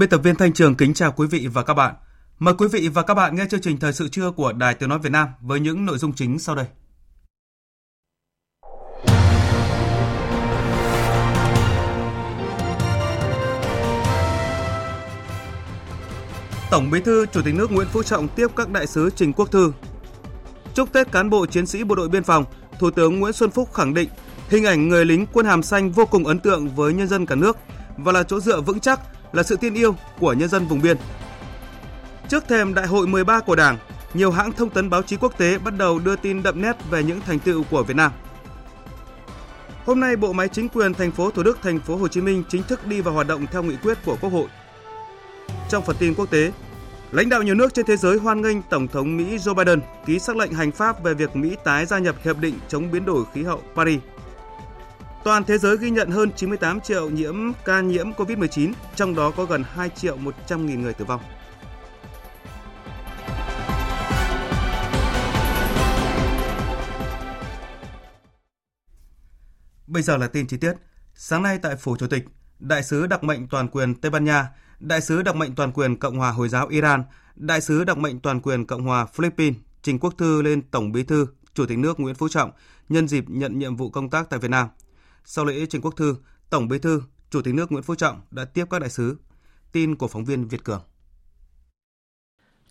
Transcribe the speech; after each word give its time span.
Biên 0.00 0.08
tập 0.08 0.20
viên 0.24 0.36
Thanh 0.36 0.52
Trường 0.52 0.74
kính 0.74 0.94
chào 0.94 1.12
quý 1.12 1.26
vị 1.26 1.46
và 1.52 1.62
các 1.62 1.74
bạn. 1.74 1.94
Mời 2.38 2.54
quý 2.58 2.68
vị 2.68 2.88
và 2.88 3.02
các 3.02 3.14
bạn 3.14 3.36
nghe 3.36 3.44
chương 3.50 3.60
trình 3.60 3.76
Thời 3.76 3.92
sự 3.92 4.08
trưa 4.08 4.30
của 4.30 4.52
Đài 4.52 4.74
Tiếng 4.74 4.88
Nói 4.88 4.98
Việt 4.98 5.12
Nam 5.12 5.28
với 5.40 5.60
những 5.60 5.86
nội 5.86 5.98
dung 5.98 6.12
chính 6.12 6.38
sau 6.38 6.54
đây. 6.54 6.66
Tổng 16.70 16.90
Bí 16.90 17.00
thư 17.00 17.26
Chủ 17.26 17.42
tịch 17.42 17.54
nước 17.54 17.72
Nguyễn 17.72 17.88
Phú 17.88 18.02
Trọng 18.02 18.28
tiếp 18.28 18.46
các 18.56 18.70
đại 18.70 18.86
sứ 18.86 19.10
Trình 19.16 19.32
Quốc 19.32 19.50
Thư. 19.50 19.72
Chúc 20.74 20.92
Tết 20.92 21.12
cán 21.12 21.30
bộ 21.30 21.46
chiến 21.46 21.66
sĩ 21.66 21.84
bộ 21.84 21.94
đội 21.94 22.08
biên 22.08 22.24
phòng, 22.24 22.44
Thủ 22.78 22.90
tướng 22.90 23.20
Nguyễn 23.20 23.32
Xuân 23.32 23.50
Phúc 23.50 23.72
khẳng 23.72 23.94
định 23.94 24.08
hình 24.48 24.64
ảnh 24.64 24.88
người 24.88 25.04
lính 25.04 25.26
quân 25.32 25.46
hàm 25.46 25.62
xanh 25.62 25.90
vô 25.90 26.06
cùng 26.06 26.26
ấn 26.26 26.38
tượng 26.38 26.68
với 26.68 26.92
nhân 26.92 27.08
dân 27.08 27.26
cả 27.26 27.34
nước 27.34 27.56
và 27.96 28.12
là 28.12 28.22
chỗ 28.22 28.40
dựa 28.40 28.60
vững 28.60 28.80
chắc 28.80 29.00
là 29.32 29.42
sự 29.42 29.56
tin 29.56 29.74
yêu 29.74 29.96
của 30.18 30.32
nhân 30.32 30.48
dân 30.48 30.66
vùng 30.66 30.82
biên. 30.82 30.96
Trước 32.28 32.48
thềm 32.48 32.74
Đại 32.74 32.86
hội 32.86 33.06
13 33.06 33.40
của 33.40 33.56
Đảng, 33.56 33.78
nhiều 34.14 34.30
hãng 34.30 34.52
thông 34.52 34.70
tấn 34.70 34.90
báo 34.90 35.02
chí 35.02 35.16
quốc 35.16 35.38
tế 35.38 35.58
bắt 35.58 35.74
đầu 35.78 35.98
đưa 35.98 36.16
tin 36.16 36.42
đậm 36.42 36.62
nét 36.62 36.76
về 36.90 37.02
những 37.02 37.20
thành 37.20 37.38
tựu 37.38 37.64
của 37.70 37.82
Việt 37.82 37.96
Nam. 37.96 38.12
Hôm 39.86 40.00
nay, 40.00 40.16
bộ 40.16 40.32
máy 40.32 40.48
chính 40.48 40.68
quyền 40.68 40.94
thành 40.94 41.12
phố 41.12 41.30
Thủ 41.30 41.42
Đức, 41.42 41.58
thành 41.62 41.80
phố 41.80 41.96
Hồ 41.96 42.08
Chí 42.08 42.20
Minh 42.20 42.44
chính 42.48 42.62
thức 42.62 42.86
đi 42.86 43.00
vào 43.00 43.14
hoạt 43.14 43.26
động 43.26 43.46
theo 43.52 43.62
nghị 43.62 43.76
quyết 43.76 43.98
của 44.04 44.16
Quốc 44.20 44.30
hội. 44.30 44.46
Trong 45.68 45.84
phần 45.84 45.96
tin 45.98 46.14
quốc 46.14 46.30
tế, 46.30 46.52
lãnh 47.10 47.28
đạo 47.28 47.42
nhiều 47.42 47.54
nước 47.54 47.74
trên 47.74 47.86
thế 47.86 47.96
giới 47.96 48.18
hoan 48.18 48.42
nghênh 48.42 48.62
Tổng 48.62 48.88
thống 48.88 49.16
Mỹ 49.16 49.36
Joe 49.36 49.54
Biden 49.54 49.80
ký 50.06 50.18
sắc 50.18 50.36
lệnh 50.36 50.52
hành 50.52 50.72
pháp 50.72 51.02
về 51.02 51.14
việc 51.14 51.36
Mỹ 51.36 51.56
tái 51.64 51.86
gia 51.86 51.98
nhập 51.98 52.16
hiệp 52.24 52.38
định 52.38 52.54
chống 52.68 52.90
biến 52.90 53.04
đổi 53.04 53.24
khí 53.34 53.42
hậu 53.42 53.62
Paris. 53.74 54.00
Toàn 55.24 55.44
thế 55.44 55.58
giới 55.58 55.76
ghi 55.76 55.90
nhận 55.90 56.10
hơn 56.10 56.30
98 56.36 56.80
triệu 56.80 57.10
nhiễm 57.10 57.34
ca 57.64 57.80
nhiễm 57.80 58.12
COVID-19, 58.12 58.72
trong 58.96 59.14
đó 59.14 59.30
có 59.30 59.44
gần 59.44 59.62
2 59.72 59.88
triệu 59.88 60.16
100 60.16 60.66
nghìn 60.66 60.82
người 60.82 60.94
tử 60.94 61.04
vong. 61.04 61.20
Bây 69.86 70.02
giờ 70.02 70.16
là 70.16 70.26
tin 70.26 70.46
chi 70.46 70.56
tiết. 70.56 70.72
Sáng 71.14 71.42
nay 71.42 71.58
tại 71.62 71.76
Phủ 71.76 71.96
Chủ 71.96 72.06
tịch, 72.06 72.24
Đại 72.58 72.82
sứ 72.82 73.06
đặc 73.06 73.24
mệnh 73.24 73.48
toàn 73.48 73.68
quyền 73.68 73.94
Tây 73.94 74.10
Ban 74.10 74.24
Nha, 74.24 74.48
Đại 74.78 75.00
sứ 75.00 75.22
đặc 75.22 75.36
mệnh 75.36 75.54
toàn 75.54 75.72
quyền 75.72 75.96
Cộng 75.96 76.16
hòa 76.16 76.30
Hồi 76.30 76.48
giáo 76.48 76.66
Iran, 76.66 77.04
Đại 77.34 77.60
sứ 77.60 77.84
đặc 77.84 77.98
mệnh 77.98 78.20
toàn 78.20 78.40
quyền 78.40 78.66
Cộng 78.66 78.82
hòa 78.82 79.06
Philippines 79.06 79.60
trình 79.82 79.98
quốc 79.98 80.14
thư 80.18 80.42
lên 80.42 80.62
Tổng 80.70 80.92
Bí 80.92 81.02
thư, 81.02 81.26
Chủ 81.54 81.66
tịch 81.66 81.78
nước 81.78 82.00
Nguyễn 82.00 82.14
Phú 82.14 82.28
Trọng 82.28 82.50
nhân 82.88 83.08
dịp 83.08 83.24
nhận 83.28 83.58
nhiệm 83.58 83.76
vụ 83.76 83.90
công 83.90 84.10
tác 84.10 84.30
tại 84.30 84.40
Việt 84.40 84.50
Nam– 84.50 84.68
sau 85.24 85.44
lễ 85.44 85.66
trình 85.66 85.80
quốc 85.80 85.96
thư, 85.96 86.16
Tổng 86.50 86.68
Bí 86.68 86.78
thư, 86.78 87.02
Chủ 87.30 87.42
tịch 87.42 87.54
nước 87.54 87.72
Nguyễn 87.72 87.84
Phú 87.84 87.94
Trọng 87.94 88.20
đã 88.30 88.44
tiếp 88.44 88.64
các 88.70 88.78
đại 88.78 88.90
sứ. 88.90 89.16
Tin 89.72 89.96
của 89.96 90.08
phóng 90.08 90.24
viên 90.24 90.48
Việt 90.48 90.64
Cường. 90.64 90.82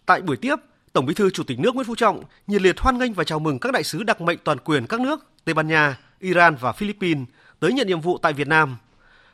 Tại 0.06 0.22
buổi 0.22 0.38
tiếp, 0.38 0.56
Tổng 0.94 1.06
Bí 1.06 1.14
thư 1.14 1.30
Chủ 1.30 1.44
tịch 1.44 1.60
nước 1.60 1.76
Nguyễn 1.76 1.88
Phú 1.88 1.96
Trọng 1.96 2.24
nhiệt 2.48 2.62
liệt 2.62 2.80
hoan 2.80 2.98
nghênh 2.98 3.14
và 3.14 3.24
chào 3.24 3.40
mừng 3.40 3.60
các 3.60 3.74
đại 3.74 3.84
sứ 3.84 4.04
đặc 4.04 4.22
mệnh 4.22 4.40
toàn 4.44 4.58
quyền 4.60 4.88
các 4.88 5.02
nước 5.02 5.20
Tây 5.46 5.54
Ban 5.54 5.68
Nha, 5.68 6.00
Iran 6.20 6.56
và 6.56 6.72
Philippines 6.72 7.28
tới 7.60 7.74
nhận 7.74 7.88
nhiệm 7.88 8.02
vụ 8.02 8.18
tại 8.18 8.34
Việt 8.34 8.48
Nam. 8.48 8.78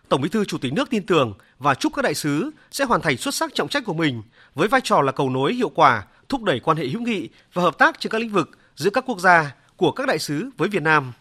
Tổng 0.09 0.21
Bí 0.21 0.29
thư 0.29 0.45
Chủ 0.45 0.57
tịch 0.57 0.73
nước 0.73 0.89
tin 0.89 1.05
tưởng 1.05 1.33
và 1.59 1.75
chúc 1.75 1.93
các 1.95 2.01
đại 2.01 2.13
sứ 2.13 2.51
sẽ 2.71 2.85
hoàn 2.85 3.01
thành 3.01 3.17
xuất 3.17 3.35
sắc 3.35 3.51
trọng 3.53 3.69
trách 3.69 3.85
của 3.85 3.93
mình 3.93 4.21
với 4.55 4.67
vai 4.67 4.81
trò 4.83 5.01
là 5.01 5.11
cầu 5.11 5.29
nối 5.29 5.53
hiệu 5.53 5.69
quả, 5.69 6.05
thúc 6.29 6.43
đẩy 6.43 6.59
quan 6.59 6.77
hệ 6.77 6.87
hữu 6.87 7.01
nghị 7.01 7.29
và 7.53 7.63
hợp 7.63 7.77
tác 7.77 7.99
trên 7.99 8.11
các 8.11 8.21
lĩnh 8.21 8.31
vực 8.31 8.49
giữa 8.75 8.89
các 8.89 9.03
quốc 9.07 9.19
gia 9.19 9.55
của 9.75 9.91
các 9.91 10.07
đại 10.07 10.19
sứ 10.19 10.49
với 10.57 10.69
Việt 10.69 10.83
Nam. 10.83 11.13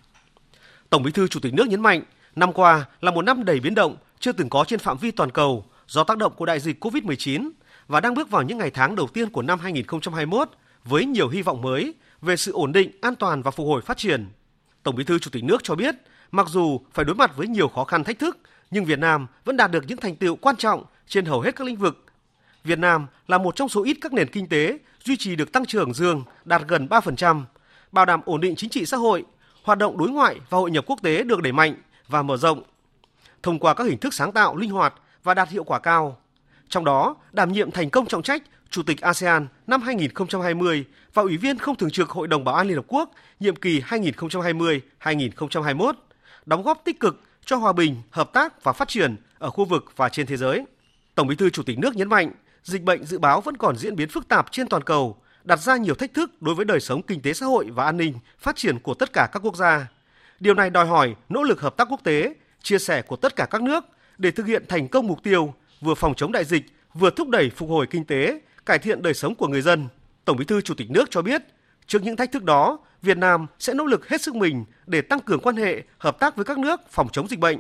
Tổng 0.94 1.02
Bí 1.02 1.12
thư 1.12 1.28
Chủ 1.28 1.40
tịch 1.40 1.54
nước 1.54 1.68
nhấn 1.68 1.80
mạnh, 1.80 2.02
năm 2.36 2.52
qua 2.52 2.84
là 3.00 3.10
một 3.10 3.22
năm 3.22 3.44
đầy 3.44 3.60
biến 3.60 3.74
động 3.74 3.96
chưa 4.20 4.32
từng 4.32 4.48
có 4.48 4.64
trên 4.68 4.78
phạm 4.78 4.98
vi 4.98 5.10
toàn 5.10 5.30
cầu 5.30 5.64
do 5.86 6.04
tác 6.04 6.18
động 6.18 6.32
của 6.36 6.46
đại 6.46 6.60
dịch 6.60 6.84
COVID-19 6.84 7.50
và 7.88 8.00
đang 8.00 8.14
bước 8.14 8.30
vào 8.30 8.42
những 8.42 8.58
ngày 8.58 8.70
tháng 8.70 8.96
đầu 8.96 9.06
tiên 9.06 9.30
của 9.30 9.42
năm 9.42 9.58
2021 9.58 10.48
với 10.84 11.04
nhiều 11.04 11.28
hy 11.28 11.42
vọng 11.42 11.62
mới 11.62 11.94
về 12.22 12.36
sự 12.36 12.52
ổn 12.52 12.72
định, 12.72 12.90
an 13.00 13.14
toàn 13.14 13.42
và 13.42 13.50
phục 13.50 13.66
hồi 13.66 13.82
phát 13.82 13.96
triển. 13.96 14.26
Tổng 14.82 14.96
Bí 14.96 15.04
thư 15.04 15.18
Chủ 15.18 15.30
tịch 15.30 15.44
nước 15.44 15.64
cho 15.64 15.74
biết, 15.74 15.94
mặc 16.30 16.46
dù 16.48 16.80
phải 16.92 17.04
đối 17.04 17.14
mặt 17.14 17.36
với 17.36 17.46
nhiều 17.46 17.68
khó 17.68 17.84
khăn 17.84 18.04
thách 18.04 18.18
thức, 18.18 18.38
nhưng 18.70 18.84
Việt 18.84 18.98
Nam 18.98 19.26
vẫn 19.44 19.56
đạt 19.56 19.70
được 19.70 19.84
những 19.88 19.98
thành 19.98 20.16
tựu 20.16 20.36
quan 20.36 20.56
trọng 20.56 20.84
trên 21.08 21.24
hầu 21.24 21.40
hết 21.40 21.56
các 21.56 21.66
lĩnh 21.66 21.76
vực. 21.76 22.04
Việt 22.64 22.78
Nam 22.78 23.06
là 23.28 23.38
một 23.38 23.56
trong 23.56 23.68
số 23.68 23.84
ít 23.84 23.96
các 24.00 24.12
nền 24.12 24.28
kinh 24.28 24.48
tế 24.48 24.78
duy 25.04 25.16
trì 25.16 25.36
được 25.36 25.52
tăng 25.52 25.66
trưởng 25.66 25.94
dương 25.94 26.24
đạt 26.44 26.62
gần 26.68 26.86
3%, 26.86 27.42
bảo 27.92 28.04
đảm 28.04 28.20
ổn 28.24 28.40
định 28.40 28.56
chính 28.56 28.70
trị 28.70 28.86
xã 28.86 28.96
hội, 28.96 29.24
hoạt 29.64 29.78
động 29.78 29.98
đối 29.98 30.08
ngoại 30.08 30.40
và 30.50 30.58
hội 30.58 30.70
nhập 30.70 30.84
quốc 30.86 31.02
tế 31.02 31.22
được 31.22 31.42
đẩy 31.42 31.52
mạnh 31.52 31.74
và 32.08 32.22
mở 32.22 32.36
rộng 32.36 32.62
thông 33.42 33.58
qua 33.58 33.74
các 33.74 33.84
hình 33.84 33.98
thức 33.98 34.14
sáng 34.14 34.32
tạo, 34.32 34.56
linh 34.56 34.70
hoạt 34.70 34.94
và 35.22 35.34
đạt 35.34 35.48
hiệu 35.48 35.64
quả 35.64 35.78
cao. 35.78 36.16
Trong 36.68 36.84
đó, 36.84 37.16
đảm 37.32 37.52
nhiệm 37.52 37.70
thành 37.70 37.90
công 37.90 38.06
trọng 38.06 38.22
trách 38.22 38.42
Chủ 38.70 38.82
tịch 38.82 39.00
ASEAN 39.00 39.46
năm 39.66 39.82
2020 39.82 40.84
và 41.14 41.22
Ủy 41.22 41.36
viên 41.36 41.58
không 41.58 41.76
thường 41.76 41.90
trực 41.90 42.10
Hội 42.10 42.28
đồng 42.28 42.44
Bảo 42.44 42.54
an 42.54 42.66
Liên 42.66 42.76
Hợp 42.76 42.84
Quốc 42.88 43.10
nhiệm 43.40 43.56
kỳ 43.56 43.80
2020-2021, 43.80 45.92
đóng 46.46 46.62
góp 46.62 46.82
tích 46.84 47.00
cực 47.00 47.20
cho 47.44 47.56
hòa 47.56 47.72
bình, 47.72 47.96
hợp 48.10 48.32
tác 48.32 48.64
và 48.64 48.72
phát 48.72 48.88
triển 48.88 49.16
ở 49.38 49.50
khu 49.50 49.64
vực 49.64 49.92
và 49.96 50.08
trên 50.08 50.26
thế 50.26 50.36
giới. 50.36 50.64
Tổng 51.14 51.26
Bí 51.26 51.36
thư 51.36 51.50
Chủ 51.50 51.62
tịch 51.62 51.78
nước 51.78 51.96
nhấn 51.96 52.08
mạnh, 52.08 52.30
dịch 52.62 52.82
bệnh 52.82 53.04
dự 53.04 53.18
báo 53.18 53.40
vẫn 53.40 53.56
còn 53.56 53.76
diễn 53.76 53.96
biến 53.96 54.08
phức 54.08 54.28
tạp 54.28 54.52
trên 54.52 54.68
toàn 54.68 54.82
cầu 54.82 55.16
đặt 55.44 55.56
ra 55.56 55.76
nhiều 55.76 55.94
thách 55.94 56.14
thức 56.14 56.42
đối 56.42 56.54
với 56.54 56.64
đời 56.64 56.80
sống 56.80 57.02
kinh 57.02 57.20
tế 57.20 57.32
xã 57.32 57.46
hội 57.46 57.66
và 57.70 57.84
an 57.84 57.96
ninh, 57.96 58.14
phát 58.38 58.56
triển 58.56 58.78
của 58.78 58.94
tất 58.94 59.12
cả 59.12 59.28
các 59.32 59.40
quốc 59.44 59.56
gia. 59.56 59.88
Điều 60.40 60.54
này 60.54 60.70
đòi 60.70 60.86
hỏi 60.86 61.14
nỗ 61.28 61.42
lực 61.42 61.60
hợp 61.60 61.76
tác 61.76 61.88
quốc 61.90 62.00
tế, 62.04 62.34
chia 62.62 62.78
sẻ 62.78 63.02
của 63.02 63.16
tất 63.16 63.36
cả 63.36 63.46
các 63.50 63.62
nước 63.62 63.84
để 64.18 64.30
thực 64.30 64.46
hiện 64.46 64.64
thành 64.68 64.88
công 64.88 65.06
mục 65.06 65.22
tiêu 65.22 65.54
vừa 65.80 65.94
phòng 65.94 66.14
chống 66.14 66.32
đại 66.32 66.44
dịch, 66.44 66.62
vừa 66.94 67.10
thúc 67.10 67.28
đẩy 67.28 67.50
phục 67.50 67.68
hồi 67.68 67.86
kinh 67.90 68.04
tế, 68.04 68.40
cải 68.66 68.78
thiện 68.78 69.02
đời 69.02 69.14
sống 69.14 69.34
của 69.34 69.48
người 69.48 69.62
dân. 69.62 69.88
Tổng 70.24 70.36
Bí 70.36 70.44
thư 70.44 70.60
Chủ 70.60 70.74
tịch 70.74 70.90
nước 70.90 71.10
cho 71.10 71.22
biết, 71.22 71.42
trước 71.86 72.02
những 72.02 72.16
thách 72.16 72.32
thức 72.32 72.44
đó, 72.44 72.78
Việt 73.02 73.16
Nam 73.16 73.46
sẽ 73.58 73.74
nỗ 73.74 73.86
lực 73.86 74.08
hết 74.08 74.22
sức 74.22 74.34
mình 74.34 74.64
để 74.86 75.00
tăng 75.00 75.20
cường 75.20 75.40
quan 75.40 75.56
hệ, 75.56 75.82
hợp 75.98 76.18
tác 76.18 76.36
với 76.36 76.44
các 76.44 76.58
nước 76.58 76.80
phòng 76.90 77.08
chống 77.12 77.28
dịch 77.28 77.38
bệnh, 77.38 77.58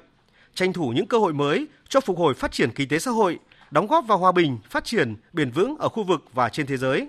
tranh 0.54 0.72
thủ 0.72 0.88
những 0.88 1.06
cơ 1.06 1.18
hội 1.18 1.32
mới 1.32 1.66
cho 1.88 2.00
phục 2.00 2.18
hồi 2.18 2.34
phát 2.34 2.52
triển 2.52 2.70
kinh 2.70 2.88
tế 2.88 2.98
xã 2.98 3.10
hội, 3.10 3.38
đóng 3.70 3.86
góp 3.86 4.06
vào 4.06 4.18
hòa 4.18 4.32
bình, 4.32 4.58
phát 4.70 4.84
triển 4.84 5.14
bền 5.32 5.50
vững 5.50 5.76
ở 5.78 5.88
khu 5.88 6.04
vực 6.04 6.24
và 6.32 6.48
trên 6.48 6.66
thế 6.66 6.76
giới. 6.76 7.08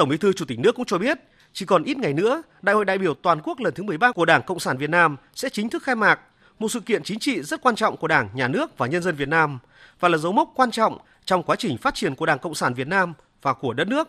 Tổng 0.00 0.08
Bí 0.08 0.16
thư 0.16 0.32
Chủ 0.32 0.44
tịch 0.44 0.58
nước 0.58 0.74
cũng 0.74 0.84
cho 0.84 0.98
biết, 0.98 1.18
chỉ 1.52 1.66
còn 1.66 1.84
ít 1.84 1.98
ngày 1.98 2.12
nữa, 2.12 2.42
Đại 2.62 2.74
hội 2.74 2.84
đại 2.84 2.98
biểu 2.98 3.14
toàn 3.14 3.40
quốc 3.44 3.60
lần 3.60 3.74
thứ 3.74 3.82
13 3.82 4.12
của 4.12 4.24
Đảng 4.24 4.42
Cộng 4.42 4.60
sản 4.60 4.76
Việt 4.76 4.90
Nam 4.90 5.16
sẽ 5.34 5.48
chính 5.48 5.68
thức 5.70 5.82
khai 5.82 5.94
mạc, 5.94 6.20
một 6.58 6.68
sự 6.68 6.80
kiện 6.80 7.02
chính 7.02 7.18
trị 7.18 7.42
rất 7.42 7.62
quan 7.62 7.76
trọng 7.76 7.96
của 7.96 8.08
Đảng, 8.08 8.28
Nhà 8.34 8.48
nước 8.48 8.78
và 8.78 8.86
nhân 8.86 9.02
dân 9.02 9.14
Việt 9.16 9.28
Nam 9.28 9.58
và 10.00 10.08
là 10.08 10.18
dấu 10.18 10.32
mốc 10.32 10.52
quan 10.54 10.70
trọng 10.70 10.98
trong 11.24 11.42
quá 11.42 11.56
trình 11.56 11.78
phát 11.78 11.94
triển 11.94 12.14
của 12.14 12.26
Đảng 12.26 12.38
Cộng 12.38 12.54
sản 12.54 12.74
Việt 12.74 12.88
Nam 12.88 13.12
và 13.42 13.52
của 13.52 13.72
đất 13.72 13.88
nước. 13.88 14.08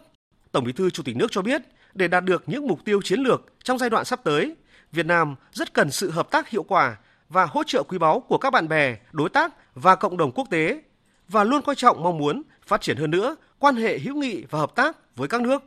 Tổng 0.51 0.63
Bí 0.63 0.71
thư 0.71 0.89
Chủ 0.89 1.03
tịch 1.03 1.15
nước 1.15 1.27
cho 1.31 1.41
biết, 1.41 1.61
để 1.93 2.07
đạt 2.07 2.23
được 2.23 2.43
những 2.47 2.67
mục 2.67 2.85
tiêu 2.85 3.01
chiến 3.01 3.19
lược 3.19 3.41
trong 3.63 3.77
giai 3.77 3.89
đoạn 3.89 4.05
sắp 4.05 4.19
tới, 4.23 4.55
Việt 4.91 5.05
Nam 5.05 5.35
rất 5.51 5.73
cần 5.73 5.91
sự 5.91 6.11
hợp 6.11 6.31
tác 6.31 6.49
hiệu 6.49 6.63
quả 6.63 6.97
và 7.29 7.45
hỗ 7.45 7.63
trợ 7.63 7.83
quý 7.87 7.97
báu 7.97 8.19
của 8.19 8.37
các 8.37 8.49
bạn 8.49 8.67
bè, 8.67 8.97
đối 9.11 9.29
tác 9.29 9.53
và 9.75 9.95
cộng 9.95 10.17
đồng 10.17 10.31
quốc 10.31 10.47
tế 10.49 10.81
và 11.27 11.43
luôn 11.43 11.61
coi 11.61 11.75
trọng 11.75 12.03
mong 12.03 12.17
muốn 12.17 12.41
phát 12.65 12.81
triển 12.81 12.97
hơn 12.97 13.11
nữa 13.11 13.35
quan 13.59 13.75
hệ 13.75 13.99
hữu 13.99 14.15
nghị 14.15 14.43
và 14.49 14.59
hợp 14.59 14.75
tác 14.75 15.15
với 15.15 15.27
các 15.27 15.41
nước. 15.41 15.63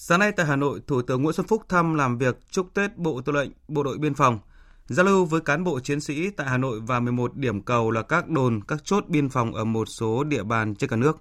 Sáng 0.00 0.20
nay 0.20 0.32
tại 0.32 0.46
Hà 0.46 0.56
Nội, 0.56 0.80
Thủ 0.86 1.02
tướng 1.02 1.22
Nguyễn 1.22 1.32
Xuân 1.32 1.46
Phúc 1.46 1.62
thăm 1.68 1.94
làm 1.94 2.18
việc 2.18 2.38
chúc 2.50 2.74
Tết 2.74 2.96
Bộ 2.96 3.20
Tư 3.20 3.32
lệnh 3.32 3.50
Bộ 3.68 3.82
đội 3.82 3.98
Biên 3.98 4.14
phòng, 4.14 4.38
giao 4.86 5.06
lưu 5.06 5.24
với 5.24 5.40
cán 5.40 5.64
bộ 5.64 5.80
chiến 5.80 6.00
sĩ 6.00 6.30
tại 6.30 6.46
Hà 6.46 6.58
Nội 6.58 6.80
và 6.80 7.00
11 7.00 7.36
điểm 7.36 7.62
cầu 7.62 7.90
là 7.90 8.02
các 8.02 8.28
đồn, 8.28 8.60
các 8.68 8.84
chốt 8.84 9.04
biên 9.08 9.28
phòng 9.28 9.54
ở 9.54 9.64
một 9.64 9.88
số 9.88 10.24
địa 10.24 10.42
bàn 10.42 10.74
trên 10.74 10.90
cả 10.90 10.96
nước. 10.96 11.18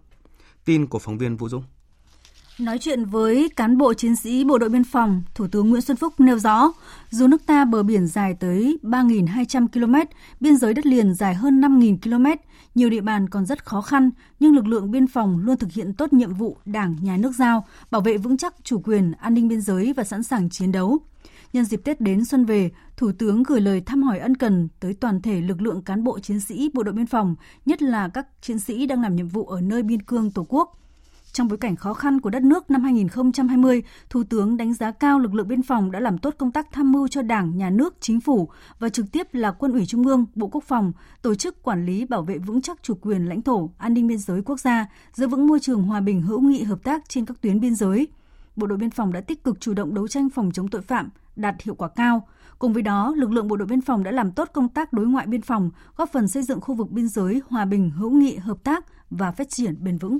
Tin 0.66 0.88
của 0.88 1.00
phóng 1.00 1.18
viên 1.18 1.38
Vũ 1.38 1.50
Dũng. 1.50 1.64
Nói 2.60 2.78
chuyện 2.78 3.06
với 3.06 3.50
cán 3.56 3.78
bộ 3.78 3.94
chiến 3.94 4.16
sĩ 4.16 4.44
Bộ 4.44 4.58
đội 4.58 4.70
Biên 4.70 4.84
phòng, 4.84 5.24
Thủ 5.36 5.48
tướng 5.48 5.70
Nguyễn 5.70 5.82
Xuân 5.82 5.98
Phúc 5.98 6.14
nêu 6.18 6.40
rõ, 6.40 6.72
dù 7.10 7.28
nước 7.28 7.42
ta 7.46 7.66
bờ 7.66 7.84
biển 7.84 8.08
dài 8.08 8.34
tới 8.40 8.78
3.200 8.84 9.68
km, 9.68 9.96
biên 10.40 10.58
giới 10.58 10.74
đất 10.74 10.86
liền 10.86 11.14
dài 11.14 11.36
hơn 11.36 11.62
5.000 11.62 11.98
km, 11.98 12.26
nhiều 12.78 12.90
địa 12.90 13.02
bàn 13.02 13.30
còn 13.30 13.46
rất 13.46 13.66
khó 13.66 13.82
khăn, 13.82 14.10
nhưng 14.40 14.56
lực 14.56 14.68
lượng 14.68 14.92
biên 14.92 15.08
phòng 15.08 15.40
luôn 15.40 15.58
thực 15.58 15.72
hiện 15.72 15.94
tốt 15.94 16.14
nhiệm 16.14 16.34
vụ 16.34 16.58
Đảng, 16.66 16.96
Nhà 17.02 17.18
nước 17.18 17.32
giao, 17.38 17.66
bảo 17.92 18.02
vệ 18.02 18.18
vững 18.18 18.38
chắc 18.38 18.56
chủ 18.64 18.82
quyền, 18.84 19.12
an 19.12 19.34
ninh 19.34 19.48
biên 19.48 19.62
giới 19.62 19.94
và 19.94 20.04
sẵn 20.04 20.24
sàng 20.24 20.50
chiến 20.50 20.72
đấu. 20.72 20.98
Nhân 21.54 21.66
dịp 21.66 21.82
Tết 21.84 22.02
đến 22.02 22.26
xuân 22.26 22.46
về, 22.46 22.72
Thủ 22.98 23.12
tướng 23.18 23.44
gửi 23.44 23.62
lời 23.62 23.82
thăm 23.82 24.04
hỏi 24.04 24.20
ân 24.20 24.38
cần 24.38 24.68
tới 24.80 24.94
toàn 24.94 25.22
thể 25.22 25.42
lực 25.42 25.62
lượng 25.62 25.82
cán 25.82 26.04
bộ 26.04 26.20
chiến 26.20 26.40
sĩ 26.40 26.70
Bộ 26.74 26.84
đội 26.84 26.94
Biên 26.94 27.06
phòng, 27.06 27.36
nhất 27.66 27.82
là 27.82 28.10
các 28.10 28.28
chiến 28.42 28.60
sĩ 28.60 28.86
đang 28.86 29.02
làm 29.02 29.16
nhiệm 29.16 29.28
vụ 29.28 29.46
ở 29.46 29.62
nơi 29.62 29.84
biên 29.84 30.02
cương 30.02 30.32
Tổ 30.32 30.46
quốc– 30.50 30.80
trong 31.38 31.48
bối 31.48 31.58
cảnh 31.58 31.76
khó 31.76 31.94
khăn 31.94 32.22
của 32.22 32.30
đất 32.30 32.44
nước 32.44 32.72
năm 32.72 32.84
2020, 32.84 33.84
Thủ 34.10 34.24
tướng 34.30 34.58
đánh 34.58 34.74
giá 34.74 34.92
cao 34.92 35.20
lực 35.20 35.34
lượng 35.34 35.48
biên 35.48 35.62
phòng 35.62 35.92
đã 35.92 36.00
làm 36.00 36.18
tốt 36.18 36.36
công 36.38 36.52
tác 36.52 36.68
tham 36.72 36.92
mưu 36.92 37.08
cho 37.08 37.22
Đảng, 37.22 37.58
Nhà 37.58 37.70
nước, 37.70 37.96
Chính 38.00 38.22
phủ 38.22 38.50
và 38.80 38.90
trực 38.90 39.06
tiếp 39.12 39.28
là 39.34 39.52
Quân 39.52 39.72
ủy 39.72 39.86
Trung 39.86 40.04
ương, 40.04 40.26
Bộ 40.36 40.48
Quốc 40.48 40.64
phòng, 40.64 40.92
tổ 41.22 41.36
chức 41.36 41.64
quản 41.64 41.86
lý 41.86 42.06
bảo 42.06 42.22
vệ 42.22 42.38
vững 42.38 42.62
chắc 42.62 42.84
chủ 42.84 42.94
quyền 43.02 43.26
lãnh 43.26 43.42
thổ, 43.42 43.70
an 43.78 43.94
ninh 43.94 44.08
biên 44.08 44.18
giới 44.18 44.42
quốc 44.42 44.60
gia, 44.60 44.86
giữ 45.14 45.28
vững 45.28 45.48
môi 45.48 45.60
trường 45.60 45.84
hòa 45.84 46.00
bình 46.00 46.22
hữu 46.22 46.42
nghị 46.42 46.64
hợp 46.64 46.84
tác 46.84 47.10
trên 47.10 47.26
các 47.26 47.42
tuyến 47.42 47.60
biên 47.60 47.76
giới. 47.76 48.08
Bộ 48.56 48.68
đội 48.68 48.78
biên 48.78 48.90
phòng 48.90 49.14
đã 49.14 49.22
tích 49.22 49.44
cực 49.44 49.60
chủ 49.60 49.74
động 49.74 49.94
đấu 49.94 50.08
tranh 50.08 50.30
phòng 50.30 50.52
chống 50.54 50.68
tội 50.68 50.82
phạm, 50.82 51.10
đạt 51.36 51.56
hiệu 51.64 51.76
quả 51.76 51.88
cao. 51.88 52.28
Cùng 52.60 52.74
với 52.74 52.84
đó, 52.84 53.14
lực 53.18 53.32
lượng 53.32 53.48
bộ 53.48 53.58
đội 53.58 53.68
biên 53.68 53.82
phòng 53.82 54.04
đã 54.04 54.12
làm 54.12 54.32
tốt 54.32 54.50
công 54.54 54.70
tác 54.70 54.94
đối 54.94 55.06
ngoại 55.06 55.28
biên 55.28 55.42
phòng, 55.42 55.72
góp 55.96 56.10
phần 56.14 56.28
xây 56.28 56.44
dựng 56.44 56.62
khu 56.62 56.76
vực 56.76 56.92
biên 56.92 57.08
giới 57.08 57.42
hòa 57.50 57.66
bình, 57.66 57.90
hữu 57.90 58.12
nghị, 58.12 58.36
hợp 58.36 58.64
tác 58.64 58.86
và 59.10 59.32
phát 59.32 59.50
triển 59.50 59.84
bền 59.84 59.98
vững 59.98 60.20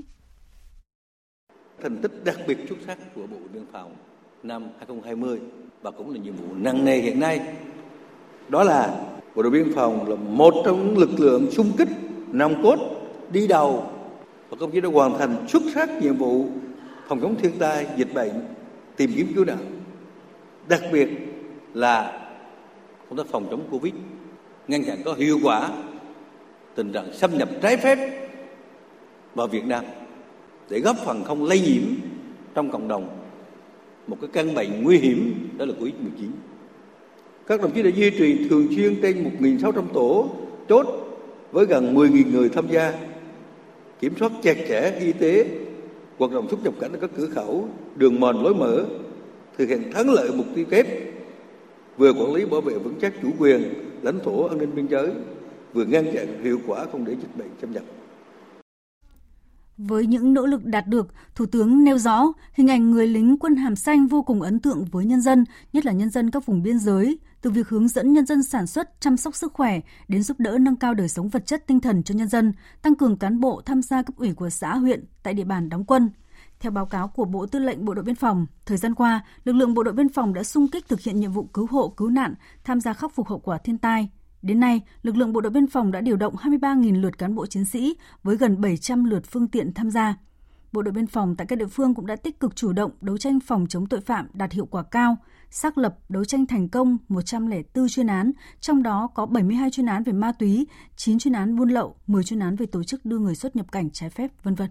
thành 1.82 1.96
tích 1.96 2.12
đặc 2.24 2.36
biệt 2.46 2.58
xuất 2.68 2.78
sắc 2.86 2.98
của 3.14 3.26
Bộ 3.26 3.36
Biên 3.54 3.64
phòng 3.72 3.94
năm 4.42 4.62
2020 4.78 5.40
và 5.82 5.90
cũng 5.90 6.10
là 6.10 6.20
nhiệm 6.20 6.34
vụ 6.36 6.54
nặng 6.56 6.84
nề 6.84 6.96
hiện 6.96 7.20
nay. 7.20 7.40
Đó 8.48 8.64
là 8.64 9.00
Bộ 9.34 9.42
đội 9.42 9.50
biên 9.50 9.72
phòng 9.74 10.08
là 10.08 10.16
một 10.16 10.54
trong 10.64 10.86
những 10.86 10.98
lực 10.98 11.20
lượng 11.20 11.50
xung 11.50 11.72
kích 11.78 11.88
nòng 12.32 12.62
cốt 12.62 12.78
đi 13.32 13.46
đầu 13.46 13.90
và 14.50 14.56
công 14.60 14.70
chí 14.70 14.80
đã 14.80 14.88
hoàn 14.88 15.18
thành 15.18 15.48
xuất 15.48 15.62
sắc 15.74 16.02
nhiệm 16.02 16.16
vụ 16.16 16.46
phòng 17.08 17.20
chống 17.20 17.36
thiên 17.36 17.52
tai, 17.58 17.86
dịch 17.96 18.14
bệnh, 18.14 18.30
tìm 18.96 19.10
kiếm 19.16 19.32
cứu 19.34 19.44
nạn. 19.44 19.58
Đặc 20.68 20.82
biệt 20.92 21.08
là 21.74 22.28
công 23.08 23.18
tác 23.18 23.26
phòng 23.26 23.46
chống 23.50 23.60
Covid, 23.70 23.94
ngăn 24.68 24.84
chặn 24.84 24.98
có 25.04 25.14
hiệu 25.14 25.38
quả 25.42 25.68
tình 26.74 26.92
trạng 26.92 27.12
xâm 27.12 27.38
nhập 27.38 27.48
trái 27.62 27.76
phép 27.76 28.28
vào 29.34 29.46
Việt 29.46 29.64
Nam 29.64 29.84
để 30.70 30.80
góp 30.80 30.96
phần 31.04 31.24
không 31.24 31.44
lây 31.44 31.60
nhiễm 31.60 31.82
trong 32.54 32.70
cộng 32.70 32.88
đồng 32.88 33.08
một 34.06 34.16
cái 34.20 34.30
căn 34.32 34.54
bệnh 34.54 34.82
nguy 34.82 34.98
hiểm 34.98 35.48
đó 35.58 35.64
là 35.64 35.74
Covid-19. 35.80 36.28
Các 37.46 37.62
đồng 37.62 37.70
chí 37.70 37.82
đã 37.82 37.90
duy 37.90 38.10
trì 38.10 38.48
thường 38.48 38.66
xuyên 38.76 39.02
trên 39.02 39.30
1.600 39.40 39.82
tổ 39.94 40.30
chốt 40.68 40.86
với 41.52 41.66
gần 41.66 41.94
10.000 41.94 42.30
người 42.32 42.48
tham 42.48 42.66
gia, 42.70 42.92
kiểm 44.00 44.12
soát 44.18 44.32
chặt 44.42 44.56
chẽ 44.68 44.92
y 45.00 45.12
tế, 45.12 45.46
hoạt 46.18 46.32
động 46.32 46.48
xuất 46.50 46.64
nhập 46.64 46.74
cảnh 46.80 46.92
ở 46.92 46.98
các 47.00 47.10
cửa 47.16 47.26
khẩu, 47.26 47.68
đường 47.96 48.20
mòn 48.20 48.42
lối 48.42 48.54
mở, 48.54 48.84
thực 49.58 49.68
hiện 49.68 49.92
thắng 49.92 50.10
lợi 50.10 50.30
mục 50.34 50.46
tiêu 50.54 50.64
kép 50.70 50.86
vừa 51.96 52.12
quản 52.12 52.34
lý 52.34 52.44
bảo 52.44 52.60
vệ 52.60 52.74
vững 52.74 52.94
chắc 53.00 53.12
chủ 53.22 53.28
quyền, 53.38 53.62
lãnh 54.02 54.20
thổ 54.24 54.46
an 54.46 54.58
ninh 54.58 54.74
biên 54.74 54.86
giới, 54.86 55.10
vừa 55.72 55.84
ngăn 55.84 56.04
chặn 56.14 56.42
hiệu 56.42 56.60
quả 56.66 56.84
không 56.92 57.04
để 57.04 57.12
dịch 57.12 57.36
bệnh 57.36 57.50
xâm 57.60 57.72
nhập. 57.72 57.82
Với 59.78 60.06
những 60.06 60.34
nỗ 60.34 60.46
lực 60.46 60.64
đạt 60.64 60.86
được, 60.86 61.14
Thủ 61.34 61.46
tướng 61.46 61.84
nêu 61.84 61.98
rõ 61.98 62.26
hình 62.52 62.68
ảnh 62.68 62.90
người 62.90 63.06
lính 63.06 63.38
quân 63.38 63.56
hàm 63.56 63.76
xanh 63.76 64.06
vô 64.06 64.22
cùng 64.22 64.42
ấn 64.42 64.60
tượng 64.60 64.84
với 64.84 65.04
nhân 65.04 65.20
dân, 65.20 65.44
nhất 65.72 65.86
là 65.86 65.92
nhân 65.92 66.10
dân 66.10 66.30
các 66.30 66.46
vùng 66.46 66.62
biên 66.62 66.78
giới, 66.78 67.18
từ 67.40 67.50
việc 67.50 67.68
hướng 67.68 67.88
dẫn 67.88 68.12
nhân 68.12 68.26
dân 68.26 68.42
sản 68.42 68.66
xuất, 68.66 69.00
chăm 69.00 69.16
sóc 69.16 69.34
sức 69.34 69.52
khỏe 69.52 69.80
đến 70.08 70.22
giúp 70.22 70.40
đỡ 70.40 70.58
nâng 70.60 70.76
cao 70.76 70.94
đời 70.94 71.08
sống 71.08 71.28
vật 71.28 71.46
chất 71.46 71.66
tinh 71.66 71.80
thần 71.80 72.02
cho 72.02 72.14
nhân 72.14 72.28
dân, 72.28 72.52
tăng 72.82 72.94
cường 72.94 73.16
cán 73.16 73.40
bộ 73.40 73.62
tham 73.64 73.82
gia 73.82 74.02
cấp 74.02 74.16
ủy 74.16 74.32
của 74.32 74.50
xã 74.50 74.76
huyện 74.76 75.04
tại 75.22 75.34
địa 75.34 75.44
bàn 75.44 75.68
đóng 75.68 75.84
quân. 75.84 76.10
Theo 76.60 76.72
báo 76.72 76.86
cáo 76.86 77.08
của 77.08 77.24
Bộ 77.24 77.46
Tư 77.46 77.58
lệnh 77.58 77.84
Bộ 77.84 77.94
đội 77.94 78.04
Biên 78.04 78.14
phòng, 78.14 78.46
thời 78.66 78.76
gian 78.76 78.94
qua, 78.94 79.24
lực 79.44 79.52
lượng 79.52 79.74
Bộ 79.74 79.82
đội 79.82 79.94
Biên 79.94 80.08
phòng 80.08 80.34
đã 80.34 80.42
sung 80.42 80.68
kích 80.68 80.88
thực 80.88 81.00
hiện 81.00 81.20
nhiệm 81.20 81.32
vụ 81.32 81.42
cứu 81.42 81.66
hộ, 81.70 81.88
cứu 81.88 82.08
nạn, 82.08 82.34
tham 82.64 82.80
gia 82.80 82.92
khắc 82.92 83.14
phục 83.14 83.28
hậu 83.28 83.38
quả 83.38 83.58
thiên 83.58 83.78
tai, 83.78 84.08
Đến 84.42 84.60
nay, 84.60 84.80
lực 85.02 85.16
lượng 85.16 85.32
bộ 85.32 85.40
đội 85.40 85.50
biên 85.50 85.66
phòng 85.66 85.92
đã 85.92 86.00
điều 86.00 86.16
động 86.16 86.34
23.000 86.36 87.00
lượt 87.00 87.18
cán 87.18 87.34
bộ 87.34 87.46
chiến 87.46 87.64
sĩ 87.64 87.96
với 88.22 88.36
gần 88.36 88.60
700 88.60 89.04
lượt 89.04 89.22
phương 89.26 89.48
tiện 89.48 89.74
tham 89.74 89.90
gia. 89.90 90.16
Bộ 90.72 90.82
đội 90.82 90.92
biên 90.92 91.06
phòng 91.06 91.36
tại 91.36 91.46
các 91.46 91.58
địa 91.58 91.66
phương 91.66 91.94
cũng 91.94 92.06
đã 92.06 92.16
tích 92.16 92.40
cực 92.40 92.56
chủ 92.56 92.72
động 92.72 92.90
đấu 93.00 93.18
tranh 93.18 93.40
phòng 93.40 93.66
chống 93.68 93.86
tội 93.86 94.00
phạm 94.00 94.26
đạt 94.32 94.52
hiệu 94.52 94.66
quả 94.66 94.82
cao, 94.82 95.16
xác 95.50 95.78
lập 95.78 95.98
đấu 96.08 96.24
tranh 96.24 96.46
thành 96.46 96.68
công 96.68 96.98
104 97.08 97.88
chuyên 97.88 98.06
án, 98.06 98.32
trong 98.60 98.82
đó 98.82 99.08
có 99.14 99.26
72 99.26 99.70
chuyên 99.70 99.86
án 99.86 100.02
về 100.02 100.12
ma 100.12 100.32
túy, 100.32 100.66
9 100.96 101.18
chuyên 101.18 101.34
án 101.34 101.56
buôn 101.56 101.68
lậu, 101.68 101.96
10 102.06 102.24
chuyên 102.24 102.40
án 102.40 102.56
về 102.56 102.66
tổ 102.66 102.84
chức 102.84 103.04
đưa 103.04 103.18
người 103.18 103.34
xuất 103.34 103.56
nhập 103.56 103.66
cảnh 103.72 103.90
trái 103.90 104.10
phép, 104.10 104.30
vân 104.42 104.54
vân. 104.54 104.68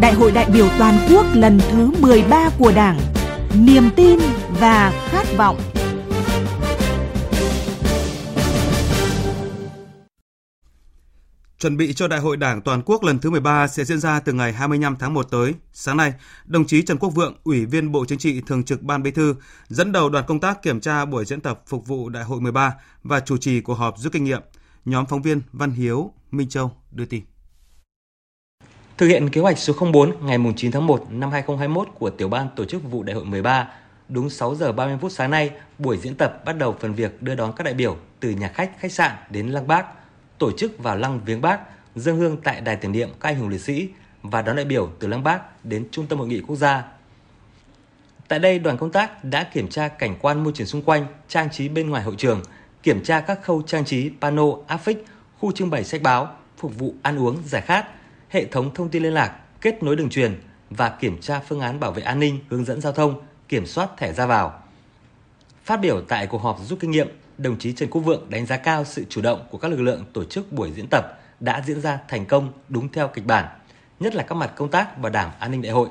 Đại 0.00 0.14
hội 0.14 0.32
đại 0.32 0.50
biểu 0.52 0.68
toàn 0.78 0.94
quốc 1.10 1.26
lần 1.34 1.58
thứ 1.70 1.90
13 2.00 2.50
của 2.58 2.72
Đảng 2.76 2.98
niềm 3.58 3.90
tin 3.96 4.18
và 4.60 5.08
khát 5.10 5.26
vọng. 5.36 5.60
Chuẩn 11.58 11.76
bị 11.76 11.92
cho 11.92 12.08
Đại 12.08 12.20
hội 12.20 12.36
Đảng 12.36 12.62
toàn 12.62 12.82
quốc 12.82 13.04
lần 13.04 13.18
thứ 13.18 13.30
13 13.30 13.68
sẽ 13.68 13.84
diễn 13.84 14.00
ra 14.00 14.20
từ 14.20 14.32
ngày 14.32 14.52
25 14.52 14.96
tháng 14.96 15.14
1 15.14 15.22
tới. 15.30 15.54
Sáng 15.72 15.96
nay, 15.96 16.12
đồng 16.44 16.66
chí 16.66 16.82
Trần 16.82 16.98
Quốc 16.98 17.10
Vượng, 17.10 17.36
Ủy 17.44 17.66
viên 17.66 17.92
Bộ 17.92 18.04
Chính 18.04 18.18
trị 18.18 18.40
Thường 18.46 18.64
trực 18.64 18.82
Ban 18.82 19.02
Bí 19.02 19.10
thư, 19.10 19.34
dẫn 19.68 19.92
đầu 19.92 20.10
đoàn 20.10 20.24
công 20.28 20.40
tác 20.40 20.62
kiểm 20.62 20.80
tra 20.80 21.04
buổi 21.04 21.24
diễn 21.24 21.40
tập 21.40 21.62
phục 21.66 21.86
vụ 21.86 22.08
Đại 22.08 22.24
hội 22.24 22.40
13 22.40 22.74
và 23.02 23.20
chủ 23.20 23.36
trì 23.36 23.60
cuộc 23.60 23.74
họp 23.74 23.98
rút 23.98 24.12
kinh 24.12 24.24
nghiệm. 24.24 24.40
Nhóm 24.84 25.06
phóng 25.06 25.22
viên 25.22 25.40
Văn 25.52 25.70
Hiếu, 25.70 26.12
Minh 26.30 26.48
Châu 26.48 26.72
đưa 26.90 27.04
tin. 27.04 27.31
Thực 28.98 29.06
hiện 29.06 29.28
kế 29.28 29.40
hoạch 29.40 29.58
số 29.58 29.74
04 29.92 30.26
ngày 30.26 30.38
9 30.56 30.72
tháng 30.72 30.86
1 30.86 31.06
năm 31.10 31.30
2021 31.30 31.88
của 31.98 32.10
Tiểu 32.10 32.28
ban 32.28 32.48
tổ 32.56 32.64
chức 32.64 32.82
vụ 32.90 33.02
Đại 33.02 33.16
hội 33.16 33.24
13, 33.24 33.68
đúng 34.08 34.30
6 34.30 34.54
giờ 34.54 34.72
30 34.72 34.98
phút 35.00 35.12
sáng 35.12 35.30
nay, 35.30 35.50
buổi 35.78 35.98
diễn 35.98 36.14
tập 36.14 36.44
bắt 36.44 36.52
đầu 36.52 36.76
phần 36.80 36.94
việc 36.94 37.22
đưa 37.22 37.34
đón 37.34 37.52
các 37.56 37.64
đại 37.64 37.74
biểu 37.74 37.96
từ 38.20 38.30
nhà 38.30 38.48
khách, 38.48 38.70
khách 38.78 38.92
sạn 38.92 39.10
đến 39.30 39.48
Lăng 39.48 39.66
Bác, 39.66 39.86
tổ 40.38 40.52
chức 40.52 40.78
vào 40.78 40.96
Lăng 40.96 41.20
Viếng 41.24 41.40
Bác, 41.40 41.60
dân 41.96 42.16
hương 42.16 42.36
tại 42.36 42.60
đài 42.60 42.76
tưởng 42.76 42.92
niệm 42.92 43.08
các 43.20 43.28
anh 43.28 43.38
hùng 43.38 43.48
liệt 43.48 43.60
sĩ 43.60 43.88
và 44.22 44.42
đón 44.42 44.56
đại 44.56 44.64
biểu 44.64 44.90
từ 44.98 45.08
Lăng 45.08 45.24
Bác 45.24 45.64
đến 45.64 45.88
Trung 45.90 46.06
tâm 46.06 46.18
Hội 46.18 46.28
nghị 46.28 46.40
Quốc 46.40 46.56
gia. 46.56 46.84
Tại 48.28 48.38
đây, 48.38 48.58
đoàn 48.58 48.76
công 48.76 48.92
tác 48.92 49.24
đã 49.24 49.44
kiểm 49.44 49.68
tra 49.68 49.88
cảnh 49.88 50.16
quan 50.20 50.44
môi 50.44 50.52
trường 50.56 50.66
xung 50.66 50.82
quanh, 50.82 51.06
trang 51.28 51.50
trí 51.50 51.68
bên 51.68 51.90
ngoài 51.90 52.02
hội 52.02 52.14
trường, 52.18 52.42
kiểm 52.82 53.02
tra 53.02 53.20
các 53.20 53.42
khâu 53.42 53.62
trang 53.62 53.84
trí 53.84 54.10
pano, 54.20 54.44
áp 54.66 54.76
phích, 54.76 55.04
khu 55.38 55.52
trưng 55.52 55.70
bày 55.70 55.84
sách 55.84 56.02
báo, 56.02 56.28
phục 56.56 56.78
vụ 56.78 56.94
ăn 57.02 57.18
uống, 57.18 57.36
giải 57.46 57.62
khát, 57.62 57.86
hệ 58.32 58.44
thống 58.44 58.74
thông 58.74 58.88
tin 58.88 59.02
liên 59.02 59.14
lạc, 59.14 59.36
kết 59.60 59.82
nối 59.82 59.96
đường 59.96 60.10
truyền 60.10 60.40
và 60.70 60.88
kiểm 60.88 61.20
tra 61.20 61.40
phương 61.40 61.60
án 61.60 61.80
bảo 61.80 61.92
vệ 61.92 62.02
an 62.02 62.20
ninh, 62.20 62.38
hướng 62.48 62.64
dẫn 62.64 62.80
giao 62.80 62.92
thông, 62.92 63.20
kiểm 63.48 63.66
soát 63.66 63.90
thẻ 63.96 64.12
ra 64.12 64.26
vào. 64.26 64.62
Phát 65.64 65.76
biểu 65.76 66.00
tại 66.08 66.26
cuộc 66.26 66.42
họp 66.42 66.60
rút 66.64 66.80
kinh 66.80 66.90
nghiệm, 66.90 67.08
đồng 67.38 67.58
chí 67.58 67.72
Trần 67.72 67.90
Quốc 67.90 68.02
Vượng 68.02 68.30
đánh 68.30 68.46
giá 68.46 68.56
cao 68.56 68.84
sự 68.84 69.04
chủ 69.08 69.20
động 69.20 69.46
của 69.50 69.58
các 69.58 69.70
lực 69.70 69.80
lượng 69.80 70.04
tổ 70.12 70.24
chức 70.24 70.52
buổi 70.52 70.72
diễn 70.72 70.86
tập 70.90 71.18
đã 71.40 71.62
diễn 71.66 71.80
ra 71.80 71.98
thành 72.08 72.26
công 72.26 72.52
đúng 72.68 72.88
theo 72.88 73.08
kịch 73.08 73.26
bản, 73.26 73.44
nhất 74.00 74.14
là 74.14 74.22
các 74.22 74.34
mặt 74.34 74.52
công 74.56 74.70
tác 74.70 74.98
bảo 74.98 75.12
đảm 75.12 75.30
an 75.38 75.50
ninh 75.50 75.62
đại 75.62 75.72
hội. 75.72 75.88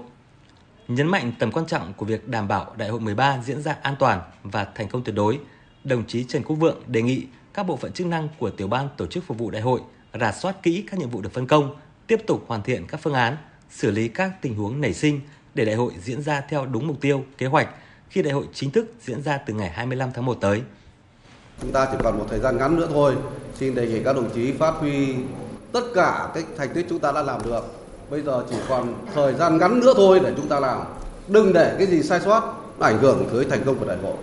Nhấn 0.88 1.08
mạnh 1.08 1.34
tầm 1.40 1.52
quan 1.52 1.66
trọng 1.66 1.94
của 1.94 2.06
việc 2.06 2.28
đảm 2.28 2.48
bảo 2.48 2.76
đại 2.78 2.90
hội 2.90 3.00
13 3.00 3.38
diễn 3.44 3.62
ra 3.62 3.76
an 3.82 3.96
toàn 4.00 4.22
và 4.44 4.66
thành 4.76 4.88
công 4.88 5.04
tuyệt 5.04 5.16
đối, 5.16 5.40
đồng 5.84 6.04
chí 6.08 6.24
Trần 6.24 6.44
Quốc 6.44 6.56
Vượng 6.56 6.82
đề 6.88 7.02
nghị 7.02 7.26
các 7.54 7.64
bộ 7.64 7.76
phận 7.76 7.92
chức 7.92 8.08
năng 8.08 8.28
của 8.40 8.50
tiểu 8.50 8.68
ban 8.68 8.90
tổ 8.98 9.08
chức 9.08 9.24
phục 9.24 9.38
vụ 9.38 9.52
đại 9.52 9.62
hội 9.62 9.82
rà 10.20 10.32
soát 10.32 10.64
kỹ 10.64 10.84
các 10.92 11.00
nhiệm 11.00 11.10
vụ 11.10 11.22
được 11.22 11.34
phân 11.34 11.48
công, 11.48 11.76
tiếp 12.12 12.28
tục 12.28 12.44
hoàn 12.48 12.64
thiện 12.64 12.88
các 12.88 13.00
phương 13.04 13.14
án, 13.14 13.38
xử 13.70 13.92
lý 13.92 14.08
các 14.08 14.32
tình 14.42 14.56
huống 14.56 14.82
nảy 14.82 14.94
sinh 14.94 15.22
để 15.54 15.66
đại 15.66 15.76
hội 15.76 15.94
diễn 16.04 16.22
ra 16.22 16.42
theo 16.50 16.66
đúng 16.66 16.88
mục 16.88 17.02
tiêu, 17.02 17.24
kế 17.38 17.46
hoạch 17.46 17.70
khi 18.10 18.22
đại 18.22 18.34
hội 18.34 18.46
chính 18.54 18.72
thức 18.72 18.94
diễn 19.02 19.22
ra 19.22 19.38
từ 19.38 19.54
ngày 19.54 19.70
25 19.70 20.10
tháng 20.14 20.26
1 20.26 20.38
tới. 20.42 20.62
Chúng 21.62 21.72
ta 21.72 21.88
chỉ 21.92 21.98
còn 22.04 22.18
một 22.18 22.26
thời 22.30 22.40
gian 22.40 22.58
ngắn 22.58 22.76
nữa 22.76 22.88
thôi. 22.94 23.16
Xin 23.60 23.76
đề 23.76 23.88
nghị 23.88 24.04
các 24.04 24.16
đồng 24.16 24.30
chí 24.36 24.52
phát 24.52 24.72
huy 24.72 25.16
tất 25.72 25.82
cả 25.96 26.30
cái 26.34 26.44
thành 26.58 26.70
tích 26.74 26.86
chúng 26.90 27.00
ta 27.00 27.12
đã 27.12 27.22
làm 27.22 27.42
được. 27.46 27.64
Bây 28.10 28.22
giờ 28.22 28.44
chỉ 28.50 28.56
còn 28.70 28.94
thời 29.16 29.34
gian 29.34 29.58
ngắn 29.58 29.80
nữa 29.80 29.94
thôi 29.96 30.20
để 30.24 30.34
chúng 30.38 30.48
ta 30.48 30.60
làm. 30.60 30.82
Đừng 31.28 31.54
để 31.54 31.76
cái 31.78 31.88
gì 31.88 32.04
sai 32.04 32.20
sót 32.20 32.54
ảnh 32.80 32.98
hưởng 32.98 33.30
tới 33.32 33.46
thành 33.46 33.64
công 33.66 33.80
của 33.80 33.86
đại 33.86 33.98
hội. 33.98 34.16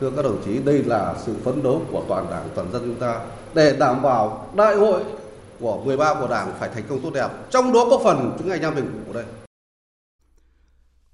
Thưa 0.00 0.10
các 0.10 0.22
đồng 0.22 0.42
chí, 0.44 0.58
đây 0.64 0.82
là 0.84 1.14
sự 1.26 1.34
phấn 1.44 1.62
đấu 1.62 1.82
của 1.92 2.04
toàn 2.08 2.26
đảng, 2.30 2.48
toàn 2.54 2.72
dân 2.72 2.82
chúng 2.84 3.00
ta 3.00 3.20
để 3.54 3.76
đảm 3.78 4.02
bảo 4.02 4.48
đại 4.56 4.74
hội 4.74 5.02
của 5.62 5.84
13 5.84 6.14
của 6.20 6.28
Đảng 6.28 6.52
phải 6.58 6.70
thành 6.74 6.84
công 6.88 7.02
tốt 7.02 7.10
đẹp. 7.14 7.28
Trong 7.50 7.72
đó 7.72 7.86
có 7.90 8.00
phần 8.04 8.36
chúng 8.38 8.50
anh 8.50 8.60
em 8.60 8.74
mình 8.74 9.04
của 9.06 9.12
đây. 9.12 9.24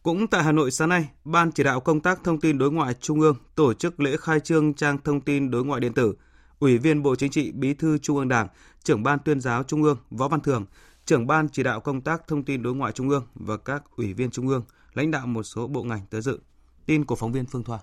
Cũng 0.03 0.27
tại 0.27 0.43
Hà 0.43 0.53
Nội 0.53 0.71
sáng 0.71 0.89
nay, 0.89 1.09
Ban 1.25 1.53
chỉ 1.53 1.63
đạo 1.63 1.81
công 1.81 2.01
tác 2.01 2.25
thông 2.25 2.41
tin 2.41 2.59
đối 2.59 2.71
ngoại 2.71 2.95
Trung 2.95 3.21
ương 3.21 3.37
tổ 3.55 3.75
chức 3.75 4.01
lễ 4.01 4.17
khai 4.21 4.41
trương 4.41 4.75
trang 4.75 4.99
thông 5.05 5.21
tin 5.21 5.51
đối 5.51 5.65
ngoại 5.65 5.81
điện 5.81 5.93
tử. 5.93 6.15
Ủy 6.59 6.79
viên 6.79 7.03
Bộ 7.03 7.17
Chính 7.17 7.31
trị, 7.31 7.53
Bí 7.53 7.75
thư 7.75 7.99
Trung 7.99 8.17
ương 8.17 8.29
Đảng, 8.29 8.49
trưởng 8.85 9.03
Ban 9.03 9.19
tuyên 9.19 9.41
giáo 9.41 9.63
Trung 9.63 9.83
ương 9.83 9.97
Võ 10.11 10.29
Văn 10.29 10.41
Thường, 10.41 10.67
trưởng 11.05 11.27
ban 11.27 11.49
chỉ 11.49 11.63
đạo 11.63 11.81
công 11.81 12.01
tác 12.01 12.27
thông 12.29 12.45
tin 12.45 12.63
đối 12.63 12.75
ngoại 12.75 12.93
Trung 12.93 13.09
ương 13.09 13.27
và 13.35 13.57
các 13.57 13.83
ủy 13.97 14.15
viên 14.15 14.31
Trung 14.31 14.49
ương, 14.49 14.63
lãnh 14.95 15.11
đạo 15.11 15.27
một 15.27 15.43
số 15.43 15.67
bộ 15.67 15.83
ngành 15.83 16.01
tới 16.11 16.21
dự. 16.21 16.39
Tin 16.87 17.05
của 17.05 17.17
phóng 17.17 17.33
viên 17.33 17.47
Phương 17.47 17.65
Thoa. 17.65 17.79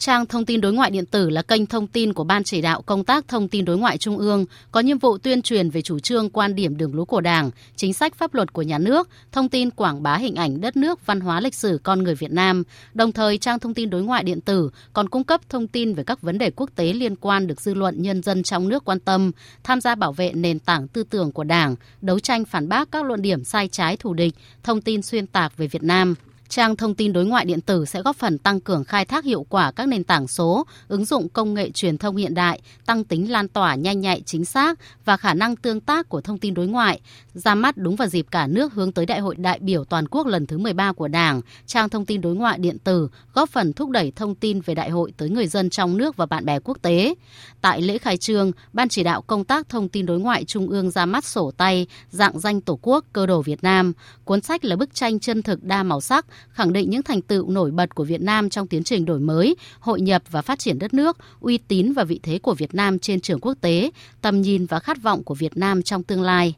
Trang 0.00 0.26
thông 0.26 0.44
tin 0.44 0.60
đối 0.60 0.72
ngoại 0.72 0.90
điện 0.90 1.06
tử 1.06 1.30
là 1.30 1.42
kênh 1.42 1.66
thông 1.66 1.86
tin 1.86 2.12
của 2.12 2.24
Ban 2.24 2.44
chỉ 2.44 2.60
đạo 2.60 2.82
công 2.82 3.04
tác 3.04 3.28
thông 3.28 3.48
tin 3.48 3.64
đối 3.64 3.78
ngoại 3.78 3.98
Trung 3.98 4.18
ương, 4.18 4.44
có 4.72 4.80
nhiệm 4.80 4.98
vụ 4.98 5.18
tuyên 5.18 5.42
truyền 5.42 5.70
về 5.70 5.82
chủ 5.82 5.98
trương, 5.98 6.30
quan 6.30 6.54
điểm 6.54 6.76
đường 6.76 6.94
lối 6.94 7.06
của 7.06 7.20
Đảng, 7.20 7.50
chính 7.76 7.94
sách 7.94 8.14
pháp 8.14 8.34
luật 8.34 8.52
của 8.52 8.62
nhà 8.62 8.78
nước, 8.78 9.08
thông 9.32 9.48
tin 9.48 9.70
quảng 9.70 10.02
bá 10.02 10.16
hình 10.16 10.34
ảnh 10.34 10.60
đất 10.60 10.76
nước, 10.76 11.06
văn 11.06 11.20
hóa 11.20 11.40
lịch 11.40 11.54
sử 11.54 11.80
con 11.82 12.02
người 12.02 12.14
Việt 12.14 12.32
Nam. 12.32 12.62
Đồng 12.94 13.12
thời, 13.12 13.38
trang 13.38 13.58
thông 13.58 13.74
tin 13.74 13.90
đối 13.90 14.02
ngoại 14.02 14.24
điện 14.24 14.40
tử 14.40 14.70
còn 14.92 15.08
cung 15.08 15.24
cấp 15.24 15.40
thông 15.48 15.66
tin 15.66 15.94
về 15.94 16.04
các 16.04 16.22
vấn 16.22 16.38
đề 16.38 16.50
quốc 16.50 16.70
tế 16.76 16.92
liên 16.92 17.16
quan 17.16 17.46
được 17.46 17.60
dư 17.60 17.74
luận 17.74 18.02
nhân 18.02 18.22
dân 18.22 18.42
trong 18.42 18.68
nước 18.68 18.84
quan 18.84 19.00
tâm, 19.00 19.30
tham 19.64 19.80
gia 19.80 19.94
bảo 19.94 20.12
vệ 20.12 20.32
nền 20.32 20.58
tảng 20.58 20.88
tư 20.88 21.02
tưởng 21.10 21.32
của 21.32 21.44
Đảng, 21.44 21.76
đấu 22.00 22.18
tranh 22.18 22.44
phản 22.44 22.68
bác 22.68 22.90
các 22.90 23.04
luận 23.04 23.22
điểm 23.22 23.44
sai 23.44 23.68
trái 23.68 23.96
thù 23.96 24.14
địch, 24.14 24.34
thông 24.62 24.80
tin 24.80 25.02
xuyên 25.02 25.26
tạc 25.26 25.56
về 25.56 25.66
Việt 25.66 25.82
Nam. 25.82 26.14
Trang 26.50 26.76
thông 26.76 26.94
tin 26.94 27.12
đối 27.12 27.24
ngoại 27.24 27.44
điện 27.44 27.60
tử 27.60 27.84
sẽ 27.84 28.02
góp 28.02 28.16
phần 28.16 28.38
tăng 28.38 28.60
cường 28.60 28.84
khai 28.84 29.04
thác 29.04 29.24
hiệu 29.24 29.46
quả 29.48 29.72
các 29.72 29.88
nền 29.88 30.04
tảng 30.04 30.28
số, 30.28 30.66
ứng 30.88 31.04
dụng 31.04 31.28
công 31.28 31.54
nghệ 31.54 31.70
truyền 31.70 31.98
thông 31.98 32.16
hiện 32.16 32.34
đại, 32.34 32.60
tăng 32.86 33.04
tính 33.04 33.30
lan 33.30 33.48
tỏa 33.48 33.74
nhanh 33.74 34.00
nhạy 34.00 34.22
chính 34.26 34.44
xác 34.44 34.78
và 35.04 35.16
khả 35.16 35.34
năng 35.34 35.56
tương 35.56 35.80
tác 35.80 36.08
của 36.08 36.20
thông 36.20 36.38
tin 36.38 36.54
đối 36.54 36.66
ngoại. 36.66 37.00
Ra 37.34 37.54
mắt 37.54 37.76
đúng 37.76 37.96
vào 37.96 38.08
dịp 38.08 38.26
cả 38.30 38.46
nước 38.46 38.72
hướng 38.74 38.92
tới 38.92 39.06
Đại 39.06 39.20
hội 39.20 39.34
đại 39.36 39.58
biểu 39.58 39.84
toàn 39.84 40.08
quốc 40.08 40.26
lần 40.26 40.46
thứ 40.46 40.58
13 40.58 40.92
của 40.92 41.08
Đảng, 41.08 41.40
trang 41.66 41.88
thông 41.88 42.06
tin 42.06 42.20
đối 42.20 42.34
ngoại 42.34 42.58
điện 42.58 42.78
tử 42.78 43.08
góp 43.34 43.48
phần 43.48 43.72
thúc 43.72 43.90
đẩy 43.90 44.12
thông 44.16 44.34
tin 44.34 44.60
về 44.60 44.74
đại 44.74 44.90
hội 44.90 45.12
tới 45.16 45.30
người 45.30 45.46
dân 45.46 45.70
trong 45.70 45.96
nước 45.96 46.16
và 46.16 46.26
bạn 46.26 46.44
bè 46.44 46.58
quốc 46.58 46.78
tế. 46.82 47.14
Tại 47.60 47.82
lễ 47.82 47.98
khai 47.98 48.16
trương, 48.16 48.52
Ban 48.72 48.88
chỉ 48.88 49.02
đạo 49.02 49.22
công 49.22 49.44
tác 49.44 49.68
thông 49.68 49.88
tin 49.88 50.06
đối 50.06 50.20
ngoại 50.20 50.44
Trung 50.44 50.68
ương 50.68 50.90
ra 50.90 51.06
mắt 51.06 51.24
sổ 51.24 51.50
tay 51.56 51.86
dạng 52.10 52.38
danh 52.38 52.60
Tổ 52.60 52.78
quốc 52.82 53.04
cơ 53.12 53.26
đồ 53.26 53.42
Việt 53.42 53.62
Nam. 53.62 53.92
Cuốn 54.24 54.40
sách 54.40 54.64
là 54.64 54.76
bức 54.76 54.94
tranh 54.94 55.20
chân 55.20 55.42
thực 55.42 55.64
đa 55.64 55.82
màu 55.82 56.00
sắc 56.00 56.26
khẳng 56.48 56.72
định 56.72 56.90
những 56.90 57.02
thành 57.02 57.22
tựu 57.22 57.50
nổi 57.50 57.70
bật 57.70 57.94
của 57.94 58.04
Việt 58.04 58.20
Nam 58.20 58.50
trong 58.50 58.66
tiến 58.66 58.84
trình 58.84 59.04
đổi 59.04 59.20
mới, 59.20 59.56
hội 59.80 60.00
nhập 60.00 60.22
và 60.30 60.42
phát 60.42 60.58
triển 60.58 60.78
đất 60.78 60.94
nước, 60.94 61.16
uy 61.40 61.58
tín 61.58 61.92
và 61.92 62.04
vị 62.04 62.20
thế 62.22 62.38
của 62.38 62.54
Việt 62.54 62.74
Nam 62.74 62.98
trên 62.98 63.20
trường 63.20 63.40
quốc 63.40 63.54
tế, 63.60 63.90
tầm 64.20 64.40
nhìn 64.40 64.66
và 64.66 64.80
khát 64.80 65.02
vọng 65.02 65.24
của 65.24 65.34
Việt 65.34 65.56
Nam 65.56 65.82
trong 65.82 66.02
tương 66.02 66.22
lai. 66.22 66.54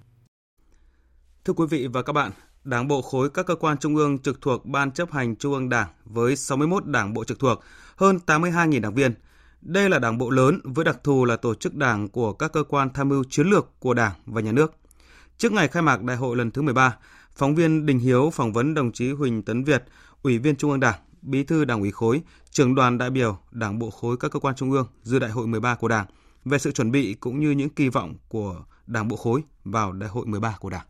Thưa 1.44 1.52
quý 1.52 1.66
vị 1.70 1.86
và 1.86 2.02
các 2.02 2.12
bạn, 2.12 2.32
Đảng 2.64 2.88
bộ 2.88 3.02
khối 3.02 3.30
các 3.30 3.46
cơ 3.46 3.54
quan 3.54 3.78
trung 3.78 3.96
ương 3.96 4.18
trực 4.18 4.40
thuộc 4.40 4.66
Ban 4.66 4.90
chấp 4.90 5.12
hành 5.12 5.36
Trung 5.36 5.52
ương 5.52 5.68
Đảng 5.68 5.88
với 6.04 6.36
61 6.36 6.86
đảng 6.86 7.14
bộ 7.14 7.24
trực 7.24 7.38
thuộc, 7.38 7.60
hơn 7.96 8.18
82.000 8.26 8.80
đảng 8.80 8.94
viên. 8.94 9.14
Đây 9.60 9.90
là 9.90 9.98
đảng 9.98 10.18
bộ 10.18 10.30
lớn 10.30 10.60
với 10.64 10.84
đặc 10.84 10.98
thù 11.04 11.24
là 11.24 11.36
tổ 11.36 11.54
chức 11.54 11.74
đảng 11.74 12.08
của 12.08 12.32
các 12.32 12.52
cơ 12.52 12.64
quan 12.68 12.90
tham 12.94 13.08
mưu 13.08 13.24
chiến 13.30 13.46
lược 13.46 13.80
của 13.80 13.94
Đảng 13.94 14.12
và 14.26 14.40
Nhà 14.40 14.52
nước. 14.52 14.74
Trước 15.38 15.52
ngày 15.52 15.68
khai 15.68 15.82
mạc 15.82 16.02
đại 16.02 16.16
hội 16.16 16.36
lần 16.36 16.50
thứ 16.50 16.62
13, 16.62 16.96
Phóng 17.34 17.54
viên 17.54 17.86
Đình 17.86 17.98
Hiếu 17.98 18.30
phỏng 18.30 18.52
vấn 18.52 18.74
đồng 18.74 18.92
chí 18.92 19.12
Huỳnh 19.12 19.42
Tấn 19.42 19.64
Việt, 19.64 19.84
Ủy 20.22 20.38
viên 20.38 20.56
Trung 20.56 20.70
ương 20.70 20.80
Đảng, 20.80 21.00
Bí 21.22 21.44
thư 21.44 21.64
Đảng 21.64 21.80
ủy 21.80 21.90
khối, 21.90 22.20
trưởng 22.50 22.74
đoàn 22.74 22.98
đại 22.98 23.10
biểu 23.10 23.38
Đảng 23.50 23.78
bộ 23.78 23.90
khối 23.90 24.16
các 24.16 24.30
cơ 24.30 24.38
quan 24.38 24.54
trung 24.54 24.70
ương 24.70 24.86
dự 25.02 25.18
đại 25.18 25.30
hội 25.30 25.46
13 25.46 25.74
của 25.74 25.88
Đảng 25.88 26.06
về 26.44 26.58
sự 26.58 26.72
chuẩn 26.72 26.90
bị 26.90 27.14
cũng 27.14 27.40
như 27.40 27.50
những 27.50 27.68
kỳ 27.68 27.88
vọng 27.88 28.14
của 28.28 28.64
Đảng 28.86 29.08
bộ 29.08 29.16
khối 29.16 29.42
vào 29.64 29.92
đại 29.92 30.08
hội 30.10 30.26
13 30.26 30.56
của 30.60 30.70
Đảng. 30.70 30.86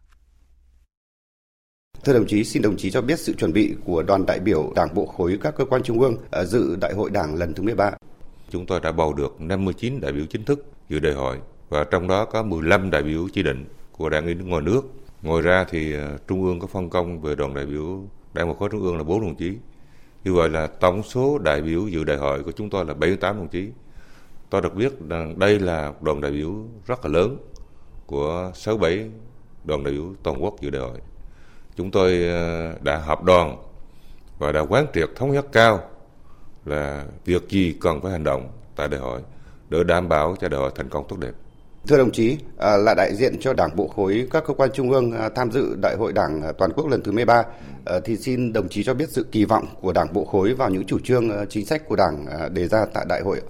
Thưa 2.04 2.12
đồng 2.12 2.26
chí, 2.26 2.44
xin 2.44 2.62
đồng 2.62 2.76
chí 2.76 2.90
cho 2.90 3.02
biết 3.02 3.18
sự 3.20 3.34
chuẩn 3.34 3.52
bị 3.52 3.75
của 3.84 4.02
đoàn 4.02 4.26
đại 4.26 4.40
biểu 4.40 4.72
Đảng 4.76 4.94
bộ 4.94 5.06
khối 5.06 5.38
các 5.42 5.54
cơ 5.56 5.64
quan 5.64 5.82
trung 5.82 6.00
ương 6.00 6.16
à, 6.30 6.44
dự 6.44 6.76
đại 6.80 6.94
hội 6.94 7.11
Đảng 7.11 7.34
lần 7.34 7.54
thứ 7.54 7.62
13. 7.62 7.92
Chúng 8.50 8.66
tôi 8.66 8.80
đã 8.80 8.92
bầu 8.92 9.14
được 9.14 9.40
59 9.40 10.00
đại 10.00 10.12
biểu 10.12 10.26
chính 10.26 10.44
thức 10.44 10.66
dự 10.88 10.99
đại 10.99 11.12
hội 11.12 11.38
và 11.68 11.84
trong 11.90 12.08
đó 12.08 12.25
có 12.25 12.42
15 12.42 12.90
đại 12.90 13.02
biểu 13.02 13.28
chỉ 13.32 13.42
định 13.42 13.64
của 13.92 14.08
Đảng 14.08 14.25
ủy 14.25 14.34
ngoài 14.34 14.62
nước 14.62 14.82
Ngoài 15.23 15.43
ra 15.43 15.64
thì 15.64 15.95
ờ, 15.95 16.19
Trung 16.29 16.45
ương 16.45 16.61
có 16.61 16.67
phân 16.67 16.91
công 16.91 17.21
về 17.21 17.35
đoàn 17.35 17.55
đại 17.55 17.67
biểu 17.67 18.05
Đảng 18.35 18.49
bộ 18.49 18.55
khối 18.55 18.69
Trung 18.73 18.83
ương 18.83 18.97
là 18.97 19.02
4 19.02 19.21
đồng 19.21 19.35
chí. 19.35 19.59
Như 20.25 20.35
vậy 20.35 20.49
là 20.49 20.67
tổng 20.67 21.02
số 21.02 21.38
đại 21.38 21.62
biểu 21.62 21.88
dự 21.88 22.05
đại 22.05 22.17
hội 22.17 22.43
của 22.43 22.52
chúng 22.52 22.71
tôi 22.71 22.85
là 22.85 22.95
78 22.95 23.37
đồng 23.37 23.49
chí. 23.49 23.71
Tôi 24.50 24.61
được 24.61 24.75
biết 24.75 24.93
rằng 25.09 25.38
đây 25.38 25.61
là 25.61 25.93
đoàn 26.00 26.21
đại 26.21 26.33
biểu 26.33 26.55
rất 26.87 27.05
là 27.05 27.11
lớn 27.11 27.37
của 28.07 28.50
67 28.55 29.11
đoàn 29.64 29.85
đại 29.85 29.95
biểu 29.95 30.05
toàn 30.23 30.45
quốc 30.45 30.61
dự 30.61 30.71
đại 30.71 30.83
hội. 30.83 30.99
Chúng 31.76 31.91
tôi 31.91 32.25
ờ, 32.29 32.75
đã 32.83 32.99
họp 32.99 33.25
đoàn 33.25 33.57
và 34.38 34.52
đã 34.52 34.61
quán 34.61 34.87
triệt 34.95 35.09
thống 35.17 35.33
nhất 35.33 35.47
cao 35.52 35.81
là 36.64 37.07
việc 37.25 37.49
gì 37.49 37.76
cần 37.81 38.00
phải 38.00 38.12
hành 38.12 38.25
động 38.25 38.49
tại 38.76 38.88
đại 38.88 39.00
hội 39.00 39.21
để 39.71 39.85
đảm 39.85 40.09
bảo 40.09 40.37
cho 40.41 40.49
đại 40.49 40.61
hội 40.61 40.71
thành 40.75 40.88
công 40.88 41.09
tốt 41.09 41.17
đẹp. 41.19 41.33
Thưa 41.89 41.99
đồng 41.99 42.12
chí, 42.12 42.39
à, 42.59 42.77
là 42.77 42.95
đại 42.95 43.15
diện 43.15 43.37
cho 43.41 43.53
Đảng 43.53 43.77
bộ 43.77 43.89
khối 43.89 44.27
các 44.31 44.45
cơ 44.47 44.55
quan 44.55 44.71
trung 44.75 44.91
ương 44.91 45.12
à, 45.12 45.29
tham 45.35 45.51
dự 45.53 45.77
Đại 45.83 45.97
hội 45.97 46.12
Đảng 46.12 46.43
à, 46.43 46.53
toàn 46.59 46.73
quốc 46.73 46.89
lần 46.89 47.03
thứ 47.03 47.12
13, 47.12 47.43
thì 48.05 48.17
xin 48.17 48.53
đồng 48.53 48.69
chí 48.69 48.85
cho 48.85 48.95
biết 48.95 49.09
sự 49.09 49.27
kỳ 49.33 49.45
vọng 49.45 49.67
của 49.81 49.93
Đảng 49.93 50.12
bộ 50.12 50.25
khối 50.25 50.55
vào 50.55 50.71
những 50.71 50.85
chủ 50.85 50.99
trương 50.99 51.31
chính 51.49 51.67
sách 51.67 51.89
của 51.89 51.97
Đảng 51.97 52.27
đề 52.55 52.69
ra 52.69 52.87
tại 52.95 53.05
đại 53.09 53.21
hội. 53.21 53.41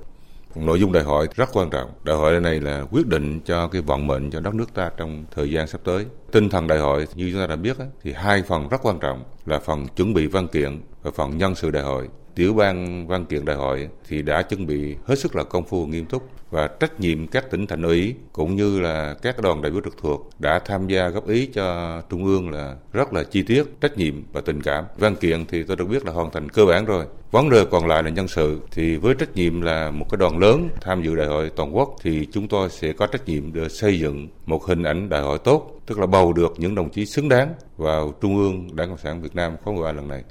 Nội 0.54 0.80
dung 0.80 0.92
đại 0.92 1.02
hội 1.02 1.28
rất 1.34 1.48
quan 1.52 1.70
trọng. 1.70 1.90
Đại 2.04 2.16
hội 2.16 2.40
này 2.40 2.60
là 2.60 2.84
quyết 2.90 3.06
định 3.06 3.40
cho 3.44 3.68
cái 3.68 3.82
vận 3.82 4.06
mệnh 4.06 4.30
cho 4.30 4.40
đất 4.40 4.54
nước 4.54 4.74
ta 4.74 4.90
trong 4.96 5.24
thời 5.34 5.50
gian 5.50 5.66
sắp 5.66 5.80
tới. 5.84 6.06
Tinh 6.32 6.48
thần 6.48 6.66
đại 6.66 6.78
hội 6.78 7.06
như 7.14 7.30
chúng 7.32 7.40
ta 7.40 7.46
đã 7.46 7.56
biết 7.56 7.76
thì 8.02 8.12
hai 8.12 8.42
phần 8.42 8.68
rất 8.68 8.78
quan 8.82 8.98
trọng 8.98 9.24
là 9.46 9.58
phần 9.58 9.86
chuẩn 9.96 10.14
bị 10.14 10.26
văn 10.26 10.48
kiện 10.48 10.80
và 11.02 11.10
phần 11.14 11.38
nhân 11.38 11.54
sự 11.54 11.70
đại 11.70 11.82
hội 11.82 12.08
tiểu 12.34 12.54
ban 12.54 13.06
văn 13.06 13.24
kiện 13.24 13.44
đại 13.44 13.56
hội 13.56 13.88
thì 14.08 14.22
đã 14.22 14.42
chuẩn 14.42 14.66
bị 14.66 14.96
hết 15.06 15.18
sức 15.18 15.36
là 15.36 15.44
công 15.44 15.64
phu 15.64 15.86
nghiêm 15.86 16.06
túc 16.06 16.22
và 16.52 16.68
trách 16.80 17.00
nhiệm 17.00 17.26
các 17.26 17.50
tỉnh 17.50 17.66
thành 17.66 17.82
ủy 17.82 18.14
cũng 18.32 18.56
như 18.56 18.80
là 18.80 19.14
các 19.22 19.42
đoàn 19.42 19.62
đại 19.62 19.72
biểu 19.72 19.80
trực 19.80 19.96
thuộc 19.96 20.30
đã 20.38 20.58
tham 20.58 20.88
gia 20.88 21.08
góp 21.08 21.28
ý 21.28 21.46
cho 21.46 22.00
trung 22.10 22.24
ương 22.24 22.50
là 22.50 22.76
rất 22.92 23.12
là 23.12 23.22
chi 23.24 23.42
tiết, 23.42 23.64
trách 23.80 23.98
nhiệm 23.98 24.22
và 24.32 24.40
tình 24.40 24.62
cảm. 24.62 24.84
Văn 24.98 25.16
kiện 25.16 25.46
thì 25.46 25.62
tôi 25.62 25.76
được 25.76 25.84
biết 25.84 26.04
là 26.04 26.12
hoàn 26.12 26.30
thành 26.30 26.48
cơ 26.48 26.64
bản 26.64 26.84
rồi. 26.84 27.06
Vấn 27.30 27.50
đề 27.50 27.64
còn 27.70 27.86
lại 27.86 28.02
là 28.02 28.10
nhân 28.10 28.28
sự 28.28 28.60
thì 28.70 28.96
với 28.96 29.14
trách 29.14 29.36
nhiệm 29.36 29.60
là 29.60 29.90
một 29.90 30.06
cái 30.10 30.16
đoàn 30.18 30.38
lớn 30.38 30.68
tham 30.80 31.02
dự 31.02 31.14
đại 31.14 31.26
hội 31.26 31.50
toàn 31.56 31.76
quốc 31.76 31.96
thì 32.02 32.28
chúng 32.32 32.48
tôi 32.48 32.70
sẽ 32.70 32.92
có 32.92 33.06
trách 33.06 33.28
nhiệm 33.28 33.52
để 33.52 33.68
xây 33.68 33.98
dựng 33.98 34.28
một 34.46 34.64
hình 34.64 34.82
ảnh 34.82 35.08
đại 35.08 35.22
hội 35.22 35.38
tốt, 35.38 35.80
tức 35.86 35.98
là 35.98 36.06
bầu 36.06 36.32
được 36.32 36.54
những 36.56 36.74
đồng 36.74 36.90
chí 36.90 37.06
xứng 37.06 37.28
đáng 37.28 37.54
vào 37.76 38.14
Trung 38.20 38.36
ương 38.36 38.76
Đảng 38.76 38.88
Cộng 38.88 38.98
sản 38.98 39.22
Việt 39.22 39.34
Nam 39.34 39.56
khóa 39.64 39.74
13 39.74 39.92
lần 39.92 40.08
này. 40.08 40.22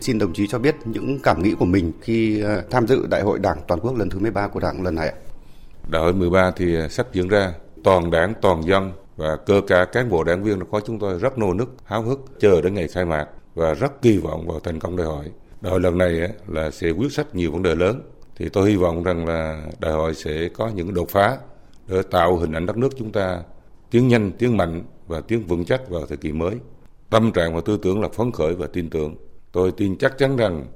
Xin 0.00 0.18
đồng 0.18 0.32
chí 0.32 0.46
cho 0.46 0.58
biết 0.58 0.74
những 0.84 1.18
cảm 1.22 1.42
nghĩ 1.42 1.54
của 1.58 1.64
mình 1.64 1.92
khi 2.00 2.40
ờ, 2.40 2.62
tham 2.70 2.86
dự 2.86 3.06
Đại 3.06 3.22
hội 3.22 3.38
Đảng 3.38 3.58
toàn 3.68 3.80
quốc 3.80 3.96
lần 3.96 4.10
thứ 4.10 4.18
13 4.18 4.48
của 4.48 4.60
Đảng 4.60 4.82
lần 4.82 4.94
này. 4.94 5.08
ạ. 5.08 5.14
Đại 5.88 6.02
hội 6.02 6.12
13 6.12 6.50
thì 6.56 6.76
à, 6.76 6.88
sắp 6.88 7.06
diễn 7.12 7.28
ra, 7.28 7.52
toàn 7.84 8.10
đảng, 8.10 8.34
toàn 8.42 8.62
dân 8.62 8.92
và 9.16 9.36
cơ 9.36 9.60
cả 9.66 9.84
cán 9.84 10.08
bộ 10.08 10.24
đảng 10.24 10.44
viên 10.44 10.64
có 10.70 10.80
chúng 10.80 10.98
tôi 10.98 11.18
rất 11.18 11.38
nô 11.38 11.52
nức, 11.52 11.74
háo 11.84 12.02
hức 12.02 12.20
chờ 12.40 12.60
đến 12.60 12.74
ngày 12.74 12.88
khai 12.88 13.04
mạc 13.04 13.26
và 13.54 13.74
rất 13.74 14.02
kỳ 14.02 14.18
vọng 14.18 14.46
vào 14.46 14.60
thành 14.60 14.78
công 14.78 14.96
đại 14.96 15.06
hội. 15.06 15.24
Đại 15.60 15.70
hội 15.70 15.80
lần 15.80 15.98
này 15.98 16.28
là 16.48 16.70
sẽ 16.70 16.90
quyết 16.90 17.12
sách 17.12 17.34
nhiều 17.34 17.52
vấn 17.52 17.62
đề 17.62 17.74
lớn. 17.74 18.02
Thì 18.36 18.48
tôi 18.48 18.70
hy 18.70 18.76
vọng 18.76 19.04
rằng 19.04 19.26
là 19.26 19.66
đại 19.78 19.92
hội 19.92 20.14
sẽ 20.14 20.48
có 20.48 20.68
những 20.68 20.94
đột 20.94 21.08
phá 21.08 21.38
để 21.88 22.02
tạo 22.10 22.36
hình 22.36 22.52
ảnh 22.52 22.66
đất 22.66 22.76
nước 22.76 22.88
chúng 22.98 23.12
ta 23.12 23.42
tiến 23.90 24.08
nhanh, 24.08 24.32
tiến 24.32 24.56
mạnh 24.56 24.82
và 25.06 25.20
tiến 25.20 25.46
vững 25.46 25.64
chắc 25.64 25.88
vào 25.88 26.06
thời 26.06 26.16
kỳ 26.16 26.32
mới. 26.32 26.54
Tâm 27.10 27.32
trạng 27.32 27.54
và 27.54 27.60
tư 27.64 27.78
tưởng 27.82 28.00
là 28.00 28.08
phấn 28.08 28.32
khởi 28.32 28.54
và 28.54 28.66
tin 28.66 28.90
tưởng. 28.90 29.14
Tôi 29.52 29.72
tin 29.72 29.98
chắc 29.98 30.18
chắn 30.18 30.36
rằng 30.36 30.66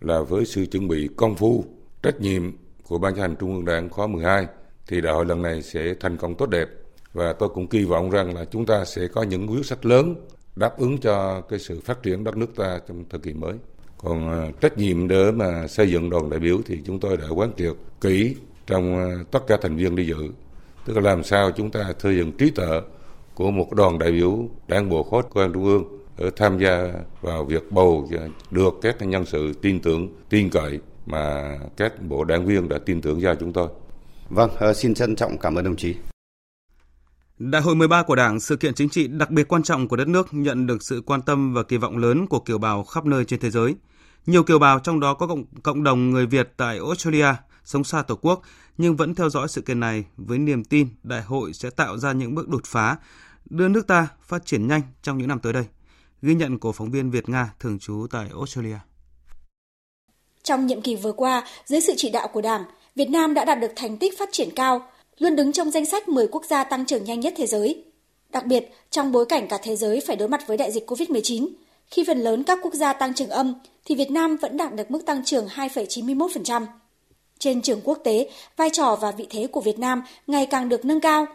là 0.00 0.20
với 0.20 0.44
sự 0.44 0.66
chuẩn 0.66 0.88
bị 0.88 1.08
công 1.16 1.34
phu, 1.34 1.64
trách 2.02 2.20
nhiệm 2.20 2.52
của 2.88 2.98
Ban 2.98 3.14
chấp 3.14 3.22
hành 3.22 3.36
Trung 3.36 3.54
ương 3.54 3.64
Đảng 3.64 3.88
khóa 3.88 4.06
12 4.06 4.46
thì 4.86 5.00
đại 5.00 5.14
hội 5.14 5.24
lần 5.24 5.42
này 5.42 5.62
sẽ 5.62 5.94
thành 6.00 6.16
công 6.16 6.34
tốt 6.34 6.46
đẹp 6.46 6.68
và 7.12 7.32
tôi 7.32 7.48
cũng 7.48 7.66
kỳ 7.66 7.84
vọng 7.84 8.10
rằng 8.10 8.34
là 8.34 8.44
chúng 8.44 8.66
ta 8.66 8.84
sẽ 8.84 9.06
có 9.08 9.22
những 9.22 9.46
quyết 9.46 9.66
sách 9.66 9.86
lớn 9.86 10.14
đáp 10.56 10.78
ứng 10.78 10.98
cho 10.98 11.40
cái 11.40 11.58
sự 11.58 11.80
phát 11.84 12.02
triển 12.02 12.24
đất 12.24 12.36
nước 12.36 12.56
ta 12.56 12.80
trong 12.88 13.04
thời 13.10 13.20
kỳ 13.20 13.32
mới. 13.32 13.54
Còn 13.98 14.28
à, 14.28 14.50
trách 14.60 14.78
nhiệm 14.78 15.08
để 15.08 15.32
mà 15.32 15.66
xây 15.66 15.90
dựng 15.90 16.10
đoàn 16.10 16.30
đại 16.30 16.40
biểu 16.40 16.58
thì 16.66 16.78
chúng 16.84 17.00
tôi 17.00 17.16
đã 17.16 17.28
quán 17.28 17.52
triệt 17.56 17.72
kỹ 18.00 18.36
trong 18.66 18.96
à, 18.96 19.24
tất 19.30 19.46
cả 19.46 19.56
thành 19.62 19.76
viên 19.76 19.96
đi 19.96 20.06
dự. 20.06 20.28
Tức 20.86 20.94
là 20.94 21.00
làm 21.00 21.24
sao 21.24 21.50
chúng 21.50 21.70
ta 21.70 21.92
xây 21.98 22.16
dựng 22.16 22.32
trí 22.32 22.50
tuệ 22.50 22.80
của 23.34 23.50
một 23.50 23.72
đoàn 23.72 23.98
đại 23.98 24.12
biểu 24.12 24.48
đảng 24.68 24.88
bộ 24.88 25.02
khối 25.02 25.22
quan 25.32 25.52
trung 25.52 25.64
ương 25.64 25.84
để 26.18 26.30
tham 26.36 26.58
gia 26.58 26.92
vào 27.20 27.44
việc 27.44 27.72
bầu 27.72 28.08
được 28.50 28.74
các 28.82 29.02
nhân 29.02 29.24
sự 29.24 29.52
tin 29.62 29.80
tưởng, 29.80 30.08
tin 30.28 30.50
cậy 30.50 30.80
mà 31.06 31.56
các 31.76 32.02
bộ 32.02 32.24
đảng 32.24 32.46
viên 32.46 32.68
đã 32.68 32.78
tin 32.86 33.00
tưởng 33.00 33.20
giao 33.20 33.34
chúng 33.34 33.52
tôi. 33.52 33.68
Vâng, 34.28 34.50
ờ, 34.58 34.74
xin 34.74 34.94
trân 34.94 35.16
trọng 35.16 35.38
cảm 35.38 35.54
ơn 35.54 35.64
đồng 35.64 35.76
chí. 35.76 35.94
Đại 37.38 37.62
hội 37.62 37.74
13 37.74 38.02
của 38.02 38.14
Đảng, 38.14 38.40
sự 38.40 38.56
kiện 38.56 38.74
chính 38.74 38.88
trị 38.88 39.08
đặc 39.08 39.30
biệt 39.30 39.48
quan 39.48 39.62
trọng 39.62 39.88
của 39.88 39.96
đất 39.96 40.08
nước 40.08 40.28
nhận 40.30 40.66
được 40.66 40.82
sự 40.82 41.02
quan 41.06 41.22
tâm 41.22 41.54
và 41.54 41.62
kỳ 41.62 41.76
vọng 41.76 41.96
lớn 41.96 42.26
của 42.26 42.40
kiều 42.40 42.58
bào 42.58 42.84
khắp 42.84 43.04
nơi 43.04 43.24
trên 43.24 43.40
thế 43.40 43.50
giới. 43.50 43.74
Nhiều 44.26 44.42
kiều 44.42 44.58
bào 44.58 44.78
trong 44.78 45.00
đó 45.00 45.14
có 45.14 45.26
cộng, 45.26 45.44
cộng 45.62 45.82
đồng 45.82 46.10
người 46.10 46.26
Việt 46.26 46.52
tại 46.56 46.78
Australia 46.78 47.26
sống 47.64 47.84
xa 47.84 48.02
Tổ 48.02 48.16
quốc 48.16 48.42
nhưng 48.78 48.96
vẫn 48.96 49.14
theo 49.14 49.30
dõi 49.30 49.48
sự 49.48 49.60
kiện 49.60 49.80
này 49.80 50.04
với 50.16 50.38
niềm 50.38 50.64
tin 50.64 50.88
đại 51.02 51.22
hội 51.22 51.52
sẽ 51.52 51.70
tạo 51.70 51.98
ra 51.98 52.12
những 52.12 52.34
bước 52.34 52.48
đột 52.48 52.62
phá, 52.64 52.96
đưa 53.50 53.68
nước 53.68 53.86
ta 53.86 54.08
phát 54.22 54.46
triển 54.46 54.66
nhanh 54.66 54.82
trong 55.02 55.18
những 55.18 55.28
năm 55.28 55.38
tới 55.38 55.52
đây. 55.52 55.66
Ghi 56.22 56.34
nhận 56.34 56.58
của 56.58 56.72
phóng 56.72 56.90
viên 56.90 57.10
Việt 57.10 57.28
Nga 57.28 57.50
thường 57.60 57.78
trú 57.78 58.06
tại 58.10 58.28
Australia. 58.28 58.78
Trong 60.44 60.66
nhiệm 60.66 60.80
kỳ 60.80 60.96
vừa 60.96 61.12
qua, 61.12 61.44
dưới 61.66 61.80
sự 61.80 61.92
chỉ 61.96 62.10
đạo 62.10 62.28
của 62.28 62.40
Đảng, 62.40 62.64
Việt 62.94 63.10
Nam 63.10 63.34
đã 63.34 63.44
đạt 63.44 63.60
được 63.60 63.72
thành 63.76 63.96
tích 63.96 64.18
phát 64.18 64.28
triển 64.32 64.48
cao, 64.56 64.86
luôn 65.18 65.36
đứng 65.36 65.52
trong 65.52 65.70
danh 65.70 65.86
sách 65.86 66.08
10 66.08 66.28
quốc 66.28 66.44
gia 66.44 66.64
tăng 66.64 66.86
trưởng 66.86 67.04
nhanh 67.04 67.20
nhất 67.20 67.34
thế 67.36 67.46
giới. 67.46 67.84
Đặc 68.30 68.46
biệt, 68.46 68.72
trong 68.90 69.12
bối 69.12 69.26
cảnh 69.26 69.48
cả 69.48 69.58
thế 69.62 69.76
giới 69.76 70.00
phải 70.06 70.16
đối 70.16 70.28
mặt 70.28 70.46
với 70.46 70.56
đại 70.56 70.72
dịch 70.72 70.90
COVID-19, 70.90 71.48
khi 71.86 72.04
phần 72.06 72.18
lớn 72.18 72.44
các 72.44 72.58
quốc 72.62 72.74
gia 72.74 72.92
tăng 72.92 73.14
trưởng 73.14 73.30
âm, 73.30 73.54
thì 73.84 73.94
Việt 73.94 74.10
Nam 74.10 74.36
vẫn 74.36 74.56
đạt 74.56 74.74
được 74.74 74.90
mức 74.90 75.06
tăng 75.06 75.24
trưởng 75.24 75.46
2,91%. 75.46 76.66
Trên 77.38 77.62
trường 77.62 77.80
quốc 77.84 77.98
tế, 78.04 78.30
vai 78.56 78.70
trò 78.70 78.96
và 79.00 79.10
vị 79.10 79.26
thế 79.30 79.46
của 79.46 79.60
Việt 79.60 79.78
Nam 79.78 80.02
ngày 80.26 80.46
càng 80.46 80.68
được 80.68 80.84
nâng 80.84 81.00
cao. 81.00 81.26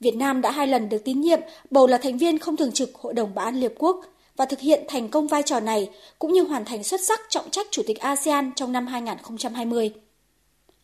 Việt 0.00 0.14
Nam 0.14 0.40
đã 0.40 0.50
hai 0.50 0.66
lần 0.66 0.88
được 0.88 1.04
tín 1.04 1.20
nhiệm 1.20 1.40
bầu 1.70 1.86
là 1.86 1.98
thành 1.98 2.18
viên 2.18 2.38
không 2.38 2.56
thường 2.56 2.72
trực 2.72 2.94
Hội 2.94 3.14
đồng 3.14 3.34
Bảo 3.34 3.44
an 3.44 3.54
Liên 3.54 3.70
Hợp 3.70 3.74
Quốc 3.78 4.04
và 4.36 4.44
thực 4.44 4.60
hiện 4.60 4.84
thành 4.88 5.08
công 5.08 5.26
vai 5.26 5.42
trò 5.42 5.60
này 5.60 5.90
cũng 6.18 6.32
như 6.32 6.42
hoàn 6.42 6.64
thành 6.64 6.82
xuất 6.82 7.00
sắc 7.00 7.20
trọng 7.28 7.50
trách 7.50 7.66
Chủ 7.70 7.82
tịch 7.86 8.00
ASEAN 8.00 8.50
trong 8.56 8.72
năm 8.72 8.86
2020. 8.86 9.92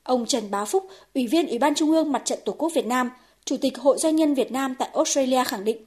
Ông 0.02 0.26
Trần 0.26 0.50
Bá 0.50 0.64
Phúc, 0.64 0.85
Ủy 1.14 1.26
viên 1.26 1.49
Ủy 1.49 1.59
ban 1.59 1.75
Trung 1.75 1.90
ương 1.90 2.12
Mặt 2.12 2.23
trận 2.25 2.38
Tổ 2.45 2.52
quốc 2.52 2.73
Việt 2.75 2.87
Nam, 2.87 3.11
Chủ 3.45 3.57
tịch 3.61 3.78
Hội 3.78 3.99
Doanh 3.99 4.16
nhân 4.16 4.35
Việt 4.35 4.52
Nam 4.52 4.75
tại 4.78 4.88
Australia 4.95 5.45
khẳng 5.45 5.64
định, 5.64 5.85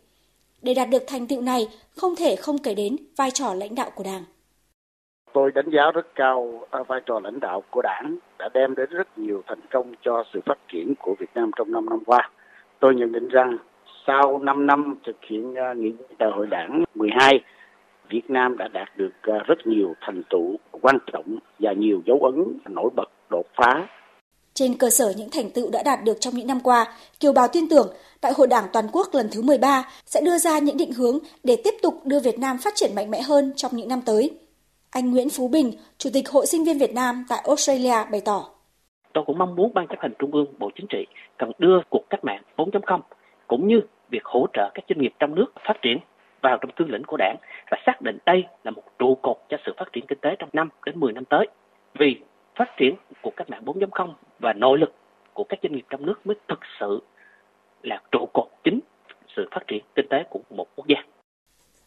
để 0.61 0.73
đạt 0.73 0.89
được 0.89 1.03
thành 1.07 1.27
tựu 1.27 1.41
này, 1.41 1.67
không 1.95 2.15
thể 2.15 2.35
không 2.35 2.57
kể 2.57 2.75
đến 2.75 2.95
vai 3.17 3.31
trò 3.31 3.53
lãnh 3.53 3.75
đạo 3.75 3.89
của 3.95 4.03
Đảng. 4.03 4.23
Tôi 5.33 5.51
đánh 5.51 5.69
giá 5.69 5.91
rất 5.93 6.15
cao 6.15 6.67
à, 6.71 6.79
vai 6.87 7.01
trò 7.05 7.19
lãnh 7.19 7.39
đạo 7.39 7.63
của 7.71 7.81
Đảng 7.81 8.17
đã 8.39 8.49
đem 8.53 8.75
đến 8.75 8.89
rất 8.89 9.17
nhiều 9.17 9.43
thành 9.47 9.59
công 9.71 9.93
cho 10.01 10.23
sự 10.33 10.39
phát 10.45 10.57
triển 10.71 10.93
của 10.99 11.15
Việt 11.19 11.29
Nam 11.35 11.51
trong 11.57 11.71
5 11.71 11.85
năm 11.89 12.03
qua. 12.05 12.29
Tôi 12.79 12.95
nhận 12.95 13.11
định 13.11 13.27
rằng 13.27 13.57
sau 14.07 14.39
5 14.39 14.67
năm 14.67 14.95
thực 15.05 15.15
hiện 15.29 15.53
nghị 15.53 15.91
quyết 15.91 16.17
đại 16.19 16.29
hội 16.31 16.47
Đảng 16.47 16.83
12, 16.95 17.39
Việt 18.09 18.29
Nam 18.29 18.57
đã 18.57 18.67
đạt 18.67 18.97
được 18.97 19.11
rất 19.23 19.67
nhiều 19.67 19.93
thành 20.01 20.21
tựu 20.29 20.55
quan 20.81 20.97
trọng 21.13 21.37
và 21.59 21.73
nhiều 21.73 22.01
dấu 22.05 22.19
ấn 22.19 22.59
nổi 22.69 22.89
bật 22.95 23.09
đột 23.29 23.45
phá 23.55 23.87
trên 24.53 24.77
cơ 24.77 24.89
sở 24.89 25.13
những 25.17 25.29
thành 25.31 25.49
tựu 25.51 25.69
đã 25.71 25.83
đạt 25.83 25.99
được 26.03 26.17
trong 26.19 26.33
những 26.33 26.47
năm 26.47 26.59
qua, 26.63 26.85
Kiều 27.19 27.33
Bào 27.33 27.47
tin 27.47 27.69
tưởng 27.69 27.87
Đại 28.21 28.33
hội 28.37 28.47
Đảng 28.47 28.63
toàn 28.73 28.85
quốc 28.91 29.07
lần 29.13 29.27
thứ 29.31 29.41
13 29.41 29.83
sẽ 30.05 30.21
đưa 30.21 30.37
ra 30.37 30.59
những 30.59 30.77
định 30.77 30.93
hướng 30.93 31.19
để 31.43 31.57
tiếp 31.63 31.73
tục 31.81 31.93
đưa 32.05 32.19
Việt 32.19 32.39
Nam 32.39 32.57
phát 32.63 32.73
triển 32.75 32.95
mạnh 32.95 33.11
mẽ 33.11 33.21
hơn 33.21 33.53
trong 33.55 33.71
những 33.75 33.87
năm 33.87 33.99
tới. 34.05 34.31
Anh 34.91 35.11
Nguyễn 35.11 35.29
Phú 35.29 35.47
Bình, 35.47 35.71
Chủ 35.97 36.09
tịch 36.13 36.29
Hội 36.29 36.45
Sinh 36.45 36.63
viên 36.63 36.77
Việt 36.77 36.93
Nam 36.93 37.25
tại 37.29 37.43
Australia 37.47 38.11
bày 38.11 38.21
tỏ. 38.25 38.45
Tôi 39.13 39.23
cũng 39.27 39.37
mong 39.37 39.55
muốn 39.55 39.73
Ban 39.73 39.87
chấp 39.87 39.95
hành 39.99 40.13
Trung 40.19 40.31
ương 40.31 40.45
Bộ 40.59 40.69
Chính 40.75 40.85
trị 40.89 41.05
cần 41.37 41.51
đưa 41.57 41.77
cuộc 41.89 42.03
cách 42.09 42.23
mạng 42.23 42.43
4.0 42.57 42.99
cũng 43.47 43.67
như 43.67 43.81
việc 44.09 44.25
hỗ 44.25 44.47
trợ 44.53 44.71
các 44.73 44.83
doanh 44.89 45.01
nghiệp 45.01 45.13
trong 45.19 45.35
nước 45.35 45.53
phát 45.67 45.81
triển 45.81 45.97
vào 46.41 46.57
trong 46.61 46.71
cương 46.71 46.91
lĩnh 46.91 47.03
của 47.07 47.17
đảng 47.17 47.37
và 47.71 47.77
xác 47.85 48.01
định 48.01 48.17
đây 48.25 48.43
là 48.63 48.71
một 48.71 48.83
trụ 48.99 49.15
cột 49.15 49.37
cho 49.49 49.57
sự 49.65 49.73
phát 49.77 49.93
triển 49.93 50.05
kinh 50.07 50.19
tế 50.21 50.35
trong 50.39 50.49
năm 50.53 50.69
đến 50.85 50.99
10 50.99 51.13
năm 51.13 51.25
tới. 51.25 51.47
Vì 51.99 52.19
phát 52.55 52.77
triển 52.77 52.95
của 53.21 53.31
cách 53.37 53.49
mạng 53.49 53.65
4.0 53.65 54.13
và 54.39 54.53
nội 54.53 54.77
lực 54.77 54.93
của 55.33 55.43
các 55.43 55.59
doanh 55.63 55.75
nghiệp 55.75 55.85
trong 55.89 56.05
nước 56.05 56.27
mới 56.27 56.35
thực 56.47 56.59
sự 56.79 57.01
là 57.83 58.01
trụ 58.11 58.25
cột 58.33 58.47
chính 58.63 58.79
sự 59.35 59.47
phát 59.51 59.67
triển 59.67 59.83
kinh 59.95 60.07
tế 60.09 60.23
của 60.29 60.39
một 60.49 60.67
quốc 60.75 60.87
gia. 60.87 61.03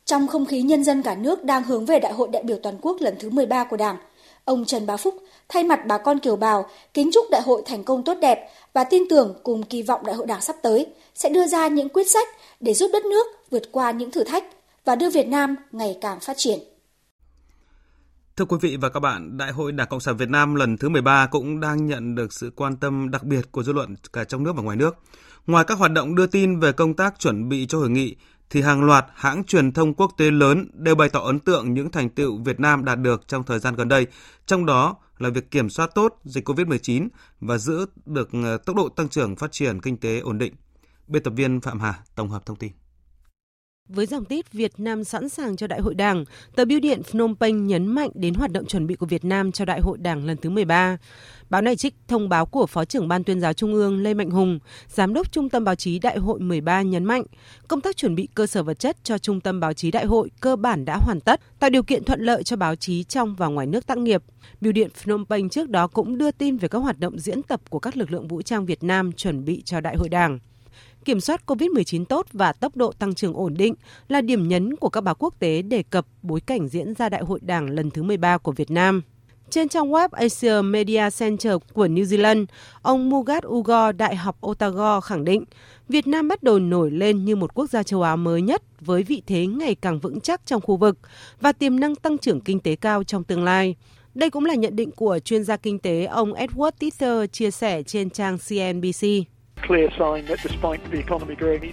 Trong 0.04 0.26
không 0.26 0.46
khí 0.46 0.62
nhân 0.62 0.84
dân 0.84 1.02
cả 1.02 1.16
nước 1.18 1.44
đang 1.44 1.62
hướng 1.62 1.86
về 1.86 1.98
Đại 2.00 2.12
hội 2.12 2.28
đại 2.32 2.42
biểu 2.46 2.56
toàn 2.62 2.74
quốc 2.82 2.96
lần 3.00 3.14
thứ 3.20 3.30
13 3.30 3.64
của 3.64 3.76
Đảng, 3.76 3.96
ông 4.46 4.64
Trần 4.64 4.86
Bá 4.86 4.96
Phúc 4.96 5.14
thay 5.48 5.64
mặt 5.64 5.80
bà 5.86 5.98
con 5.98 6.18
kiều 6.18 6.36
bào 6.36 6.66
kính 6.94 7.10
chúc 7.14 7.24
đại 7.30 7.42
hội 7.42 7.62
thành 7.66 7.84
công 7.84 8.04
tốt 8.04 8.18
đẹp 8.22 8.48
và 8.72 8.84
tin 8.84 9.02
tưởng 9.10 9.34
cùng 9.42 9.62
kỳ 9.62 9.82
vọng 9.82 10.06
đại 10.06 10.14
hội 10.14 10.26
Đảng 10.26 10.40
sắp 10.40 10.56
tới 10.62 10.86
sẽ 11.14 11.28
đưa 11.28 11.46
ra 11.46 11.68
những 11.68 11.88
quyết 11.88 12.10
sách 12.10 12.28
để 12.60 12.74
giúp 12.74 12.90
đất 12.92 13.04
nước 13.04 13.26
vượt 13.50 13.62
qua 13.72 13.90
những 13.90 14.10
thử 14.10 14.24
thách 14.24 14.44
và 14.84 14.96
đưa 14.96 15.10
Việt 15.10 15.28
Nam 15.28 15.56
ngày 15.72 15.98
càng 16.00 16.20
phát 16.20 16.34
triển. 16.36 16.58
Thưa 18.36 18.44
quý 18.44 18.56
vị 18.60 18.76
và 18.76 18.88
các 18.88 19.00
bạn, 19.00 19.36
Đại 19.36 19.52
hội 19.52 19.72
Đảng 19.72 19.88
Cộng 19.88 20.00
sản 20.00 20.16
Việt 20.16 20.28
Nam 20.28 20.54
lần 20.54 20.76
thứ 20.76 20.88
13 20.88 21.26
cũng 21.26 21.60
đang 21.60 21.86
nhận 21.86 22.14
được 22.14 22.32
sự 22.32 22.50
quan 22.56 22.76
tâm 22.76 23.10
đặc 23.10 23.24
biệt 23.24 23.52
của 23.52 23.62
dư 23.62 23.72
luận 23.72 23.94
cả 24.12 24.24
trong 24.24 24.44
nước 24.44 24.52
và 24.56 24.62
ngoài 24.62 24.76
nước. 24.76 24.96
Ngoài 25.46 25.64
các 25.64 25.78
hoạt 25.78 25.92
động 25.92 26.14
đưa 26.14 26.26
tin 26.26 26.60
về 26.60 26.72
công 26.72 26.94
tác 26.94 27.18
chuẩn 27.18 27.48
bị 27.48 27.66
cho 27.66 27.78
hội 27.78 27.90
nghị, 27.90 28.16
thì 28.50 28.62
hàng 28.62 28.84
loạt 28.84 29.06
hãng 29.14 29.44
truyền 29.44 29.72
thông 29.72 29.94
quốc 29.94 30.12
tế 30.16 30.30
lớn 30.30 30.68
đều 30.72 30.94
bày 30.94 31.08
tỏ 31.08 31.20
ấn 31.20 31.38
tượng 31.38 31.74
những 31.74 31.90
thành 31.90 32.10
tựu 32.10 32.38
Việt 32.44 32.60
Nam 32.60 32.84
đạt 32.84 32.98
được 32.98 33.28
trong 33.28 33.44
thời 33.44 33.58
gian 33.58 33.74
gần 33.74 33.88
đây, 33.88 34.06
trong 34.46 34.66
đó 34.66 34.96
là 35.18 35.30
việc 35.30 35.50
kiểm 35.50 35.70
soát 35.70 35.90
tốt 35.94 36.20
dịch 36.24 36.48
COVID-19 36.48 37.08
và 37.40 37.58
giữ 37.58 37.86
được 38.06 38.28
ờ, 38.32 38.56
tốc 38.56 38.76
độ 38.76 38.88
tăng 38.88 39.08
trưởng 39.08 39.36
phát 39.36 39.52
triển 39.52 39.80
kinh 39.80 39.96
tế 39.96 40.18
ổn 40.18 40.38
định. 40.38 40.54
Biên 41.06 41.22
tập 41.22 41.32
viên 41.36 41.60
Phạm 41.60 41.80
Hà 41.80 41.94
tổng 42.14 42.28
hợp 42.28 42.46
thông 42.46 42.56
tin. 42.56 42.72
Với 43.88 44.06
dòng 44.06 44.24
tít 44.24 44.52
Việt 44.52 44.72
Nam 44.78 45.04
sẵn 45.04 45.28
sàng 45.28 45.56
cho 45.56 45.66
Đại 45.66 45.80
hội 45.80 45.94
Đảng, 45.94 46.24
tờ 46.56 46.64
Biêu 46.64 46.80
điện 46.80 47.02
Phnom 47.02 47.36
Penh 47.36 47.66
nhấn 47.66 47.86
mạnh 47.86 48.10
đến 48.14 48.34
hoạt 48.34 48.52
động 48.52 48.66
chuẩn 48.66 48.86
bị 48.86 48.94
của 48.94 49.06
Việt 49.06 49.24
Nam 49.24 49.52
cho 49.52 49.64
Đại 49.64 49.80
hội 49.80 49.98
Đảng 49.98 50.24
lần 50.24 50.36
thứ 50.36 50.50
13. 50.50 50.98
Báo 51.50 51.62
này 51.62 51.76
trích 51.76 51.94
thông 52.08 52.28
báo 52.28 52.46
của 52.46 52.66
Phó 52.66 52.84
trưởng 52.84 53.08
Ban 53.08 53.24
tuyên 53.24 53.40
giáo 53.40 53.52
Trung 53.52 53.74
ương 53.74 54.02
Lê 54.02 54.14
Mạnh 54.14 54.30
Hùng, 54.30 54.58
Giám 54.88 55.14
đốc 55.14 55.32
Trung 55.32 55.48
tâm 55.48 55.64
Báo 55.64 55.74
chí 55.74 55.98
Đại 55.98 56.18
hội 56.18 56.40
13 56.40 56.82
nhấn 56.82 57.04
mạnh, 57.04 57.22
công 57.68 57.80
tác 57.80 57.96
chuẩn 57.96 58.14
bị 58.14 58.28
cơ 58.34 58.46
sở 58.46 58.62
vật 58.62 58.78
chất 58.78 58.96
cho 59.04 59.18
Trung 59.18 59.40
tâm 59.40 59.60
Báo 59.60 59.72
chí 59.72 59.90
Đại 59.90 60.06
hội 60.06 60.30
cơ 60.40 60.56
bản 60.56 60.84
đã 60.84 60.96
hoàn 60.96 61.20
tất, 61.20 61.40
tạo 61.58 61.70
điều 61.70 61.82
kiện 61.82 62.04
thuận 62.04 62.20
lợi 62.20 62.42
cho 62.42 62.56
báo 62.56 62.76
chí 62.76 63.04
trong 63.04 63.34
và 63.34 63.46
ngoài 63.46 63.66
nước 63.66 63.86
tác 63.86 63.98
nghiệp. 63.98 64.22
Biêu 64.60 64.72
điện 64.72 64.90
Phnom 64.94 65.26
Penh 65.26 65.48
trước 65.48 65.68
đó 65.70 65.86
cũng 65.86 66.18
đưa 66.18 66.30
tin 66.30 66.56
về 66.56 66.68
các 66.68 66.78
hoạt 66.78 66.98
động 66.98 67.18
diễn 67.18 67.42
tập 67.42 67.60
của 67.70 67.78
các 67.78 67.96
lực 67.96 68.10
lượng 68.10 68.28
vũ 68.28 68.42
trang 68.42 68.66
Việt 68.66 68.82
Nam 68.82 69.12
chuẩn 69.12 69.44
bị 69.44 69.62
cho 69.64 69.80
Đại 69.80 69.96
hội 69.96 70.08
Đảng 70.08 70.38
kiểm 71.06 71.20
soát 71.20 71.42
COVID-19 71.46 72.04
tốt 72.04 72.26
và 72.32 72.52
tốc 72.52 72.76
độ 72.76 72.92
tăng 72.92 73.14
trưởng 73.14 73.34
ổn 73.34 73.54
định 73.54 73.74
là 74.08 74.20
điểm 74.20 74.48
nhấn 74.48 74.76
của 74.76 74.88
các 74.88 75.00
báo 75.00 75.14
quốc 75.18 75.34
tế 75.38 75.62
đề 75.62 75.82
cập 75.82 76.06
bối 76.22 76.40
cảnh 76.40 76.68
diễn 76.68 76.94
ra 76.94 77.08
Đại 77.08 77.22
hội 77.22 77.40
Đảng 77.42 77.70
lần 77.70 77.90
thứ 77.90 78.02
13 78.02 78.38
của 78.38 78.52
Việt 78.52 78.70
Nam. 78.70 79.02
Trên 79.50 79.68
trang 79.68 79.90
web 79.90 80.08
Asia 80.12 80.62
Media 80.62 81.08
Center 81.18 81.52
của 81.72 81.86
New 81.86 82.04
Zealand, 82.04 82.46
ông 82.82 83.10
Mugat 83.10 83.46
Ugo, 83.46 83.92
Đại 83.92 84.16
học 84.16 84.46
Otago 84.46 85.00
khẳng 85.00 85.24
định 85.24 85.44
Việt 85.88 86.06
Nam 86.06 86.28
bắt 86.28 86.42
đầu 86.42 86.58
nổi 86.58 86.90
lên 86.90 87.24
như 87.24 87.36
một 87.36 87.54
quốc 87.54 87.70
gia 87.70 87.82
châu 87.82 88.02
Á 88.02 88.16
mới 88.16 88.42
nhất 88.42 88.62
với 88.80 89.02
vị 89.02 89.22
thế 89.26 89.46
ngày 89.46 89.74
càng 89.74 89.98
vững 89.98 90.20
chắc 90.20 90.46
trong 90.46 90.60
khu 90.60 90.76
vực 90.76 90.98
và 91.40 91.52
tiềm 91.52 91.80
năng 91.80 91.94
tăng 91.94 92.18
trưởng 92.18 92.40
kinh 92.40 92.60
tế 92.60 92.76
cao 92.76 93.04
trong 93.04 93.24
tương 93.24 93.44
lai. 93.44 93.76
Đây 94.14 94.30
cũng 94.30 94.44
là 94.44 94.54
nhận 94.54 94.76
định 94.76 94.90
của 94.90 95.18
chuyên 95.18 95.44
gia 95.44 95.56
kinh 95.56 95.78
tế 95.78 96.04
ông 96.04 96.32
Edward 96.32 96.70
Tither 96.78 97.30
chia 97.32 97.50
sẻ 97.50 97.82
trên 97.82 98.10
trang 98.10 98.38
CNBC. 98.38 99.35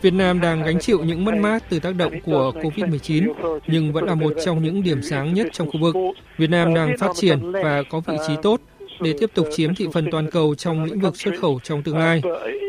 Việt 0.02 0.14
Nam 0.14 0.42
đang 0.42 0.64
gánh 0.64 0.80
chịu 0.80 1.04
những 1.04 1.26
mất 1.26 1.36
mát 1.36 1.64
từ 1.70 1.80
tác 1.80 1.96
động 1.96 2.14
của 2.26 2.52
COVID-19, 2.56 3.34
nhưng 3.68 3.94
vẫn 3.94 4.06
là 4.06 4.16
một 4.16 4.34
trong 4.46 4.64
những 4.64 4.84
điểm 4.84 5.02
sáng 5.02 5.34
nhất 5.34 5.48
trong 5.54 5.72
khu 5.72 5.80
vực. 5.80 5.96
Việt 6.38 6.50
Nam 6.50 6.74
đang 6.74 6.98
phát 6.98 7.12
triển 7.16 7.52
và 7.52 7.84
có 7.90 8.02
vị 8.08 8.16
trí 8.28 8.34
tốt 8.44 8.62
để 9.02 9.14
tiếp 9.20 9.30
tục 9.34 9.48
chiếm 9.52 9.76
thị 9.76 9.88
phần 9.94 10.08
toàn 10.12 10.32
cầu 10.32 10.56
trong 10.56 10.84
lĩnh 10.84 11.00
vực 11.00 11.18
xuất 11.18 11.32
khẩu 11.42 11.60
trong 11.64 11.84
tương 11.84 11.98
lai. 11.98 12.22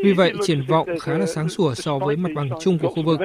Vì 0.05 0.12
vậy, 0.12 0.33
triển 0.46 0.64
vọng 0.68 0.88
khá 1.00 1.18
là 1.18 1.27
sáng 1.27 1.48
sủa 1.48 1.74
so 1.74 1.98
với 1.98 2.16
mặt 2.16 2.31
bằng 2.35 2.48
chung 2.61 2.79
của 2.79 2.88
khu 2.88 3.03
vực. 3.03 3.20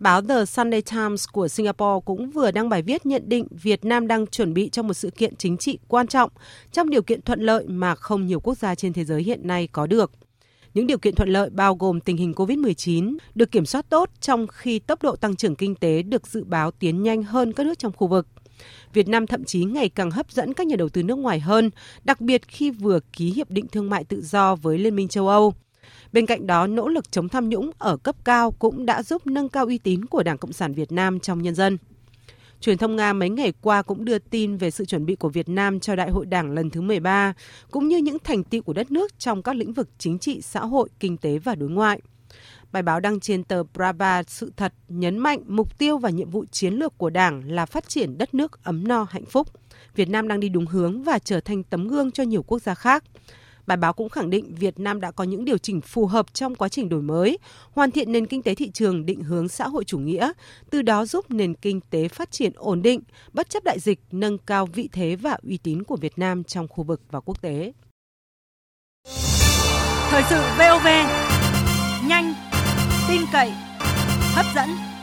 Báo 0.00 0.22
The 0.22 0.44
Sunday 0.44 0.82
Times 0.82 1.26
của 1.32 1.48
Singapore 1.48 2.04
cũng 2.04 2.30
vừa 2.30 2.50
đăng 2.50 2.68
bài 2.68 2.82
viết 2.82 3.06
nhận 3.06 3.22
định 3.26 3.46
Việt 3.50 3.84
Nam 3.84 4.08
đang 4.08 4.26
chuẩn 4.26 4.54
bị 4.54 4.68
cho 4.70 4.82
một 4.82 4.94
sự 4.94 5.10
kiện 5.10 5.36
chính 5.36 5.56
trị 5.56 5.78
quan 5.88 6.06
trọng 6.06 6.30
trong 6.72 6.90
điều 6.90 7.02
kiện 7.02 7.22
thuận 7.22 7.40
lợi 7.40 7.64
mà 7.68 7.94
không 7.94 8.26
nhiều 8.26 8.40
quốc 8.40 8.58
gia 8.58 8.74
trên 8.74 8.92
thế 8.92 9.04
giới 9.04 9.22
hiện 9.22 9.46
nay 9.46 9.68
có 9.72 9.86
được. 9.86 10.10
Những 10.74 10.86
điều 10.86 10.98
kiện 10.98 11.14
thuận 11.14 11.28
lợi 11.28 11.50
bao 11.50 11.74
gồm 11.74 12.00
tình 12.00 12.16
hình 12.16 12.32
COVID-19 12.32 13.16
được 13.34 13.50
kiểm 13.50 13.66
soát 13.66 13.86
tốt 13.88 14.10
trong 14.20 14.46
khi 14.46 14.78
tốc 14.78 15.02
độ 15.02 15.16
tăng 15.16 15.36
trưởng 15.36 15.56
kinh 15.56 15.74
tế 15.74 16.02
được 16.02 16.26
dự 16.26 16.44
báo 16.44 16.70
tiến 16.70 17.02
nhanh 17.02 17.22
hơn 17.22 17.52
các 17.52 17.66
nước 17.66 17.78
trong 17.78 17.92
khu 17.92 18.06
vực. 18.06 18.26
Việt 18.92 19.08
Nam 19.08 19.26
thậm 19.26 19.44
chí 19.44 19.64
ngày 19.64 19.88
càng 19.88 20.10
hấp 20.10 20.32
dẫn 20.32 20.54
các 20.54 20.66
nhà 20.66 20.76
đầu 20.76 20.88
tư 20.88 21.02
nước 21.02 21.18
ngoài 21.18 21.40
hơn, 21.40 21.70
đặc 22.04 22.20
biệt 22.20 22.48
khi 22.48 22.70
vừa 22.70 23.00
ký 23.12 23.32
hiệp 23.32 23.50
định 23.50 23.66
thương 23.68 23.90
mại 23.90 24.04
tự 24.04 24.22
do 24.22 24.54
với 24.54 24.78
Liên 24.78 24.96
minh 24.96 25.08
châu 25.08 25.28
Âu. 25.28 25.54
Bên 26.12 26.26
cạnh 26.26 26.46
đó, 26.46 26.66
nỗ 26.66 26.88
lực 26.88 27.12
chống 27.12 27.28
tham 27.28 27.48
nhũng 27.48 27.70
ở 27.78 27.96
cấp 27.96 28.16
cao 28.24 28.50
cũng 28.50 28.86
đã 28.86 29.02
giúp 29.02 29.26
nâng 29.26 29.48
cao 29.48 29.66
uy 29.66 29.78
tín 29.78 30.04
của 30.04 30.22
Đảng 30.22 30.38
Cộng 30.38 30.52
sản 30.52 30.74
Việt 30.74 30.92
Nam 30.92 31.20
trong 31.20 31.42
nhân 31.42 31.54
dân. 31.54 31.78
Truyền 32.60 32.78
thông 32.78 32.96
Nga 32.96 33.12
mấy 33.12 33.30
ngày 33.30 33.52
qua 33.60 33.82
cũng 33.82 34.04
đưa 34.04 34.18
tin 34.18 34.56
về 34.56 34.70
sự 34.70 34.84
chuẩn 34.84 35.06
bị 35.06 35.16
của 35.16 35.28
Việt 35.28 35.48
Nam 35.48 35.80
cho 35.80 35.96
Đại 35.96 36.10
hội 36.10 36.26
Đảng 36.26 36.50
lần 36.50 36.70
thứ 36.70 36.80
13, 36.80 37.34
cũng 37.70 37.88
như 37.88 37.96
những 37.96 38.18
thành 38.24 38.44
tựu 38.44 38.62
của 38.62 38.72
đất 38.72 38.90
nước 38.90 39.18
trong 39.18 39.42
các 39.42 39.56
lĩnh 39.56 39.72
vực 39.72 39.88
chính 39.98 40.18
trị, 40.18 40.40
xã 40.42 40.60
hội, 40.60 40.88
kinh 41.00 41.16
tế 41.16 41.38
và 41.38 41.54
đối 41.54 41.70
ngoại. 41.70 42.00
Bài 42.72 42.82
báo 42.82 43.00
đăng 43.00 43.20
trên 43.20 43.44
tờ 43.44 43.62
Brava 43.74 44.22
Sự 44.22 44.52
thật 44.56 44.74
nhấn 44.88 45.18
mạnh 45.18 45.42
mục 45.46 45.78
tiêu 45.78 45.98
và 45.98 46.10
nhiệm 46.10 46.30
vụ 46.30 46.44
chiến 46.44 46.74
lược 46.74 46.98
của 46.98 47.10
Đảng 47.10 47.50
là 47.50 47.66
phát 47.66 47.88
triển 47.88 48.18
đất 48.18 48.34
nước 48.34 48.64
ấm 48.64 48.88
no 48.88 49.06
hạnh 49.10 49.24
phúc. 49.24 49.48
Việt 49.94 50.08
Nam 50.08 50.28
đang 50.28 50.40
đi 50.40 50.48
đúng 50.48 50.66
hướng 50.66 51.02
và 51.02 51.18
trở 51.18 51.40
thành 51.40 51.62
tấm 51.62 51.88
gương 51.88 52.10
cho 52.10 52.22
nhiều 52.22 52.42
quốc 52.42 52.58
gia 52.58 52.74
khác. 52.74 53.04
Bài 53.68 53.76
báo 53.76 53.92
cũng 53.92 54.08
khẳng 54.08 54.30
định 54.30 54.54
Việt 54.54 54.80
Nam 54.80 55.00
đã 55.00 55.10
có 55.10 55.24
những 55.24 55.44
điều 55.44 55.58
chỉnh 55.58 55.80
phù 55.80 56.06
hợp 56.06 56.34
trong 56.34 56.54
quá 56.54 56.68
trình 56.68 56.88
đổi 56.88 57.02
mới, 57.02 57.38
hoàn 57.72 57.90
thiện 57.90 58.12
nền 58.12 58.26
kinh 58.26 58.42
tế 58.42 58.54
thị 58.54 58.70
trường 58.70 59.06
định 59.06 59.22
hướng 59.22 59.48
xã 59.48 59.68
hội 59.68 59.84
chủ 59.84 59.98
nghĩa, 59.98 60.32
từ 60.70 60.82
đó 60.82 61.04
giúp 61.04 61.30
nền 61.30 61.54
kinh 61.54 61.80
tế 61.80 62.08
phát 62.08 62.30
triển 62.30 62.52
ổn 62.56 62.82
định, 62.82 63.00
bất 63.32 63.50
chấp 63.50 63.64
đại 63.64 63.78
dịch, 63.80 64.00
nâng 64.12 64.38
cao 64.38 64.66
vị 64.66 64.88
thế 64.92 65.16
và 65.16 65.36
uy 65.42 65.58
tín 65.58 65.82
của 65.82 65.96
Việt 65.96 66.18
Nam 66.18 66.44
trong 66.44 66.68
khu 66.68 66.84
vực 66.84 67.00
và 67.10 67.20
quốc 67.20 67.42
tế. 67.42 67.72
Thời 70.10 70.22
sự 70.30 70.40
VOV, 70.58 70.86
nhanh, 72.08 72.34
tin 73.08 73.20
cậy, 73.32 73.50
hấp 74.34 74.46
dẫn. 74.54 74.97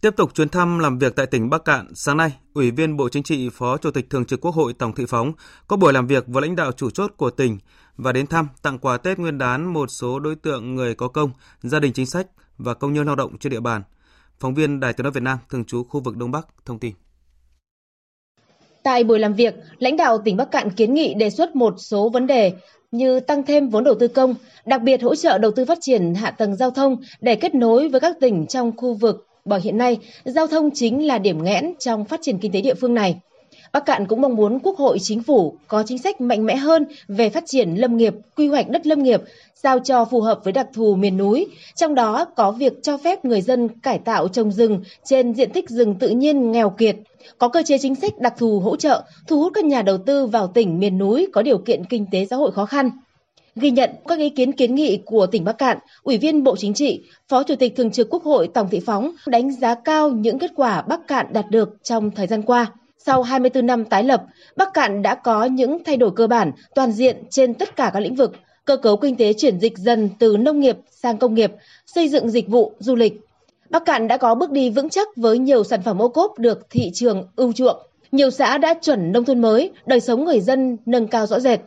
Tiếp 0.00 0.16
tục 0.16 0.34
chuyến 0.34 0.48
thăm 0.48 0.78
làm 0.78 0.98
việc 0.98 1.16
tại 1.16 1.26
tỉnh 1.26 1.50
Bắc 1.50 1.64
Cạn, 1.64 1.86
sáng 1.94 2.16
nay, 2.16 2.30
Ủy 2.54 2.70
viên 2.70 2.96
Bộ 2.96 3.08
Chính 3.08 3.22
trị, 3.22 3.48
Phó 3.52 3.76
Chủ 3.76 3.90
tịch 3.90 4.10
Thường 4.10 4.24
trực 4.24 4.40
Quốc 4.40 4.54
hội 4.54 4.72
Tổng 4.72 4.94
Thị 4.94 5.04
Phóng 5.08 5.32
có 5.66 5.76
buổi 5.76 5.92
làm 5.92 6.06
việc 6.06 6.24
với 6.26 6.42
lãnh 6.42 6.56
đạo 6.56 6.72
chủ 6.72 6.90
chốt 6.90 7.12
của 7.16 7.30
tỉnh 7.30 7.58
và 7.96 8.12
đến 8.12 8.26
thăm 8.26 8.48
tặng 8.62 8.78
quà 8.78 8.96
Tết 8.96 9.18
Nguyên 9.18 9.38
đán 9.38 9.72
một 9.72 9.86
số 9.86 10.18
đối 10.18 10.34
tượng 10.34 10.74
người 10.74 10.94
có 10.94 11.08
công, 11.08 11.30
gia 11.62 11.78
đình 11.80 11.92
chính 11.92 12.06
sách 12.06 12.26
và 12.58 12.74
công 12.74 12.92
nhân 12.92 13.06
lao 13.06 13.16
động 13.16 13.38
trên 13.38 13.52
địa 13.52 13.60
bàn. 13.60 13.82
Phóng 14.38 14.54
viên 14.54 14.80
Đài 14.80 14.92
Tiếng 14.92 15.02
nói 15.04 15.12
Việt 15.12 15.22
Nam 15.22 15.38
thường 15.50 15.64
trú 15.64 15.84
khu 15.84 16.00
vực 16.00 16.16
Đông 16.16 16.30
Bắc 16.30 16.46
thông 16.64 16.78
tin. 16.78 16.92
Tại 18.82 19.04
buổi 19.04 19.18
làm 19.18 19.34
việc, 19.34 19.54
lãnh 19.78 19.96
đạo 19.96 20.18
tỉnh 20.24 20.36
Bắc 20.36 20.50
Cạn 20.50 20.70
kiến 20.70 20.94
nghị 20.94 21.14
đề 21.14 21.30
xuất 21.30 21.56
một 21.56 21.74
số 21.78 22.08
vấn 22.08 22.26
đề 22.26 22.52
như 22.90 23.20
tăng 23.20 23.44
thêm 23.44 23.68
vốn 23.68 23.84
đầu 23.84 23.94
tư 24.00 24.08
công, 24.08 24.34
đặc 24.66 24.82
biệt 24.82 25.02
hỗ 25.02 25.14
trợ 25.14 25.38
đầu 25.38 25.50
tư 25.50 25.64
phát 25.64 25.78
triển 25.80 26.14
hạ 26.14 26.30
tầng 26.30 26.56
giao 26.56 26.70
thông 26.70 26.96
để 27.20 27.34
kết 27.36 27.54
nối 27.54 27.88
với 27.88 28.00
các 28.00 28.16
tỉnh 28.20 28.46
trong 28.46 28.76
khu 28.76 28.94
vực 28.94 29.26
bởi 29.50 29.60
hiện 29.60 29.78
nay 29.78 29.98
giao 30.24 30.46
thông 30.46 30.70
chính 30.74 31.06
là 31.06 31.18
điểm 31.18 31.44
nghẽn 31.44 31.72
trong 31.78 32.04
phát 32.04 32.20
triển 32.22 32.38
kinh 32.38 32.52
tế 32.52 32.60
địa 32.60 32.74
phương 32.74 32.94
này. 32.94 33.16
Bắc 33.72 33.84
Cạn 33.86 34.06
cũng 34.06 34.20
mong 34.20 34.36
muốn 34.36 34.58
Quốc 34.62 34.76
hội, 34.76 34.98
Chính 34.98 35.22
phủ 35.22 35.54
có 35.68 35.82
chính 35.86 35.98
sách 35.98 36.20
mạnh 36.20 36.46
mẽ 36.46 36.56
hơn 36.56 36.86
về 37.08 37.30
phát 37.30 37.44
triển 37.46 37.74
lâm 37.74 37.96
nghiệp, 37.96 38.14
quy 38.36 38.48
hoạch 38.48 38.68
đất 38.68 38.86
lâm 38.86 39.02
nghiệp, 39.02 39.20
sao 39.54 39.78
cho 39.78 40.04
phù 40.04 40.20
hợp 40.20 40.40
với 40.44 40.52
đặc 40.52 40.66
thù 40.74 40.94
miền 40.94 41.16
núi, 41.16 41.46
trong 41.76 41.94
đó 41.94 42.24
có 42.36 42.50
việc 42.50 42.72
cho 42.82 42.98
phép 42.98 43.24
người 43.24 43.40
dân 43.40 43.68
cải 43.68 43.98
tạo 43.98 44.28
trồng 44.28 44.52
rừng 44.52 44.80
trên 45.04 45.34
diện 45.34 45.50
tích 45.50 45.70
rừng 45.70 45.94
tự 45.94 46.08
nhiên 46.08 46.52
nghèo 46.52 46.70
kiệt, 46.70 46.96
có 47.38 47.48
cơ 47.48 47.62
chế 47.66 47.78
chính 47.78 47.94
sách 47.94 48.18
đặc 48.18 48.34
thù 48.38 48.60
hỗ 48.60 48.76
trợ, 48.76 49.02
thu 49.26 49.40
hút 49.40 49.52
các 49.54 49.64
nhà 49.64 49.82
đầu 49.82 49.98
tư 49.98 50.26
vào 50.26 50.46
tỉnh 50.46 50.78
miền 50.78 50.98
núi 50.98 51.28
có 51.32 51.42
điều 51.42 51.58
kiện 51.58 51.84
kinh 51.84 52.06
tế 52.12 52.26
xã 52.30 52.36
hội 52.36 52.52
khó 52.52 52.66
khăn. 52.66 52.90
Ghi 53.56 53.70
nhận 53.70 53.90
các 54.08 54.18
ý 54.18 54.30
kiến 54.30 54.52
kiến 54.52 54.74
nghị 54.74 55.00
của 55.04 55.26
tỉnh 55.26 55.44
Bắc 55.44 55.58
Cạn, 55.58 55.78
Ủy 56.02 56.18
viên 56.18 56.44
Bộ 56.44 56.56
Chính 56.56 56.74
trị, 56.74 57.02
Phó 57.28 57.42
Chủ 57.42 57.54
tịch 57.56 57.76
Thường 57.76 57.90
trực 57.90 58.10
Quốc 58.10 58.22
hội 58.22 58.48
Tòng 58.54 58.68
Thị 58.70 58.80
Phóng 58.86 59.12
đánh 59.26 59.52
giá 59.52 59.74
cao 59.74 60.10
những 60.10 60.38
kết 60.38 60.50
quả 60.56 60.82
Bắc 60.82 61.06
Cạn 61.08 61.26
đạt 61.32 61.50
được 61.50 61.76
trong 61.82 62.10
thời 62.10 62.26
gian 62.26 62.42
qua. 62.42 62.66
Sau 62.98 63.22
24 63.22 63.66
năm 63.66 63.84
tái 63.84 64.04
lập, 64.04 64.24
Bắc 64.56 64.74
Cạn 64.74 65.02
đã 65.02 65.14
có 65.14 65.44
những 65.44 65.84
thay 65.84 65.96
đổi 65.96 66.10
cơ 66.16 66.26
bản, 66.26 66.52
toàn 66.74 66.92
diện 66.92 67.16
trên 67.30 67.54
tất 67.54 67.76
cả 67.76 67.90
các 67.94 68.00
lĩnh 68.00 68.14
vực. 68.14 68.32
Cơ 68.64 68.76
cấu 68.76 68.96
kinh 68.96 69.16
tế 69.16 69.32
chuyển 69.32 69.60
dịch 69.60 69.78
dần 69.78 70.08
từ 70.18 70.36
nông 70.36 70.60
nghiệp 70.60 70.76
sang 70.90 71.18
công 71.18 71.34
nghiệp, 71.34 71.52
xây 71.86 72.08
dựng 72.08 72.30
dịch 72.30 72.48
vụ, 72.48 72.72
du 72.78 72.96
lịch. 72.96 73.20
Bắc 73.70 73.84
Cạn 73.84 74.08
đã 74.08 74.16
có 74.16 74.34
bước 74.34 74.50
đi 74.50 74.70
vững 74.70 74.88
chắc 74.88 75.08
với 75.16 75.38
nhiều 75.38 75.64
sản 75.64 75.82
phẩm 75.82 76.02
ô 76.02 76.08
cốp 76.08 76.38
được 76.38 76.70
thị 76.70 76.90
trường 76.94 77.28
ưu 77.36 77.52
chuộng. 77.52 77.76
Nhiều 78.12 78.30
xã 78.30 78.58
đã 78.58 78.74
chuẩn 78.74 79.12
nông 79.12 79.24
thôn 79.24 79.40
mới, 79.40 79.70
đời 79.86 80.00
sống 80.00 80.24
người 80.24 80.40
dân 80.40 80.76
nâng 80.86 81.08
cao 81.08 81.26
rõ 81.26 81.40
rệt. 81.40 81.60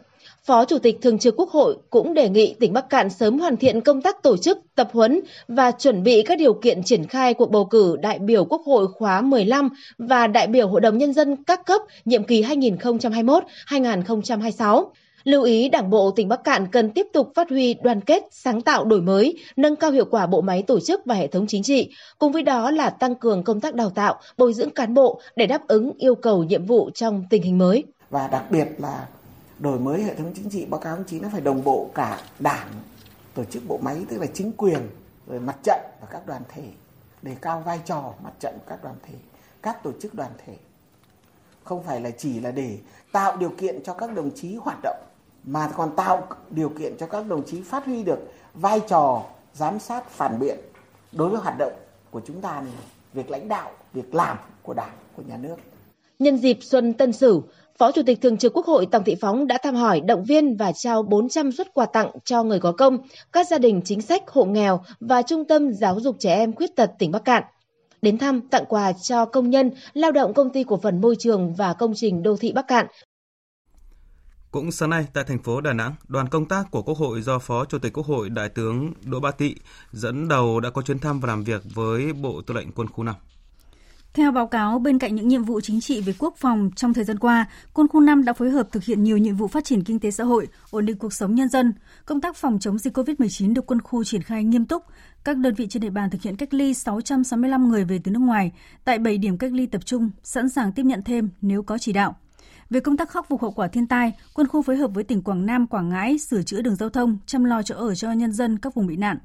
Phó 0.48 0.66
Chủ 0.66 0.80
tịch 0.80 1.02
Thường 1.02 1.20
trực 1.20 1.36
Quốc 1.38 1.50
hội 1.50 1.78
cũng 1.90 2.14
đề 2.14 2.30
nghị 2.30 2.56
tỉnh 2.60 2.74
Bắc 2.74 2.90
Cạn 2.90 3.10
sớm 3.10 3.40
hoàn 3.40 3.58
thiện 3.58 3.82
công 3.82 4.02
tác 4.02 4.24
tổ 4.24 4.38
chức, 4.38 4.58
tập 4.76 4.90
huấn 4.94 5.20
và 5.48 5.72
chuẩn 5.72 6.04
bị 6.04 6.24
các 6.24 6.40
điều 6.40 6.54
kiện 6.54 6.84
triển 6.84 7.08
khai 7.08 7.34
cuộc 7.34 7.52
bầu 7.52 7.66
cử 7.66 7.96
đại 8.02 8.20
biểu 8.20 8.46
Quốc 8.46 8.62
hội 8.66 8.88
khóa 8.88 9.22
15 9.22 9.70
và 9.98 10.28
đại 10.28 10.48
biểu 10.48 10.68
Hội 10.68 10.82
đồng 10.82 10.98
Nhân 10.98 11.14
dân 11.14 11.44
các 11.44 11.66
cấp 11.66 11.82
nhiệm 12.06 12.24
kỳ 12.24 12.44
2021-2026. 12.44 14.86
Lưu 15.24 15.44
ý 15.44 15.70
Đảng 15.70 15.90
bộ 15.90 16.12
tỉnh 16.12 16.28
Bắc 16.28 16.44
Cạn 16.44 16.68
cần 16.72 16.90
tiếp 16.90 17.08
tục 17.14 17.32
phát 17.36 17.50
huy 17.50 17.74
đoàn 17.74 18.02
kết, 18.02 18.24
sáng 18.32 18.62
tạo 18.62 18.86
đổi 18.86 19.02
mới, 19.02 19.38
nâng 19.56 19.76
cao 19.76 19.92
hiệu 19.92 20.06
quả 20.06 20.26
bộ 20.26 20.42
máy 20.42 20.64
tổ 20.68 20.80
chức 20.80 21.02
và 21.06 21.16
hệ 21.16 21.28
thống 21.28 21.48
chính 21.48 21.64
trị, 21.64 21.90
cùng 22.20 22.32
với 22.32 22.42
đó 22.42 22.72
là 22.72 22.90
tăng 22.90 23.16
cường 23.16 23.44
công 23.44 23.62
tác 23.62 23.76
đào 23.76 23.90
tạo, 23.90 24.20
bồi 24.38 24.54
dưỡng 24.54 24.70
cán 24.70 24.94
bộ 24.94 25.22
để 25.36 25.46
đáp 25.46 25.68
ứng 25.68 25.92
yêu 25.98 26.16
cầu 26.16 26.44
nhiệm 26.44 26.66
vụ 26.66 26.90
trong 26.94 27.24
tình 27.30 27.44
hình 27.44 27.58
mới. 27.58 27.84
Và 28.10 28.28
đặc 28.28 28.52
biệt 28.52 28.68
là 28.78 29.08
đổi 29.60 29.80
mới 29.80 30.04
hệ 30.04 30.16
thống 30.16 30.32
chính 30.36 30.50
trị 30.50 30.66
báo 30.66 30.80
cáo 30.80 30.96
ông 30.96 31.04
chí 31.08 31.20
nó 31.20 31.30
phải 31.32 31.42
đồng 31.42 31.64
bộ 31.64 31.90
cả 31.96 32.22
đảng 32.40 32.68
tổ 33.34 33.44
chức 33.44 33.64
bộ 33.68 33.78
máy 33.78 34.06
tức 34.10 34.18
là 34.18 34.28
chính 34.34 34.52
quyền 34.58 34.90
rồi 35.28 35.40
mặt 35.40 35.56
trận 35.64 35.80
và 36.02 36.08
các 36.12 36.28
đoàn 36.28 36.42
thể 36.50 36.64
đề 37.22 37.36
cao 37.42 37.64
vai 37.66 37.80
trò 37.86 38.14
mặt 38.24 38.34
trận 38.40 38.54
của 38.60 38.66
các 38.70 38.84
đoàn 38.84 38.96
thể 39.04 39.16
các 39.64 39.84
tổ 39.84 39.92
chức 40.02 40.14
đoàn 40.14 40.32
thể. 40.46 40.56
Không 41.64 41.84
phải 41.84 42.02
là 42.02 42.10
chỉ 42.12 42.40
là 42.40 42.52
để 42.52 42.78
tạo 43.12 43.38
điều 43.38 43.50
kiện 43.50 43.84
cho 43.84 43.94
các 43.94 44.16
đồng 44.16 44.32
chí 44.36 44.56
hoạt 44.56 44.78
động 44.84 45.04
mà 45.44 45.72
còn 45.76 45.96
tạo 45.96 46.28
điều 46.50 46.70
kiện 46.70 46.98
cho 46.98 47.08
các 47.08 47.28
đồng 47.28 47.44
chí 47.46 47.62
phát 47.62 47.86
huy 47.86 48.04
được 48.04 48.20
vai 48.54 48.80
trò 48.80 49.24
giám 49.54 49.80
sát 49.80 50.10
phản 50.10 50.40
biện 50.40 50.58
đối 51.12 51.30
với 51.30 51.40
hoạt 51.40 51.56
động 51.58 51.74
của 52.12 52.22
chúng 52.26 52.42
ta 52.42 52.62
này, 52.62 52.74
việc 53.14 53.30
lãnh 53.30 53.48
đạo 53.48 53.72
việc 53.94 54.16
làm 54.16 54.38
của 54.64 54.74
đảng 54.74 54.98
của 55.16 55.24
nhà 55.28 55.38
nước. 55.38 55.56
Nhân 56.20 56.38
dịp 56.38 56.58
xuân 56.62 56.94
tân 56.94 57.14
sửu 57.14 57.44
Phó 57.78 57.92
Chủ 57.92 58.02
tịch 58.06 58.22
Thường 58.22 58.38
trực 58.38 58.54
Quốc 58.54 58.66
hội 58.66 58.86
Tòng 58.86 59.04
Thị 59.04 59.16
Phóng 59.22 59.48
đã 59.48 59.58
thăm 59.64 59.76
hỏi, 59.76 60.02
động 60.02 60.24
viên 60.24 60.58
và 60.58 60.72
trao 60.72 61.04
400 61.04 61.52
suất 61.52 61.74
quà 61.74 61.86
tặng 61.86 62.12
cho 62.26 62.44
người 62.44 62.60
có 62.60 62.72
công, 62.72 62.98
các 63.32 63.48
gia 63.48 63.58
đình 63.58 63.82
chính 63.86 64.02
sách, 64.02 64.24
hộ 64.28 64.46
nghèo 64.46 64.84
và 65.00 65.22
Trung 65.22 65.46
tâm 65.48 65.74
Giáo 65.74 66.00
dục 66.00 66.16
Trẻ 66.20 66.36
Em 66.36 66.54
Khuyết 66.54 66.76
tật 66.76 66.92
tỉnh 67.00 67.12
Bắc 67.12 67.26
Cạn. 67.26 67.44
Đến 68.02 68.18
thăm, 68.18 68.42
tặng 68.42 68.64
quà 68.70 68.94
cho 68.94 69.26
công 69.26 69.50
nhân, 69.50 69.72
lao 69.94 70.12
động 70.12 70.34
Công 70.34 70.50
ty 70.50 70.64
Cổ 70.64 70.78
phần 70.78 71.02
Môi 71.02 71.16
trường 71.20 71.54
và 71.54 71.74
Công 71.74 71.94
trình 71.96 72.24
Đô 72.24 72.38
thị 72.38 72.52
Bắc 72.52 72.68
Cạn. 72.68 72.88
Cũng 74.52 74.72
sáng 74.72 74.90
nay 74.90 75.08
tại 75.14 75.24
thành 75.24 75.44
phố 75.44 75.62
Đà 75.62 75.74
Nẵng, 75.74 75.96
đoàn 76.08 76.30
công 76.30 76.46
tác 76.46 76.72
của 76.72 76.82
Quốc 76.82 76.98
hội 76.98 77.22
do 77.22 77.40
Phó 77.40 77.66
Chủ 77.66 77.80
tịch 77.80 77.94
Quốc 77.94 78.06
hội 78.06 78.30
Đại 78.30 78.50
tướng 78.50 78.94
Đỗ 79.06 79.20
Ba 79.20 79.32
Tị 79.32 79.56
dẫn 79.92 80.28
đầu 80.28 80.60
đã 80.60 80.70
có 80.70 80.82
chuyến 80.82 81.00
thăm 81.00 81.20
và 81.20 81.28
làm 81.28 81.44
việc 81.44 81.62
với 81.74 82.14
Bộ 82.14 82.42
Tư 82.48 82.54
lệnh 82.54 82.72
Quân 82.72 82.88
khu 82.88 83.04
5. 83.04 83.16
Theo 84.14 84.32
báo 84.32 84.48
cáo, 84.48 84.80
bên 84.80 85.00
cạnh 85.00 85.16
những 85.16 85.28
nhiệm 85.28 85.44
vụ 85.44 85.62
chính 85.62 85.82
trị 85.82 86.02
về 86.02 86.14
quốc 86.20 86.36
phòng 86.38 86.70
trong 86.76 86.94
thời 86.94 87.04
gian 87.04 87.20
qua, 87.20 87.46
quân 87.74 87.88
khu 87.88 88.02
5 88.02 88.26
đã 88.26 88.34
phối 88.34 88.50
hợp 88.50 88.68
thực 88.72 88.84
hiện 88.84 89.04
nhiều 89.04 89.18
nhiệm 89.18 89.36
vụ 89.36 89.48
phát 89.48 89.66
triển 89.66 89.84
kinh 89.84 90.00
tế 90.00 90.12
xã 90.12 90.24
hội, 90.24 90.48
ổn 90.72 90.86
định 90.86 90.98
cuộc 90.98 91.14
sống 91.14 91.36
nhân 91.36 91.50
dân. 91.50 91.74
Công 92.06 92.22
tác 92.22 92.36
phòng 92.36 92.60
chống 92.60 92.78
dịch 92.78 92.98
COVID-19 92.98 93.54
được 93.54 93.66
quân 93.66 93.82
khu 93.82 94.04
triển 94.04 94.22
khai 94.22 94.44
nghiêm 94.44 94.66
túc. 94.66 94.84
Các 95.24 95.38
đơn 95.38 95.54
vị 95.54 95.68
trên 95.70 95.82
địa 95.82 95.90
bàn 95.90 96.10
thực 96.10 96.22
hiện 96.22 96.36
cách 96.36 96.54
ly 96.54 96.74
665 96.74 97.70
người 97.70 97.86
về 97.86 98.00
từ 98.04 98.12
nước 98.12 98.20
ngoài 98.20 98.52
tại 98.84 99.00
7 99.00 99.18
điểm 99.18 99.38
cách 99.38 99.52
ly 99.54 99.66
tập 99.66 99.86
trung, 99.86 100.10
sẵn 100.24 100.50
sàng 100.50 100.72
tiếp 100.72 100.84
nhận 100.84 101.04
thêm 101.04 101.30
nếu 101.42 101.64
có 101.64 101.78
chỉ 101.78 101.94
đạo. 101.94 102.16
Về 102.70 102.80
công 102.80 102.98
tác 102.98 103.10
khắc 103.10 103.28
phục 103.30 103.42
hậu 103.42 103.52
quả 103.52 103.68
thiên 103.68 103.88
tai, 103.88 104.12
quân 104.34 104.48
khu 104.48 104.62
phối 104.62 104.78
hợp 104.78 104.92
với 104.94 105.04
tỉnh 105.04 105.22
Quảng 105.22 105.46
Nam, 105.46 105.68
Quảng 105.68 105.90
Ngãi 105.90 106.18
sửa 106.18 106.42
chữa 106.42 106.62
đường 106.62 106.76
giao 106.76 106.90
thông, 106.90 107.18
chăm 107.26 107.44
lo 107.44 107.62
chỗ 107.62 107.76
ở 107.76 107.96
cho 107.96 108.12
nhân 108.12 108.32
dân 108.32 108.58
các 108.58 108.76
vùng 108.76 108.88
bị 108.88 108.96
nạn. 108.96 109.18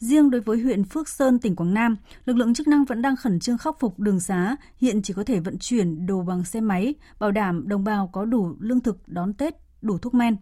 Riêng 0.00 0.30
đối 0.30 0.40
với 0.40 0.58
huyện 0.58 0.84
Phước 0.84 1.08
Sơn, 1.08 1.38
tỉnh 1.38 1.56
Quảng 1.56 1.74
Nam, 1.74 1.96
lực 2.24 2.36
lượng 2.36 2.54
chức 2.54 2.68
năng 2.68 2.84
vẫn 2.84 3.02
đang 3.02 3.16
khẩn 3.16 3.40
trương 3.40 3.58
khắc 3.58 3.80
phục 3.80 3.98
đường 3.98 4.20
xá, 4.20 4.56
hiện 4.76 5.02
chỉ 5.02 5.14
có 5.14 5.24
thể 5.24 5.40
vận 5.40 5.58
chuyển 5.58 6.06
đồ 6.06 6.22
bằng 6.22 6.44
xe 6.44 6.60
máy, 6.60 6.94
bảo 7.18 7.30
đảm 7.30 7.68
đồng 7.68 7.84
bào 7.84 8.10
có 8.12 8.24
đủ 8.24 8.56
lương 8.60 8.80
thực 8.80 8.98
đón 9.06 9.32
Tết, 9.32 9.54
đủ 9.82 9.98
thuốc 9.98 10.14
men. 10.14 10.36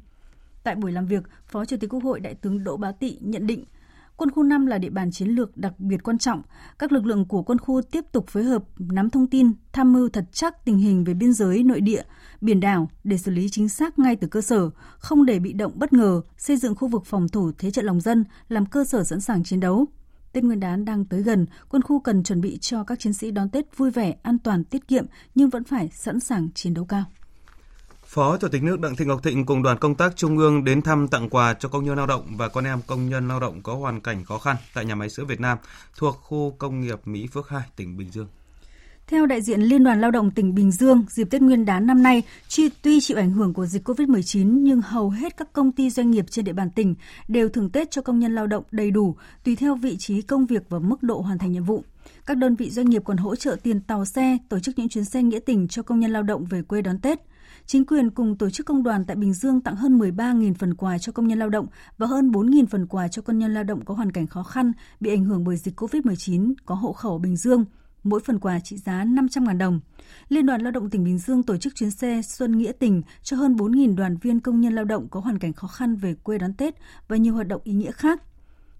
Tại 0.62 0.74
buổi 0.74 0.92
làm 0.92 1.06
việc, 1.06 1.22
Phó 1.46 1.64
Chủ 1.64 1.76
tịch 1.80 1.90
Quốc 1.90 2.02
hội 2.02 2.20
Đại 2.20 2.34
tướng 2.34 2.64
Đỗ 2.64 2.76
Bá 2.76 2.92
Tị 2.92 3.18
nhận 3.20 3.46
định 3.46 3.64
Quân 4.18 4.30
khu 4.30 4.42
5 4.42 4.66
là 4.66 4.78
địa 4.78 4.90
bàn 4.90 5.10
chiến 5.10 5.28
lược 5.28 5.56
đặc 5.56 5.80
biệt 5.80 6.02
quan 6.02 6.18
trọng. 6.18 6.42
Các 6.78 6.92
lực 6.92 7.06
lượng 7.06 7.24
của 7.24 7.42
quân 7.42 7.58
khu 7.58 7.82
tiếp 7.82 8.04
tục 8.12 8.26
phối 8.28 8.44
hợp 8.44 8.64
nắm 8.78 9.10
thông 9.10 9.26
tin, 9.26 9.52
tham 9.72 9.92
mưu 9.92 10.08
thật 10.08 10.24
chắc 10.32 10.64
tình 10.64 10.78
hình 10.78 11.04
về 11.04 11.14
biên 11.14 11.32
giới 11.32 11.62
nội 11.62 11.80
địa, 11.80 12.02
biển 12.40 12.60
đảo 12.60 12.88
để 13.04 13.18
xử 13.18 13.30
lý 13.30 13.48
chính 13.48 13.68
xác 13.68 13.98
ngay 13.98 14.16
từ 14.16 14.28
cơ 14.28 14.40
sở, 14.40 14.70
không 14.98 15.26
để 15.26 15.38
bị 15.38 15.52
động 15.52 15.72
bất 15.74 15.92
ngờ, 15.92 16.20
xây 16.36 16.56
dựng 16.56 16.74
khu 16.74 16.88
vực 16.88 17.06
phòng 17.06 17.28
thủ 17.28 17.52
thế 17.58 17.70
trận 17.70 17.84
lòng 17.84 18.00
dân 18.00 18.24
làm 18.48 18.66
cơ 18.66 18.84
sở 18.84 19.04
sẵn 19.04 19.20
sàng 19.20 19.44
chiến 19.44 19.60
đấu. 19.60 19.86
Tết 20.32 20.44
Nguyên 20.44 20.60
đán 20.60 20.84
đang 20.84 21.04
tới 21.04 21.22
gần, 21.22 21.46
quân 21.68 21.82
khu 21.82 22.00
cần 22.00 22.22
chuẩn 22.22 22.40
bị 22.40 22.58
cho 22.60 22.84
các 22.84 22.98
chiến 22.98 23.12
sĩ 23.12 23.30
đón 23.30 23.50
Tết 23.50 23.76
vui 23.76 23.90
vẻ, 23.90 24.16
an 24.22 24.38
toàn, 24.38 24.64
tiết 24.64 24.88
kiệm 24.88 25.06
nhưng 25.34 25.50
vẫn 25.50 25.64
phải 25.64 25.88
sẵn 25.88 26.20
sàng 26.20 26.48
chiến 26.54 26.74
đấu 26.74 26.84
cao. 26.84 27.04
Phó 28.08 28.36
Chủ 28.36 28.48
tịch 28.48 28.62
nước 28.62 28.80
Đặng 28.80 28.96
Thị 28.96 29.04
Ngọc 29.04 29.22
Thịnh 29.22 29.46
cùng 29.46 29.62
đoàn 29.62 29.78
công 29.78 29.94
tác 29.94 30.16
Trung 30.16 30.38
ương 30.38 30.64
đến 30.64 30.82
thăm 30.82 31.08
tặng 31.08 31.28
quà 31.28 31.54
cho 31.54 31.68
công 31.68 31.84
nhân 31.84 31.96
lao 31.96 32.06
động 32.06 32.22
và 32.36 32.48
con 32.48 32.64
em 32.64 32.80
công 32.86 33.08
nhân 33.08 33.28
lao 33.28 33.40
động 33.40 33.60
có 33.62 33.74
hoàn 33.74 34.00
cảnh 34.00 34.24
khó 34.24 34.38
khăn 34.38 34.56
tại 34.74 34.84
nhà 34.84 34.94
máy 34.94 35.08
sữa 35.08 35.24
Việt 35.24 35.40
Nam 35.40 35.58
thuộc 35.96 36.16
khu 36.22 36.54
công 36.58 36.80
nghiệp 36.80 36.98
Mỹ 37.04 37.26
Phước 37.32 37.48
2, 37.48 37.62
tỉnh 37.76 37.96
Bình 37.96 38.10
Dương. 38.10 38.26
Theo 39.06 39.26
đại 39.26 39.42
diện 39.42 39.60
Liên 39.60 39.84
đoàn 39.84 40.00
Lao 40.00 40.10
động 40.10 40.30
tỉnh 40.30 40.54
Bình 40.54 40.72
Dương, 40.72 41.04
dịp 41.08 41.24
Tết 41.30 41.42
Nguyên 41.42 41.64
đán 41.64 41.86
năm 41.86 42.02
nay, 42.02 42.22
tuy 42.82 43.00
chịu 43.00 43.16
ảnh 43.16 43.30
hưởng 43.30 43.54
của 43.54 43.66
dịch 43.66 43.88
COVID-19 43.88 44.58
nhưng 44.62 44.80
hầu 44.80 45.10
hết 45.10 45.36
các 45.36 45.52
công 45.52 45.72
ty 45.72 45.90
doanh 45.90 46.10
nghiệp 46.10 46.24
trên 46.30 46.44
địa 46.44 46.52
bàn 46.52 46.70
tỉnh 46.70 46.94
đều 47.28 47.48
thưởng 47.48 47.70
Tết 47.70 47.90
cho 47.90 48.02
công 48.02 48.18
nhân 48.18 48.34
lao 48.34 48.46
động 48.46 48.64
đầy 48.70 48.90
đủ, 48.90 49.16
tùy 49.44 49.56
theo 49.56 49.74
vị 49.74 49.96
trí 49.98 50.22
công 50.22 50.46
việc 50.46 50.62
và 50.68 50.78
mức 50.78 51.02
độ 51.02 51.20
hoàn 51.20 51.38
thành 51.38 51.52
nhiệm 51.52 51.64
vụ. 51.64 51.84
Các 52.26 52.36
đơn 52.36 52.54
vị 52.54 52.70
doanh 52.70 52.90
nghiệp 52.90 53.02
còn 53.04 53.16
hỗ 53.16 53.36
trợ 53.36 53.56
tiền 53.62 53.80
tàu 53.80 54.04
xe, 54.04 54.38
tổ 54.48 54.58
chức 54.58 54.78
những 54.78 54.88
chuyến 54.88 55.04
xe 55.04 55.22
nghĩa 55.22 55.40
tình 55.46 55.68
cho 55.68 55.82
công 55.82 56.00
nhân 56.00 56.12
lao 56.12 56.22
động 56.22 56.44
về 56.44 56.62
quê 56.62 56.82
đón 56.82 56.98
Tết. 56.98 57.20
Chính 57.70 57.86
quyền 57.86 58.10
cùng 58.10 58.36
tổ 58.36 58.50
chức 58.50 58.66
công 58.66 58.82
đoàn 58.82 59.04
tại 59.04 59.16
Bình 59.16 59.32
Dương 59.32 59.60
tặng 59.60 59.76
hơn 59.76 59.98
13.000 59.98 60.54
phần 60.54 60.74
quà 60.74 60.98
cho 60.98 61.12
công 61.12 61.28
nhân 61.28 61.38
lao 61.38 61.48
động 61.48 61.66
và 61.98 62.06
hơn 62.06 62.30
4.000 62.30 62.66
phần 62.66 62.86
quà 62.86 63.08
cho 63.08 63.22
công 63.22 63.38
nhân 63.38 63.54
lao 63.54 63.64
động 63.64 63.84
có 63.84 63.94
hoàn 63.94 64.12
cảnh 64.12 64.26
khó 64.26 64.42
khăn 64.42 64.72
bị 65.00 65.10
ảnh 65.10 65.24
hưởng 65.24 65.44
bởi 65.44 65.56
dịch 65.56 65.80
COVID-19 65.80 66.54
có 66.66 66.74
hộ 66.74 66.92
khẩu 66.92 67.18
Bình 67.18 67.36
Dương 67.36 67.64
mỗi 68.04 68.20
phần 68.20 68.38
quà 68.38 68.60
trị 68.60 68.76
giá 68.76 69.04
500.000 69.04 69.58
đồng. 69.58 69.80
Liên 70.28 70.46
đoàn 70.46 70.60
Lao 70.60 70.72
động 70.72 70.90
tỉnh 70.90 71.04
Bình 71.04 71.18
Dương 71.18 71.42
tổ 71.42 71.56
chức 71.56 71.74
chuyến 71.74 71.90
xe 71.90 72.22
Xuân 72.22 72.58
Nghĩa 72.58 72.72
Tình 72.72 73.02
cho 73.22 73.36
hơn 73.36 73.56
4.000 73.56 73.96
đoàn 73.96 74.16
viên 74.16 74.40
công 74.40 74.60
nhân 74.60 74.74
lao 74.74 74.84
động 74.84 75.08
có 75.08 75.20
hoàn 75.20 75.38
cảnh 75.38 75.52
khó 75.52 75.68
khăn 75.68 75.96
về 75.96 76.14
quê 76.14 76.38
đón 76.38 76.54
Tết 76.54 76.74
và 77.08 77.16
nhiều 77.16 77.34
hoạt 77.34 77.48
động 77.48 77.60
ý 77.64 77.72
nghĩa 77.72 77.92
khác. 77.92 78.22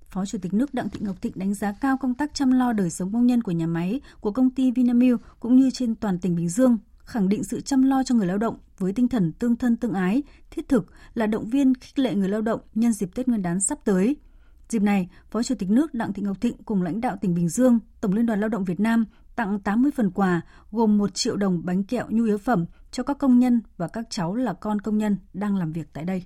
Phó 0.08 0.26
Chủ 0.26 0.38
tịch 0.42 0.54
nước 0.54 0.74
Đặng 0.74 0.88
Thị 0.88 1.00
Ngọc 1.02 1.22
Thịnh 1.22 1.32
đánh 1.34 1.54
giá 1.54 1.72
cao 1.80 1.96
công 1.96 2.14
tác 2.14 2.34
chăm 2.34 2.50
lo 2.50 2.72
đời 2.72 2.90
sống 2.90 3.12
công 3.12 3.26
nhân 3.26 3.42
của 3.42 3.52
nhà 3.52 3.66
máy 3.66 4.00
của 4.20 4.30
công 4.30 4.50
ty 4.50 4.70
Vinamilk 4.70 5.20
cũng 5.40 5.56
như 5.56 5.70
trên 5.70 5.94
toàn 5.94 6.18
tỉnh 6.18 6.36
Bình 6.36 6.48
Dương, 6.48 6.78
khẳng 7.08 7.28
định 7.28 7.44
sự 7.44 7.60
chăm 7.60 7.82
lo 7.82 8.02
cho 8.02 8.14
người 8.14 8.26
lao 8.26 8.38
động 8.38 8.58
với 8.78 8.92
tinh 8.92 9.08
thần 9.08 9.32
tương 9.32 9.56
thân 9.56 9.76
tương 9.76 9.92
ái, 9.92 10.22
thiết 10.50 10.68
thực 10.68 10.86
là 11.14 11.26
động 11.26 11.46
viên 11.46 11.74
khích 11.74 11.98
lệ 11.98 12.14
người 12.14 12.28
lao 12.28 12.40
động 12.40 12.60
nhân 12.74 12.92
dịp 12.92 13.14
Tết 13.14 13.28
Nguyên 13.28 13.42
đán 13.42 13.60
sắp 13.60 13.78
tới– 13.84 14.16
Dịp 14.68 14.82
này, 14.82 15.08
Phó 15.30 15.42
Chủ 15.42 15.54
tịch 15.58 15.70
nước 15.70 15.94
Đặng 15.94 16.12
Thị 16.12 16.22
Ngọc 16.22 16.40
Thịnh 16.40 16.56
cùng 16.64 16.82
lãnh 16.82 17.00
đạo 17.00 17.16
tỉnh 17.20 17.34
Bình 17.34 17.48
Dương, 17.48 17.78
Tổng 18.00 18.12
Liên 18.12 18.26
đoàn 18.26 18.40
Lao 18.40 18.48
động 18.48 18.64
Việt 18.64 18.80
Nam 18.80 19.04
tặng 19.36 19.60
80 19.60 19.90
phần 19.96 20.10
quà 20.10 20.40
gồm 20.70 20.98
1 20.98 21.14
triệu 21.14 21.36
đồng 21.36 21.64
bánh 21.64 21.84
kẹo 21.84 22.06
nhu 22.08 22.24
yếu 22.24 22.38
phẩm 22.38 22.64
cho 22.90 23.02
các 23.02 23.18
công 23.18 23.38
nhân 23.38 23.60
và 23.76 23.88
các 23.88 24.04
cháu 24.10 24.34
là 24.34 24.52
con 24.52 24.80
công 24.80 24.98
nhân 24.98 25.16
đang 25.32 25.56
làm 25.56 25.72
việc 25.72 25.88
tại 25.92 26.04
đây. 26.04 26.24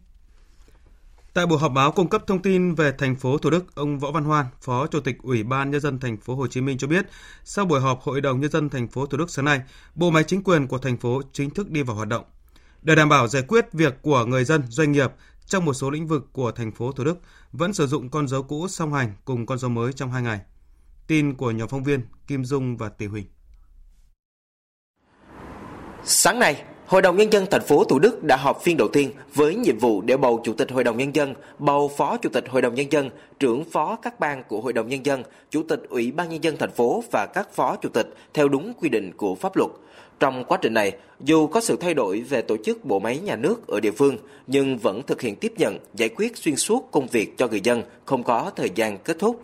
Tại 1.34 1.46
buổi 1.46 1.58
họp 1.58 1.72
báo 1.72 1.92
cung 1.92 2.08
cấp 2.08 2.22
thông 2.26 2.42
tin 2.42 2.74
về 2.74 2.92
thành 2.98 3.16
phố 3.16 3.38
Thủ 3.38 3.50
Đức, 3.50 3.74
ông 3.74 3.98
Võ 3.98 4.10
Văn 4.10 4.24
Hoan, 4.24 4.46
Phó 4.60 4.86
Chủ 4.86 5.00
tịch 5.00 5.16
Ủy 5.22 5.42
ban 5.42 5.70
nhân 5.70 5.80
dân 5.80 6.00
thành 6.00 6.16
phố 6.16 6.34
Hồ 6.34 6.46
Chí 6.46 6.60
Minh 6.60 6.78
cho 6.78 6.86
biết, 6.86 7.06
sau 7.44 7.64
buổi 7.64 7.80
họp 7.80 8.00
Hội 8.02 8.20
đồng 8.20 8.40
nhân 8.40 8.50
dân 8.50 8.68
thành 8.68 8.88
phố 8.88 9.06
Thủ 9.06 9.18
Đức 9.18 9.30
sáng 9.30 9.44
nay, 9.44 9.60
bộ 9.94 10.10
máy 10.10 10.24
chính 10.24 10.42
quyền 10.42 10.66
của 10.66 10.78
thành 10.78 10.96
phố 10.96 11.22
chính 11.32 11.50
thức 11.50 11.70
đi 11.70 11.82
vào 11.82 11.96
hoạt 11.96 12.08
động. 12.08 12.24
Để 12.82 12.94
đảm 12.94 13.08
bảo 13.08 13.28
giải 13.28 13.42
quyết 13.48 13.72
việc 13.72 14.02
của 14.02 14.24
người 14.24 14.44
dân, 14.44 14.62
doanh 14.68 14.92
nghiệp 14.92 15.12
trong 15.46 15.64
một 15.64 15.74
số 15.74 15.90
lĩnh 15.90 16.06
vực 16.06 16.28
của 16.32 16.52
thành 16.52 16.72
phố 16.72 16.92
Thủ 16.92 17.04
Đức 17.04 17.20
vẫn 17.52 17.72
sử 17.72 17.86
dụng 17.86 18.08
con 18.08 18.28
dấu 18.28 18.42
cũ 18.42 18.68
song 18.68 18.92
hành 18.92 19.12
cùng 19.24 19.46
con 19.46 19.58
dấu 19.58 19.70
mới 19.70 19.92
trong 19.92 20.12
hai 20.12 20.22
ngày. 20.22 20.40
Tin 21.06 21.34
của 21.34 21.50
nhóm 21.50 21.68
phóng 21.68 21.84
viên 21.84 22.00
Kim 22.26 22.44
Dung 22.44 22.76
và 22.76 22.88
Tỷ 22.88 23.06
Huỳnh. 23.06 23.26
Sáng 26.04 26.38
nay, 26.38 26.64
Hội 26.92 27.02
đồng 27.02 27.16
Nhân 27.16 27.32
dân 27.32 27.46
thành 27.50 27.62
phố 27.62 27.84
Thủ 27.84 27.98
Đức 27.98 28.24
đã 28.24 28.36
họp 28.36 28.62
phiên 28.62 28.76
đầu 28.76 28.88
tiên 28.88 29.10
với 29.34 29.54
nhiệm 29.54 29.78
vụ 29.78 30.00
để 30.00 30.16
bầu 30.16 30.40
Chủ 30.44 30.52
tịch 30.52 30.70
Hội 30.70 30.84
đồng 30.84 30.98
Nhân 30.98 31.14
dân, 31.14 31.34
bầu 31.58 31.90
Phó 31.96 32.16
Chủ 32.16 32.28
tịch 32.28 32.44
Hội 32.48 32.62
đồng 32.62 32.74
Nhân 32.74 32.92
dân, 32.92 33.10
trưởng 33.38 33.64
phó 33.64 33.96
các 33.96 34.20
ban 34.20 34.44
của 34.44 34.60
Hội 34.60 34.72
đồng 34.72 34.88
Nhân 34.88 35.06
dân, 35.06 35.22
Chủ 35.50 35.62
tịch 35.62 35.82
Ủy 35.88 36.12
ban 36.12 36.28
Nhân 36.28 36.44
dân 36.44 36.56
thành 36.56 36.70
phố 36.70 37.04
và 37.10 37.26
các 37.26 37.54
Phó 37.54 37.76
Chủ 37.76 37.88
tịch 37.88 38.14
theo 38.34 38.48
đúng 38.48 38.72
quy 38.80 38.88
định 38.88 39.12
của 39.16 39.34
pháp 39.34 39.56
luật. 39.56 39.70
Trong 40.20 40.44
quá 40.44 40.58
trình 40.62 40.74
này, 40.74 40.92
dù 41.20 41.46
có 41.46 41.60
sự 41.60 41.76
thay 41.80 41.94
đổi 41.94 42.20
về 42.20 42.42
tổ 42.42 42.56
chức 42.64 42.84
bộ 42.84 42.98
máy 42.98 43.18
nhà 43.18 43.36
nước 43.36 43.66
ở 43.66 43.80
địa 43.80 43.90
phương, 43.90 44.16
nhưng 44.46 44.78
vẫn 44.78 45.02
thực 45.02 45.20
hiện 45.20 45.36
tiếp 45.36 45.52
nhận, 45.56 45.78
giải 45.94 46.08
quyết 46.08 46.36
xuyên 46.36 46.56
suốt 46.56 46.88
công 46.90 47.06
việc 47.06 47.38
cho 47.38 47.48
người 47.48 47.60
dân, 47.60 47.82
không 48.04 48.22
có 48.22 48.50
thời 48.56 48.70
gian 48.74 48.98
kết 48.98 49.18
thúc. 49.18 49.40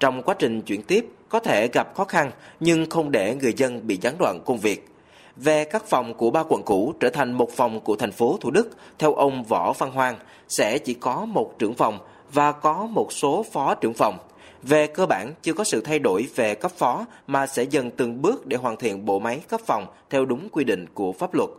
Trong 0.00 0.22
quá 0.22 0.34
trình 0.38 0.62
chuyển 0.62 0.82
tiếp, 0.82 1.06
có 1.28 1.38
thể 1.38 1.68
gặp 1.68 1.94
khó 1.94 2.04
khăn, 2.04 2.30
nhưng 2.60 2.90
không 2.90 3.10
để 3.10 3.34
người 3.34 3.52
dân 3.56 3.86
bị 3.86 3.98
gián 4.02 4.14
đoạn 4.18 4.40
công 4.44 4.58
việc 4.58 4.88
về 5.36 5.64
các 5.64 5.84
phòng 5.86 6.14
của 6.14 6.30
ba 6.30 6.42
quận 6.48 6.62
cũ 6.62 6.92
trở 7.00 7.10
thành 7.10 7.32
một 7.32 7.50
phòng 7.50 7.80
của 7.80 7.96
thành 7.96 8.12
phố 8.12 8.36
Thủ 8.40 8.50
Đức, 8.50 8.70
theo 8.98 9.14
ông 9.14 9.44
Võ 9.44 9.72
Văn 9.72 9.90
hoàng 9.90 10.16
sẽ 10.48 10.78
chỉ 10.78 10.94
có 10.94 11.24
một 11.24 11.58
trưởng 11.58 11.74
phòng 11.74 11.98
và 12.32 12.52
có 12.52 12.86
một 12.86 13.12
số 13.12 13.44
phó 13.52 13.74
trưởng 13.74 13.94
phòng. 13.94 14.18
Về 14.62 14.86
cơ 14.86 15.06
bản, 15.06 15.34
chưa 15.42 15.52
có 15.52 15.64
sự 15.64 15.80
thay 15.80 15.98
đổi 15.98 16.26
về 16.34 16.54
cấp 16.54 16.72
phó 16.76 17.06
mà 17.26 17.46
sẽ 17.46 17.62
dần 17.62 17.90
từng 17.90 18.22
bước 18.22 18.46
để 18.46 18.56
hoàn 18.56 18.76
thiện 18.76 19.04
bộ 19.04 19.18
máy 19.18 19.40
cấp 19.48 19.60
phòng 19.66 19.86
theo 20.10 20.24
đúng 20.24 20.48
quy 20.48 20.64
định 20.64 20.86
của 20.94 21.12
pháp 21.12 21.34
luật. 21.34 21.50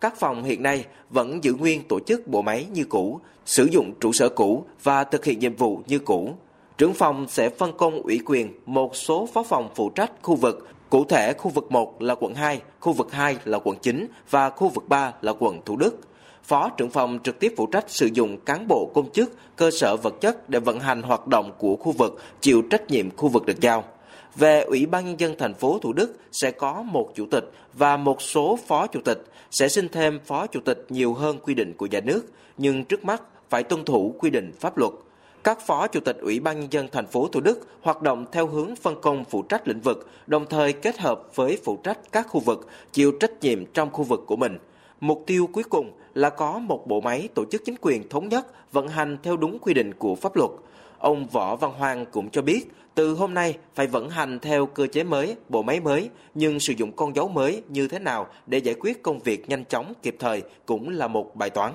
Các 0.00 0.16
phòng 0.16 0.44
hiện 0.44 0.62
nay 0.62 0.84
vẫn 1.10 1.44
giữ 1.44 1.54
nguyên 1.54 1.82
tổ 1.88 2.00
chức 2.00 2.26
bộ 2.26 2.42
máy 2.42 2.66
như 2.72 2.84
cũ, 2.84 3.20
sử 3.44 3.64
dụng 3.64 3.92
trụ 4.00 4.12
sở 4.12 4.28
cũ 4.28 4.64
và 4.82 5.04
thực 5.04 5.24
hiện 5.24 5.38
nhiệm 5.38 5.56
vụ 5.56 5.80
như 5.86 5.98
cũ. 5.98 6.34
Trưởng 6.78 6.94
phòng 6.94 7.26
sẽ 7.28 7.48
phân 7.48 7.72
công 7.76 8.02
ủy 8.02 8.20
quyền 8.26 8.52
một 8.66 8.96
số 8.96 9.28
phó 9.32 9.42
phòng 9.42 9.68
phụ 9.74 9.90
trách 9.90 10.10
khu 10.22 10.34
vực 10.34 10.68
Cụ 10.92 11.04
thể, 11.04 11.32
khu 11.32 11.50
vực 11.50 11.72
1 11.72 12.02
là 12.02 12.14
quận 12.14 12.34
2, 12.34 12.60
khu 12.80 12.92
vực 12.92 13.12
2 13.12 13.36
là 13.44 13.58
quận 13.64 13.76
9 13.82 14.06
và 14.30 14.50
khu 14.50 14.68
vực 14.68 14.88
3 14.88 15.12
là 15.20 15.32
quận 15.38 15.60
Thủ 15.64 15.76
Đức. 15.76 15.98
Phó 16.42 16.68
trưởng 16.68 16.90
phòng 16.90 17.18
trực 17.24 17.38
tiếp 17.38 17.54
phụ 17.56 17.66
trách 17.66 17.90
sử 17.90 18.08
dụng 18.12 18.40
cán 18.40 18.68
bộ 18.68 18.90
công 18.94 19.12
chức, 19.12 19.32
cơ 19.56 19.70
sở 19.70 19.96
vật 19.96 20.14
chất 20.20 20.50
để 20.50 20.58
vận 20.58 20.80
hành 20.80 21.02
hoạt 21.02 21.26
động 21.26 21.52
của 21.58 21.76
khu 21.76 21.92
vực, 21.92 22.22
chịu 22.40 22.62
trách 22.70 22.90
nhiệm 22.90 23.16
khu 23.16 23.28
vực 23.28 23.46
được 23.46 23.60
giao. 23.60 23.84
Về 24.36 24.60
Ủy 24.60 24.86
ban 24.86 25.06
Nhân 25.06 25.20
dân 25.20 25.34
thành 25.38 25.54
phố 25.54 25.78
Thủ 25.78 25.92
Đức 25.92 26.16
sẽ 26.32 26.50
có 26.50 26.82
một 26.82 27.12
chủ 27.14 27.26
tịch 27.30 27.44
và 27.72 27.96
một 27.96 28.22
số 28.22 28.58
phó 28.66 28.86
chủ 28.86 29.00
tịch, 29.04 29.24
sẽ 29.50 29.68
xin 29.68 29.88
thêm 29.88 30.20
phó 30.24 30.46
chủ 30.46 30.60
tịch 30.60 30.86
nhiều 30.88 31.14
hơn 31.14 31.38
quy 31.42 31.54
định 31.54 31.74
của 31.76 31.86
nhà 31.86 32.00
nước, 32.00 32.22
nhưng 32.58 32.84
trước 32.84 33.04
mắt 33.04 33.22
phải 33.50 33.62
tuân 33.62 33.84
thủ 33.84 34.14
quy 34.18 34.30
định 34.30 34.52
pháp 34.60 34.78
luật 34.78 34.92
các 35.44 35.60
phó 35.60 35.86
chủ 35.86 36.00
tịch 36.00 36.16
Ủy 36.20 36.40
ban 36.40 36.60
nhân 36.60 36.72
dân 36.72 36.88
thành 36.92 37.06
phố 37.06 37.28
Thủ 37.28 37.40
Đức 37.40 37.66
hoạt 37.80 38.02
động 38.02 38.26
theo 38.32 38.46
hướng 38.46 38.76
phân 38.76 39.00
công 39.00 39.24
phụ 39.24 39.42
trách 39.42 39.68
lĩnh 39.68 39.80
vực, 39.80 40.08
đồng 40.26 40.46
thời 40.46 40.72
kết 40.72 40.98
hợp 40.98 41.22
với 41.34 41.58
phụ 41.64 41.76
trách 41.76 41.98
các 42.12 42.26
khu 42.28 42.40
vực, 42.40 42.68
chịu 42.92 43.12
trách 43.20 43.40
nhiệm 43.40 43.66
trong 43.66 43.90
khu 43.90 44.04
vực 44.04 44.24
của 44.26 44.36
mình. 44.36 44.58
Mục 45.00 45.22
tiêu 45.26 45.48
cuối 45.52 45.64
cùng 45.64 45.92
là 46.14 46.30
có 46.30 46.58
một 46.58 46.86
bộ 46.86 47.00
máy 47.00 47.28
tổ 47.34 47.44
chức 47.44 47.62
chính 47.64 47.74
quyền 47.80 48.08
thống 48.08 48.28
nhất, 48.28 48.72
vận 48.72 48.88
hành 48.88 49.16
theo 49.22 49.36
đúng 49.36 49.58
quy 49.58 49.74
định 49.74 49.94
của 49.94 50.14
pháp 50.14 50.36
luật. 50.36 50.50
Ông 50.98 51.26
Võ 51.26 51.56
Văn 51.56 51.72
Hoàng 51.72 52.06
cũng 52.06 52.30
cho 52.30 52.42
biết, 52.42 52.72
từ 52.94 53.14
hôm 53.14 53.34
nay 53.34 53.56
phải 53.74 53.86
vận 53.86 54.10
hành 54.10 54.38
theo 54.38 54.66
cơ 54.66 54.86
chế 54.86 55.04
mới, 55.04 55.36
bộ 55.48 55.62
máy 55.62 55.80
mới, 55.80 56.10
nhưng 56.34 56.60
sử 56.60 56.72
dụng 56.72 56.92
con 56.92 57.16
dấu 57.16 57.28
mới 57.28 57.62
như 57.68 57.88
thế 57.88 57.98
nào 57.98 58.26
để 58.46 58.58
giải 58.58 58.74
quyết 58.80 59.02
công 59.02 59.18
việc 59.18 59.48
nhanh 59.48 59.64
chóng, 59.64 59.92
kịp 60.02 60.16
thời 60.18 60.42
cũng 60.66 60.88
là 60.88 61.08
một 61.08 61.36
bài 61.36 61.50
toán. 61.50 61.72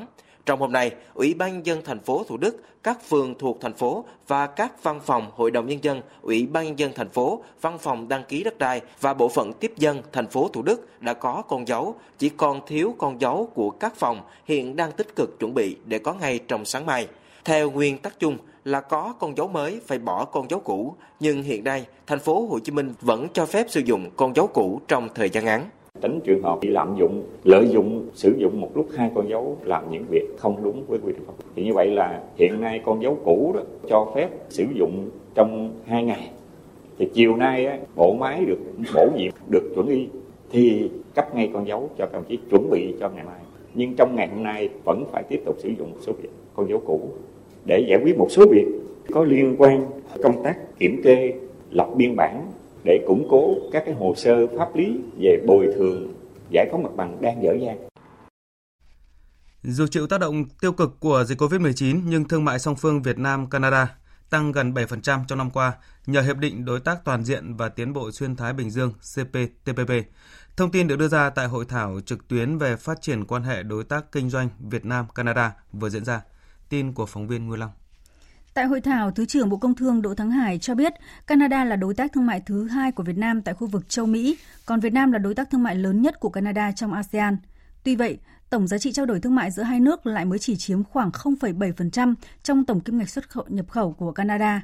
Trong 0.47 0.59
hôm 0.59 0.71
nay, 0.71 0.91
Ủy 1.13 1.33
ban 1.33 1.53
nhân 1.53 1.65
dân 1.65 1.81
thành 1.85 1.99
phố 1.99 2.23
Thủ 2.27 2.37
Đức, 2.37 2.63
các 2.83 3.09
phường 3.09 3.35
thuộc 3.39 3.57
thành 3.61 3.73
phố 3.73 4.05
và 4.27 4.47
các 4.47 4.83
văn 4.83 4.99
phòng 5.05 5.31
Hội 5.35 5.51
đồng 5.51 5.67
nhân 5.67 5.83
dân, 5.83 6.01
Ủy 6.21 6.47
ban 6.47 6.65
nhân 6.65 6.79
dân 6.79 6.91
thành 6.95 7.09
phố, 7.09 7.43
văn 7.61 7.77
phòng 7.77 8.07
đăng 8.07 8.23
ký 8.23 8.43
đất 8.43 8.57
đai 8.57 8.81
và 9.01 9.13
bộ 9.13 9.29
phận 9.29 9.53
tiếp 9.53 9.73
dân 9.77 10.01
thành 10.11 10.27
phố 10.27 10.49
Thủ 10.53 10.61
Đức 10.61 11.01
đã 11.01 11.13
có 11.13 11.41
con 11.47 11.67
dấu, 11.67 11.95
chỉ 12.17 12.29
còn 12.29 12.61
thiếu 12.67 12.95
con 12.97 13.21
dấu 13.21 13.49
của 13.53 13.69
các 13.69 13.95
phòng 13.95 14.21
hiện 14.45 14.75
đang 14.75 14.91
tích 14.91 15.15
cực 15.15 15.39
chuẩn 15.39 15.53
bị 15.53 15.77
để 15.85 15.99
có 15.99 16.13
ngay 16.13 16.39
trong 16.47 16.65
sáng 16.65 16.85
mai. 16.85 17.07
Theo 17.45 17.71
nguyên 17.71 17.97
tắc 17.97 18.19
chung 18.19 18.37
là 18.65 18.81
có 18.81 19.13
con 19.19 19.37
dấu 19.37 19.47
mới 19.47 19.81
phải 19.87 19.99
bỏ 19.99 20.25
con 20.25 20.49
dấu 20.49 20.59
cũ, 20.59 20.95
nhưng 21.19 21.43
hiện 21.43 21.63
nay 21.63 21.85
thành 22.07 22.19
phố 22.19 22.45
Hồ 22.45 22.59
Chí 22.59 22.71
Minh 22.71 22.93
vẫn 23.01 23.27
cho 23.33 23.45
phép 23.45 23.67
sử 23.69 23.79
dụng 23.79 24.09
con 24.15 24.35
dấu 24.35 24.47
cũ 24.47 24.81
trong 24.87 25.09
thời 25.15 25.29
gian 25.29 25.45
ngắn 25.45 25.69
tránh 26.01 26.19
trường 26.23 26.43
hợp 26.43 26.57
bị 26.61 26.69
lạm 26.69 26.95
dụng 26.99 27.23
lợi 27.43 27.69
dụng 27.69 28.05
sử 28.13 28.33
dụng 28.37 28.61
một 28.61 28.77
lúc 28.77 28.87
hai 28.95 29.11
con 29.15 29.29
dấu 29.29 29.57
làm 29.63 29.83
những 29.91 30.03
việc 30.09 30.23
không 30.37 30.63
đúng 30.63 30.83
với 30.87 30.99
quy 30.99 31.11
định 31.11 31.21
pháp 31.27 31.33
thì 31.55 31.63
như 31.63 31.73
vậy 31.73 31.87
là 31.87 32.21
hiện 32.35 32.61
nay 32.61 32.81
con 32.85 33.01
dấu 33.01 33.17
cũ 33.23 33.51
đó 33.55 33.61
cho 33.89 34.11
phép 34.15 34.29
sử 34.49 34.65
dụng 34.73 35.09
trong 35.35 35.71
hai 35.85 36.03
ngày. 36.03 36.29
Thì 36.97 37.07
chiều 37.13 37.35
nay 37.35 37.65
á, 37.65 37.77
bộ 37.95 38.13
máy 38.13 38.45
được 38.45 38.59
bổ 38.95 39.07
nhiệm 39.15 39.31
được 39.51 39.71
chuẩn 39.75 39.87
y 39.87 40.07
thì 40.51 40.89
cấp 41.15 41.35
ngay 41.35 41.49
con 41.53 41.67
dấu 41.67 41.89
cho 41.97 42.05
các 42.05 42.13
đồng 42.13 42.23
chí 42.27 42.39
chuẩn 42.51 42.69
bị 42.69 42.93
cho 42.99 43.09
ngày 43.09 43.25
mai. 43.25 43.39
Nhưng 43.73 43.95
trong 43.95 44.15
ngày 44.15 44.27
hôm 44.27 44.43
nay 44.43 44.69
vẫn 44.85 45.03
phải 45.11 45.23
tiếp 45.23 45.41
tục 45.45 45.55
sử 45.59 45.69
dụng 45.69 45.91
một 45.91 45.97
số 46.01 46.13
việc 46.13 46.29
con 46.55 46.69
dấu 46.69 46.79
cũ 46.85 47.01
để 47.65 47.85
giải 47.89 47.99
quyết 48.03 48.17
một 48.17 48.27
số 48.29 48.45
việc 48.51 48.65
có 49.11 49.23
liên 49.23 49.55
quan 49.57 49.85
công 50.23 50.43
tác 50.43 50.79
kiểm 50.79 51.01
kê 51.03 51.33
lập 51.71 51.87
biên 51.95 52.15
bản 52.15 52.51
để 52.87 53.03
củng 53.07 53.27
cố 53.29 53.55
các 53.71 53.83
cái 53.85 53.93
hồ 53.93 54.13
sơ 54.17 54.47
pháp 54.57 54.75
lý 54.75 54.99
về 55.19 55.43
bồi 55.47 55.67
thường, 55.75 56.13
giải 56.49 56.67
phóng 56.71 56.83
mặt 56.83 56.89
bằng 56.95 57.21
đang 57.21 57.43
dở 57.43 57.51
dang. 57.61 57.87
Dù 59.63 59.87
chịu 59.87 60.07
tác 60.07 60.19
động 60.19 60.45
tiêu 60.61 60.71
cực 60.71 60.99
của 60.99 61.23
dịch 61.23 61.41
COVID-19 61.41 62.01
nhưng 62.05 62.27
thương 62.27 62.45
mại 62.45 62.59
song 62.59 62.75
phương 62.75 63.01
Việt 63.01 63.17
Nam, 63.17 63.49
Canada 63.49 63.95
tăng 64.29 64.51
gần 64.51 64.73
7% 64.73 65.19
trong 65.27 65.37
năm 65.37 65.51
qua 65.51 65.73
nhờ 66.05 66.21
hiệp 66.21 66.37
định 66.37 66.65
đối 66.65 66.79
tác 66.79 67.05
toàn 67.05 67.23
diện 67.23 67.55
và 67.55 67.69
tiến 67.69 67.93
bộ 67.93 68.11
xuyên 68.11 68.35
Thái 68.35 68.53
Bình 68.53 68.69
Dương 68.69 68.93
CPTPP. 68.93 69.91
Thông 70.57 70.71
tin 70.71 70.87
được 70.87 70.95
đưa 70.95 71.07
ra 71.07 71.29
tại 71.29 71.47
hội 71.47 71.65
thảo 71.65 71.99
trực 72.05 72.27
tuyến 72.27 72.57
về 72.57 72.75
phát 72.75 73.01
triển 73.01 73.25
quan 73.25 73.43
hệ 73.43 73.63
đối 73.63 73.83
tác 73.83 74.11
kinh 74.11 74.29
doanh 74.29 74.49
Việt 74.59 74.85
Nam, 74.85 75.05
Canada 75.15 75.55
vừa 75.71 75.89
diễn 75.89 76.05
ra. 76.05 76.21
Tin 76.69 76.93
của 76.93 77.05
phóng 77.05 77.27
viên 77.27 77.47
Nguyên 77.47 77.59
Long. 77.59 77.71
Tại 78.57 78.65
hội 78.65 78.81
thảo, 78.81 79.11
Thứ 79.11 79.25
trưởng 79.25 79.49
Bộ 79.49 79.57
Công 79.57 79.75
Thương 79.75 80.01
Đỗ 80.01 80.13
Thắng 80.13 80.31
Hải 80.31 80.59
cho 80.59 80.75
biết 80.75 80.93
Canada 81.27 81.63
là 81.63 81.75
đối 81.75 81.93
tác 81.93 82.13
thương 82.13 82.25
mại 82.25 82.41
thứ 82.45 82.67
hai 82.67 82.91
của 82.91 83.03
Việt 83.03 83.17
Nam 83.17 83.41
tại 83.41 83.53
khu 83.53 83.67
vực 83.67 83.89
châu 83.89 84.05
Mỹ, 84.05 84.37
còn 84.65 84.79
Việt 84.79 84.93
Nam 84.93 85.11
là 85.11 85.19
đối 85.19 85.35
tác 85.35 85.49
thương 85.49 85.63
mại 85.63 85.75
lớn 85.75 86.01
nhất 86.01 86.19
của 86.19 86.29
Canada 86.29 86.71
trong 86.71 86.93
ASEAN. 86.93 87.37
Tuy 87.83 87.95
vậy, 87.95 88.17
tổng 88.49 88.67
giá 88.67 88.77
trị 88.77 88.91
trao 88.91 89.05
đổi 89.05 89.19
thương 89.19 89.35
mại 89.35 89.51
giữa 89.51 89.63
hai 89.63 89.79
nước 89.79 90.05
lại 90.05 90.25
mới 90.25 90.39
chỉ 90.39 90.55
chiếm 90.55 90.83
khoảng 90.83 91.09
0,7% 91.09 92.13
trong 92.43 92.65
tổng 92.65 92.79
kim 92.79 92.97
ngạch 92.97 93.09
xuất 93.09 93.29
khẩu 93.29 93.45
nhập 93.47 93.65
khẩu 93.69 93.93
của 93.93 94.11
Canada. 94.11 94.61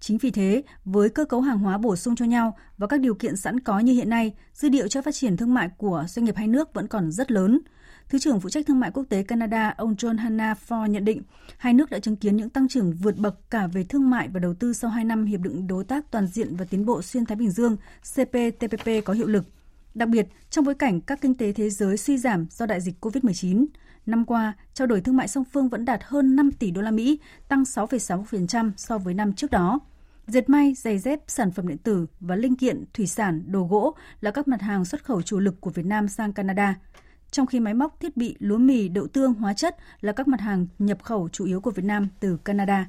Chính 0.00 0.18
vì 0.18 0.30
thế, 0.30 0.62
với 0.84 1.08
cơ 1.08 1.24
cấu 1.24 1.40
hàng 1.40 1.58
hóa 1.58 1.78
bổ 1.78 1.96
sung 1.96 2.16
cho 2.16 2.24
nhau 2.24 2.56
và 2.78 2.86
các 2.86 3.00
điều 3.00 3.14
kiện 3.14 3.36
sẵn 3.36 3.60
có 3.60 3.78
như 3.78 3.92
hiện 3.92 4.10
nay, 4.10 4.34
dư 4.52 4.68
địa 4.68 4.88
cho 4.88 5.02
phát 5.02 5.14
triển 5.14 5.36
thương 5.36 5.54
mại 5.54 5.68
của 5.76 6.04
doanh 6.08 6.24
nghiệp 6.24 6.36
hai 6.36 6.48
nước 6.48 6.74
vẫn 6.74 6.88
còn 6.88 7.12
rất 7.12 7.30
lớn– 7.30 7.60
Thứ 8.08 8.18
trưởng 8.18 8.40
phụ 8.40 8.48
trách 8.48 8.66
thương 8.66 8.80
mại 8.80 8.90
quốc 8.90 9.04
tế 9.08 9.22
Canada, 9.22 9.74
ông 9.76 9.94
John 9.94 10.18
Hanna 10.18 10.54
Ford 10.68 10.86
nhận 10.86 11.04
định, 11.04 11.22
hai 11.56 11.74
nước 11.74 11.90
đã 11.90 11.98
chứng 11.98 12.16
kiến 12.16 12.36
những 12.36 12.50
tăng 12.50 12.68
trưởng 12.68 12.92
vượt 12.92 13.16
bậc 13.16 13.50
cả 13.50 13.66
về 13.66 13.84
thương 13.84 14.10
mại 14.10 14.28
và 14.28 14.40
đầu 14.40 14.54
tư 14.54 14.72
sau 14.72 14.90
2 14.90 15.04
năm 15.04 15.24
Hiệp 15.24 15.40
định 15.40 15.66
Đối 15.66 15.84
tác 15.84 16.10
Toàn 16.10 16.26
diện 16.26 16.56
và 16.56 16.64
Tiến 16.64 16.84
bộ 16.84 17.02
Xuyên 17.02 17.26
Thái 17.26 17.36
Bình 17.36 17.50
Dương 17.50 17.76
CPTPP 18.14 18.88
có 19.04 19.12
hiệu 19.12 19.26
lực. 19.26 19.44
Đặc 19.94 20.08
biệt, 20.08 20.26
trong 20.50 20.64
bối 20.64 20.74
cảnh 20.74 21.00
các 21.00 21.20
kinh 21.20 21.34
tế 21.34 21.52
thế 21.52 21.70
giới 21.70 21.96
suy 21.96 22.18
giảm 22.18 22.46
do 22.50 22.66
đại 22.66 22.80
dịch 22.80 23.04
COVID-19, 23.04 23.66
năm 24.06 24.24
qua, 24.24 24.52
trao 24.74 24.86
đổi 24.86 25.00
thương 25.00 25.16
mại 25.16 25.28
song 25.28 25.44
phương 25.52 25.68
vẫn 25.68 25.84
đạt 25.84 26.00
hơn 26.04 26.36
5 26.36 26.52
tỷ 26.52 26.70
đô 26.70 26.82
la 26.82 26.90
Mỹ, 26.90 27.18
tăng 27.48 27.62
6,6% 27.62 28.70
so 28.76 28.98
với 28.98 29.14
năm 29.14 29.32
trước 29.32 29.50
đó. 29.50 29.80
Dệt 30.26 30.48
may, 30.48 30.74
giày 30.74 30.98
dép, 30.98 31.20
sản 31.26 31.50
phẩm 31.50 31.68
điện 31.68 31.78
tử 31.78 32.06
và 32.20 32.36
linh 32.36 32.56
kiện, 32.56 32.84
thủy 32.94 33.06
sản, 33.06 33.52
đồ 33.52 33.66
gỗ 33.70 33.94
là 34.20 34.30
các 34.30 34.48
mặt 34.48 34.60
hàng 34.60 34.84
xuất 34.84 35.04
khẩu 35.04 35.22
chủ 35.22 35.38
lực 35.38 35.60
của 35.60 35.70
Việt 35.70 35.86
Nam 35.86 36.08
sang 36.08 36.32
Canada 36.32 36.74
trong 37.34 37.46
khi 37.46 37.60
máy 37.60 37.74
móc, 37.74 38.00
thiết 38.00 38.16
bị, 38.16 38.36
lúa 38.38 38.58
mì, 38.58 38.88
đậu 38.88 39.06
tương, 39.06 39.34
hóa 39.34 39.54
chất 39.54 39.76
là 40.00 40.12
các 40.12 40.28
mặt 40.28 40.40
hàng 40.40 40.66
nhập 40.78 41.02
khẩu 41.02 41.28
chủ 41.28 41.44
yếu 41.44 41.60
của 41.60 41.70
Việt 41.70 41.84
Nam 41.84 42.08
từ 42.20 42.36
Canada. 42.36 42.88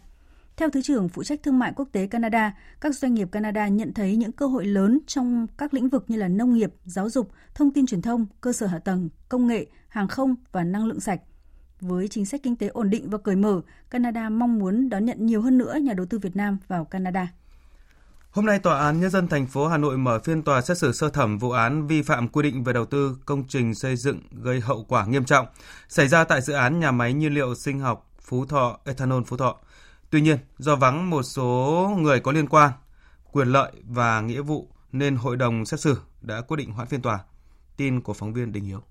Theo 0.57 0.69
Thứ 0.69 0.81
trưởng 0.81 1.09
phụ 1.09 1.23
trách 1.23 1.43
thương 1.43 1.59
mại 1.59 1.73
quốc 1.75 1.89
tế 1.91 2.07
Canada, 2.07 2.57
các 2.81 2.95
doanh 2.95 3.13
nghiệp 3.13 3.27
Canada 3.31 3.67
nhận 3.67 3.93
thấy 3.93 4.15
những 4.15 4.31
cơ 4.31 4.47
hội 4.47 4.65
lớn 4.65 4.99
trong 5.07 5.47
các 5.57 5.73
lĩnh 5.73 5.89
vực 5.89 6.05
như 6.07 6.17
là 6.17 6.27
nông 6.27 6.53
nghiệp, 6.53 6.73
giáo 6.85 7.09
dục, 7.09 7.31
thông 7.55 7.73
tin 7.73 7.85
truyền 7.85 8.01
thông, 8.01 8.25
cơ 8.41 8.53
sở 8.53 8.67
hạ 8.67 8.79
tầng, 8.79 9.09
công 9.29 9.47
nghệ, 9.47 9.65
hàng 9.87 10.07
không 10.07 10.35
và 10.51 10.63
năng 10.63 10.85
lượng 10.85 10.99
sạch. 10.99 11.21
Với 11.81 12.07
chính 12.07 12.25
sách 12.25 12.43
kinh 12.43 12.55
tế 12.55 12.67
ổn 12.67 12.89
định 12.89 13.09
và 13.09 13.17
cởi 13.17 13.35
mở, 13.35 13.61
Canada 13.89 14.29
mong 14.29 14.59
muốn 14.59 14.89
đón 14.89 15.05
nhận 15.05 15.25
nhiều 15.25 15.41
hơn 15.41 15.57
nữa 15.57 15.75
nhà 15.81 15.93
đầu 15.93 16.05
tư 16.05 16.19
Việt 16.19 16.35
Nam 16.35 16.57
vào 16.67 16.85
Canada. 16.85 17.33
Hôm 18.35 18.45
nay, 18.45 18.59
Tòa 18.59 18.79
án 18.79 18.99
Nhân 18.99 19.09
dân 19.09 19.27
thành 19.27 19.47
phố 19.47 19.67
Hà 19.67 19.77
Nội 19.77 19.97
mở 19.97 20.19
phiên 20.19 20.43
tòa 20.43 20.61
xét 20.61 20.77
xử 20.77 20.91
sơ 20.91 21.09
thẩm 21.09 21.37
vụ 21.37 21.51
án 21.51 21.87
vi 21.87 22.01
phạm 22.01 22.27
quy 22.27 22.43
định 22.43 22.63
về 22.63 22.73
đầu 22.73 22.85
tư 22.85 23.17
công 23.25 23.43
trình 23.47 23.75
xây 23.75 23.95
dựng 23.95 24.19
gây 24.31 24.59
hậu 24.59 24.85
quả 24.87 25.05
nghiêm 25.05 25.25
trọng 25.25 25.47
xảy 25.89 26.07
ra 26.07 26.23
tại 26.23 26.41
dự 26.41 26.53
án 26.53 26.79
nhà 26.79 26.91
máy 26.91 27.13
nhiên 27.13 27.33
liệu 27.33 27.55
sinh 27.55 27.79
học 27.79 28.11
Phú 28.21 28.45
Thọ 28.45 28.77
Ethanol 28.85 29.23
Phú 29.27 29.37
Thọ. 29.37 29.57
Tuy 30.09 30.21
nhiên, 30.21 30.37
do 30.57 30.75
vắng 30.75 31.09
một 31.09 31.23
số 31.23 31.89
người 31.99 32.19
có 32.19 32.31
liên 32.31 32.47
quan, 32.47 32.71
quyền 33.31 33.47
lợi 33.47 33.71
và 33.83 34.21
nghĩa 34.21 34.41
vụ 34.41 34.67
nên 34.91 35.15
hội 35.15 35.37
đồng 35.37 35.65
xét 35.65 35.79
xử 35.79 35.97
đã 36.21 36.41
quyết 36.41 36.57
định 36.57 36.71
hoãn 36.71 36.87
phiên 36.87 37.01
tòa. 37.01 37.19
Tin 37.77 38.01
của 38.01 38.13
phóng 38.13 38.33
viên 38.33 38.51
Đình 38.51 38.65
Hiếu. 38.65 38.81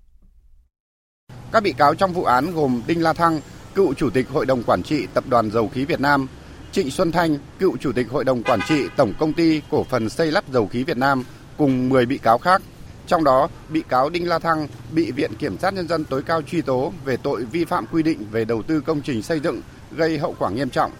Các 1.51 1.63
bị 1.63 1.73
cáo 1.77 1.95
trong 1.95 2.13
vụ 2.13 2.23
án 2.23 2.53
gồm 2.53 2.81
Đinh 2.87 3.03
La 3.03 3.13
Thăng, 3.13 3.41
cựu 3.75 3.93
chủ 3.93 4.09
tịch 4.09 4.29
Hội 4.29 4.45
đồng 4.45 4.63
Quản 4.63 4.83
trị 4.83 5.07
Tập 5.13 5.23
đoàn 5.29 5.51
Dầu 5.51 5.69
khí 5.69 5.85
Việt 5.85 5.99
Nam, 5.99 6.27
Trịnh 6.75 6.91
Xuân 6.91 7.11
Thanh, 7.11 7.37
cựu 7.59 7.77
chủ 7.77 7.91
tịch 7.91 8.09
Hội 8.09 8.23
đồng 8.23 8.43
Quản 8.43 8.59
trị 8.67 8.87
Tổng 8.95 9.13
Công 9.19 9.33
ty 9.33 9.61
Cổ 9.71 9.83
phần 9.83 10.09
Xây 10.09 10.31
lắp 10.31 10.43
Dầu 10.51 10.67
khí 10.67 10.83
Việt 10.83 10.97
Nam 10.97 11.23
cùng 11.57 11.89
10 11.89 12.05
bị 12.05 12.17
cáo 12.17 12.37
khác. 12.37 12.61
Trong 13.07 13.23
đó, 13.23 13.47
bị 13.69 13.83
cáo 13.89 14.09
Đinh 14.09 14.27
La 14.27 14.39
Thăng 14.39 14.67
bị 14.91 15.11
Viện 15.11 15.31
Kiểm 15.39 15.57
sát 15.57 15.73
Nhân 15.73 15.87
dân 15.87 16.05
tối 16.05 16.23
cao 16.23 16.41
truy 16.41 16.61
tố 16.61 16.93
về 17.05 17.17
tội 17.17 17.43
vi 17.43 17.65
phạm 17.65 17.85
quy 17.91 18.03
định 18.03 18.25
về 18.31 18.45
đầu 18.45 18.61
tư 18.61 18.81
công 18.81 19.01
trình 19.01 19.21
xây 19.21 19.39
dựng 19.39 19.61
gây 19.91 20.17
hậu 20.17 20.35
quả 20.39 20.49
nghiêm 20.49 20.69
trọng. 20.69 20.91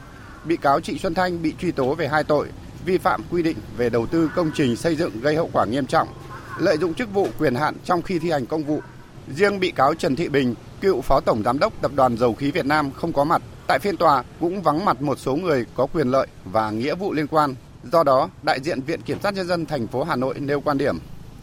Bị 0.45 0.57
cáo 0.57 0.79
Trịnh 0.79 0.99
Xuân 0.99 1.13
Thanh 1.13 1.41
bị 1.41 1.53
truy 1.61 1.71
tố 1.71 1.95
về 1.95 2.07
hai 2.07 2.23
tội 2.23 2.47
vi 2.85 2.97
phạm 2.97 3.21
quy 3.31 3.43
định 3.43 3.57
về 3.77 3.89
đầu 3.89 4.05
tư 4.05 4.29
công 4.35 4.51
trình 4.55 4.75
xây 4.75 4.95
dựng 4.95 5.19
gây 5.21 5.35
hậu 5.35 5.49
quả 5.53 5.65
nghiêm 5.65 5.85
trọng, 5.85 6.07
lợi 6.57 6.77
dụng 6.77 6.93
chức 6.93 7.13
vụ 7.13 7.27
quyền 7.39 7.55
hạn 7.55 7.75
trong 7.85 8.01
khi 8.01 8.19
thi 8.19 8.31
hành 8.31 8.45
công 8.45 8.63
vụ. 8.63 8.81
Riêng 9.35 9.59
bị 9.59 9.71
cáo 9.71 9.93
Trần 9.93 10.15
Thị 10.15 10.29
Bình, 10.29 10.55
cựu 10.85 11.01
phó 11.01 11.19
tổng 11.19 11.43
giám 11.43 11.59
đốc 11.59 11.73
Tập 11.81 11.91
đoàn 11.95 12.17
Dầu 12.17 12.33
khí 12.33 12.51
Việt 12.51 12.65
Nam 12.65 12.91
không 12.91 13.13
có 13.13 13.23
mặt 13.23 13.41
Tại 13.67 13.79
phiên 13.79 13.97
tòa 13.97 14.23
cũng 14.39 14.61
vắng 14.61 14.85
mặt 14.85 15.01
một 15.01 15.19
số 15.19 15.35
người 15.35 15.65
có 15.75 15.87
quyền 15.93 16.07
lợi 16.07 16.27
và 16.45 16.71
nghĩa 16.71 16.95
vụ 16.95 17.13
liên 17.13 17.27
quan. 17.27 17.55
Do 17.91 18.03
đó, 18.03 18.29
đại 18.43 18.59
diện 18.59 18.81
Viện 18.81 19.01
Kiểm 19.01 19.17
sát 19.23 19.33
nhân 19.33 19.47
dân 19.47 19.65
thành 19.65 19.87
phố 19.87 20.03
Hà 20.03 20.15
Nội 20.15 20.39
nêu 20.39 20.61
quan 20.61 20.77
điểm. 20.77 20.99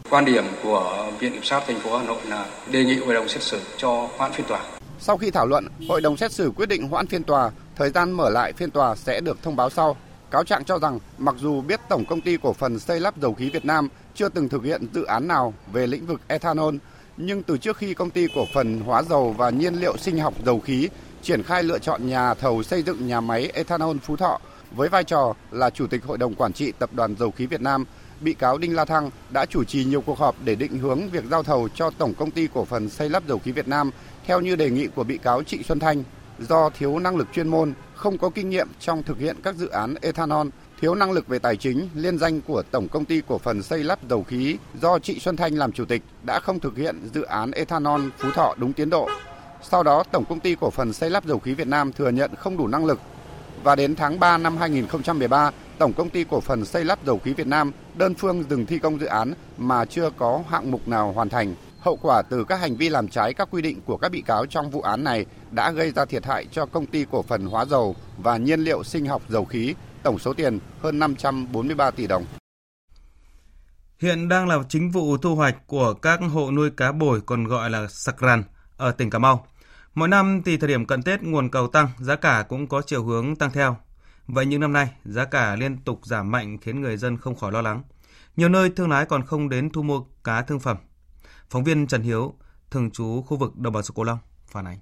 Quan 0.09 0.25
điểm 0.25 0.43
của 0.63 1.11
Viện 1.19 1.33
Kiểm 1.33 1.43
sát 1.43 1.63
thành 1.67 1.79
phố 1.79 1.97
Hà 1.97 2.05
Nội 2.05 2.17
là 2.27 2.45
đề 2.71 2.83
nghị 2.83 2.99
hội 2.99 3.13
đồng 3.13 3.27
xét 3.27 3.43
xử 3.43 3.59
cho 3.77 4.09
hoãn 4.17 4.31
phiên 4.31 4.45
tòa. 4.47 4.59
Sau 4.99 5.17
khi 5.17 5.31
thảo 5.31 5.45
luận, 5.45 5.67
hội 5.89 6.01
đồng 6.01 6.17
xét 6.17 6.31
xử 6.31 6.51
quyết 6.55 6.69
định 6.69 6.87
hoãn 6.87 7.07
phiên 7.07 7.23
tòa, 7.23 7.51
thời 7.75 7.89
gian 7.89 8.11
mở 8.11 8.29
lại 8.29 8.53
phiên 8.53 8.71
tòa 8.71 8.95
sẽ 8.95 9.21
được 9.21 9.43
thông 9.43 9.55
báo 9.55 9.69
sau. 9.69 9.97
Cáo 10.31 10.43
trạng 10.43 10.63
cho 10.63 10.79
rằng 10.79 10.99
mặc 11.17 11.35
dù 11.39 11.61
biết 11.61 11.79
Tổng 11.89 12.05
công 12.05 12.21
ty 12.21 12.37
cổ 12.37 12.53
phần 12.53 12.79
xây 12.79 12.99
lắp 12.99 13.17
dầu 13.21 13.33
khí 13.33 13.49
Việt 13.49 13.65
Nam 13.65 13.87
chưa 14.15 14.29
từng 14.29 14.49
thực 14.49 14.63
hiện 14.63 14.87
dự 14.93 15.03
án 15.03 15.27
nào 15.27 15.53
về 15.73 15.87
lĩnh 15.87 16.05
vực 16.05 16.21
ethanol, 16.27 16.75
nhưng 17.17 17.43
từ 17.43 17.57
trước 17.57 17.77
khi 17.77 17.93
công 17.93 18.09
ty 18.09 18.27
cổ 18.35 18.45
phần 18.53 18.79
hóa 18.79 19.03
dầu 19.03 19.35
và 19.37 19.49
nhiên 19.49 19.73
liệu 19.73 19.97
sinh 19.97 20.17
học 20.19 20.33
dầu 20.45 20.59
khí 20.59 20.89
triển 21.21 21.43
khai 21.43 21.63
lựa 21.63 21.79
chọn 21.79 22.07
nhà 22.07 22.33
thầu 22.33 22.63
xây 22.63 22.83
dựng 22.83 23.07
nhà 23.07 23.21
máy 23.21 23.51
ethanol 23.53 23.97
Phú 23.97 24.15
Thọ 24.15 24.39
với 24.75 24.89
vai 24.89 25.03
trò 25.03 25.33
là 25.51 25.69
Chủ 25.69 25.87
tịch 25.87 26.03
Hội 26.03 26.17
đồng 26.17 26.35
Quản 26.35 26.53
trị 26.53 26.71
Tập 26.79 26.89
đoàn 26.93 27.15
Dầu 27.19 27.31
khí 27.31 27.45
Việt 27.45 27.61
Nam, 27.61 27.85
bị 28.21 28.33
cáo 28.33 28.57
Đinh 28.57 28.75
La 28.75 28.85
Thăng 28.85 29.09
đã 29.29 29.45
chủ 29.45 29.63
trì 29.63 29.85
nhiều 29.85 30.01
cuộc 30.01 30.17
họp 30.17 30.35
để 30.43 30.55
định 30.55 30.77
hướng 30.77 31.09
việc 31.09 31.23
giao 31.31 31.43
thầu 31.43 31.69
cho 31.75 31.89
Tổng 31.89 32.13
Công 32.13 32.31
ty 32.31 32.47
Cổ 32.53 32.65
phần 32.65 32.89
Xây 32.89 33.09
lắp 33.09 33.23
Dầu 33.27 33.39
khí 33.39 33.51
Việt 33.51 33.67
Nam 33.67 33.91
theo 34.25 34.41
như 34.41 34.55
đề 34.55 34.69
nghị 34.69 34.87
của 34.87 35.03
bị 35.03 35.17
cáo 35.17 35.43
Trịnh 35.43 35.63
Xuân 35.63 35.79
Thanh. 35.79 36.03
Do 36.39 36.69
thiếu 36.69 36.99
năng 36.99 37.15
lực 37.15 37.27
chuyên 37.33 37.47
môn, 37.47 37.73
không 37.95 38.17
có 38.17 38.29
kinh 38.29 38.49
nghiệm 38.49 38.67
trong 38.79 39.03
thực 39.03 39.19
hiện 39.19 39.37
các 39.43 39.55
dự 39.55 39.67
án 39.67 39.95
ethanol, 40.01 40.47
thiếu 40.83 40.95
năng 40.95 41.11
lực 41.11 41.27
về 41.27 41.39
tài 41.39 41.57
chính, 41.57 41.89
liên 41.95 42.17
danh 42.17 42.41
của 42.41 42.63
Tổng 42.71 42.87
Công 42.87 43.05
ty 43.05 43.21
Cổ 43.27 43.37
phần 43.37 43.63
Xây 43.63 43.83
lắp 43.83 43.99
Dầu 44.09 44.23
khí 44.23 44.57
do 44.81 44.99
Trịnh 44.99 45.19
Xuân 45.19 45.35
Thanh 45.35 45.55
làm 45.55 45.71
chủ 45.71 45.85
tịch 45.85 46.01
đã 46.23 46.39
không 46.39 46.59
thực 46.59 46.77
hiện 46.77 47.09
dự 47.13 47.21
án 47.21 47.51
ethanol 47.51 48.01
Phú 48.17 48.29
Thọ 48.35 48.55
đúng 48.57 48.73
tiến 48.73 48.89
độ. 48.89 49.09
Sau 49.61 49.83
đó, 49.83 50.03
Tổng 50.11 50.25
công 50.29 50.39
ty 50.39 50.55
cổ 50.55 50.69
phần 50.69 50.93
xây 50.93 51.09
lắp 51.09 51.25
dầu 51.25 51.39
khí 51.39 51.53
Việt 51.53 51.67
Nam 51.67 51.91
thừa 51.91 52.09
nhận 52.09 52.35
không 52.35 52.57
đủ 52.57 52.67
năng 52.67 52.85
lực. 52.85 52.99
Và 53.63 53.75
đến 53.75 53.95
tháng 53.95 54.19
3 54.19 54.37
năm 54.37 54.57
2013, 54.57 55.51
Tổng 55.77 55.93
công 55.93 56.09
ty 56.09 56.23
cổ 56.23 56.39
phần 56.39 56.65
xây 56.65 56.85
lắp 56.85 56.99
dầu 57.05 57.19
khí 57.19 57.33
Việt 57.33 57.47
Nam 57.47 57.71
đơn 57.95 58.13
phương 58.13 58.43
dừng 58.49 58.65
thi 58.65 58.79
công 58.79 58.99
dự 58.99 59.05
án 59.05 59.33
mà 59.57 59.85
chưa 59.85 60.09
có 60.17 60.43
hạng 60.49 60.71
mục 60.71 60.87
nào 60.87 61.11
hoàn 61.11 61.29
thành. 61.29 61.55
Hậu 61.79 61.97
quả 62.01 62.21
từ 62.21 62.43
các 62.43 62.59
hành 62.59 62.75
vi 62.75 62.89
làm 62.89 63.07
trái 63.07 63.33
các 63.33 63.47
quy 63.51 63.61
định 63.61 63.81
của 63.85 63.97
các 63.97 64.11
bị 64.11 64.21
cáo 64.21 64.45
trong 64.45 64.69
vụ 64.69 64.81
án 64.81 65.03
này 65.03 65.25
đã 65.51 65.71
gây 65.71 65.91
ra 65.91 66.05
thiệt 66.05 66.25
hại 66.25 66.45
cho 66.51 66.65
công 66.65 66.85
ty 66.85 67.05
cổ 67.11 67.21
phần 67.21 67.45
hóa 67.45 67.65
dầu 67.65 67.95
và 68.17 68.37
nhiên 68.37 68.59
liệu 68.59 68.83
sinh 68.83 69.05
học 69.05 69.21
dầu 69.29 69.45
khí, 69.45 69.73
tổng 70.03 70.19
số 70.19 70.33
tiền 70.33 70.59
hơn 70.81 70.99
543 70.99 71.91
tỷ 71.91 72.07
đồng. 72.07 72.25
Hiện 73.99 74.29
đang 74.29 74.47
là 74.47 74.57
chính 74.69 74.91
vụ 74.91 75.17
thu 75.17 75.35
hoạch 75.35 75.67
của 75.67 75.93
các 75.93 76.19
hộ 76.33 76.51
nuôi 76.51 76.69
cá 76.69 76.91
bồi 76.91 77.21
còn 77.21 77.43
gọi 77.43 77.69
là 77.69 77.87
sặc 77.87 78.17
rằn 78.19 78.43
ở 78.77 78.91
tỉnh 78.91 79.09
Cà 79.09 79.19
Mau. 79.19 79.47
Mỗi 79.95 80.07
năm 80.07 80.41
thì 80.45 80.57
thời 80.57 80.67
điểm 80.67 80.85
cận 80.85 81.03
Tết 81.03 81.23
nguồn 81.23 81.49
cầu 81.49 81.67
tăng, 81.67 81.89
giá 81.99 82.15
cả 82.15 82.45
cũng 82.49 82.67
có 82.67 82.81
chiều 82.81 83.03
hướng 83.03 83.35
tăng 83.35 83.51
theo. 83.51 83.77
Vậy 84.27 84.45
những 84.45 84.61
năm 84.61 84.73
nay, 84.73 84.89
giá 85.05 85.25
cả 85.25 85.55
liên 85.55 85.77
tục 85.77 85.99
giảm 86.03 86.31
mạnh 86.31 86.57
khiến 86.61 86.81
người 86.81 86.97
dân 86.97 87.17
không 87.17 87.35
khỏi 87.35 87.51
lo 87.51 87.61
lắng. 87.61 87.83
Nhiều 88.35 88.49
nơi 88.49 88.69
thương 88.69 88.89
lái 88.89 89.05
còn 89.05 89.25
không 89.25 89.49
đến 89.49 89.69
thu 89.69 89.83
mua 89.83 90.01
cá 90.23 90.41
thương 90.41 90.59
phẩm. 90.59 90.77
Phóng 91.49 91.63
viên 91.63 91.87
Trần 91.87 92.01
Hiếu, 92.01 92.33
thường 92.71 92.91
trú 92.91 93.21
khu 93.21 93.37
vực 93.37 93.57
đồng 93.57 93.73
bằng 93.73 93.83
sông 93.83 93.95
Cửu 93.95 94.05
Long 94.05 94.19
phản 94.47 94.65
ánh. 94.67 94.79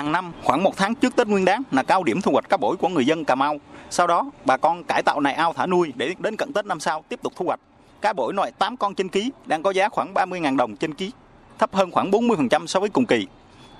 Hàng 0.00 0.12
năm, 0.12 0.32
khoảng 0.44 0.62
một 0.62 0.76
tháng 0.76 0.94
trước 0.94 1.16
Tết 1.16 1.28
Nguyên 1.28 1.44
đán 1.44 1.62
là 1.70 1.82
cao 1.82 2.04
điểm 2.04 2.20
thu 2.20 2.32
hoạch 2.32 2.48
cá 2.48 2.56
bổi 2.56 2.76
của 2.76 2.88
người 2.88 3.06
dân 3.06 3.24
Cà 3.24 3.34
Mau. 3.34 3.56
Sau 3.90 4.06
đó, 4.06 4.30
bà 4.44 4.56
con 4.56 4.84
cải 4.84 5.02
tạo 5.02 5.20
này 5.20 5.34
ao 5.34 5.52
thả 5.52 5.66
nuôi 5.66 5.92
để 5.96 6.14
đến 6.18 6.36
cận 6.36 6.52
Tết 6.52 6.66
năm 6.66 6.80
sau 6.80 7.04
tiếp 7.08 7.20
tục 7.22 7.32
thu 7.36 7.46
hoạch. 7.46 7.60
Cá 8.00 8.12
bổi 8.12 8.34
loại 8.34 8.52
8 8.58 8.76
con 8.76 8.94
trên 8.94 9.08
ký 9.08 9.30
đang 9.46 9.62
có 9.62 9.70
giá 9.70 9.88
khoảng 9.88 10.14
30.000 10.14 10.56
đồng 10.56 10.76
trên 10.76 10.94
ký, 10.94 11.12
thấp 11.58 11.74
hơn 11.74 11.90
khoảng 11.90 12.10
40% 12.10 12.66
so 12.66 12.80
với 12.80 12.88
cùng 12.88 13.06
kỳ. 13.06 13.26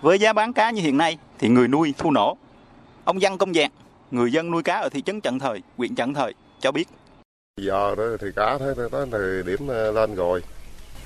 Với 0.02 0.18
giá 0.18 0.33
bán 0.33 0.52
cá 0.52 0.70
như 0.70 0.83
hiện 0.83 0.98
nay 0.98 1.18
thì 1.38 1.48
người 1.48 1.68
nuôi 1.68 1.94
thu 1.98 2.11
nổ. 2.11 2.37
Ông 3.04 3.18
Văn 3.20 3.38
Công 3.38 3.54
Dạng, 3.54 3.70
người 4.11 4.33
dân 4.33 4.50
nuôi 4.50 4.62
cá 4.62 4.76
ở 4.76 4.88
thị 4.88 5.02
trấn 5.02 5.20
Trận 5.20 5.38
Thời, 5.38 5.62
huyện 5.76 5.94
Trận 5.94 6.14
Thời 6.14 6.35
cho 6.61 6.72
biết. 6.72 6.88
Giờ 7.56 7.94
đó 7.98 8.04
thì 8.20 8.26
cá 8.37 8.59
thấy 8.59 8.74
tới 8.92 9.06
thời 9.12 9.42
điểm 9.42 9.68
ờ, 9.68 9.92
lên 9.92 10.14
rồi 10.14 10.42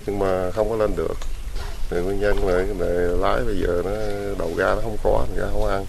nhưng 0.07 0.19
mà 0.19 0.51
không 0.51 0.69
có 0.71 0.77
lên 0.77 0.91
được. 0.97 1.15
Thì 1.91 2.01
nguyên 2.01 2.21
nhân 2.21 2.37
là 2.47 2.65
cái 2.79 2.89
lái 3.19 3.45
bây 3.45 3.57
giờ 3.61 3.83
nó 3.85 3.91
đầu 4.39 4.51
ra 4.57 4.75
nó 4.75 4.81
không 4.83 4.97
có, 5.03 5.27
ra 5.37 5.47
không 5.53 5.67
ăn. 5.67 5.85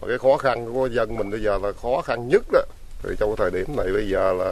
Mà 0.00 0.08
cái 0.08 0.18
khó 0.18 0.36
khăn 0.36 0.72
của 0.74 0.86
dân 0.86 1.16
mình 1.16 1.30
bây 1.30 1.42
giờ 1.42 1.58
là 1.62 1.72
khó 1.82 2.02
khăn 2.04 2.28
nhất 2.28 2.42
đó. 2.52 2.60
Thì 3.02 3.10
trong 3.18 3.34
cái 3.36 3.50
thời 3.50 3.60
điểm 3.60 3.76
này 3.76 3.86
bây 3.92 4.08
giờ 4.08 4.32
là 4.32 4.50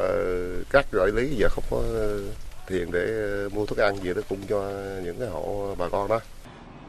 các 0.70 0.86
đại 0.92 1.06
lý 1.14 1.36
giờ 1.36 1.48
không 1.50 1.64
có 1.70 1.76
ờ, 1.94 2.20
tiền 2.66 2.92
để 2.92 3.06
ờ, 3.06 3.48
mua 3.48 3.66
thức 3.66 3.78
ăn 3.78 3.96
gì 3.96 4.12
để 4.16 4.22
cung 4.28 4.38
cho 4.48 4.70
những 5.04 5.16
cái 5.18 5.28
hộ 5.28 5.74
bà 5.78 5.88
con 5.88 6.08
đó. 6.08 6.20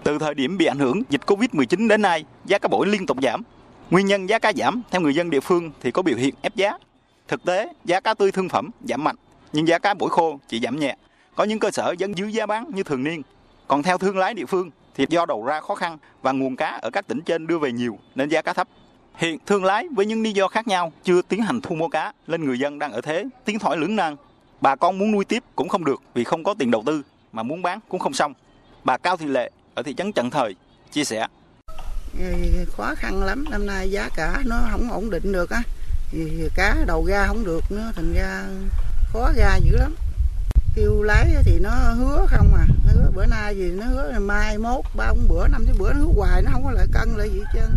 Từ 0.03 0.19
thời 0.19 0.33
điểm 0.33 0.57
bị 0.57 0.65
ảnh 0.65 0.79
hưởng 0.79 1.01
dịch 1.09 1.21
Covid-19 1.25 1.87
đến 1.87 2.01
nay, 2.01 2.25
giá 2.45 2.59
cá 2.59 2.67
bổi 2.67 2.87
liên 2.87 3.05
tục 3.05 3.17
giảm. 3.23 3.41
Nguyên 3.89 4.05
nhân 4.05 4.29
giá 4.29 4.39
cá 4.39 4.53
giảm 4.53 4.81
theo 4.91 5.01
người 5.01 5.15
dân 5.15 5.29
địa 5.29 5.39
phương 5.39 5.71
thì 5.81 5.91
có 5.91 6.01
biểu 6.01 6.17
hiện 6.17 6.35
ép 6.41 6.55
giá. 6.55 6.77
Thực 7.27 7.45
tế, 7.45 7.73
giá 7.85 7.99
cá 7.99 8.13
tươi 8.13 8.31
thương 8.31 8.49
phẩm 8.49 8.69
giảm 8.89 9.03
mạnh, 9.03 9.15
nhưng 9.53 9.67
giá 9.67 9.79
cá 9.79 9.93
bổi 9.93 10.09
khô 10.09 10.39
chỉ 10.47 10.59
giảm 10.59 10.79
nhẹ. 10.79 10.95
Có 11.35 11.43
những 11.43 11.59
cơ 11.59 11.71
sở 11.71 11.95
vẫn 11.99 12.17
giữ 12.17 12.25
giá 12.27 12.45
bán 12.45 12.69
như 12.73 12.83
thường 12.83 13.03
niên. 13.03 13.21
Còn 13.67 13.83
theo 13.83 13.97
thương 13.97 14.17
lái 14.17 14.33
địa 14.33 14.45
phương 14.45 14.71
thì 14.95 15.05
do 15.09 15.25
đầu 15.25 15.45
ra 15.45 15.61
khó 15.61 15.75
khăn 15.75 15.97
và 16.21 16.31
nguồn 16.31 16.55
cá 16.55 16.79
ở 16.81 16.89
các 16.89 17.07
tỉnh 17.07 17.21
trên 17.21 17.47
đưa 17.47 17.59
về 17.59 17.71
nhiều 17.71 17.99
nên 18.15 18.29
giá 18.29 18.41
cá 18.41 18.53
thấp. 18.53 18.67
Hiện 19.15 19.39
thương 19.45 19.65
lái 19.65 19.87
với 19.95 20.05
những 20.05 20.23
lý 20.23 20.31
do 20.31 20.47
khác 20.47 20.67
nhau 20.67 20.91
chưa 21.03 21.21
tiến 21.21 21.41
hành 21.41 21.61
thu 21.61 21.75
mua 21.75 21.87
cá 21.87 22.13
nên 22.27 22.45
người 22.45 22.59
dân 22.59 22.79
đang 22.79 22.91
ở 22.91 23.01
thế 23.01 23.25
tiến 23.45 23.59
thoái 23.59 23.77
lưỡng 23.77 23.95
nan. 23.95 24.15
Bà 24.61 24.75
con 24.75 24.97
muốn 24.97 25.11
nuôi 25.11 25.25
tiếp 25.25 25.43
cũng 25.55 25.69
không 25.69 25.85
được 25.85 26.01
vì 26.13 26.23
không 26.23 26.43
có 26.43 26.55
tiền 26.59 26.71
đầu 26.71 26.83
tư 26.85 27.01
mà 27.31 27.43
muốn 27.43 27.61
bán 27.61 27.79
cũng 27.89 27.99
không 27.99 28.13
xong. 28.13 28.33
Bà 28.83 28.97
Cao 28.97 29.17
Thị 29.17 29.25
Lệ 29.25 29.51
ở 29.75 29.83
thị 29.83 29.93
trấn 29.93 30.11
Trần 30.11 30.29
Thời 30.29 30.55
chia 30.91 31.03
sẻ. 31.03 31.27
Ừ, 32.19 32.33
khó 32.71 32.93
khăn 32.97 33.23
lắm, 33.23 33.45
năm 33.49 33.65
nay 33.65 33.91
giá 33.91 34.09
cả 34.15 34.41
nó 34.45 34.55
không 34.71 34.91
ổn 34.91 35.09
định 35.09 35.31
được 35.31 35.49
á. 35.49 35.61
Cá 36.55 36.75
đầu 36.87 37.05
ra 37.07 37.25
không 37.27 37.45
được 37.45 37.61
nữa, 37.69 37.91
thành 37.95 38.13
ra 38.13 38.43
khó 39.13 39.31
ra 39.37 39.57
dữ 39.57 39.77
lắm. 39.77 39.95
Kêu 40.75 41.01
lái 41.01 41.25
thì 41.45 41.59
nó 41.59 41.69
hứa 41.69 42.25
không 42.29 42.53
à, 42.53 42.65
hứa 42.85 43.11
bữa 43.15 43.25
nay 43.25 43.55
gì 43.55 43.71
nó 43.71 43.85
hứa 43.85 44.19
mai 44.19 44.57
mốt 44.57 44.85
ba 44.97 45.13
bữa 45.29 45.47
năm 45.47 45.63
cái 45.65 45.75
bữa 45.79 45.93
nó 45.93 45.99
hứa 45.99 46.11
hoài 46.15 46.41
nó 46.41 46.49
không 46.53 46.63
có 46.63 46.71
lại 46.71 46.85
cân 46.93 47.09
lại 47.17 47.29
gì 47.29 47.39
hết 47.39 47.45
trơn. 47.53 47.69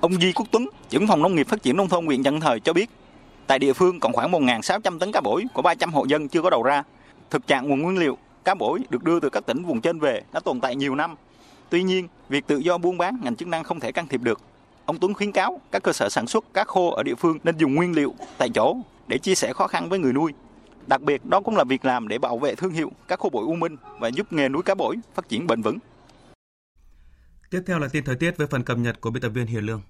Ông 0.00 0.20
Di 0.20 0.32
Quốc 0.32 0.46
Tuấn, 0.50 0.68
trưởng 0.88 1.06
phòng 1.06 1.22
nông 1.22 1.34
nghiệp 1.34 1.48
phát 1.48 1.62
triển 1.62 1.76
nông 1.76 1.88
thôn 1.88 2.06
huyện 2.06 2.22
Trần 2.22 2.40
Thời 2.40 2.60
cho 2.60 2.72
biết, 2.72 2.90
tại 3.46 3.58
địa 3.58 3.72
phương 3.72 4.00
còn 4.00 4.12
khoảng 4.12 4.32
1.600 4.32 4.98
tấn 4.98 5.12
cá 5.12 5.20
bổi 5.20 5.44
của 5.54 5.62
300 5.62 5.92
hộ 5.92 6.04
dân 6.04 6.28
chưa 6.28 6.42
có 6.42 6.50
đầu 6.50 6.62
ra. 6.62 6.82
Thực 7.30 7.46
trạng 7.46 7.68
nguồn 7.68 7.82
nguyên 7.82 7.98
liệu 7.98 8.18
cá 8.44 8.54
bổi 8.54 8.80
được 8.90 9.04
đưa 9.04 9.20
từ 9.20 9.30
các 9.30 9.46
tỉnh 9.46 9.64
vùng 9.64 9.80
trên 9.80 9.98
về 9.98 10.22
đã 10.32 10.40
tồn 10.40 10.60
tại 10.60 10.76
nhiều 10.76 10.94
năm. 10.94 11.14
Tuy 11.70 11.82
nhiên, 11.82 12.08
việc 12.28 12.46
tự 12.46 12.56
do 12.58 12.78
buôn 12.78 12.98
bán 12.98 13.18
ngành 13.22 13.36
chức 13.36 13.48
năng 13.48 13.64
không 13.64 13.80
thể 13.80 13.92
can 13.92 14.06
thiệp 14.08 14.20
được. 14.20 14.40
Ông 14.84 14.98
Tuấn 14.98 15.14
khuyến 15.14 15.32
cáo 15.32 15.60
các 15.70 15.82
cơ 15.82 15.92
sở 15.92 16.08
sản 16.08 16.26
xuất 16.26 16.54
cá 16.54 16.64
khô 16.64 16.90
ở 16.90 17.02
địa 17.02 17.14
phương 17.14 17.38
nên 17.44 17.56
dùng 17.58 17.74
nguyên 17.74 17.96
liệu 17.96 18.14
tại 18.38 18.48
chỗ 18.54 18.76
để 19.06 19.18
chia 19.18 19.34
sẻ 19.34 19.52
khó 19.52 19.66
khăn 19.66 19.88
với 19.88 19.98
người 19.98 20.12
nuôi. 20.12 20.32
Đặc 20.88 21.02
biệt, 21.02 21.24
đó 21.24 21.40
cũng 21.40 21.56
là 21.56 21.64
việc 21.64 21.84
làm 21.84 22.08
để 22.08 22.18
bảo 22.18 22.38
vệ 22.38 22.54
thương 22.54 22.72
hiệu 22.72 22.90
các 23.08 23.20
khu 23.20 23.30
bổi 23.30 23.44
U 23.44 23.54
Minh 23.54 23.76
và 24.00 24.08
giúp 24.08 24.32
nghề 24.32 24.48
nuôi 24.48 24.62
cá 24.62 24.74
bổi 24.74 24.96
phát 25.14 25.28
triển 25.28 25.46
bền 25.46 25.62
vững. 25.62 25.78
Tiếp 27.50 27.62
theo 27.66 27.78
là 27.78 27.88
tin 27.92 28.04
thời 28.04 28.16
tiết 28.16 28.36
với 28.36 28.46
phần 28.46 28.62
cập 28.62 28.78
nhật 28.78 29.00
của 29.00 29.10
biên 29.10 29.22
tập 29.22 29.28
viên 29.28 29.46
Hiền 29.46 29.64
Lương. 29.64 29.82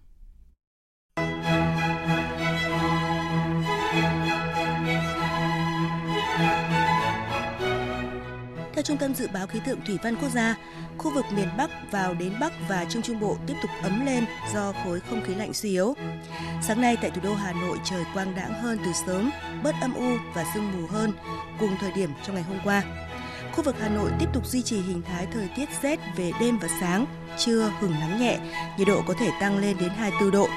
Theo 8.78 8.82
Trung 8.82 8.96
tâm 8.96 9.14
Dự 9.14 9.28
báo 9.28 9.46
Khí 9.46 9.60
tượng 9.66 9.80
Thủy 9.86 9.98
văn 10.02 10.16
Quốc 10.16 10.28
gia, 10.28 10.56
khu 10.98 11.14
vực 11.14 11.24
miền 11.32 11.48
Bắc 11.58 11.70
vào 11.90 12.14
đến 12.14 12.32
Bắc 12.40 12.52
và 12.68 12.86
Trung 12.88 13.02
Trung 13.02 13.20
Bộ 13.20 13.36
tiếp 13.46 13.54
tục 13.62 13.70
ấm 13.82 14.06
lên 14.06 14.24
do 14.54 14.72
khối 14.84 15.00
không 15.00 15.22
khí 15.24 15.34
lạnh 15.34 15.52
suy 15.52 15.70
yếu. 15.70 15.94
Sáng 16.62 16.80
nay 16.80 16.96
tại 17.00 17.10
thủ 17.10 17.20
đô 17.24 17.34
Hà 17.34 17.52
Nội 17.52 17.78
trời 17.84 18.04
quang 18.14 18.34
đãng 18.34 18.62
hơn 18.62 18.78
từ 18.84 18.92
sớm, 19.06 19.30
bớt 19.62 19.74
âm 19.80 19.94
u 19.94 20.16
và 20.34 20.44
sương 20.54 20.72
mù 20.72 20.86
hơn 20.86 21.12
cùng 21.60 21.76
thời 21.80 21.92
điểm 21.92 22.10
trong 22.26 22.34
ngày 22.34 22.44
hôm 22.44 22.58
qua. 22.64 22.82
Khu 23.52 23.62
vực 23.62 23.76
Hà 23.80 23.88
Nội 23.88 24.10
tiếp 24.18 24.28
tục 24.32 24.46
duy 24.46 24.62
trì 24.62 24.80
hình 24.80 25.02
thái 25.02 25.26
thời 25.32 25.48
tiết 25.56 25.68
rét 25.82 25.98
về 26.16 26.32
đêm 26.40 26.58
và 26.58 26.68
sáng, 26.80 27.06
trưa 27.38 27.72
hừng 27.80 27.92
nắng 28.00 28.20
nhẹ, 28.20 28.38
nhiệt 28.78 28.88
độ 28.88 29.02
có 29.06 29.14
thể 29.18 29.30
tăng 29.40 29.58
lên 29.58 29.76
đến 29.80 29.90
24 29.96 30.30
độ. 30.30 30.48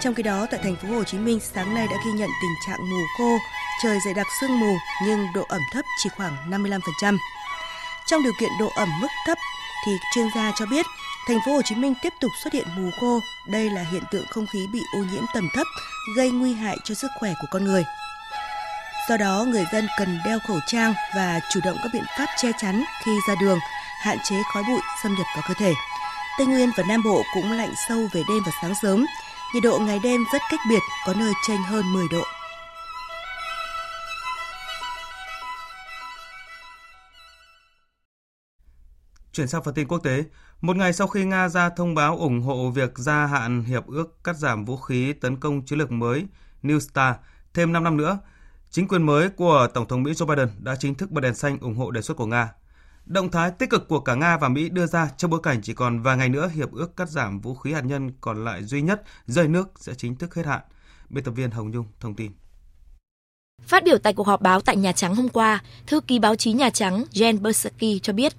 Trong 0.00 0.14
khi 0.14 0.22
đó, 0.22 0.46
tại 0.50 0.60
thành 0.62 0.76
phố 0.76 0.88
Hồ 0.88 1.04
Chí 1.04 1.18
Minh 1.18 1.40
sáng 1.40 1.74
nay 1.74 1.86
đã 1.90 1.96
ghi 2.06 2.12
nhận 2.12 2.30
tình 2.42 2.54
trạng 2.66 2.90
mù 2.90 3.02
khô, 3.18 3.38
trời 3.82 3.98
dày 4.04 4.14
đặc 4.14 4.26
sương 4.40 4.60
mù 4.60 4.76
nhưng 5.06 5.26
độ 5.34 5.44
ẩm 5.48 5.60
thấp 5.72 5.84
chỉ 6.02 6.10
khoảng 6.16 6.50
55%. 6.50 7.16
Trong 8.06 8.22
điều 8.22 8.32
kiện 8.40 8.50
độ 8.60 8.68
ẩm 8.74 8.88
mức 9.00 9.08
thấp 9.26 9.38
thì 9.86 9.92
chuyên 10.14 10.26
gia 10.36 10.52
cho 10.56 10.66
biết 10.66 10.86
thành 11.28 11.38
phố 11.46 11.52
Hồ 11.52 11.62
Chí 11.62 11.74
Minh 11.74 11.94
tiếp 12.02 12.12
tục 12.20 12.30
xuất 12.42 12.52
hiện 12.52 12.66
mù 12.76 12.90
khô. 13.00 13.20
Đây 13.46 13.70
là 13.70 13.82
hiện 13.92 14.02
tượng 14.10 14.26
không 14.30 14.46
khí 14.46 14.66
bị 14.72 14.80
ô 14.94 14.98
nhiễm 15.12 15.24
tầm 15.34 15.48
thấp 15.54 15.66
gây 16.16 16.30
nguy 16.30 16.54
hại 16.54 16.76
cho 16.84 16.94
sức 16.94 17.10
khỏe 17.18 17.32
của 17.40 17.46
con 17.50 17.64
người. 17.64 17.84
Do 19.08 19.16
đó, 19.16 19.44
người 19.48 19.64
dân 19.72 19.86
cần 19.98 20.18
đeo 20.24 20.38
khẩu 20.48 20.56
trang 20.66 20.94
và 21.16 21.40
chủ 21.50 21.60
động 21.64 21.76
các 21.82 21.88
biện 21.92 22.04
pháp 22.18 22.26
che 22.36 22.48
chắn 22.60 22.84
khi 23.04 23.12
ra 23.28 23.34
đường, 23.40 23.58
hạn 24.00 24.18
chế 24.24 24.36
khói 24.52 24.62
bụi 24.68 24.80
xâm 25.02 25.14
nhập 25.14 25.26
vào 25.34 25.44
cơ 25.48 25.54
thể. 25.54 25.72
Tây 26.38 26.46
Nguyên 26.46 26.70
và 26.76 26.84
Nam 26.88 27.02
Bộ 27.04 27.22
cũng 27.34 27.52
lạnh 27.52 27.74
sâu 27.88 27.98
về 28.12 28.22
đêm 28.28 28.42
và 28.46 28.52
sáng 28.62 28.74
sớm. 28.82 29.06
Nhiệt 29.54 29.62
độ 29.62 29.78
ngày 29.78 29.98
đêm 30.02 30.24
rất 30.32 30.42
cách 30.50 30.60
biệt, 30.68 30.80
có 31.06 31.14
nơi 31.14 31.32
chênh 31.48 31.62
hơn 31.62 31.92
10 31.92 32.08
độ. 32.12 32.22
Chuyển 39.36 39.48
sang 39.48 39.62
phần 39.62 39.74
tin 39.74 39.88
quốc 39.88 39.98
tế, 39.98 40.24
một 40.60 40.76
ngày 40.76 40.92
sau 40.92 41.06
khi 41.06 41.24
Nga 41.24 41.48
ra 41.48 41.70
thông 41.70 41.94
báo 41.94 42.16
ủng 42.16 42.42
hộ 42.42 42.70
việc 42.70 42.98
gia 42.98 43.26
hạn 43.26 43.64
hiệp 43.64 43.86
ước 43.86 44.24
cắt 44.24 44.36
giảm 44.36 44.64
vũ 44.64 44.76
khí 44.76 45.12
tấn 45.12 45.36
công 45.36 45.62
chiến 45.62 45.78
lược 45.78 45.92
mới 45.92 46.26
New 46.62 46.78
START 46.78 47.16
thêm 47.54 47.72
5 47.72 47.84
năm 47.84 47.96
nữa, 47.96 48.18
chính 48.70 48.88
quyền 48.88 49.06
mới 49.06 49.28
của 49.28 49.68
Tổng 49.74 49.88
thống 49.88 50.02
Mỹ 50.02 50.12
Joe 50.12 50.26
Biden 50.26 50.48
đã 50.58 50.76
chính 50.76 50.94
thức 50.94 51.10
bật 51.10 51.20
đèn 51.20 51.34
xanh 51.34 51.58
ủng 51.60 51.74
hộ 51.74 51.90
đề 51.90 52.02
xuất 52.02 52.16
của 52.16 52.26
Nga. 52.26 52.52
Động 53.06 53.30
thái 53.30 53.50
tích 53.50 53.70
cực 53.70 53.88
của 53.88 54.00
cả 54.00 54.14
Nga 54.14 54.36
và 54.36 54.48
Mỹ 54.48 54.68
đưa 54.68 54.86
ra 54.86 55.10
trong 55.16 55.30
bối 55.30 55.40
cảnh 55.42 55.60
chỉ 55.62 55.74
còn 55.74 56.02
vài 56.02 56.16
ngày 56.16 56.28
nữa 56.28 56.50
hiệp 56.54 56.72
ước 56.72 56.96
cắt 56.96 57.08
giảm 57.08 57.40
vũ 57.40 57.54
khí 57.54 57.72
hạt 57.72 57.84
nhân 57.84 58.10
còn 58.20 58.44
lại 58.44 58.64
duy 58.64 58.82
nhất 58.82 59.02
rơi 59.26 59.48
nước 59.48 59.68
sẽ 59.76 59.94
chính 59.94 60.16
thức 60.16 60.34
hết 60.34 60.46
hạn. 60.46 60.60
Biên 61.08 61.24
tập 61.24 61.30
viên 61.30 61.50
Hồng 61.50 61.70
Nhung 61.70 61.86
thông 62.00 62.14
tin. 62.14 62.32
Phát 63.62 63.84
biểu 63.84 63.98
tại 63.98 64.12
cuộc 64.12 64.26
họp 64.26 64.40
báo 64.40 64.60
tại 64.60 64.76
Nhà 64.76 64.92
Trắng 64.92 65.14
hôm 65.14 65.28
qua, 65.28 65.62
thư 65.86 66.00
ký 66.00 66.18
báo 66.18 66.36
chí 66.36 66.52
Nhà 66.52 66.70
Trắng 66.70 67.04
Jen 67.12 67.52
Psaki 67.52 68.02
cho 68.02 68.12
biết 68.12 68.32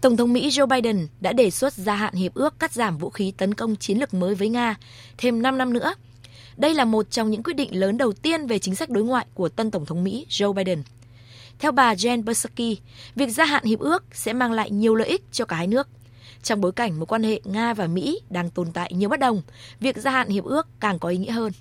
Tổng 0.00 0.16
thống 0.16 0.32
Mỹ 0.32 0.48
Joe 0.48 0.66
Biden 0.66 1.06
đã 1.20 1.32
đề 1.32 1.50
xuất 1.50 1.74
gia 1.74 1.94
hạn 1.94 2.14
hiệp 2.14 2.34
ước 2.34 2.58
cắt 2.58 2.72
giảm 2.72 2.98
vũ 2.98 3.10
khí 3.10 3.32
tấn 3.36 3.54
công 3.54 3.76
chiến 3.76 3.98
lược 3.98 4.14
mới 4.14 4.34
với 4.34 4.48
Nga 4.48 4.76
thêm 5.18 5.42
5 5.42 5.58
năm 5.58 5.72
nữa. 5.72 5.94
Đây 6.56 6.74
là 6.74 6.84
một 6.84 7.10
trong 7.10 7.30
những 7.30 7.42
quyết 7.42 7.56
định 7.56 7.80
lớn 7.80 7.98
đầu 7.98 8.12
tiên 8.12 8.46
về 8.46 8.58
chính 8.58 8.74
sách 8.74 8.90
đối 8.90 9.04
ngoại 9.04 9.26
của 9.34 9.48
tân 9.48 9.70
Tổng 9.70 9.86
thống 9.86 10.04
Mỹ 10.04 10.26
Joe 10.28 10.52
Biden. 10.52 10.82
Theo 11.58 11.72
bà 11.72 11.94
Jen 11.94 12.32
Psaki, 12.32 12.80
việc 13.14 13.30
gia 13.30 13.44
hạn 13.44 13.64
hiệp 13.64 13.78
ước 13.78 14.04
sẽ 14.12 14.32
mang 14.32 14.52
lại 14.52 14.70
nhiều 14.70 14.94
lợi 14.94 15.08
ích 15.08 15.22
cho 15.32 15.44
cả 15.44 15.56
hai 15.56 15.66
nước. 15.66 15.88
Trong 16.42 16.60
bối 16.60 16.72
cảnh 16.72 16.98
mối 16.98 17.06
quan 17.06 17.22
hệ 17.22 17.40
Nga 17.44 17.74
và 17.74 17.86
Mỹ 17.86 18.20
đang 18.30 18.50
tồn 18.50 18.72
tại 18.74 18.92
nhiều 18.94 19.08
bất 19.08 19.20
đồng, 19.20 19.42
việc 19.80 19.96
gia 19.96 20.10
hạn 20.10 20.28
hiệp 20.28 20.44
ước 20.44 20.66
càng 20.80 20.98
có 20.98 21.08
ý 21.08 21.16
nghĩa 21.16 21.30
hơn. 21.32 21.52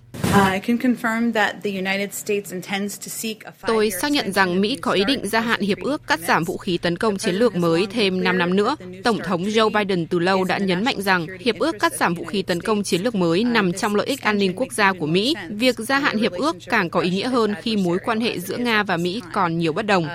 Tôi 3.67 3.91
xác 3.91 4.11
nhận 4.11 4.31
rằng 4.31 4.61
Mỹ 4.61 4.77
có 4.81 4.91
ý 4.91 5.03
định 5.07 5.27
gia 5.27 5.39
hạn 5.39 5.61
hiệp 5.61 5.77
ước 5.79 6.07
cắt 6.07 6.19
giảm 6.19 6.43
vũ 6.43 6.57
khí 6.57 6.77
tấn 6.77 6.97
công 6.97 7.17
chiến 7.17 7.35
lược 7.35 7.55
mới 7.55 7.87
thêm 7.91 8.23
5 8.23 8.37
năm 8.37 8.55
nữa. 8.55 8.75
Tổng 9.03 9.19
thống 9.23 9.43
Joe 9.43 9.69
Biden 9.69 10.07
từ 10.07 10.19
lâu 10.19 10.43
đã 10.43 10.57
nhấn 10.57 10.83
mạnh 10.83 11.01
rằng 11.01 11.27
hiệp 11.39 11.59
ước 11.59 11.79
cắt 11.79 11.93
giảm 11.93 12.13
vũ 12.13 12.25
khí 12.25 12.41
tấn 12.41 12.61
công 12.61 12.83
chiến 12.83 13.01
lược 13.01 13.15
mới 13.15 13.43
nằm 13.43 13.73
trong 13.73 13.95
lợi 13.95 14.07
ích 14.07 14.21
an 14.21 14.37
ninh 14.37 14.53
quốc 14.55 14.73
gia 14.73 14.93
của 14.93 15.05
Mỹ. 15.05 15.35
Việc 15.49 15.79
gia 15.79 15.99
hạn 15.99 16.17
hiệp 16.17 16.31
ước 16.31 16.55
càng 16.65 16.89
có 16.89 16.99
ý 16.99 17.09
nghĩa 17.09 17.27
hơn 17.27 17.53
khi 17.61 17.77
mối 17.77 17.97
quan 18.05 18.19
hệ 18.19 18.39
giữa 18.39 18.57
Nga 18.57 18.83
và 18.83 18.97
Mỹ 18.97 19.21
còn 19.33 19.57
nhiều 19.57 19.73
bất 19.73 19.85
đồng. 19.85 20.07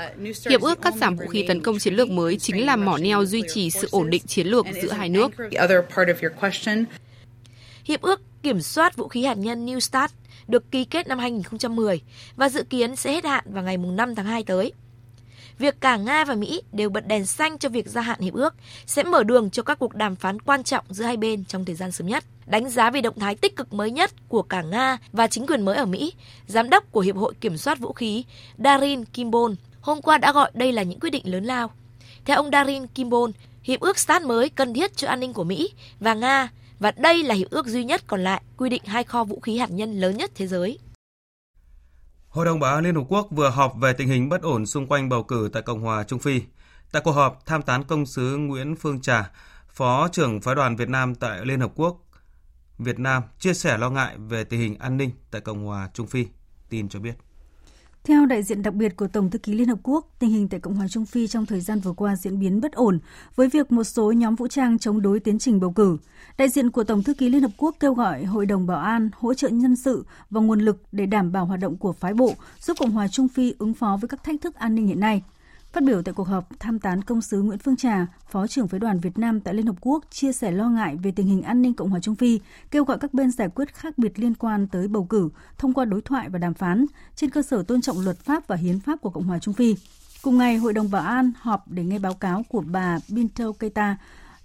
Hiệp 0.50 0.60
ước 0.60 0.82
cắt 0.82 0.94
giảm 0.94 1.16
vũ 1.16 1.26
khí 1.26 1.44
tấn 1.48 1.62
công 1.62 1.78
chiến 1.78 1.94
lược 1.94 2.10
mới 2.10 2.36
chính 2.36 2.66
là 2.66 2.76
mỏ 2.76 2.98
neo 2.98 3.24
duy 3.24 3.42
trì 3.54 3.70
sự 3.70 3.88
ổn 3.90 4.10
định 4.10 4.22
chiến 4.26 4.46
lược 4.46 4.53
giữa 4.82 4.92
hai 4.92 5.08
nước. 5.08 5.32
Hiệp 7.84 8.02
ước 8.02 8.20
kiểm 8.42 8.60
soát 8.60 8.96
vũ 8.96 9.08
khí 9.08 9.24
hạt 9.24 9.38
nhân 9.38 9.66
New 9.66 9.80
START 9.80 10.12
được 10.48 10.70
ký 10.70 10.84
kết 10.84 11.06
năm 11.06 11.18
2010 11.18 12.00
và 12.36 12.48
dự 12.48 12.62
kiến 12.62 12.96
sẽ 12.96 13.12
hết 13.12 13.24
hạn 13.24 13.44
vào 13.46 13.64
ngày 13.64 13.76
5 13.76 14.14
tháng 14.14 14.26
2 14.26 14.42
tới. 14.44 14.72
Việc 15.58 15.80
cả 15.80 15.96
Nga 15.96 16.24
và 16.24 16.34
Mỹ 16.34 16.62
đều 16.72 16.90
bật 16.90 17.06
đèn 17.06 17.26
xanh 17.26 17.58
cho 17.58 17.68
việc 17.68 17.86
gia 17.86 18.00
hạn 18.00 18.20
hiệp 18.20 18.34
ước 18.34 18.54
sẽ 18.86 19.02
mở 19.02 19.24
đường 19.24 19.50
cho 19.50 19.62
các 19.62 19.78
cuộc 19.78 19.94
đàm 19.94 20.16
phán 20.16 20.40
quan 20.40 20.62
trọng 20.62 20.84
giữa 20.88 21.04
hai 21.04 21.16
bên 21.16 21.44
trong 21.44 21.64
thời 21.64 21.74
gian 21.74 21.92
sớm 21.92 22.06
nhất. 22.06 22.24
Đánh 22.46 22.68
giá 22.68 22.90
về 22.90 23.00
động 23.00 23.18
thái 23.18 23.34
tích 23.34 23.56
cực 23.56 23.72
mới 23.72 23.90
nhất 23.90 24.10
của 24.28 24.42
cả 24.42 24.62
Nga 24.62 24.98
và 25.12 25.26
chính 25.26 25.46
quyền 25.46 25.64
mới 25.64 25.76
ở 25.76 25.86
Mỹ, 25.86 26.12
giám 26.46 26.70
đốc 26.70 26.92
của 26.92 27.00
Hiệp 27.00 27.16
hội 27.16 27.34
Kiểm 27.40 27.56
soát 27.56 27.78
Vũ 27.78 27.92
khí 27.92 28.24
Darin 28.58 29.04
Kimball 29.04 29.54
hôm 29.80 30.02
qua 30.02 30.18
đã 30.18 30.32
gọi 30.32 30.50
đây 30.54 30.72
là 30.72 30.82
những 30.82 31.00
quyết 31.00 31.10
định 31.10 31.32
lớn 31.32 31.44
lao. 31.44 31.70
Theo 32.24 32.36
ông 32.36 32.50
Darin 32.52 32.86
Kimball, 32.86 33.30
hiệp 33.64 33.80
ước 33.80 33.98
START 33.98 34.24
mới 34.24 34.48
cần 34.50 34.74
thiết 34.74 34.96
cho 34.96 35.08
an 35.08 35.20
ninh 35.20 35.32
của 35.32 35.44
Mỹ 35.44 35.72
và 36.00 36.14
Nga 36.14 36.48
và 36.78 36.90
đây 36.90 37.22
là 37.22 37.34
hiệp 37.34 37.50
ước 37.50 37.66
duy 37.66 37.84
nhất 37.84 38.02
còn 38.06 38.24
lại 38.24 38.42
quy 38.56 38.68
định 38.68 38.82
hai 38.84 39.04
kho 39.04 39.24
vũ 39.24 39.40
khí 39.40 39.58
hạt 39.58 39.70
nhân 39.70 40.00
lớn 40.00 40.16
nhất 40.16 40.30
thế 40.34 40.46
giới. 40.46 40.78
Hội 42.28 42.44
đồng 42.44 42.60
Bảo 42.60 42.74
an 42.74 42.84
Liên 42.84 42.94
Hợp 42.94 43.04
Quốc 43.08 43.28
vừa 43.30 43.50
họp 43.50 43.76
về 43.76 43.92
tình 43.92 44.08
hình 44.08 44.28
bất 44.28 44.42
ổn 44.42 44.66
xung 44.66 44.86
quanh 44.86 45.08
bầu 45.08 45.22
cử 45.22 45.50
tại 45.52 45.62
Cộng 45.62 45.80
hòa 45.80 46.04
Trung 46.04 46.18
Phi. 46.18 46.40
Tại 46.92 47.02
cuộc 47.04 47.12
họp, 47.12 47.46
tham 47.46 47.62
tán 47.62 47.84
công 47.84 48.06
sứ 48.06 48.36
Nguyễn 48.36 48.76
Phương 48.76 49.00
Trà, 49.00 49.30
Phó 49.68 50.08
trưởng 50.08 50.40
phái 50.40 50.54
đoàn 50.54 50.76
Việt 50.76 50.88
Nam 50.88 51.14
tại 51.14 51.40
Liên 51.44 51.60
Hợp 51.60 51.72
Quốc, 51.74 51.96
Việt 52.78 52.98
Nam 52.98 53.22
chia 53.38 53.54
sẻ 53.54 53.78
lo 53.78 53.90
ngại 53.90 54.16
về 54.18 54.44
tình 54.44 54.60
hình 54.60 54.78
an 54.78 54.96
ninh 54.96 55.10
tại 55.30 55.40
Cộng 55.40 55.64
hòa 55.64 55.88
Trung 55.94 56.06
Phi. 56.06 56.26
Tin 56.68 56.88
cho 56.88 57.00
biết. 57.00 57.14
Theo 58.08 58.26
đại 58.26 58.42
diện 58.42 58.62
đặc 58.62 58.74
biệt 58.74 58.96
của 58.96 59.06
Tổng 59.06 59.30
thư 59.30 59.38
ký 59.38 59.54
Liên 59.54 59.68
Hợp 59.68 59.78
Quốc, 59.82 60.08
tình 60.18 60.30
hình 60.30 60.48
tại 60.48 60.60
Cộng 60.60 60.74
hòa 60.74 60.88
Trung 60.88 61.06
Phi 61.06 61.26
trong 61.26 61.46
thời 61.46 61.60
gian 61.60 61.80
vừa 61.80 61.92
qua 61.92 62.16
diễn 62.16 62.38
biến 62.38 62.60
bất 62.60 62.72
ổn 62.72 62.98
với 63.36 63.48
việc 63.48 63.72
một 63.72 63.84
số 63.84 64.12
nhóm 64.12 64.34
vũ 64.34 64.48
trang 64.48 64.78
chống 64.78 65.02
đối 65.02 65.20
tiến 65.20 65.38
trình 65.38 65.60
bầu 65.60 65.72
cử. 65.72 65.98
Đại 66.38 66.48
diện 66.48 66.70
của 66.70 66.84
Tổng 66.84 67.02
thư 67.02 67.14
ký 67.14 67.28
Liên 67.28 67.42
Hợp 67.42 67.50
Quốc 67.56 67.76
kêu 67.80 67.94
gọi 67.94 68.24
Hội 68.24 68.46
đồng 68.46 68.66
Bảo 68.66 68.78
an 68.78 69.10
hỗ 69.14 69.34
trợ 69.34 69.48
nhân 69.48 69.76
sự 69.76 70.04
và 70.30 70.40
nguồn 70.40 70.60
lực 70.60 70.82
để 70.92 71.06
đảm 71.06 71.32
bảo 71.32 71.46
hoạt 71.46 71.60
động 71.60 71.76
của 71.76 71.92
phái 71.92 72.14
bộ, 72.14 72.34
giúp 72.60 72.76
Cộng 72.80 72.90
hòa 72.90 73.08
Trung 73.08 73.28
Phi 73.28 73.54
ứng 73.58 73.74
phó 73.74 73.98
với 74.00 74.08
các 74.08 74.24
thách 74.24 74.40
thức 74.40 74.54
an 74.54 74.74
ninh 74.74 74.86
hiện 74.86 75.00
nay. 75.00 75.22
Phát 75.74 75.84
biểu 75.84 76.02
tại 76.02 76.12
cuộc 76.12 76.28
họp, 76.28 76.48
tham 76.60 76.78
tán 76.78 77.02
công 77.02 77.22
sứ 77.22 77.42
Nguyễn 77.42 77.58
Phương 77.58 77.76
Trà, 77.76 78.06
Phó 78.30 78.46
trưởng 78.46 78.68
phái 78.68 78.80
đoàn 78.80 79.00
Việt 79.00 79.18
Nam 79.18 79.40
tại 79.40 79.54
Liên 79.54 79.66
Hợp 79.66 79.76
Quốc 79.80 80.04
chia 80.10 80.32
sẻ 80.32 80.50
lo 80.50 80.68
ngại 80.68 80.96
về 80.96 81.10
tình 81.10 81.26
hình 81.26 81.42
an 81.42 81.62
ninh 81.62 81.74
Cộng 81.74 81.90
hòa 81.90 82.00
Trung 82.00 82.14
Phi, 82.14 82.40
kêu 82.70 82.84
gọi 82.84 82.98
các 82.98 83.14
bên 83.14 83.30
giải 83.30 83.48
quyết 83.48 83.74
khác 83.74 83.98
biệt 83.98 84.18
liên 84.18 84.34
quan 84.34 84.66
tới 84.68 84.88
bầu 84.88 85.04
cử 85.04 85.28
thông 85.58 85.74
qua 85.74 85.84
đối 85.84 86.00
thoại 86.00 86.28
và 86.28 86.38
đàm 86.38 86.54
phán 86.54 86.86
trên 87.16 87.30
cơ 87.30 87.42
sở 87.42 87.62
tôn 87.62 87.80
trọng 87.80 88.00
luật 88.00 88.18
pháp 88.18 88.46
và 88.46 88.56
hiến 88.56 88.80
pháp 88.80 89.00
của 89.00 89.10
Cộng 89.10 89.24
hòa 89.24 89.38
Trung 89.38 89.54
Phi. 89.54 89.74
Cùng 90.22 90.38
ngày, 90.38 90.56
Hội 90.56 90.72
đồng 90.72 90.90
Bảo 90.90 91.02
an 91.02 91.32
họp 91.40 91.68
để 91.68 91.84
nghe 91.84 91.98
báo 91.98 92.14
cáo 92.14 92.42
của 92.48 92.60
bà 92.66 92.98
Bintou 93.08 93.52
Keita, 93.52 93.96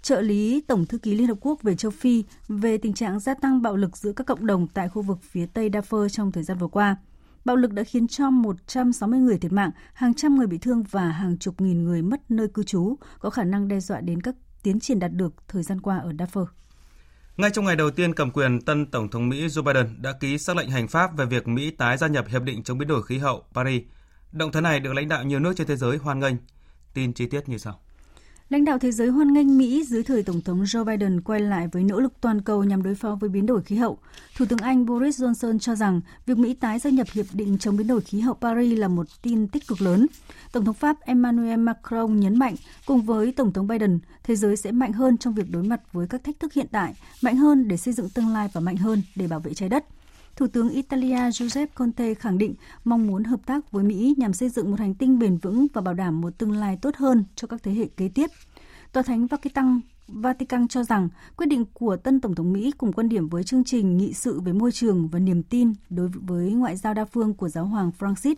trợ 0.02 0.20
lý 0.20 0.60
Tổng 0.60 0.86
thư 0.86 0.98
ký 0.98 1.14
Liên 1.14 1.26
Hợp 1.28 1.38
Quốc 1.40 1.62
về 1.62 1.76
châu 1.76 1.90
Phi 1.90 2.24
về 2.48 2.78
tình 2.78 2.92
trạng 2.92 3.20
gia 3.20 3.34
tăng 3.34 3.62
bạo 3.62 3.76
lực 3.76 3.96
giữa 3.96 4.12
các 4.12 4.26
cộng 4.26 4.46
đồng 4.46 4.66
tại 4.66 4.88
khu 4.88 5.02
vực 5.02 5.18
phía 5.22 5.46
Tây 5.46 5.70
Darfur 5.70 6.08
trong 6.08 6.32
thời 6.32 6.42
gian 6.42 6.58
vừa 6.58 6.68
qua. 6.68 6.96
Bạo 7.44 7.56
lực 7.56 7.72
đã 7.72 7.82
khiến 7.82 8.08
cho 8.08 8.30
160 8.30 9.18
người 9.18 9.38
thiệt 9.38 9.52
mạng, 9.52 9.70
hàng 9.92 10.14
trăm 10.14 10.36
người 10.36 10.46
bị 10.46 10.58
thương 10.58 10.82
và 10.90 11.08
hàng 11.08 11.38
chục 11.38 11.60
nghìn 11.60 11.84
người 11.84 12.02
mất 12.02 12.30
nơi 12.30 12.48
cư 12.48 12.62
trú, 12.62 12.96
có 13.18 13.30
khả 13.30 13.44
năng 13.44 13.68
đe 13.68 13.80
dọa 13.80 14.00
đến 14.00 14.20
các 14.20 14.34
tiến 14.62 14.80
triển 14.80 14.98
đạt 14.98 15.12
được 15.12 15.34
thời 15.48 15.62
gian 15.62 15.80
qua 15.80 15.98
ở 15.98 16.12
Darfur. 16.12 16.46
Ngay 17.36 17.50
trong 17.50 17.64
ngày 17.64 17.76
đầu 17.76 17.90
tiên 17.90 18.14
cầm 18.14 18.30
quyền, 18.30 18.60
tân 18.60 18.86
Tổng 18.86 19.08
thống 19.08 19.28
Mỹ 19.28 19.46
Joe 19.46 19.62
Biden 19.62 20.02
đã 20.02 20.12
ký 20.20 20.38
xác 20.38 20.56
lệnh 20.56 20.70
hành 20.70 20.88
pháp 20.88 21.16
về 21.16 21.26
việc 21.26 21.48
Mỹ 21.48 21.70
tái 21.70 21.96
gia 21.96 22.06
nhập 22.06 22.24
Hiệp 22.28 22.42
định 22.42 22.62
chống 22.62 22.78
biến 22.78 22.88
đổi 22.88 23.02
khí 23.02 23.18
hậu 23.18 23.44
Paris. 23.54 23.82
Động 24.32 24.52
thái 24.52 24.62
này 24.62 24.80
được 24.80 24.92
lãnh 24.92 25.08
đạo 25.08 25.24
nhiều 25.24 25.40
nước 25.40 25.52
trên 25.56 25.66
thế 25.66 25.76
giới 25.76 25.96
hoan 25.96 26.20
nghênh. 26.20 26.34
Tin 26.94 27.12
chi 27.12 27.26
tiết 27.26 27.48
như 27.48 27.58
sau. 27.58 27.80
Lãnh 28.50 28.64
đạo 28.64 28.78
thế 28.78 28.92
giới 28.92 29.08
hoan 29.08 29.32
nghênh 29.32 29.58
Mỹ 29.58 29.84
dưới 29.84 30.02
thời 30.02 30.22
Tổng 30.22 30.40
thống 30.40 30.62
Joe 30.62 30.84
Biden 30.84 31.20
quay 31.20 31.40
lại 31.40 31.68
với 31.72 31.84
nỗ 31.84 32.00
lực 32.00 32.12
toàn 32.20 32.40
cầu 32.40 32.64
nhằm 32.64 32.82
đối 32.82 32.94
phó 32.94 33.14
với 33.20 33.30
biến 33.30 33.46
đổi 33.46 33.62
khí 33.62 33.76
hậu. 33.76 33.98
Thủ 34.36 34.44
tướng 34.48 34.58
Anh 34.58 34.86
Boris 34.86 35.22
Johnson 35.22 35.58
cho 35.58 35.74
rằng 35.74 36.00
việc 36.26 36.38
Mỹ 36.38 36.54
tái 36.54 36.78
gia 36.78 36.90
nhập 36.90 37.06
Hiệp 37.12 37.26
định 37.32 37.58
chống 37.58 37.76
biến 37.76 37.86
đổi 37.86 38.00
khí 38.00 38.20
hậu 38.20 38.34
Paris 38.34 38.78
là 38.78 38.88
một 38.88 39.06
tin 39.22 39.48
tích 39.48 39.66
cực 39.66 39.82
lớn. 39.82 40.06
Tổng 40.52 40.64
thống 40.64 40.74
Pháp 40.74 41.00
Emmanuel 41.00 41.58
Macron 41.58 42.20
nhấn 42.20 42.38
mạnh, 42.38 42.54
cùng 42.86 43.02
với 43.02 43.32
Tổng 43.32 43.52
thống 43.52 43.66
Biden, 43.66 43.98
thế 44.22 44.36
giới 44.36 44.56
sẽ 44.56 44.72
mạnh 44.72 44.92
hơn 44.92 45.18
trong 45.18 45.34
việc 45.34 45.50
đối 45.50 45.62
mặt 45.62 45.80
với 45.92 46.06
các 46.06 46.24
thách 46.24 46.40
thức 46.40 46.52
hiện 46.52 46.66
tại, 46.72 46.94
mạnh 47.22 47.36
hơn 47.36 47.68
để 47.68 47.76
xây 47.76 47.94
dựng 47.94 48.08
tương 48.08 48.28
lai 48.28 48.48
và 48.52 48.60
mạnh 48.60 48.76
hơn 48.76 49.02
để 49.16 49.26
bảo 49.28 49.40
vệ 49.40 49.54
trái 49.54 49.68
đất. 49.68 49.84
Thủ 50.36 50.46
tướng 50.46 50.70
Italia 50.70 51.30
Giuseppe 51.30 51.72
Conte 51.74 52.14
khẳng 52.14 52.38
định 52.38 52.54
mong 52.84 53.06
muốn 53.06 53.24
hợp 53.24 53.40
tác 53.46 53.72
với 53.72 53.84
Mỹ 53.84 54.14
nhằm 54.18 54.32
xây 54.32 54.48
dựng 54.48 54.70
một 54.70 54.78
hành 54.78 54.94
tinh 54.94 55.18
bền 55.18 55.36
vững 55.36 55.66
và 55.72 55.80
bảo 55.80 55.94
đảm 55.94 56.20
một 56.20 56.38
tương 56.38 56.52
lai 56.52 56.78
tốt 56.82 56.96
hơn 56.96 57.24
cho 57.34 57.48
các 57.48 57.62
thế 57.62 57.72
hệ 57.72 57.88
kế 57.96 58.08
tiếp. 58.08 58.30
Tòa 58.92 59.02
Thánh 59.02 59.26
Vatican 59.26 59.80
Vatican 60.08 60.68
cho 60.68 60.84
rằng 60.84 61.08
quyết 61.36 61.46
định 61.46 61.64
của 61.74 61.96
tân 61.96 62.20
Tổng 62.20 62.34
thống 62.34 62.52
Mỹ 62.52 62.72
cùng 62.78 62.92
quan 62.92 63.08
điểm 63.08 63.28
với 63.28 63.44
chương 63.44 63.64
trình 63.64 63.96
nghị 63.96 64.12
sự 64.12 64.40
về 64.40 64.52
môi 64.52 64.72
trường 64.72 65.08
và 65.08 65.18
niềm 65.18 65.42
tin 65.42 65.72
đối 65.90 66.08
với 66.08 66.52
ngoại 66.52 66.76
giao 66.76 66.94
đa 66.94 67.04
phương 67.04 67.34
của 67.34 67.48
giáo 67.48 67.66
hoàng 67.66 67.90
Francis. 67.98 68.34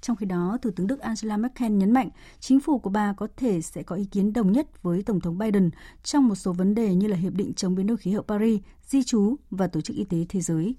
Trong 0.00 0.16
khi 0.16 0.26
đó, 0.26 0.58
Thủ 0.62 0.70
tướng 0.70 0.86
Đức 0.86 1.00
Angela 1.00 1.36
Merkel 1.36 1.72
nhấn 1.72 1.90
mạnh 1.92 2.08
chính 2.40 2.60
phủ 2.60 2.78
của 2.78 2.90
bà 2.90 3.12
có 3.12 3.28
thể 3.36 3.60
sẽ 3.60 3.82
có 3.82 3.96
ý 3.96 4.04
kiến 4.04 4.32
đồng 4.32 4.52
nhất 4.52 4.82
với 4.82 5.02
Tổng 5.02 5.20
thống 5.20 5.38
Biden 5.38 5.70
trong 6.02 6.28
một 6.28 6.34
số 6.34 6.52
vấn 6.52 6.74
đề 6.74 6.94
như 6.94 7.06
là 7.06 7.16
Hiệp 7.16 7.32
định 7.32 7.54
chống 7.54 7.74
biến 7.74 7.86
đổi 7.86 7.96
khí 7.96 8.12
hậu 8.12 8.22
Paris, 8.22 8.60
di 8.86 9.02
trú 9.02 9.36
và 9.50 9.66
Tổ 9.66 9.80
chức 9.80 9.96
Y 9.96 10.04
tế 10.04 10.26
Thế 10.28 10.40
giới. 10.40 10.74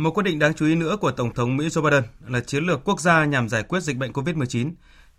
Một 0.00 0.10
quyết 0.10 0.22
định 0.22 0.38
đáng 0.38 0.54
chú 0.54 0.66
ý 0.66 0.74
nữa 0.74 0.96
của 1.00 1.10
Tổng 1.10 1.34
thống 1.34 1.56
Mỹ 1.56 1.64
Joe 1.64 1.82
Biden 1.82 2.02
là 2.28 2.40
chiến 2.40 2.64
lược 2.64 2.84
quốc 2.84 3.00
gia 3.00 3.24
nhằm 3.24 3.48
giải 3.48 3.62
quyết 3.62 3.80
dịch 3.80 3.96
bệnh 3.96 4.12
COVID-19. 4.12 4.70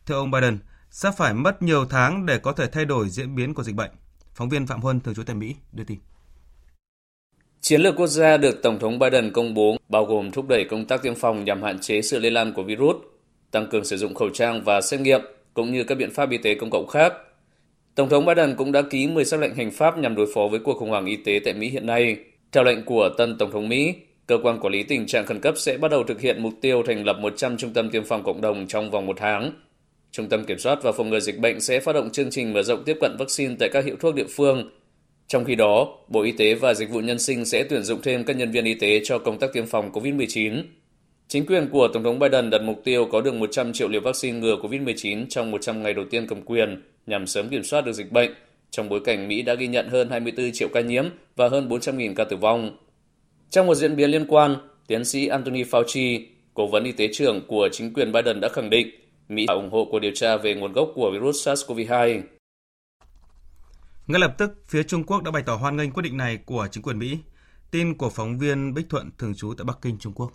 Theo 0.06 0.18
ông 0.18 0.32
Biden, 0.32 0.58
sẽ 0.90 1.12
phải 1.18 1.34
mất 1.34 1.62
nhiều 1.62 1.86
tháng 1.90 2.26
để 2.26 2.38
có 2.38 2.52
thể 2.52 2.68
thay 2.68 2.86
đổi 2.86 3.10
diễn 3.10 3.36
biến 3.36 3.54
của 3.54 3.64
dịch 3.64 3.76
bệnh. 3.76 3.92
Phóng 4.34 4.50
viên 4.50 4.68
Phạm 4.68 4.82
Huân, 4.82 5.00
thường 5.00 5.16
trú 5.16 5.24
tại 5.24 5.36
Mỹ, 5.36 5.56
đưa 5.72 5.84
tin. 5.84 5.98
Chiến 7.62 7.82
lược 7.82 7.96
quốc 7.96 8.08
gia 8.08 8.38
được 8.38 8.64
Tổng 8.64 8.80
thống 8.80 9.00
Biden 9.00 9.32
công 9.34 9.54
bố 9.54 9.78
bao 9.90 10.06
gồm 10.06 10.32
thúc 10.32 10.48
đẩy 10.48 10.66
công 10.70 10.86
tác 10.86 11.02
tiêm 11.02 11.16
phòng 11.16 11.44
nhằm 11.44 11.64
hạn 11.64 11.80
chế 11.80 12.02
sự 12.02 12.20
lây 12.20 12.32
lan 12.32 12.54
của 12.54 12.64
virus, 12.64 12.96
tăng 13.52 13.68
cường 13.72 13.86
sử 13.86 13.98
dụng 13.98 14.16
khẩu 14.16 14.30
trang 14.30 14.64
và 14.64 14.82
xét 14.82 15.00
nghiệm, 15.00 15.22
cũng 15.54 15.74
như 15.74 15.84
các 15.84 15.96
biện 15.96 16.12
pháp 16.14 16.30
y 16.30 16.38
tế 16.38 16.56
công 16.56 16.70
cộng 16.70 16.88
khác. 16.88 17.14
Tổng 17.96 18.10
thống 18.10 18.26
Biden 18.26 18.56
cũng 18.58 18.72
đã 18.72 18.82
ký 18.82 19.08
10 19.08 19.26
sắc 19.26 19.40
lệnh 19.40 19.56
hành 19.56 19.72
pháp 19.72 19.98
nhằm 19.98 20.16
đối 20.16 20.28
phó 20.34 20.42
với 20.52 20.60
cuộc 20.60 20.78
khủng 20.78 20.90
hoảng 20.90 21.06
y 21.06 21.16
tế 21.16 21.40
tại 21.46 21.54
Mỹ 21.54 21.70
hiện 21.70 21.86
nay. 21.86 22.18
Theo 22.52 22.64
lệnh 22.64 22.86
của 22.86 23.10
tân 23.18 23.38
Tổng 23.38 23.52
thống 23.52 23.70
Mỹ, 23.70 23.96
cơ 24.32 24.38
quan 24.44 24.60
quản 24.60 24.74
lý 24.74 24.84
tình 24.84 25.08
trạng 25.08 25.26
khẩn 25.26 25.40
cấp 25.40 25.54
sẽ 25.58 25.78
bắt 25.78 25.92
đầu 25.92 26.04
thực 26.04 26.22
hiện 26.22 26.42
mục 26.44 26.54
tiêu 26.62 26.84
thành 26.88 27.06
lập 27.06 27.18
100 27.20 27.58
trung 27.58 27.74
tâm 27.74 27.90
tiêm 27.90 28.04
phòng 28.04 28.24
cộng 28.24 28.42
đồng 28.42 28.68
trong 28.68 28.92
vòng 28.92 29.06
một 29.06 29.18
tháng. 29.20 29.52
Trung 30.12 30.30
tâm 30.30 30.44
Kiểm 30.44 30.60
soát 30.60 30.84
và 30.84 30.92
Phòng 30.92 31.10
ngừa 31.10 31.20
Dịch 31.20 31.40
bệnh 31.40 31.62
sẽ 31.62 31.80
phát 31.80 31.94
động 31.94 32.10
chương 32.12 32.30
trình 32.32 32.54
mở 32.54 32.64
rộng 32.64 32.84
tiếp 32.84 32.98
cận 33.02 33.16
vaccine 33.20 33.56
tại 33.60 33.70
các 33.74 33.86
hiệu 33.86 33.96
thuốc 34.00 34.16
địa 34.16 34.28
phương 34.30 34.70
trong 35.32 35.46
khi 35.46 35.56
đó, 35.56 35.98
Bộ 36.08 36.22
Y 36.22 36.32
tế 36.32 36.54
và 36.54 36.74
Dịch 36.74 36.90
vụ 36.90 37.00
Nhân 37.00 37.20
sinh 37.20 37.46
sẽ 37.46 37.64
tuyển 37.70 37.84
dụng 37.84 38.02
thêm 38.02 38.24
các 38.24 38.38
nhân 38.38 38.52
viên 38.52 38.66
y 38.66 38.74
tế 38.74 39.02
cho 39.04 39.20
công 39.20 39.40
tác 39.40 39.54
tiêm 39.54 39.66
phòng 39.66 39.92
COVID-19. 39.92 40.64
Chính 41.28 41.46
quyền 41.46 41.68
của 41.70 41.88
Tổng 41.94 42.04
thống 42.04 42.20
Biden 42.20 42.50
đặt 42.50 42.62
mục 42.62 42.82
tiêu 42.84 43.08
có 43.12 43.22
được 43.22 43.34
100 43.34 43.74
triệu 43.74 43.88
liều 43.88 44.02
vaccine 44.02 44.40
ngừa 44.40 44.56
COVID-19 44.56 45.26
trong 45.30 45.52
100 45.52 45.84
ngày 45.84 45.94
đầu 45.94 46.06
tiên 46.10 46.28
cầm 46.28 46.42
quyền 46.42 46.82
nhằm 47.06 47.28
sớm 47.28 47.50
kiểm 47.50 47.64
soát 47.64 47.86
được 47.86 47.94
dịch 47.94 48.12
bệnh, 48.12 48.32
trong 48.72 48.90
bối 48.90 49.00
cảnh 49.06 49.28
Mỹ 49.28 49.42
đã 49.42 49.54
ghi 49.54 49.68
nhận 49.68 49.90
hơn 49.90 50.10
24 50.10 50.52
triệu 50.52 50.68
ca 50.74 50.82
nhiễm 50.82 51.06
và 51.36 51.50
hơn 51.50 51.70
400.000 51.70 52.16
ca 52.16 52.24
tử 52.24 52.36
vong. 52.36 52.78
Trong 53.52 53.68
một 53.68 53.76
diễn 53.76 53.96
biến 53.96 54.12
liên 54.12 54.26
quan, 54.28 54.56
tiến 54.88 55.06
sĩ 55.06 55.28
Anthony 55.28 55.64
Fauci, 55.64 56.26
cố 56.54 56.68
vấn 56.68 56.84
y 56.84 56.92
tế 56.92 57.10
trưởng 57.14 57.48
của 57.48 57.70
chính 57.72 57.94
quyền 57.94 58.12
Biden 58.12 58.42
đã 58.42 58.50
khẳng 58.50 58.70
định 58.70 58.88
Mỹ 59.28 59.46
ủng 59.48 59.70
hộ 59.72 59.88
cuộc 59.92 60.00
điều 60.00 60.12
tra 60.16 60.38
về 60.38 60.56
nguồn 60.56 60.74
gốc 60.74 60.92
của 60.96 61.12
virus 61.14 61.48
SARS-CoV-2. 61.48 62.22
Ngay 64.08 64.20
lập 64.20 64.36
tức, 64.38 64.52
phía 64.68 64.84
Trung 64.84 65.04
Quốc 65.04 65.24
đã 65.24 65.32
bày 65.32 65.44
tỏ 65.46 65.56
hoan 65.56 65.78
nghênh 65.78 65.92
quyết 65.92 66.04
định 66.04 66.18
này 66.18 66.40
của 66.46 66.68
chính 66.72 66.84
quyền 66.84 67.00
Mỹ. 67.00 67.18
Tin 67.72 67.98
của 67.98 68.10
phóng 68.10 68.40
viên 68.40 68.74
Bích 68.74 68.90
Thuận 68.90 69.10
thường 69.18 69.34
trú 69.36 69.54
tại 69.58 69.66
Bắc 69.66 69.78
Kinh, 69.82 69.98
Trung 70.00 70.14
Quốc. 70.14 70.32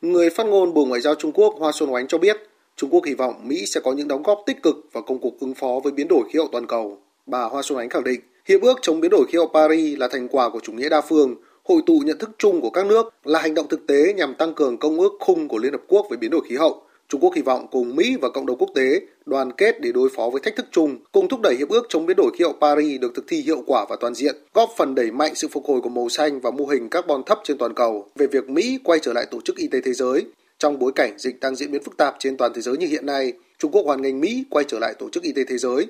Người 0.00 0.30
phát 0.30 0.46
ngôn 0.46 0.74
Bộ 0.74 0.84
Ngoại 0.84 1.00
giao 1.00 1.14
Trung 1.14 1.32
Quốc 1.32 1.54
Hoa 1.58 1.72
Xuân 1.72 1.92
Oánh 1.94 2.08
cho 2.08 2.18
biết, 2.18 2.36
Trung 2.76 2.90
Quốc 2.90 3.04
hy 3.06 3.14
vọng 3.14 3.48
Mỹ 3.48 3.66
sẽ 3.66 3.80
có 3.84 3.92
những 3.92 4.08
đóng 4.08 4.22
góp 4.22 4.38
tích 4.46 4.62
cực 4.62 4.76
vào 4.92 5.02
công 5.02 5.20
cuộc 5.20 5.40
ứng 5.40 5.54
phó 5.54 5.80
với 5.84 5.92
biến 5.92 6.08
đổi 6.08 6.22
khí 6.32 6.38
hậu 6.38 6.48
toàn 6.52 6.66
cầu. 6.66 6.98
Bà 7.26 7.44
Hoa 7.44 7.62
Xuân 7.62 7.78
Oánh 7.78 7.88
khẳng 7.88 8.04
định, 8.04 8.20
Hiệp 8.48 8.60
ước 8.60 8.78
chống 8.82 9.00
biến 9.00 9.10
đổi 9.10 9.26
khí 9.28 9.38
hậu 9.38 9.50
Paris 9.54 9.98
là 9.98 10.08
thành 10.12 10.28
quả 10.28 10.50
của 10.50 10.60
chủ 10.62 10.72
nghĩa 10.72 10.88
đa 10.88 11.00
phương, 11.00 11.34
hội 11.70 11.82
tụ 11.86 12.02
nhận 12.04 12.18
thức 12.18 12.30
chung 12.38 12.60
của 12.60 12.70
các 12.70 12.86
nước 12.86 13.14
là 13.24 13.40
hành 13.40 13.54
động 13.54 13.68
thực 13.68 13.86
tế 13.86 14.12
nhằm 14.12 14.34
tăng 14.34 14.54
cường 14.54 14.78
công 14.78 15.00
ước 15.00 15.12
khung 15.20 15.48
của 15.48 15.58
Liên 15.58 15.72
Hợp 15.72 15.82
Quốc 15.88 16.06
về 16.10 16.16
biến 16.16 16.30
đổi 16.30 16.40
khí 16.48 16.56
hậu, 16.56 16.82
Trung 17.08 17.20
Quốc 17.20 17.34
hy 17.34 17.42
vọng 17.42 17.66
cùng 17.70 17.96
Mỹ 17.96 18.16
và 18.20 18.28
cộng 18.28 18.46
đồng 18.46 18.58
quốc 18.58 18.70
tế 18.74 19.00
đoàn 19.26 19.52
kết 19.52 19.80
để 19.80 19.92
đối 19.92 20.08
phó 20.16 20.30
với 20.32 20.40
thách 20.40 20.56
thức 20.56 20.66
chung, 20.70 20.98
cùng 21.12 21.28
thúc 21.28 21.40
đẩy 21.42 21.56
hiệp 21.58 21.68
ước 21.68 21.86
chống 21.88 22.06
biến 22.06 22.16
đổi 22.16 22.30
khí 22.38 22.44
hậu 22.44 22.52
Paris 22.60 23.00
được 23.00 23.12
thực 23.14 23.24
thi 23.28 23.40
hiệu 23.40 23.62
quả 23.66 23.86
và 23.90 23.96
toàn 24.00 24.14
diện, 24.14 24.36
góp 24.54 24.70
phần 24.76 24.94
đẩy 24.94 25.10
mạnh 25.10 25.34
sự 25.34 25.48
phục 25.48 25.64
hồi 25.66 25.80
của 25.80 25.88
màu 25.88 26.08
xanh 26.08 26.40
và 26.40 26.50
mô 26.50 26.66
hình 26.66 26.88
carbon 26.88 27.22
thấp 27.26 27.38
trên 27.44 27.58
toàn 27.58 27.74
cầu 27.74 28.06
về 28.16 28.26
việc 28.26 28.50
Mỹ 28.50 28.78
quay 28.84 28.98
trở 29.02 29.12
lại 29.12 29.26
Tổ 29.30 29.40
chức 29.40 29.56
Y 29.56 29.66
tế 29.66 29.80
Thế 29.84 29.92
giới. 29.92 30.26
Trong 30.58 30.78
bối 30.78 30.92
cảnh 30.94 31.18
dịch 31.18 31.40
đang 31.40 31.56
diễn 31.56 31.72
biến 31.72 31.82
phức 31.82 31.96
tạp 31.96 32.16
trên 32.18 32.36
toàn 32.36 32.52
thế 32.54 32.60
giới 32.60 32.76
như 32.76 32.86
hiện 32.86 33.06
nay, 33.06 33.32
Trung 33.58 33.70
Quốc 33.72 33.82
hoàn 33.86 34.02
ngành 34.02 34.20
Mỹ 34.20 34.44
quay 34.50 34.64
trở 34.68 34.78
lại 34.78 34.94
Tổ 34.98 35.10
chức 35.10 35.22
Y 35.22 35.32
tế 35.32 35.44
Thế 35.48 35.58
giới. 35.58 35.86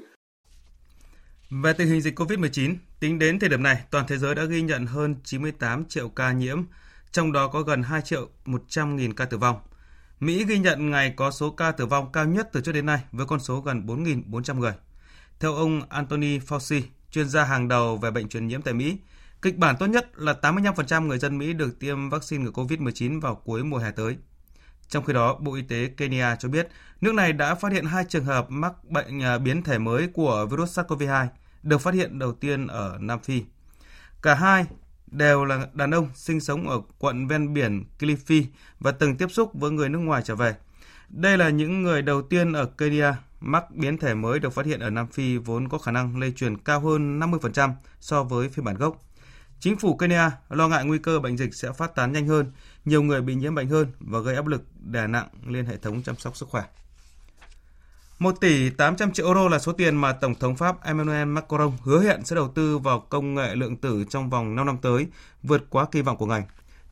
Về 1.51 1.73
tình 1.73 1.89
hình 1.89 2.01
dịch 2.01 2.19
COVID-19, 2.19 2.77
tính 3.01 3.19
đến 3.19 3.39
thời 3.39 3.49
điểm 3.49 3.63
này, 3.63 3.83
toàn 3.91 4.07
thế 4.09 4.19
giới 4.19 4.35
đã 4.35 4.45
ghi 4.45 4.63
nhận 4.63 4.87
hơn 4.87 5.17
98 5.25 5.85
triệu 5.85 6.09
ca 6.09 6.33
nhiễm, 6.33 6.63
trong 7.13 7.33
đó 7.33 7.49
có 7.49 7.63
gần 7.63 7.83
2 7.83 8.03
triệu 8.03 8.29
100 8.45 8.97
nghìn 8.97 9.15
ca 9.15 9.25
tử 9.25 9.39
vong. 9.39 9.57
Mỹ 10.21 10.45
ghi 10.45 10.59
nhận 10.59 10.91
ngày 10.91 11.15
có 11.17 11.31
số 11.31 11.51
ca 11.51 11.73
tử 11.73 11.87
vong 11.87 12.13
cao 12.13 12.25
nhất 12.25 12.49
từ 12.53 12.61
trước 12.61 12.73
đến 12.73 12.87
nay 12.87 13.01
với 13.13 13.27
con 13.27 13.41
số 13.41 13.61
gần 13.61 13.87
4.400 13.87 14.59
người. 14.59 14.73
Theo 15.41 15.55
ông 15.55 15.83
Anthony 15.89 16.39
Fauci, 16.39 16.83
chuyên 17.11 17.29
gia 17.29 17.45
hàng 17.45 17.69
đầu 17.69 17.97
về 17.97 18.11
bệnh 18.11 18.29
truyền 18.29 18.47
nhiễm 18.47 18.63
tại 18.63 18.75
Mỹ, 18.75 18.97
kịch 19.43 19.57
bản 19.57 19.77
tốt 19.77 19.87
nhất 19.87 20.11
là 20.15 20.35
85% 20.43 21.07
người 21.07 21.19
dân 21.19 21.39
Mỹ 21.39 21.53
được 21.53 21.79
tiêm 21.79 22.11
vaccine 22.11 22.45
ngừa 22.45 22.51
COVID-19 22.51 23.21
vào 23.21 23.35
cuối 23.35 23.65
mùa 23.65 23.79
hè 23.79 23.91
tới. 23.91 24.17
Trong 24.89 25.05
khi 25.05 25.13
đó, 25.13 25.39
Bộ 25.41 25.55
Y 25.55 25.63
tế 25.63 25.91
Kenya 25.97 26.37
cho 26.37 26.49
biết 26.49 26.69
nước 27.01 27.15
này 27.15 27.33
đã 27.33 27.55
phát 27.55 27.73
hiện 27.73 27.85
hai 27.85 28.05
trường 28.09 28.25
hợp 28.25 28.47
mắc 28.51 28.73
bệnh 28.85 29.23
à, 29.23 29.39
biến 29.39 29.63
thể 29.63 29.79
mới 29.79 30.07
của 30.07 30.47
virus 30.51 30.79
SARS-CoV-2 30.79 31.27
được 31.63 31.79
phát 31.79 31.95
hiện 31.95 32.19
đầu 32.19 32.33
tiên 32.33 32.67
ở 32.67 32.99
Nam 33.01 33.19
Phi. 33.21 33.43
Cả 34.23 34.35
hai 34.35 34.67
đều 35.07 35.45
là 35.45 35.67
đàn 35.73 35.91
ông 35.91 36.09
sinh 36.15 36.41
sống 36.41 36.69
ở 36.69 36.81
quận 36.99 37.29
ven 37.29 37.55
biển 37.55 37.85
Kilifi 37.99 38.45
và 38.81 38.93
từng 38.93 39.17
tiếp 39.17 39.31
xúc 39.31 39.51
với 39.55 39.71
người 39.71 39.89
nước 39.89 39.99
ngoài 39.99 40.23
trở 40.25 40.35
về. 40.35 40.55
Đây 41.09 41.39
là 41.39 41.49
những 41.49 41.83
người 41.83 42.03
đầu 42.03 42.23
tiên 42.23 42.53
ở 42.53 42.67
Kenya 42.67 43.15
mắc 43.41 43.71
biến 43.71 43.99
thể 43.99 44.15
mới 44.15 44.39
được 44.39 44.53
phát 44.53 44.67
hiện 44.67 44.81
ở 44.81 44.91
Nam 44.91 45.07
Phi 45.07 45.37
vốn 45.37 45.69
có 45.69 45.79
khả 45.79 45.93
năng 45.93 46.21
lây 46.21 46.33
truyền 46.33 46.57
cao 46.57 46.81
hơn 46.81 47.21
50% 47.21 47.73
so 48.01 48.23
với 48.23 48.49
phiên 48.49 48.65
bản 48.65 48.77
gốc. 48.77 49.05
Chính 49.61 49.77
phủ 49.77 49.97
Kenya 49.97 50.31
lo 50.49 50.69
ngại 50.69 50.85
nguy 50.85 50.99
cơ 50.99 51.19
bệnh 51.19 51.39
dịch 51.39 51.55
sẽ 51.55 51.73
phát 51.73 51.95
tán 51.95 52.13
nhanh 52.13 52.27
hơn, 52.27 52.53
nhiều 52.85 53.03
người 53.03 53.23
bị 53.23 53.35
nhiễm 53.35 53.55
bệnh 53.55 53.69
hơn 53.69 53.87
và 54.01 54.21
gây 54.21 54.37
áp 54.37 54.47
lực 54.47 54.63
đè 54.81 55.07
nặng 55.07 55.29
lên 55.47 55.67
hệ 55.67 55.77
thống 55.77 56.03
chăm 56.03 56.17
sóc 56.17 56.37
sức 56.37 56.49
khỏe. 56.49 56.65
1 58.21 58.41
tỷ 58.41 58.71
800 58.71 59.13
triệu 59.13 59.27
euro 59.27 59.49
là 59.49 59.59
số 59.59 59.73
tiền 59.73 59.97
mà 59.97 60.13
Tổng 60.13 60.35
thống 60.35 60.57
Pháp 60.57 60.85
Emmanuel 60.85 61.29
Macron 61.29 61.73
hứa 61.83 62.03
hẹn 62.03 62.25
sẽ 62.25 62.37
đầu 62.37 62.49
tư 62.49 62.79
vào 62.79 63.01
công 63.01 63.35
nghệ 63.35 63.55
lượng 63.55 63.77
tử 63.77 64.05
trong 64.11 64.31
vòng 64.31 64.57
5 64.57 64.67
năm 64.67 64.79
tới, 64.83 65.07
vượt 65.43 65.71
quá 65.71 65.87
kỳ 65.93 66.03
vọng 66.03 66.17
của 66.17 66.27
ngành. 66.27 66.43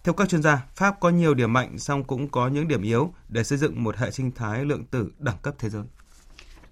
Theo 0.05 0.13
các 0.13 0.29
chuyên 0.29 0.43
gia, 0.43 0.67
Pháp 0.75 1.01
có 1.01 1.11
nhiều 1.11 1.35
điểm 1.35 1.53
mạnh 1.53 1.79
song 1.79 2.05
cũng 2.05 2.29
có 2.29 2.49
những 2.49 2.69
điểm 2.69 2.83
yếu 2.83 3.13
để 3.29 3.45
xây 3.45 3.59
dựng 3.59 3.85
một 3.85 3.97
hệ 3.97 4.11
sinh 4.11 4.31
thái 4.33 4.65
lượng 4.65 4.85
tử 4.85 5.11
đẳng 5.19 5.37
cấp 5.43 5.55
thế 5.59 5.69
giới. 5.69 5.83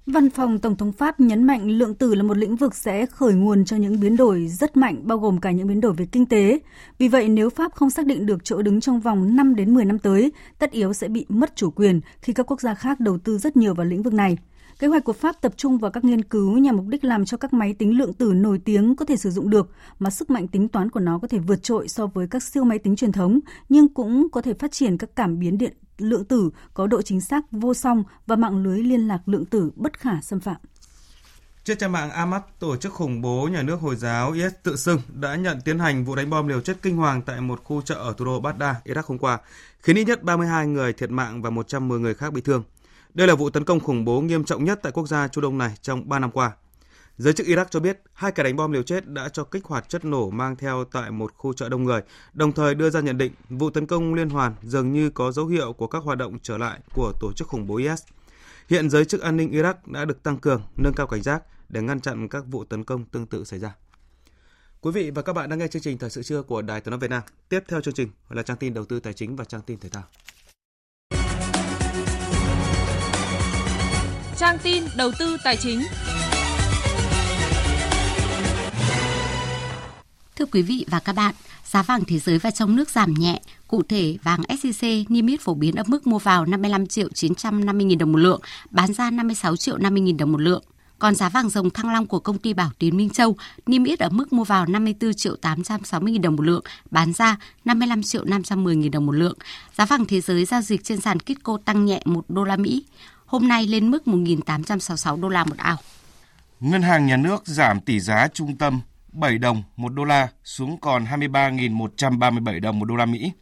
Văn 0.06 0.30
phòng 0.30 0.58
Tổng 0.58 0.76
thống 0.76 0.92
Pháp 0.92 1.20
nhấn 1.20 1.44
mạnh 1.44 1.70
lượng 1.70 1.94
tử 1.94 2.14
là 2.14 2.22
một 2.22 2.36
lĩnh 2.36 2.56
vực 2.56 2.74
sẽ 2.74 3.06
khởi 3.06 3.34
nguồn 3.34 3.64
cho 3.64 3.76
những 3.76 4.00
biến 4.00 4.16
đổi 4.16 4.48
rất 4.48 4.76
mạnh 4.76 5.00
bao 5.02 5.18
gồm 5.18 5.40
cả 5.40 5.50
những 5.50 5.66
biến 5.66 5.80
đổi 5.80 5.92
về 5.92 6.06
kinh 6.12 6.26
tế. 6.26 6.58
Vì 6.98 7.08
vậy 7.08 7.28
nếu 7.28 7.50
Pháp 7.50 7.74
không 7.74 7.90
xác 7.90 8.06
định 8.06 8.26
được 8.26 8.44
chỗ 8.44 8.62
đứng 8.62 8.80
trong 8.80 9.00
vòng 9.00 9.36
5 9.36 9.54
đến 9.54 9.74
10 9.74 9.84
năm 9.84 9.98
tới, 9.98 10.32
tất 10.58 10.70
yếu 10.70 10.92
sẽ 10.92 11.08
bị 11.08 11.26
mất 11.28 11.56
chủ 11.56 11.70
quyền 11.70 12.00
khi 12.20 12.32
các 12.32 12.50
quốc 12.50 12.60
gia 12.60 12.74
khác 12.74 13.00
đầu 13.00 13.18
tư 13.18 13.38
rất 13.38 13.56
nhiều 13.56 13.74
vào 13.74 13.86
lĩnh 13.86 14.02
vực 14.02 14.12
này. 14.12 14.38
Kế 14.78 14.86
hoạch 14.86 15.04
của 15.04 15.12
Pháp 15.12 15.40
tập 15.40 15.52
trung 15.56 15.78
vào 15.78 15.90
các 15.90 16.04
nghiên 16.04 16.24
cứu 16.24 16.58
nhằm 16.58 16.76
mục 16.76 16.86
đích 16.86 17.04
làm 17.04 17.24
cho 17.24 17.36
các 17.36 17.52
máy 17.52 17.74
tính 17.78 17.98
lượng 17.98 18.12
tử 18.12 18.32
nổi 18.32 18.58
tiếng 18.64 18.96
có 18.96 19.04
thể 19.04 19.16
sử 19.16 19.30
dụng 19.30 19.50
được, 19.50 19.70
mà 19.98 20.10
sức 20.10 20.30
mạnh 20.30 20.48
tính 20.48 20.68
toán 20.68 20.90
của 20.90 21.00
nó 21.00 21.18
có 21.18 21.28
thể 21.28 21.38
vượt 21.38 21.62
trội 21.62 21.88
so 21.88 22.06
với 22.06 22.26
các 22.26 22.42
siêu 22.42 22.64
máy 22.64 22.78
tính 22.78 22.96
truyền 22.96 23.12
thống, 23.12 23.40
nhưng 23.68 23.88
cũng 23.88 24.28
có 24.32 24.42
thể 24.42 24.54
phát 24.54 24.72
triển 24.72 24.98
các 24.98 25.10
cảm 25.16 25.38
biến 25.38 25.58
điện 25.58 25.72
lượng 25.98 26.24
tử 26.24 26.50
có 26.74 26.86
độ 26.86 27.02
chính 27.02 27.20
xác 27.20 27.44
vô 27.50 27.74
song 27.74 28.04
và 28.26 28.36
mạng 28.36 28.62
lưới 28.62 28.82
liên 28.82 29.08
lạc 29.08 29.20
lượng 29.26 29.44
tử 29.44 29.70
bất 29.76 29.98
khả 29.98 30.20
xâm 30.22 30.40
phạm. 30.40 30.56
Trên 31.64 31.78
trang 31.78 31.92
mạng 31.92 32.10
Hamas, 32.10 32.42
tổ 32.58 32.76
chức 32.76 32.92
khủng 32.92 33.22
bố 33.22 33.48
nhà 33.52 33.62
nước 33.62 33.80
Hồi 33.80 33.96
giáo 33.96 34.32
IS 34.32 34.52
tự 34.62 34.76
xưng 34.76 35.00
đã 35.08 35.34
nhận 35.34 35.60
tiến 35.64 35.78
hành 35.78 36.04
vụ 36.04 36.14
đánh 36.14 36.30
bom 36.30 36.48
liều 36.48 36.60
chất 36.60 36.76
kinh 36.82 36.96
hoàng 36.96 37.22
tại 37.22 37.40
một 37.40 37.64
khu 37.64 37.82
chợ 37.82 37.94
ở 37.94 38.14
thủ 38.16 38.24
đô 38.24 38.40
Baghdad, 38.40 38.76
Iraq 38.84 39.02
hôm 39.06 39.18
qua, 39.18 39.38
khiến 39.80 39.96
ít 39.96 40.04
nhất 40.04 40.22
32 40.22 40.66
người 40.66 40.92
thiệt 40.92 41.10
mạng 41.10 41.42
và 41.42 41.50
110 41.50 41.98
người 41.98 42.14
khác 42.14 42.32
bị 42.32 42.40
thương. 42.40 42.62
Đây 43.14 43.26
là 43.26 43.34
vụ 43.34 43.50
tấn 43.50 43.64
công 43.64 43.80
khủng 43.80 44.04
bố 44.04 44.20
nghiêm 44.20 44.44
trọng 44.44 44.64
nhất 44.64 44.80
tại 44.82 44.92
quốc 44.92 45.06
gia 45.06 45.28
Trung 45.28 45.42
Đông 45.42 45.58
này 45.58 45.74
trong 45.82 46.08
3 46.08 46.18
năm 46.18 46.30
qua. 46.30 46.52
Giới 47.18 47.32
chức 47.32 47.46
Iraq 47.46 47.64
cho 47.70 47.80
biết 47.80 48.00
hai 48.12 48.32
kẻ 48.32 48.42
đánh 48.42 48.56
bom 48.56 48.72
liều 48.72 48.82
chết 48.82 49.08
đã 49.08 49.28
cho 49.28 49.44
kích 49.44 49.64
hoạt 49.64 49.88
chất 49.88 50.04
nổ 50.04 50.30
mang 50.30 50.56
theo 50.56 50.84
tại 50.92 51.10
một 51.10 51.32
khu 51.34 51.52
chợ 51.52 51.68
đông 51.68 51.84
người, 51.84 52.00
đồng 52.34 52.52
thời 52.52 52.74
đưa 52.74 52.90
ra 52.90 53.00
nhận 53.00 53.18
định 53.18 53.32
vụ 53.48 53.70
tấn 53.70 53.86
công 53.86 54.14
liên 54.14 54.28
hoàn 54.28 54.54
dường 54.62 54.92
như 54.92 55.10
có 55.10 55.32
dấu 55.32 55.46
hiệu 55.46 55.72
của 55.72 55.86
các 55.86 56.02
hoạt 56.02 56.18
động 56.18 56.38
trở 56.42 56.58
lại 56.58 56.80
của 56.94 57.12
tổ 57.20 57.32
chức 57.32 57.48
khủng 57.48 57.66
bố 57.66 57.76
IS. 57.76 58.02
Hiện 58.68 58.90
giới 58.90 59.04
chức 59.04 59.20
an 59.20 59.36
ninh 59.36 59.50
Iraq 59.50 59.74
đã 59.86 60.04
được 60.04 60.22
tăng 60.22 60.38
cường, 60.38 60.62
nâng 60.76 60.92
cao 60.96 61.06
cảnh 61.06 61.22
giác 61.22 61.42
để 61.68 61.82
ngăn 61.82 62.00
chặn 62.00 62.28
các 62.28 62.44
vụ 62.46 62.64
tấn 62.64 62.84
công 62.84 63.04
tương 63.04 63.26
tự 63.26 63.44
xảy 63.44 63.58
ra. 63.58 63.74
Quý 64.80 64.90
vị 64.92 65.10
và 65.10 65.22
các 65.22 65.32
bạn 65.32 65.48
đang 65.50 65.58
nghe 65.58 65.68
chương 65.68 65.82
trình 65.82 65.98
Thời 65.98 66.10
sự 66.10 66.22
trưa 66.22 66.42
của 66.42 66.62
Đài 66.62 66.80
Tiếng 66.80 66.90
nói 66.90 66.98
Việt 66.98 67.10
Nam. 67.10 67.22
Tiếp 67.48 67.60
theo 67.68 67.80
chương 67.80 67.94
trình 67.94 68.08
là 68.28 68.42
trang 68.42 68.56
tin 68.56 68.74
đầu 68.74 68.84
tư 68.84 69.00
tài 69.00 69.12
chính 69.12 69.36
và 69.36 69.44
trang 69.44 69.62
tin 69.66 69.78
thể 69.78 69.88
thao. 69.88 70.02
trang 74.36 74.58
tin 74.62 74.84
đầu 74.96 75.10
tư 75.18 75.36
tài 75.44 75.56
chính. 75.56 75.82
Thưa 80.36 80.46
quý 80.46 80.62
vị 80.62 80.84
và 80.90 81.00
các 81.00 81.12
bạn, 81.12 81.34
giá 81.64 81.82
vàng 81.82 82.04
thế 82.06 82.18
giới 82.18 82.38
và 82.38 82.50
trong 82.50 82.76
nước 82.76 82.90
giảm 82.90 83.14
nhẹ. 83.14 83.40
Cụ 83.68 83.82
thể, 83.82 84.16
vàng 84.22 84.40
SJC 84.40 85.04
niêm 85.08 85.26
yết 85.26 85.40
phổ 85.40 85.54
biến 85.54 85.74
ở 85.74 85.82
mức 85.86 86.06
mua 86.06 86.18
vào 86.18 86.46
55 86.46 86.86
triệu 86.86 87.08
950 87.14 87.84
nghìn 87.84 87.98
đồng 87.98 88.12
một 88.12 88.18
lượng, 88.18 88.40
bán 88.70 88.92
ra 88.92 89.10
56 89.10 89.56
triệu 89.56 89.78
50 89.78 90.00
nghìn 90.00 90.16
đồng 90.16 90.32
một 90.32 90.40
lượng. 90.40 90.62
Còn 90.98 91.14
giá 91.14 91.28
vàng 91.28 91.48
dòng 91.48 91.70
thăng 91.70 91.92
long 91.92 92.06
của 92.06 92.18
công 92.18 92.38
ty 92.38 92.54
Bảo 92.54 92.70
Tiến 92.78 92.96
Minh 92.96 93.10
Châu 93.10 93.36
niêm 93.66 93.84
yết 93.84 93.98
ở 93.98 94.08
mức 94.08 94.32
mua 94.32 94.44
vào 94.44 94.66
54 94.66 95.14
triệu 95.14 95.36
860 95.36 96.12
000 96.14 96.22
đồng 96.22 96.36
một 96.36 96.42
lượng, 96.42 96.62
bán 96.90 97.12
ra 97.12 97.36
55 97.64 98.02
triệu 98.02 98.24
510 98.24 98.74
000 98.74 98.90
đồng 98.90 99.06
một 99.06 99.12
lượng. 99.12 99.38
Giá 99.78 99.86
vàng 99.86 100.04
thế 100.04 100.20
giới 100.20 100.44
giao 100.44 100.62
dịch 100.62 100.84
trên 100.84 101.00
sàn 101.00 101.18
Kitco 101.20 101.58
tăng 101.64 101.84
nhẹ 101.84 102.02
1 102.04 102.24
đô 102.28 102.44
la 102.44 102.56
Mỹ, 102.56 102.84
hôm 103.26 103.48
nay 103.48 103.66
lên 103.66 103.90
mức 103.90 104.02
1.866 104.06 105.20
đô 105.20 105.28
la 105.28 105.44
một 105.44 105.56
ao. 105.56 105.76
Ngân 106.60 106.82
hàng 106.82 107.06
Nhà 107.06 107.16
nước 107.16 107.46
giảm 107.46 107.80
tỷ 107.80 108.00
giá 108.00 108.28
trung 108.34 108.56
tâm 108.56 108.80
7 109.16 109.38
đồng 109.38 109.62
một 109.76 109.92
đô 109.92 110.04
la 110.04 110.28
xuống 110.44 110.78
còn 110.80 111.04
23.137 111.04 112.60
đồng 112.60 112.78
một 112.78 112.84
đô 112.84 112.96
la 112.96 113.06
Mỹ. 113.06 113.32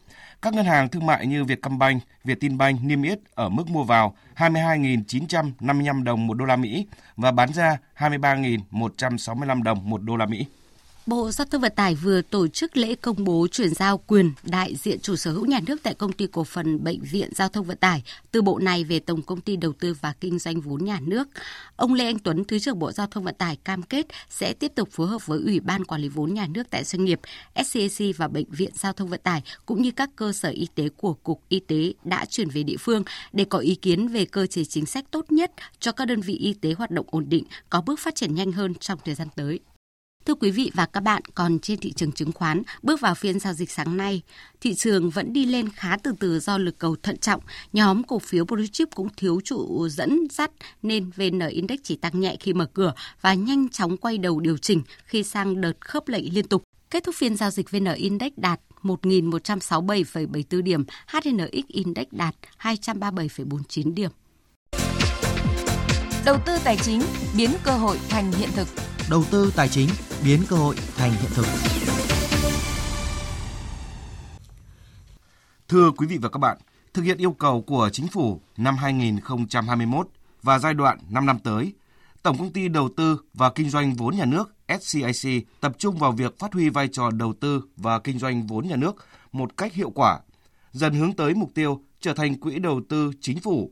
Các 0.42 0.54
ngân 0.54 0.66
hàng 0.66 0.88
thương 0.88 1.06
mại 1.06 1.26
như 1.26 1.44
Vietcombank, 1.44 2.02
Vietinbank 2.24 2.82
niêm 2.82 3.02
yết 3.02 3.18
ở 3.34 3.48
mức 3.48 3.70
mua 3.70 3.84
vào 3.84 4.16
22.955 4.36 6.04
đồng 6.04 6.26
một 6.26 6.34
đô 6.34 6.44
la 6.44 6.56
Mỹ 6.56 6.86
và 7.16 7.30
bán 7.32 7.52
ra 7.52 7.78
23.165 7.98 9.62
đồng 9.62 9.90
một 9.90 10.02
đô 10.02 10.16
la 10.16 10.26
Mỹ. 10.26 10.46
Bộ 11.06 11.30
Giao 11.30 11.44
thông 11.44 11.60
Vận 11.60 11.72
tải 11.76 11.94
vừa 11.94 12.22
tổ 12.22 12.48
chức 12.48 12.76
lễ 12.76 12.94
công 12.94 13.24
bố 13.24 13.46
chuyển 13.50 13.74
giao 13.74 13.98
quyền 13.98 14.32
đại 14.42 14.76
diện 14.76 15.00
chủ 15.00 15.16
sở 15.16 15.32
hữu 15.32 15.46
nhà 15.46 15.60
nước 15.66 15.80
tại 15.82 15.94
công 15.94 16.12
ty 16.12 16.26
cổ 16.26 16.44
phần 16.44 16.84
Bệnh 16.84 17.00
viện 17.00 17.30
Giao 17.34 17.48
thông 17.48 17.66
Vận 17.66 17.76
tải 17.76 18.02
từ 18.30 18.42
bộ 18.42 18.58
này 18.58 18.84
về 18.84 19.00
Tổng 19.00 19.22
công 19.22 19.40
ty 19.40 19.56
Đầu 19.56 19.72
tư 19.72 19.94
và 20.00 20.12
Kinh 20.20 20.38
doanh 20.38 20.60
vốn 20.60 20.84
nhà 20.84 21.00
nước. 21.00 21.28
Ông 21.76 21.94
Lê 21.94 22.04
Anh 22.04 22.18
Tuấn, 22.18 22.44
Thứ 22.44 22.58
trưởng 22.58 22.78
Bộ 22.78 22.92
Giao 22.92 23.06
thông 23.06 23.24
Vận 23.24 23.34
tải 23.34 23.56
cam 23.56 23.82
kết 23.82 24.06
sẽ 24.30 24.52
tiếp 24.52 24.72
tục 24.74 24.88
phối 24.92 25.06
hợp 25.06 25.26
với 25.26 25.38
Ủy 25.44 25.60
ban 25.60 25.84
Quản 25.84 26.00
lý 26.00 26.08
vốn 26.08 26.34
nhà 26.34 26.46
nước 26.46 26.70
tại 26.70 26.84
doanh 26.84 27.04
nghiệp, 27.04 27.20
SCAC 27.64 28.16
và 28.16 28.28
Bệnh 28.28 28.50
viện 28.50 28.70
Giao 28.74 28.92
thông 28.92 29.08
Vận 29.08 29.20
tải 29.22 29.42
cũng 29.66 29.82
như 29.82 29.90
các 29.90 30.10
cơ 30.16 30.32
sở 30.32 30.48
y 30.48 30.68
tế 30.74 30.88
của 30.88 31.14
Cục 31.14 31.42
Y 31.48 31.60
tế 31.60 31.92
đã 32.04 32.24
chuyển 32.24 32.48
về 32.48 32.62
địa 32.62 32.76
phương 32.80 33.02
để 33.32 33.44
có 33.44 33.58
ý 33.58 33.74
kiến 33.74 34.08
về 34.08 34.24
cơ 34.24 34.46
chế 34.46 34.64
chính 34.64 34.86
sách 34.86 35.04
tốt 35.10 35.32
nhất 35.32 35.52
cho 35.78 35.92
các 35.92 36.04
đơn 36.04 36.20
vị 36.20 36.34
y 36.34 36.54
tế 36.54 36.72
hoạt 36.72 36.90
động 36.90 37.06
ổn 37.10 37.24
định, 37.28 37.44
có 37.70 37.80
bước 37.80 37.98
phát 37.98 38.14
triển 38.14 38.34
nhanh 38.34 38.52
hơn 38.52 38.74
trong 38.74 38.98
thời 39.04 39.14
gian 39.14 39.28
tới. 39.36 39.60
Thưa 40.26 40.34
quý 40.34 40.50
vị 40.50 40.70
và 40.74 40.86
các 40.86 41.00
bạn, 41.00 41.22
còn 41.34 41.58
trên 41.58 41.80
thị 41.80 41.92
trường 41.92 42.12
chứng 42.12 42.32
khoán, 42.32 42.62
bước 42.82 43.00
vào 43.00 43.14
phiên 43.14 43.40
giao 43.40 43.52
dịch 43.52 43.70
sáng 43.70 43.96
nay, 43.96 44.22
thị 44.60 44.74
trường 44.74 45.10
vẫn 45.10 45.32
đi 45.32 45.46
lên 45.46 45.68
khá 45.68 45.96
từ 45.96 46.12
từ 46.18 46.40
do 46.40 46.58
lực 46.58 46.78
cầu 46.78 46.96
thận 47.02 47.16
trọng. 47.16 47.40
Nhóm 47.72 48.02
cổ 48.02 48.18
phiếu 48.18 48.44
Blue 48.44 48.66
Chip 48.72 48.88
cũng 48.94 49.08
thiếu 49.16 49.40
trụ 49.44 49.88
dẫn 49.88 50.26
dắt 50.30 50.50
nên 50.82 51.10
VN 51.16 51.38
Index 51.48 51.78
chỉ 51.82 51.96
tăng 51.96 52.20
nhẹ 52.20 52.36
khi 52.40 52.52
mở 52.52 52.66
cửa 52.74 52.94
và 53.20 53.34
nhanh 53.34 53.68
chóng 53.68 53.96
quay 53.96 54.18
đầu 54.18 54.40
điều 54.40 54.56
chỉnh 54.56 54.82
khi 55.04 55.22
sang 55.22 55.60
đợt 55.60 55.80
khớp 55.80 56.08
lệnh 56.08 56.34
liên 56.34 56.48
tục. 56.48 56.62
Kết 56.90 57.04
thúc 57.04 57.14
phiên 57.14 57.36
giao 57.36 57.50
dịch 57.50 57.70
VN 57.70 57.94
Index 57.94 58.32
đạt 58.36 58.60
1.167,74 58.82 60.62
điểm, 60.62 60.84
HNX 61.06 61.66
Index 61.68 62.06
đạt 62.10 62.34
237,49 62.60 63.94
điểm. 63.94 64.10
Đầu 66.24 66.36
tư 66.46 66.52
tài 66.64 66.76
chính 66.76 67.02
biến 67.36 67.50
cơ 67.64 67.72
hội 67.72 67.98
thành 68.08 68.32
hiện 68.32 68.50
thực 68.54 68.68
đầu 69.10 69.24
tư 69.30 69.52
tài 69.56 69.68
chính 69.68 69.88
biến 70.24 70.40
cơ 70.48 70.56
hội 70.56 70.76
thành 70.96 71.12
hiện 71.12 71.30
thực. 71.34 71.46
Thưa 75.68 75.90
quý 75.90 76.06
vị 76.06 76.18
và 76.18 76.28
các 76.28 76.38
bạn, 76.38 76.58
thực 76.94 77.02
hiện 77.02 77.18
yêu 77.18 77.32
cầu 77.32 77.62
của 77.62 77.88
chính 77.92 78.08
phủ 78.08 78.40
năm 78.56 78.76
2021 78.76 80.08
và 80.42 80.58
giai 80.58 80.74
đoạn 80.74 80.98
5 81.10 81.26
năm 81.26 81.38
tới, 81.38 81.72
Tổng 82.22 82.38
công 82.38 82.52
ty 82.52 82.68
Đầu 82.68 82.88
tư 82.96 83.20
và 83.34 83.50
Kinh 83.50 83.70
doanh 83.70 83.94
vốn 83.94 84.16
nhà 84.16 84.24
nước 84.24 84.54
SCIC 84.80 85.46
tập 85.60 85.72
trung 85.78 85.98
vào 85.98 86.12
việc 86.12 86.38
phát 86.38 86.52
huy 86.52 86.68
vai 86.68 86.88
trò 86.88 87.10
đầu 87.10 87.32
tư 87.40 87.62
và 87.76 87.98
kinh 87.98 88.18
doanh 88.18 88.46
vốn 88.46 88.68
nhà 88.68 88.76
nước 88.76 89.06
một 89.32 89.56
cách 89.56 89.72
hiệu 89.72 89.90
quả, 89.90 90.20
dần 90.72 90.94
hướng 90.94 91.12
tới 91.12 91.34
mục 91.34 91.50
tiêu 91.54 91.82
trở 92.00 92.14
thành 92.14 92.40
quỹ 92.40 92.58
đầu 92.58 92.80
tư 92.88 93.10
chính 93.20 93.40
phủ. 93.40 93.70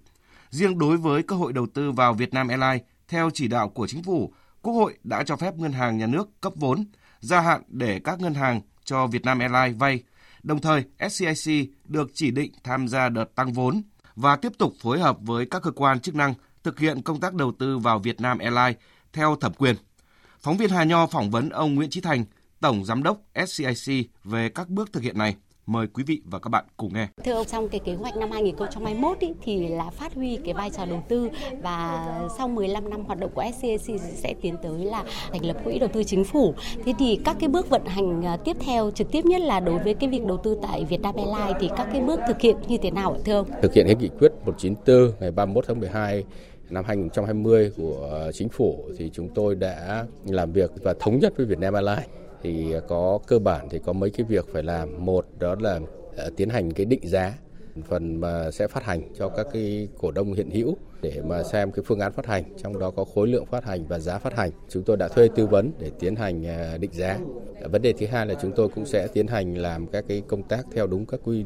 Riêng 0.51 0.79
đối 0.79 0.97
với 0.97 1.23
cơ 1.23 1.37
hội 1.37 1.53
đầu 1.53 1.67
tư 1.75 1.93
vào 1.93 2.15
Việt 2.15 2.35
Nam 2.35 2.49
Airlines, 2.49 2.83
theo 3.09 3.31
chỉ 3.35 3.49
đạo 3.49 3.69
của 3.69 3.87
chính 3.87 4.03
phủ, 4.03 4.33
Quốc 4.63 4.73
hội 4.73 4.99
đã 5.05 5.23
cho 5.25 5.37
phép 5.37 5.55
ngân 5.57 5.73
hàng 5.73 5.99
nhà 5.99 6.07
nước 6.07 6.41
cấp 6.41 6.53
vốn, 6.57 6.85
gia 7.21 7.41
hạn 7.41 7.63
để 7.69 8.01
các 8.05 8.21
ngân 8.21 8.35
hàng 8.35 8.61
cho 8.85 9.07
Vietnam 9.07 9.39
Airlines 9.39 9.79
vay. 9.79 10.03
Đồng 10.43 10.61
thời, 10.61 10.85
SCIC 11.11 11.71
được 11.85 12.11
chỉ 12.15 12.31
định 12.31 12.53
tham 12.65 12.89
gia 12.89 13.09
đợt 13.09 13.35
tăng 13.35 13.53
vốn 13.53 13.83
và 14.17 14.37
tiếp 14.37 14.53
tục 14.59 14.73
phối 14.81 15.01
hợp 15.01 15.17
với 15.21 15.47
các 15.47 15.63
cơ 15.63 15.71
quan 15.71 16.01
chức 16.01 16.15
năng 16.15 16.35
thực 16.65 16.79
hiện 16.79 17.03
công 17.03 17.21
tác 17.21 17.35
đầu 17.35 17.53
tư 17.59 17.79
vào 17.79 17.99
Vietnam 17.99 18.39
Airlines 18.39 18.77
theo 19.13 19.37
thẩm 19.37 19.53
quyền. 19.53 19.77
Phóng 20.41 20.57
viên 20.57 20.71
Hà 20.71 20.85
Nho 20.85 21.07
phỏng 21.07 21.31
vấn 21.31 21.49
ông 21.49 21.75
Nguyễn 21.75 21.91
Chí 21.91 22.01
Thành, 22.01 22.25
Tổng 22.61 22.85
Giám 22.85 23.03
đốc 23.03 23.21
SCIC 23.47 24.11
về 24.25 24.49
các 24.49 24.69
bước 24.69 24.93
thực 24.93 25.03
hiện 25.03 25.19
này. 25.19 25.37
Mời 25.73 25.87
quý 25.87 26.05
vị 26.07 26.21
và 26.25 26.39
các 26.39 26.49
bạn 26.49 26.65
cùng 26.77 26.95
nghe. 26.95 27.09
Thưa 27.25 27.33
ông, 27.33 27.47
trong 27.47 27.69
cái 27.69 27.81
kế 27.85 27.95
hoạch 27.95 28.17
năm 28.17 28.31
2021 28.31 29.19
ý, 29.19 29.33
thì 29.43 29.69
là 29.69 29.91
phát 29.91 30.15
huy 30.15 30.39
cái 30.45 30.55
vai 30.55 30.71
trò 30.71 30.87
đầu 30.87 31.03
tư 31.09 31.31
và 31.63 32.07
sau 32.39 32.49
15 32.49 32.91
năm 32.91 33.05
hoạt 33.05 33.19
động 33.19 33.31
của 33.35 33.45
SCAC 33.61 34.01
sẽ 34.01 34.35
tiến 34.43 34.57
tới 34.63 34.85
là 34.85 35.05
thành 35.33 35.45
lập 35.45 35.57
quỹ 35.65 35.79
đầu 35.79 35.89
tư 35.93 36.05
chính 36.05 36.25
phủ. 36.25 36.55
Thế 36.85 36.95
thì 36.99 37.19
các 37.25 37.37
cái 37.41 37.49
bước 37.49 37.71
vận 37.71 37.85
hành 37.87 38.27
à, 38.27 38.37
tiếp 38.37 38.57
theo 38.61 38.91
trực 38.91 39.13
tiếp 39.13 39.25
nhất 39.25 39.41
là 39.41 39.61
đối 39.61 39.79
với 39.79 39.95
cái 39.95 40.11
việc 40.11 40.25
đầu 40.27 40.37
tư 40.37 40.59
tại 40.63 40.85
Vietnam 40.85 41.15
Airlines 41.17 41.57
thì 41.61 41.69
các 41.77 41.89
cái 41.93 42.01
bước 42.01 42.21
thực 42.29 42.41
hiện 42.41 42.57
như 42.69 42.77
thế 42.83 42.91
nào 42.91 43.17
thưa 43.25 43.35
ông? 43.35 43.47
Thực 43.63 43.75
hiện 43.75 43.87
cái 43.87 43.97
nghị 43.97 44.09
quyết 44.09 44.33
194 44.47 45.21
ngày 45.21 45.31
31 45.31 45.65
tháng 45.69 45.81
12 45.81 46.25
năm 46.71 46.85
2020 46.87 47.73
của 47.77 48.31
chính 48.35 48.49
phủ 48.49 48.85
thì 48.99 49.11
chúng 49.13 49.29
tôi 49.35 49.55
đã 49.55 50.07
làm 50.27 50.53
việc 50.53 50.71
và 50.83 50.95
thống 51.01 51.19
nhất 51.19 51.33
với 51.37 51.47
Vietnam 51.47 51.75
Airlines 51.75 52.22
thì 52.43 52.75
có 52.89 53.19
cơ 53.27 53.39
bản 53.39 53.69
thì 53.71 53.79
có 53.79 53.93
mấy 53.93 54.11
cái 54.11 54.27
việc 54.29 54.47
phải 54.53 54.63
làm. 54.63 55.05
Một, 55.05 55.27
đó 55.39 55.57
là 55.61 55.81
ờ, 56.17 56.31
tiến 56.37 56.49
hành 56.49 56.73
cái 56.73 56.87
định 56.87 57.09
giá, 57.09 57.35
phần 57.89 58.21
mà 58.21 58.51
sẽ 58.51 58.69
phát 58.69 58.85
hành 58.85 59.03
cho 59.19 59.29
các 59.29 59.47
cái 59.53 59.89
cổ 59.99 60.11
đông 60.11 60.33
hiện 60.33 60.51
hữu 60.51 60.77
để 61.03 61.23
mà 61.27 61.43
xem 61.43 61.73
cái 61.73 61.83
phương 61.87 62.01
án 62.01 62.13
phát 62.13 62.27
hành. 62.27 62.45
Trong 62.63 62.79
đó 62.79 62.91
có 62.91 63.05
khối 63.05 63.29
lượng 63.29 63.47
phát 63.47 63.65
hành 63.65 63.87
và 63.87 63.99
giá 63.99 64.19
phát 64.19 64.37
hành. 64.37 64.51
Chúng 64.69 64.83
tôi 64.83 64.97
đã 64.97 65.09
thuê 65.09 65.29
tư 65.37 65.47
vấn 65.47 65.71
để 65.79 65.91
tiến 65.99 66.17
hành 66.17 66.45
ờ, 66.45 66.79
định 66.79 66.93
giá. 66.93 67.19
Ờ, 67.61 67.69
vấn 67.69 67.83
đề 67.83 67.93
thứ 67.93 68.07
hai 68.07 68.27
là 68.27 68.35
chúng 68.43 68.53
tôi 68.53 68.69
cũng 68.69 68.87
sẽ 68.87 69.07
tiến 69.07 69.27
hành 69.27 69.55
làm 69.55 69.87
các 69.87 70.05
cái 70.09 70.23
công 70.29 70.43
tác 70.43 70.67
theo 70.73 70.87
đúng 70.87 71.07
các 71.07 71.21
quy 71.25 71.45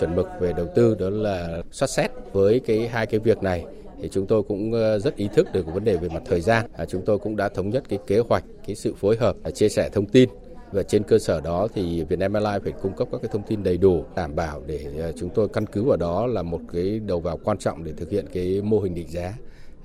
chuẩn 0.00 0.16
mực 0.16 0.28
về 0.40 0.52
đầu 0.56 0.66
tư, 0.74 0.94
đó 0.94 1.10
là 1.10 1.62
soát 1.70 1.88
xét 1.88 2.10
với 2.32 2.60
cái 2.60 2.88
hai 2.88 3.06
cái 3.06 3.20
việc 3.20 3.42
này 3.42 3.64
thì 4.02 4.08
chúng 4.08 4.26
tôi 4.26 4.42
cũng 4.42 4.72
ờ, 4.72 4.98
rất 4.98 5.16
ý 5.16 5.28
thức 5.34 5.48
được 5.52 5.66
vấn 5.66 5.84
đề 5.84 5.96
về 5.96 6.08
mặt 6.08 6.22
thời 6.26 6.40
gian. 6.40 6.66
À, 6.76 6.84
chúng 6.84 7.02
tôi 7.04 7.18
cũng 7.18 7.36
đã 7.36 7.48
thống 7.48 7.70
nhất 7.70 7.84
cái 7.88 7.98
kế 8.06 8.18
hoạch, 8.18 8.44
cái 8.66 8.76
sự 8.76 8.94
phối 8.94 9.16
hợp, 9.16 9.36
à, 9.42 9.50
chia 9.50 9.68
sẻ 9.68 9.90
thông 9.92 10.06
tin 10.06 10.28
và 10.72 10.82
trên 10.82 11.02
cơ 11.02 11.18
sở 11.18 11.40
đó 11.40 11.68
thì 11.74 12.04
Vietnam 12.04 12.32
Airlines 12.32 12.62
phải 12.62 12.72
cung 12.82 12.96
cấp 12.96 13.08
các 13.12 13.18
cái 13.22 13.30
thông 13.32 13.42
tin 13.42 13.62
đầy 13.62 13.76
đủ 13.76 14.04
đảm 14.16 14.36
bảo 14.36 14.62
để 14.66 14.86
ờ, 14.98 15.12
chúng 15.12 15.30
tôi 15.30 15.48
căn 15.48 15.66
cứ 15.66 15.84
vào 15.84 15.96
đó 15.96 16.26
là 16.26 16.42
một 16.42 16.60
cái 16.72 17.00
đầu 17.06 17.20
vào 17.20 17.38
quan 17.44 17.58
trọng 17.58 17.84
để 17.84 17.92
thực 17.96 18.10
hiện 18.10 18.26
cái 18.32 18.60
mô 18.62 18.80
hình 18.80 18.94
định 18.94 19.08
giá 19.08 19.34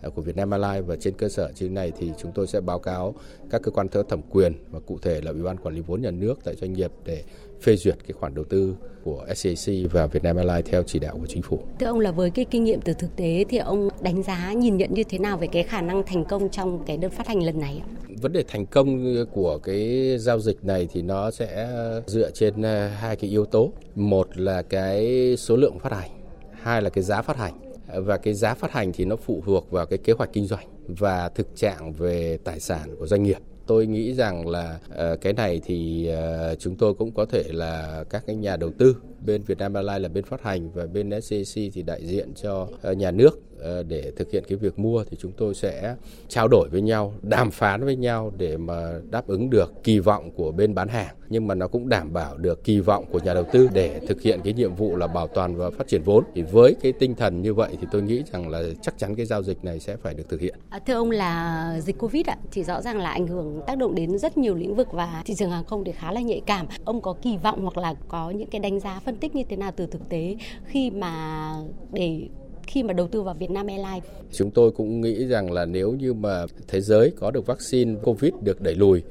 à, 0.02 0.10
của 0.10 0.22
Vietnam 0.22 0.52
Airlines 0.52 0.86
và 0.88 0.96
trên 0.96 1.14
cơ 1.18 1.30
sở 1.30 1.52
trên 1.56 1.74
này 1.74 1.92
thì 2.00 2.12
chúng 2.18 2.32
tôi 2.32 2.48
sẽ 2.48 2.62
báo 2.62 2.80
cáo 2.80 3.16
các 3.50 3.62
cơ 3.62 3.72
quan 3.72 3.88
thẩm 4.10 4.22
quyền 4.30 4.54
và 4.72 4.80
cụ 4.80 5.00
thể 5.02 5.22
là 5.22 5.32
Ủy 5.32 5.44
ban 5.44 5.58
quản 5.58 5.76
lý 5.76 5.82
vốn 5.82 6.02
nhà 6.02 6.12
nước 6.12 6.40
tại 6.44 6.56
doanh 6.56 6.74
nghiệp 6.74 6.92
để 7.06 7.24
phê 7.64 7.76
duyệt 7.76 7.96
cái 8.08 8.14
khoản 8.20 8.36
đầu 8.36 8.46
tư 8.50 8.76
của 9.04 9.26
SCAC 9.36 9.92
và 9.92 10.08
Vietnam 10.08 10.36
Airlines 10.36 10.66
theo 10.66 10.84
chỉ 10.84 11.00
đạo 11.00 11.18
của 11.20 11.28
chính 11.28 11.42
phủ. 11.42 11.60
Thưa 11.80 11.86
ông 11.86 12.00
là 12.00 12.12
với 12.12 12.30
cái 12.30 12.46
kinh 12.46 12.64
nghiệm 12.64 12.82
từ 12.82 12.94
thực 12.94 13.16
tế 13.16 13.46
thì 13.50 13.58
ông 13.58 13.90
đánh 14.02 14.24
giá 14.24 14.54
nhìn 14.54 14.78
nhận 14.78 14.94
như 14.94 15.04
thế 15.04 15.18
nào 15.18 15.38
về 15.38 15.48
cái 15.48 15.64
khả 15.64 15.82
năng 15.82 16.04
thành 16.04 16.26
công 16.26 16.50
trong 16.50 16.84
cái 16.86 16.98
đợt 16.98 17.12
phát 17.12 17.28
hành 17.28 17.44
lần 17.44 17.60
này 17.60 17.82
ạ? 17.82 17.88
Vấn 18.22 18.34
đề 18.34 18.44
thành 18.48 18.66
công 18.66 19.16
của 19.34 19.58
cái 19.58 20.16
giao 20.20 20.40
dịch 20.40 20.66
này 20.66 20.88
thì 20.94 21.02
nó 21.02 21.32
sẽ 21.32 21.70
dựa 22.08 22.32
trên 22.32 22.62
ờ, 22.62 22.88
hai 22.88 23.16
cái 23.16 23.30
yếu 23.30 23.46
tố. 23.46 23.72
Một 23.96 24.38
là 24.38 24.62
cái 24.62 25.36
số 25.38 25.56
lượng 25.56 25.80
phát 25.80 25.92
hành, 25.92 26.12
hai 26.52 26.82
là 26.82 26.90
cái 26.90 27.04
giá 27.04 27.22
phát 27.22 27.38
hành. 27.38 27.54
Và 27.96 28.18
cái 28.18 28.34
giá 28.34 28.54
phát 28.54 28.72
hành 28.72 28.92
thì 28.94 29.06
nó 29.06 29.16
phụ 29.16 29.42
thuộc 29.46 29.72
vào 29.72 29.86
cái 29.86 29.98
kế 29.98 30.14
hoạch 30.14 30.34
kinh 30.34 30.46
doanh 30.46 30.68
và 30.88 31.30
thực 31.30 31.56
trạng 31.56 31.94
về 31.94 32.38
tài 32.44 32.60
sản 32.60 32.96
của 33.00 33.08
doanh 33.08 33.24
nghiệp 33.24 33.38
tôi 33.68 33.88
nghĩ 33.88 34.14
rằng 34.14 34.48
là 34.48 34.80
ờ, 34.90 35.16
cái 35.16 35.34
này 35.34 35.62
thì 35.66 36.08
ờ, 36.08 36.56
chúng 36.56 36.76
tôi 36.76 36.94
cũng 36.94 37.12
có 37.12 37.26
thể 37.26 37.44
là 37.50 38.04
các 38.10 38.24
cái 38.28 38.36
nhà 38.36 38.58
đầu 38.58 38.72
tư 38.78 38.96
bên 39.26 39.42
Vietnam 39.48 39.74
Airlines 39.74 40.02
là 40.02 40.10
bên 40.10 40.24
phát 40.24 40.42
hành 40.44 40.70
và 40.72 40.86
bên 40.86 41.22
SCC 41.22 41.56
thì 41.74 41.82
đại 41.86 42.06
diện 42.06 42.30
cho 42.36 42.68
ờ, 42.82 42.94
nhà 42.94 43.12
nước. 43.12 43.40
Ờ, 43.64 43.84
để 43.84 44.12
thực 44.16 44.32
hiện 44.32 44.44
cái 44.48 44.58
việc 44.58 44.80
mua 44.80 45.04
thì 45.04 45.18
chúng 45.20 45.32
tôi 45.38 45.56
sẽ 45.56 45.96
trao 46.28 46.48
đổi 46.48 46.70
với 46.72 46.82
nhau, 46.82 47.14
đàm 47.22 47.52
phán 47.52 47.86
với 47.86 47.96
nhau 47.96 48.32
để 48.38 48.58
mà 48.58 49.00
đáp 49.12 49.28
ứng 49.28 49.50
được 49.50 49.72
kỳ 49.84 50.00
vọng 50.00 50.32
của 50.32 50.52
bên 50.52 50.76
bán 50.76 50.88
hàng 50.88 51.16
nhưng 51.34 51.48
mà 51.48 51.56
nó 51.56 51.68
cũng 51.68 51.90
đảm 51.90 52.14
bảo 52.14 52.38
được 52.38 52.64
kỳ 52.64 52.80
vọng 52.80 53.06
của 53.12 53.20
nhà 53.20 53.34
đầu 53.34 53.44
tư 53.52 53.70
để 53.74 54.00
thực 54.08 54.22
hiện 54.22 54.40
cái 54.44 54.54
nhiệm 54.54 54.76
vụ 54.76 54.96
là 54.96 55.08
bảo 55.08 55.28
toàn 55.28 55.56
và 55.56 55.70
phát 55.70 55.88
triển 55.88 56.02
vốn. 56.04 56.24
Thì 56.36 56.42
với 56.42 56.76
cái 56.82 56.92
tinh 56.92 57.16
thần 57.16 57.42
như 57.42 57.54
vậy 57.54 57.78
thì 57.82 57.88
tôi 57.92 58.02
nghĩ 58.02 58.24
rằng 58.32 58.50
là 58.50 58.64
chắc 58.82 58.98
chắn 58.98 59.16
cái 59.16 59.26
giao 59.26 59.44
dịch 59.44 59.64
này 59.64 59.80
sẽ 59.80 59.96
phải 59.96 60.14
được 60.14 60.30
thực 60.30 60.42
hiện. 60.42 60.56
À, 60.70 60.80
thưa 60.80 60.94
ông 60.94 61.12
là 61.12 61.80
dịch 61.80 62.00
Covid 62.00 62.26
ạ, 62.26 62.38
thì 62.52 62.64
rõ 62.64 62.82
ràng 62.82 62.98
là 62.98 63.12
ảnh 63.12 63.28
hưởng 63.28 63.62
tác 63.68 63.78
động 63.78 63.96
đến 63.96 64.18
rất 64.18 64.38
nhiều 64.38 64.56
lĩnh 64.56 64.76
vực 64.76 64.88
và 64.92 65.24
thị 65.26 65.36
trường 65.36 65.52
hàng 65.52 65.66
không 65.66 65.84
thì 65.84 65.92
khá 65.92 66.12
là 66.12 66.22
nhạy 66.22 66.42
cảm. 66.46 66.68
Ông 66.86 67.02
có 67.02 67.16
kỳ 67.22 67.38
vọng 67.38 67.62
hoặc 67.62 67.78
là 67.78 67.94
có 68.08 68.30
những 68.30 68.50
cái 68.50 68.60
đánh 68.60 68.80
giá 68.80 69.00
phân 69.06 69.18
tích 69.18 69.36
như 69.36 69.44
thế 69.50 69.56
nào 69.56 69.72
từ 69.76 69.86
thực 69.86 70.10
tế 70.10 70.36
khi 70.66 70.92
mà 70.92 71.54
để 71.92 72.28
khi 72.68 72.84
mà 72.84 72.94
đầu 72.94 73.08
tư 73.08 73.22
vào 73.22 73.34
Vietnam 73.34 73.68
Airlines. 73.68 74.04
Chúng 74.32 74.52
tôi 74.52 74.72
cũng 74.72 75.02
nghĩ 75.02 75.26
rằng 75.26 75.52
là 75.52 75.66
nếu 75.66 75.92
như 75.92 76.14
mà 76.14 76.46
thế 76.68 76.82
giới 76.82 77.12
có 77.20 77.32
được 77.32 77.46
vaccine 77.46 77.96
COVID 78.04 78.34
được 78.42 78.62
đẩy 78.62 78.76
lùi 78.76 79.02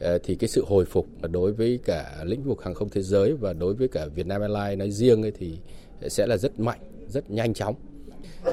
ờ, 0.00 0.18
thì 0.18 0.34
cái 0.34 0.48
sự 0.48 0.64
hồi 0.66 0.84
phục 0.84 1.06
đối 1.30 1.52
với 1.52 1.78
cả 1.84 2.24
lĩnh 2.24 2.42
vực 2.42 2.62
hàng 2.64 2.74
không 2.74 2.88
thế 2.88 3.02
giới 3.02 3.32
và 3.32 3.52
đối 3.52 3.74
với 3.74 3.88
cả 3.88 4.06
Vietnam 4.14 4.40
Airlines 4.40 4.78
nói 4.78 4.90
riêng 4.90 5.22
ấy 5.22 5.32
thì 5.38 5.58
sẽ 6.08 6.26
là 6.26 6.36
rất 6.36 6.60
mạnh, 6.60 6.80
rất 7.08 7.30
nhanh 7.30 7.54
chóng 7.54 7.74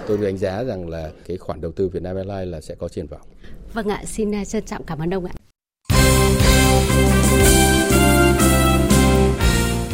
Tôi 0.07 0.17
đánh 0.17 0.37
giá 0.37 0.63
rằng 0.63 0.89
là 0.89 1.11
cái 1.27 1.37
khoản 1.37 1.61
đầu 1.61 1.71
tư 1.71 1.87
Việt 1.87 2.03
Nam 2.03 2.15
Airlines 2.15 2.51
là 2.51 2.61
sẽ 2.61 2.75
có 2.75 2.89
triển 2.89 3.07
vọng. 3.07 3.21
Vâng 3.73 3.87
ạ, 3.87 4.03
xin 4.05 4.35
à, 4.35 4.45
trân 4.45 4.65
trọng 4.65 4.83
cảm 4.83 4.99
ơn 4.99 5.13
ông 5.13 5.25
ạ. 5.25 5.33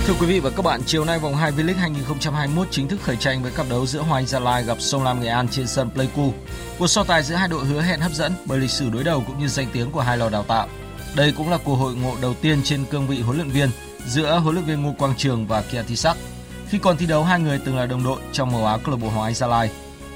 Thưa 0.06 0.14
quý 0.20 0.28
vị 0.28 0.40
và 0.40 0.50
các 0.50 0.62
bạn, 0.66 0.82
chiều 0.86 1.06
nay 1.06 1.20
vòng 1.20 1.36
2 1.36 1.52
V-League 1.52 1.78
2021 1.78 2.68
chính 2.72 2.88
thức 2.88 3.00
khởi 3.04 3.16
tranh 3.16 3.44
với 3.44 3.52
cặp 3.52 3.66
đấu 3.70 3.86
giữa 3.86 4.00
Hoàng 4.00 4.24
Anh 4.24 4.26
Gia 4.26 4.40
Lai 4.40 4.64
gặp 4.64 4.82
Sông 4.82 5.04
Lam 5.04 5.22
Nghệ 5.22 5.28
An 5.28 5.48
trên 5.48 5.68
sân 5.68 5.90
Pleiku. 5.90 6.34
Cuộc 6.80 6.88
so 6.88 7.04
tài 7.04 7.24
giữa 7.24 7.36
hai 7.36 7.48
đội 7.48 7.66
hứa 7.66 7.82
hẹn 7.82 8.00
hấp 8.00 8.12
dẫn 8.12 8.34
bởi 8.46 8.60
lịch 8.60 8.70
sử 8.70 8.90
đối 8.90 9.04
đầu 9.04 9.24
cũng 9.28 9.40
như 9.40 9.48
danh 9.48 9.68
tiếng 9.74 9.92
của 9.92 10.02
hai 10.02 10.18
lò 10.18 10.30
đào 10.30 10.44
tạo. 10.44 10.68
Đây 11.16 11.34
cũng 11.38 11.50
là 11.50 11.58
cuộc 11.64 11.76
hội 11.76 11.96
ngộ 11.96 12.16
đầu 12.22 12.34
tiên 12.42 12.62
trên 12.64 12.86
cương 12.86 13.08
vị 13.08 13.22
huấn 13.22 13.38
luyện 13.38 13.50
viên 13.50 13.70
giữa 14.08 14.40
huấn 14.40 14.56
luyện 14.56 14.66
viên 14.66 14.84
Ngô 14.84 14.94
Quang 14.98 15.14
Trường 15.18 15.48
và 15.48 15.62
Kia 15.62 15.96
Sắc. 15.96 16.18
Khi 16.70 16.78
còn 16.78 16.98
thi 16.98 17.06
đấu, 17.06 17.24
hai 17.24 17.40
người 17.40 17.60
từng 17.66 17.78
là 17.78 17.86
đồng 17.86 18.04
đội 18.04 18.20
trong 18.32 18.52
màu 18.52 18.66
áo 18.66 18.80
câu 18.84 18.96
lạc 18.96 19.02
bộ 19.02 19.10
Hoàng 19.10 19.26
Anh 19.26 19.34
Gia 19.34 19.48
Lai. 19.48 19.70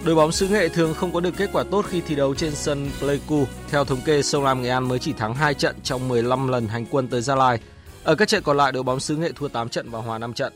Đội 0.03 0.15
bóng 0.15 0.31
xứ 0.31 0.47
Nghệ 0.47 0.69
thường 0.69 0.93
không 0.93 1.13
có 1.13 1.19
được 1.19 1.37
kết 1.37 1.49
quả 1.53 1.63
tốt 1.71 1.85
khi 1.89 2.01
thi 2.01 2.15
đấu 2.15 2.35
trên 2.35 2.55
sân 2.55 2.89
Pleiku. 2.99 3.45
Theo 3.71 3.85
thống 3.85 4.01
kê, 4.01 4.21
Sông 4.21 4.43
Lam 4.43 4.61
Nghệ 4.61 4.69
An 4.69 4.87
mới 4.87 4.99
chỉ 4.99 5.13
thắng 5.13 5.35
2 5.35 5.53
trận 5.53 5.75
trong 5.83 6.07
15 6.07 6.47
lần 6.47 6.67
hành 6.67 6.85
quân 6.85 7.07
tới 7.07 7.21
Gia 7.21 7.35
Lai. 7.35 7.59
Ở 8.07 8.15
các 8.15 8.27
trận 8.27 8.43
còn 8.43 8.57
lại, 8.57 8.71
đội 8.71 8.83
bóng 8.83 8.99
xứ 8.99 9.15
Nghệ 9.15 9.31
thua 9.31 9.47
8 9.47 9.69
trận 9.69 9.89
và 9.89 9.99
hòa 9.99 10.17
5 10.17 10.33
trận. 10.33 10.53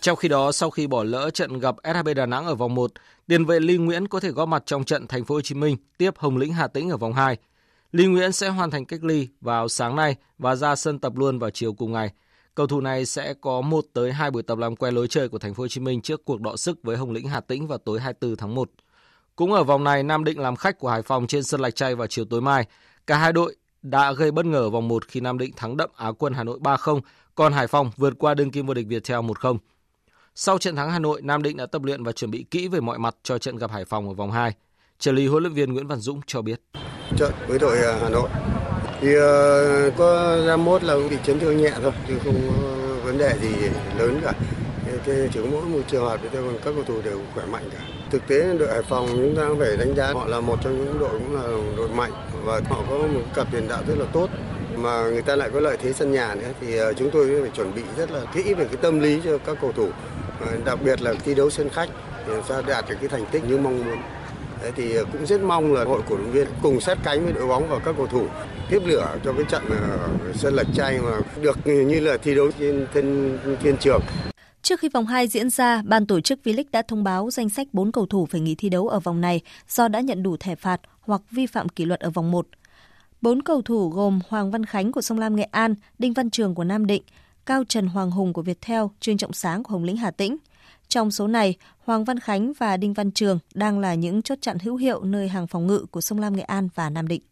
Trong 0.00 0.16
khi 0.16 0.28
đó, 0.28 0.52
sau 0.52 0.70
khi 0.70 0.86
bỏ 0.86 1.04
lỡ 1.04 1.30
trận 1.30 1.58
gặp 1.58 1.76
SHB 1.84 2.08
Đà 2.16 2.26
Nẵng 2.26 2.46
ở 2.46 2.54
vòng 2.54 2.74
1, 2.74 2.92
tiền 3.26 3.44
vệ 3.44 3.60
Lý 3.60 3.76
Nguyễn 3.76 4.08
có 4.08 4.20
thể 4.20 4.30
góp 4.30 4.48
mặt 4.48 4.62
trong 4.66 4.84
trận 4.84 5.06
Thành 5.06 5.24
phố 5.24 5.34
Hồ 5.34 5.40
Chí 5.40 5.54
Minh 5.54 5.76
tiếp 5.98 6.14
Hồng 6.16 6.36
Lĩnh 6.36 6.52
Hà 6.52 6.66
Tĩnh 6.66 6.90
ở 6.90 6.96
vòng 6.96 7.12
2. 7.12 7.36
Lý 7.92 8.06
Nguyễn 8.06 8.32
sẽ 8.32 8.48
hoàn 8.48 8.70
thành 8.70 8.84
cách 8.84 9.04
ly 9.04 9.28
vào 9.40 9.68
sáng 9.68 9.96
nay 9.96 10.16
và 10.38 10.54
ra 10.54 10.76
sân 10.76 10.98
tập 10.98 11.16
luôn 11.16 11.38
vào 11.38 11.50
chiều 11.50 11.72
cùng 11.72 11.92
ngày. 11.92 12.12
Cầu 12.54 12.66
thủ 12.66 12.80
này 12.80 13.06
sẽ 13.06 13.34
có 13.40 13.60
1 13.60 13.84
tới 13.92 14.12
2 14.12 14.30
buổi 14.30 14.42
tập 14.42 14.58
làm 14.58 14.76
quen 14.76 14.94
lối 14.94 15.08
chơi 15.08 15.28
của 15.28 15.38
Thành 15.38 15.54
phố 15.54 15.62
Hồ 15.62 15.68
Chí 15.68 15.80
Minh 15.80 16.02
trước 16.02 16.24
cuộc 16.24 16.40
đọ 16.40 16.56
sức 16.56 16.78
với 16.82 16.96
Hồng 16.96 17.10
Lĩnh 17.10 17.28
Hà 17.28 17.40
Tĩnh 17.40 17.66
vào 17.66 17.78
tối 17.78 18.00
24 18.00 18.36
tháng 18.36 18.54
1. 18.54 18.70
Cũng 19.36 19.52
ở 19.52 19.64
vòng 19.64 19.84
này, 19.84 20.02
Nam 20.02 20.24
Định 20.24 20.38
làm 20.38 20.56
khách 20.56 20.78
của 20.78 20.88
Hải 20.88 21.02
Phòng 21.02 21.26
trên 21.26 21.42
sân 21.42 21.60
Lạch 21.60 21.74
Tray 21.74 21.94
vào 21.94 22.06
chiều 22.06 22.24
tối 22.24 22.40
mai. 22.40 22.66
Cả 23.06 23.18
hai 23.18 23.32
đội 23.32 23.56
đã 23.84 24.12
gây 24.12 24.30
bất 24.30 24.46
ngờ 24.46 24.70
vòng 24.70 24.88
1 24.88 25.08
khi 25.08 25.20
Nam 25.20 25.38
Định 25.38 25.52
thắng 25.56 25.76
đậm 25.76 25.90
Á 25.96 26.12
quân 26.18 26.32
Hà 26.32 26.44
Nội 26.44 26.58
3-0, 26.62 27.00
còn 27.34 27.52
Hải 27.52 27.66
Phòng 27.66 27.90
vượt 27.96 28.14
qua 28.18 28.34
đương 28.34 28.50
kim 28.50 28.66
vô 28.66 28.74
địch 28.74 28.86
Viettel 28.88 29.18
1-0. 29.18 29.58
Sau 30.34 30.58
trận 30.58 30.76
thắng 30.76 30.90
Hà 30.90 30.98
Nội, 30.98 31.22
Nam 31.22 31.42
Định 31.42 31.56
đã 31.56 31.66
tập 31.66 31.82
luyện 31.84 32.04
và 32.04 32.12
chuẩn 32.12 32.30
bị 32.30 32.44
kỹ 32.50 32.68
về 32.68 32.80
mọi 32.80 32.98
mặt 32.98 33.16
cho 33.22 33.38
trận 33.38 33.56
gặp 33.56 33.70
Hải 33.70 33.84
Phòng 33.84 34.08
ở 34.08 34.14
vòng 34.14 34.30
2. 34.30 34.52
Trợ 34.98 35.12
lý 35.12 35.26
huấn 35.26 35.42
luyện 35.42 35.54
viên 35.54 35.72
Nguyễn 35.72 35.86
Văn 35.86 35.98
Dũng 35.98 36.20
cho 36.26 36.42
biết. 36.42 36.60
Trận 37.16 37.32
với 37.48 37.58
đội 37.58 37.78
à, 37.78 37.98
Hà 38.02 38.08
Nội 38.08 38.28
thì 39.00 39.08
uh, 39.16 39.94
có 39.96 40.38
ra 40.46 40.56
mốt 40.56 40.82
là 40.82 40.96
bị 41.10 41.16
chấn 41.24 41.38
thương 41.38 41.56
nhẹ 41.56 41.72
thôi, 41.82 41.92
chứ 42.08 42.14
không 42.24 42.34
có 42.48 42.54
vấn 43.04 43.18
đề 43.18 43.34
gì 43.42 43.48
lớn 43.98 44.20
cả. 44.24 44.32
Chỉ 45.06 45.40
có 45.40 45.46
mỗi 45.50 45.64
một 45.64 45.80
trường 45.88 46.04
hợp 46.04 46.20
thì 46.22 46.28
các 46.32 46.72
cầu 46.74 46.84
thủ 46.86 47.02
đều 47.02 47.20
khỏe 47.34 47.44
mạnh 47.46 47.68
cả. 47.72 47.93
Thực 48.14 48.26
tế 48.28 48.56
đội 48.58 48.68
Hải 48.68 48.82
Phòng 48.82 49.06
chúng 49.08 49.34
ta 49.36 49.42
phải 49.58 49.76
đánh 49.76 49.94
giá 49.96 50.12
họ 50.12 50.26
là 50.26 50.40
một 50.40 50.58
trong 50.64 50.84
những 50.84 50.98
đội 50.98 51.10
cũng 51.10 51.34
là 51.34 51.42
đội 51.76 51.88
mạnh 51.88 52.12
và 52.44 52.60
họ 52.68 52.82
có 52.90 52.98
một 52.98 53.20
cặp 53.34 53.46
tiền 53.52 53.68
đạo 53.68 53.82
rất 53.88 53.94
là 53.98 54.04
tốt. 54.12 54.28
Mà 54.76 55.02
người 55.02 55.22
ta 55.22 55.36
lại 55.36 55.50
có 55.52 55.60
lợi 55.60 55.76
thế 55.82 55.92
sân 55.92 56.12
nhà 56.12 56.34
nữa 56.34 56.48
thì 56.60 56.76
ờ, 56.76 56.92
chúng 56.92 57.10
tôi 57.10 57.40
phải 57.40 57.50
chuẩn 57.50 57.74
bị 57.74 57.82
rất 57.96 58.10
là 58.10 58.20
kỹ 58.34 58.54
về 58.54 58.64
cái 58.64 58.76
tâm 58.82 59.00
lý 59.00 59.20
cho 59.24 59.38
các 59.38 59.56
cầu 59.60 59.72
thủ. 59.72 59.88
Ờ, 60.40 60.46
đặc 60.64 60.78
biệt 60.84 61.02
là 61.02 61.14
thi 61.24 61.34
đấu 61.34 61.50
sân 61.50 61.68
khách 61.68 61.88
để 62.28 62.34
sao 62.48 62.62
đạt 62.62 62.84
được 62.88 62.94
cái 63.00 63.08
thành 63.08 63.26
tích 63.32 63.42
như 63.48 63.58
mong 63.58 63.84
muốn. 63.84 63.98
Đấy 64.62 64.72
thì 64.76 64.94
ờ, 64.94 65.04
cũng 65.12 65.26
rất 65.26 65.40
mong 65.40 65.72
là 65.72 65.84
hội 65.84 66.00
cổ 66.08 66.16
động 66.16 66.32
viên 66.32 66.46
cùng 66.62 66.80
sát 66.80 66.98
cánh 67.04 67.24
với 67.24 67.32
đội 67.32 67.46
bóng 67.46 67.68
và 67.68 67.78
các 67.78 67.94
cầu 67.96 68.06
thủ 68.06 68.26
tiếp 68.70 68.82
lửa 68.84 69.16
cho 69.24 69.32
cái 69.32 69.44
trận 69.48 69.62
sân 70.34 70.54
lạch 70.54 70.66
chay 70.74 70.98
mà 70.98 71.18
được 71.40 71.66
như 71.66 72.00
là 72.00 72.16
thi 72.16 72.34
đấu 72.34 72.50
trên 72.58 72.86
thiên, 72.94 73.38
thiên 73.62 73.76
trường. 73.76 74.00
Trước 74.64 74.80
khi 74.80 74.88
vòng 74.88 75.06
2 75.06 75.28
diễn 75.28 75.50
ra, 75.50 75.82
ban 75.82 76.06
tổ 76.06 76.20
chức 76.20 76.40
V-League 76.44 76.64
đã 76.72 76.82
thông 76.82 77.04
báo 77.04 77.30
danh 77.30 77.48
sách 77.48 77.66
4 77.72 77.92
cầu 77.92 78.06
thủ 78.06 78.26
phải 78.26 78.40
nghỉ 78.40 78.54
thi 78.54 78.68
đấu 78.68 78.88
ở 78.88 79.00
vòng 79.00 79.20
này 79.20 79.40
do 79.68 79.88
đã 79.88 80.00
nhận 80.00 80.22
đủ 80.22 80.36
thẻ 80.36 80.54
phạt 80.54 80.80
hoặc 81.00 81.22
vi 81.30 81.46
phạm 81.46 81.68
kỷ 81.68 81.84
luật 81.84 82.00
ở 82.00 82.10
vòng 82.10 82.30
1. 82.30 82.46
Bốn 83.20 83.42
cầu 83.42 83.62
thủ 83.62 83.88
gồm 83.88 84.20
Hoàng 84.28 84.50
Văn 84.50 84.64
Khánh 84.66 84.92
của 84.92 85.00
Sông 85.00 85.18
Lam 85.18 85.36
Nghệ 85.36 85.42
An, 85.42 85.74
Đinh 85.98 86.12
Văn 86.12 86.30
Trường 86.30 86.54
của 86.54 86.64
Nam 86.64 86.86
Định, 86.86 87.02
Cao 87.46 87.64
Trần 87.68 87.86
Hoàng 87.86 88.10
Hùng 88.10 88.32
của 88.32 88.42
Viettel, 88.42 88.82
Trương 89.00 89.16
Trọng 89.16 89.32
Sáng 89.32 89.62
của 89.62 89.72
Hồng 89.72 89.84
Lĩnh 89.84 89.96
Hà 89.96 90.10
Tĩnh. 90.10 90.36
Trong 90.88 91.10
số 91.10 91.26
này, 91.26 91.54
Hoàng 91.84 92.04
Văn 92.04 92.18
Khánh 92.18 92.52
và 92.58 92.76
Đinh 92.76 92.92
Văn 92.92 93.10
Trường 93.10 93.38
đang 93.54 93.78
là 93.78 93.94
những 93.94 94.22
chốt 94.22 94.38
chặn 94.40 94.58
hữu 94.58 94.76
hiệu 94.76 95.04
nơi 95.04 95.28
hàng 95.28 95.46
phòng 95.46 95.66
ngự 95.66 95.86
của 95.90 96.00
Sông 96.00 96.18
Lam 96.18 96.36
Nghệ 96.36 96.42
An 96.42 96.68
và 96.74 96.90
Nam 96.90 97.08
Định. 97.08 97.22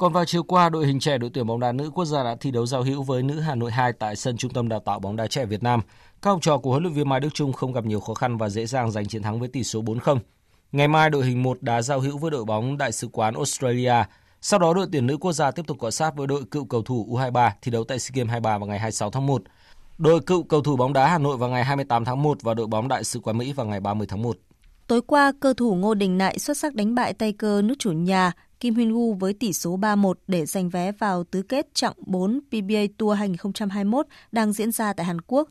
Còn 0.00 0.12
vào 0.12 0.24
chiều 0.24 0.42
qua, 0.42 0.68
đội 0.68 0.86
hình 0.86 1.00
trẻ 1.00 1.18
đội 1.18 1.30
tuyển 1.34 1.46
bóng 1.46 1.60
đá 1.60 1.72
nữ 1.72 1.90
quốc 1.90 2.04
gia 2.04 2.22
đã 2.22 2.36
thi 2.40 2.50
đấu 2.50 2.66
giao 2.66 2.82
hữu 2.82 3.02
với 3.02 3.22
nữ 3.22 3.40
Hà 3.40 3.54
Nội 3.54 3.70
2 3.70 3.92
tại 3.92 4.16
sân 4.16 4.36
Trung 4.36 4.52
tâm 4.52 4.68
Đào 4.68 4.80
tạo 4.80 4.98
bóng 4.98 5.16
đá 5.16 5.26
trẻ 5.26 5.44
Việt 5.44 5.62
Nam. 5.62 5.80
Các 6.22 6.30
học 6.30 6.38
trò 6.42 6.58
của 6.58 6.70
huấn 6.70 6.82
luyện 6.82 6.94
viên 6.94 7.08
Mai 7.08 7.20
Đức 7.20 7.28
Trung 7.34 7.52
không 7.52 7.72
gặp 7.72 7.84
nhiều 7.84 8.00
khó 8.00 8.14
khăn 8.14 8.36
và 8.36 8.48
dễ 8.48 8.66
dàng 8.66 8.90
giành 8.90 9.06
chiến 9.06 9.22
thắng 9.22 9.40
với 9.40 9.48
tỷ 9.48 9.64
số 9.64 9.82
4-0. 9.82 10.18
Ngày 10.72 10.88
mai 10.88 11.10
đội 11.10 11.26
hình 11.26 11.42
1 11.42 11.62
đá 11.62 11.82
giao 11.82 12.00
hữu 12.00 12.18
với 12.18 12.30
đội 12.30 12.44
bóng 12.44 12.78
Đại 12.78 12.92
sứ 12.92 13.08
quán 13.08 13.34
Australia. 13.34 13.94
Sau 14.40 14.58
đó 14.58 14.74
đội 14.74 14.86
tuyển 14.92 15.06
nữ 15.06 15.16
quốc 15.16 15.32
gia 15.32 15.50
tiếp 15.50 15.66
tục 15.66 15.78
cọ 15.78 15.90
sát 15.90 16.16
với 16.16 16.26
đội 16.26 16.44
cựu 16.50 16.64
cầu 16.64 16.82
thủ 16.82 17.06
U23 17.10 17.50
thi 17.62 17.70
đấu 17.70 17.84
tại 17.84 17.98
SEA 17.98 18.12
Games 18.14 18.30
23 18.30 18.58
vào 18.58 18.68
ngày 18.68 18.78
26 18.78 19.10
tháng 19.10 19.26
1. 19.26 19.42
Đội 19.98 20.20
cựu 20.20 20.42
cầu 20.42 20.60
thủ 20.60 20.76
bóng 20.76 20.92
đá 20.92 21.06
Hà 21.08 21.18
Nội 21.18 21.36
vào 21.36 21.50
ngày 21.50 21.64
28 21.64 22.04
tháng 22.04 22.22
1 22.22 22.42
và 22.42 22.54
đội 22.54 22.66
bóng 22.66 22.88
Đại 22.88 23.04
sứ 23.04 23.20
quán 23.20 23.38
Mỹ 23.38 23.52
vào 23.52 23.66
ngày 23.66 23.80
30 23.80 24.06
tháng 24.06 24.22
1. 24.22 24.36
Tối 24.90 25.02
qua, 25.02 25.32
cơ 25.40 25.54
thủ 25.54 25.74
Ngô 25.74 25.94
Đình 25.94 26.18
Nại 26.18 26.38
xuất 26.38 26.56
sắc 26.56 26.74
đánh 26.74 26.94
bại 26.94 27.14
tay 27.14 27.32
cơ 27.32 27.62
nước 27.62 27.74
chủ 27.78 27.92
nhà 27.92 28.32
Kim 28.60 28.74
Huyên 28.74 28.92
Gu 28.92 29.14
với 29.14 29.32
tỷ 29.32 29.52
số 29.52 29.76
3-1 29.76 30.12
để 30.26 30.46
giành 30.46 30.68
vé 30.68 30.92
vào 30.92 31.24
tứ 31.24 31.42
kết 31.42 31.66
chặng 31.74 31.92
4 32.06 32.40
PBA 32.48 32.80
Tour 32.98 33.18
2021 33.18 34.06
đang 34.32 34.52
diễn 34.52 34.72
ra 34.72 34.92
tại 34.92 35.06
Hàn 35.06 35.20
Quốc. 35.20 35.48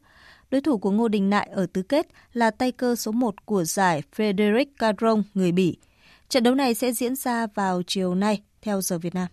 Đối 0.51 0.61
thủ 0.61 0.77
của 0.77 0.91
Ngô 0.91 1.07
Đình 1.07 1.29
Nại 1.29 1.49
ở 1.53 1.65
tứ 1.73 1.81
kết 1.81 2.07
là 2.33 2.51
tay 2.51 2.71
cơ 2.71 2.95
số 2.95 3.11
1 3.11 3.45
của 3.45 3.63
giải 3.63 4.01
Frederic 4.15 4.65
Cadron, 4.79 5.23
người 5.33 5.51
Bỉ. 5.51 5.77
Trận 6.29 6.43
đấu 6.43 6.55
này 6.55 6.73
sẽ 6.73 6.91
diễn 6.91 7.15
ra 7.15 7.47
vào 7.55 7.81
chiều 7.87 8.15
nay 8.15 8.41
theo 8.61 8.81
giờ 8.81 8.97
Việt 8.97 9.15
Nam. 9.15 9.27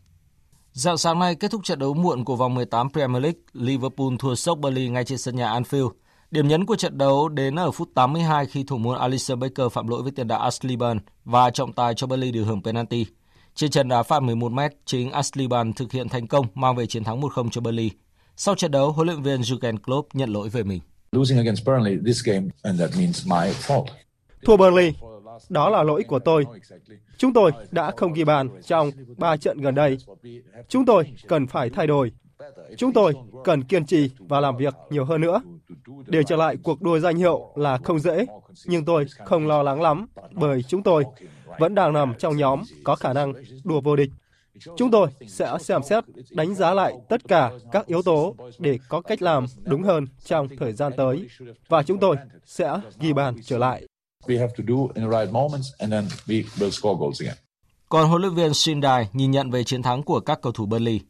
Dạng 0.72 0.98
sáng 0.98 1.18
nay 1.18 1.34
kết 1.34 1.50
thúc 1.50 1.64
trận 1.64 1.78
đấu 1.78 1.94
muộn 1.94 2.24
của 2.24 2.36
vòng 2.36 2.54
18 2.54 2.90
Premier 2.90 3.22
League, 3.22 3.40
Liverpool 3.52 4.14
thua 4.18 4.34
sốc 4.34 4.58
Burnley 4.58 4.88
ngay 4.88 5.04
trên 5.04 5.18
sân 5.18 5.36
nhà 5.36 5.60
Anfield. 5.60 5.90
Điểm 6.30 6.48
nhấn 6.48 6.66
của 6.66 6.76
trận 6.76 6.98
đấu 6.98 7.28
đến 7.28 7.58
ở 7.58 7.70
phút 7.70 7.88
82 7.94 8.46
khi 8.46 8.64
thủ 8.64 8.78
môn 8.78 8.98
Alisson 8.98 9.40
Becker 9.40 9.72
phạm 9.72 9.88
lỗi 9.88 10.02
với 10.02 10.12
tiền 10.12 10.28
đạo 10.28 10.40
Ashley 10.40 10.76
Barnes 10.76 11.02
và 11.24 11.50
trọng 11.50 11.72
tài 11.72 11.94
cho 11.94 12.06
Burnley 12.06 12.32
được 12.32 12.44
hưởng 12.44 12.62
penalty. 12.62 13.06
Trên 13.54 13.70
trận 13.70 13.88
đá 13.88 14.02
phạt 14.02 14.20
11 14.20 14.52
m, 14.52 14.58
chính 14.84 15.10
Ashley 15.10 15.46
Barnes 15.46 15.76
thực 15.76 15.92
hiện 15.92 16.08
thành 16.08 16.26
công 16.26 16.46
mang 16.54 16.76
về 16.76 16.86
chiến 16.86 17.04
thắng 17.04 17.20
1-0 17.20 17.48
cho 17.50 17.60
Burnley. 17.60 17.90
Sau 18.36 18.54
trận 18.54 18.70
đấu, 18.70 18.92
huấn 18.92 19.06
luyện 19.06 19.22
viên 19.22 19.40
Jurgen 19.40 19.78
Klopp 19.78 20.14
nhận 20.14 20.30
lỗi 20.30 20.48
về 20.48 20.62
mình. 20.62 20.80
Thua 24.44 24.56
Burnley, 24.56 24.92
đó 25.48 25.68
là 25.68 25.82
lỗi 25.82 26.04
của 26.08 26.18
tôi. 26.18 26.44
Chúng 27.18 27.32
tôi 27.32 27.52
đã 27.70 27.92
không 27.96 28.12
ghi 28.12 28.24
bàn 28.24 28.48
trong 28.66 28.90
3 29.16 29.36
trận 29.36 29.60
gần 29.60 29.74
đây. 29.74 29.98
Chúng 30.68 30.86
tôi 30.86 31.04
cần 31.28 31.46
phải 31.46 31.70
thay 31.70 31.86
đổi. 31.86 32.10
Chúng 32.76 32.92
tôi 32.92 33.14
cần 33.44 33.64
kiên 33.64 33.86
trì 33.86 34.10
và 34.18 34.40
làm 34.40 34.56
việc 34.56 34.74
nhiều 34.90 35.04
hơn 35.04 35.20
nữa. 35.20 35.40
Để 36.06 36.22
trở 36.22 36.36
lại 36.36 36.56
cuộc 36.62 36.82
đua 36.82 36.98
danh 36.98 37.16
hiệu 37.16 37.52
là 37.54 37.78
không 37.84 37.98
dễ, 37.98 38.26
nhưng 38.64 38.84
tôi 38.84 39.06
không 39.24 39.46
lo 39.46 39.62
lắng 39.62 39.80
lắm 39.80 40.06
bởi 40.32 40.62
chúng 40.62 40.82
tôi 40.82 41.04
vẫn 41.58 41.74
đang 41.74 41.92
nằm 41.92 42.14
trong 42.18 42.36
nhóm 42.36 42.62
có 42.84 42.96
khả 42.96 43.12
năng 43.12 43.32
đua 43.64 43.80
vô 43.80 43.96
địch. 43.96 44.10
Chúng 44.76 44.90
tôi 44.90 45.08
sẽ 45.26 45.56
xem 45.60 45.82
xét 45.82 46.04
đánh 46.30 46.54
giá 46.54 46.74
lại 46.74 46.94
tất 47.08 47.28
cả 47.28 47.50
các 47.72 47.86
yếu 47.86 48.02
tố 48.02 48.34
để 48.58 48.78
có 48.88 49.00
cách 49.00 49.22
làm 49.22 49.46
đúng 49.64 49.82
hơn 49.82 50.06
trong 50.24 50.48
thời 50.58 50.72
gian 50.72 50.92
tới 50.96 51.28
và 51.68 51.82
chúng 51.82 51.98
tôi 51.98 52.16
sẽ 52.44 52.80
ghi 53.00 53.12
bàn 53.12 53.36
trở 53.44 53.58
lại. 53.58 53.86
Còn 57.88 58.08
huấn 58.08 58.22
luyện 58.22 58.34
viên 58.34 58.54
Shindai 58.54 59.08
nhìn 59.12 59.30
nhận 59.30 59.50
về 59.50 59.64
chiến 59.64 59.82
thắng 59.82 60.02
của 60.02 60.20
các 60.20 60.38
cầu 60.42 60.52
thủ 60.52 60.66
Burnley. 60.66 61.00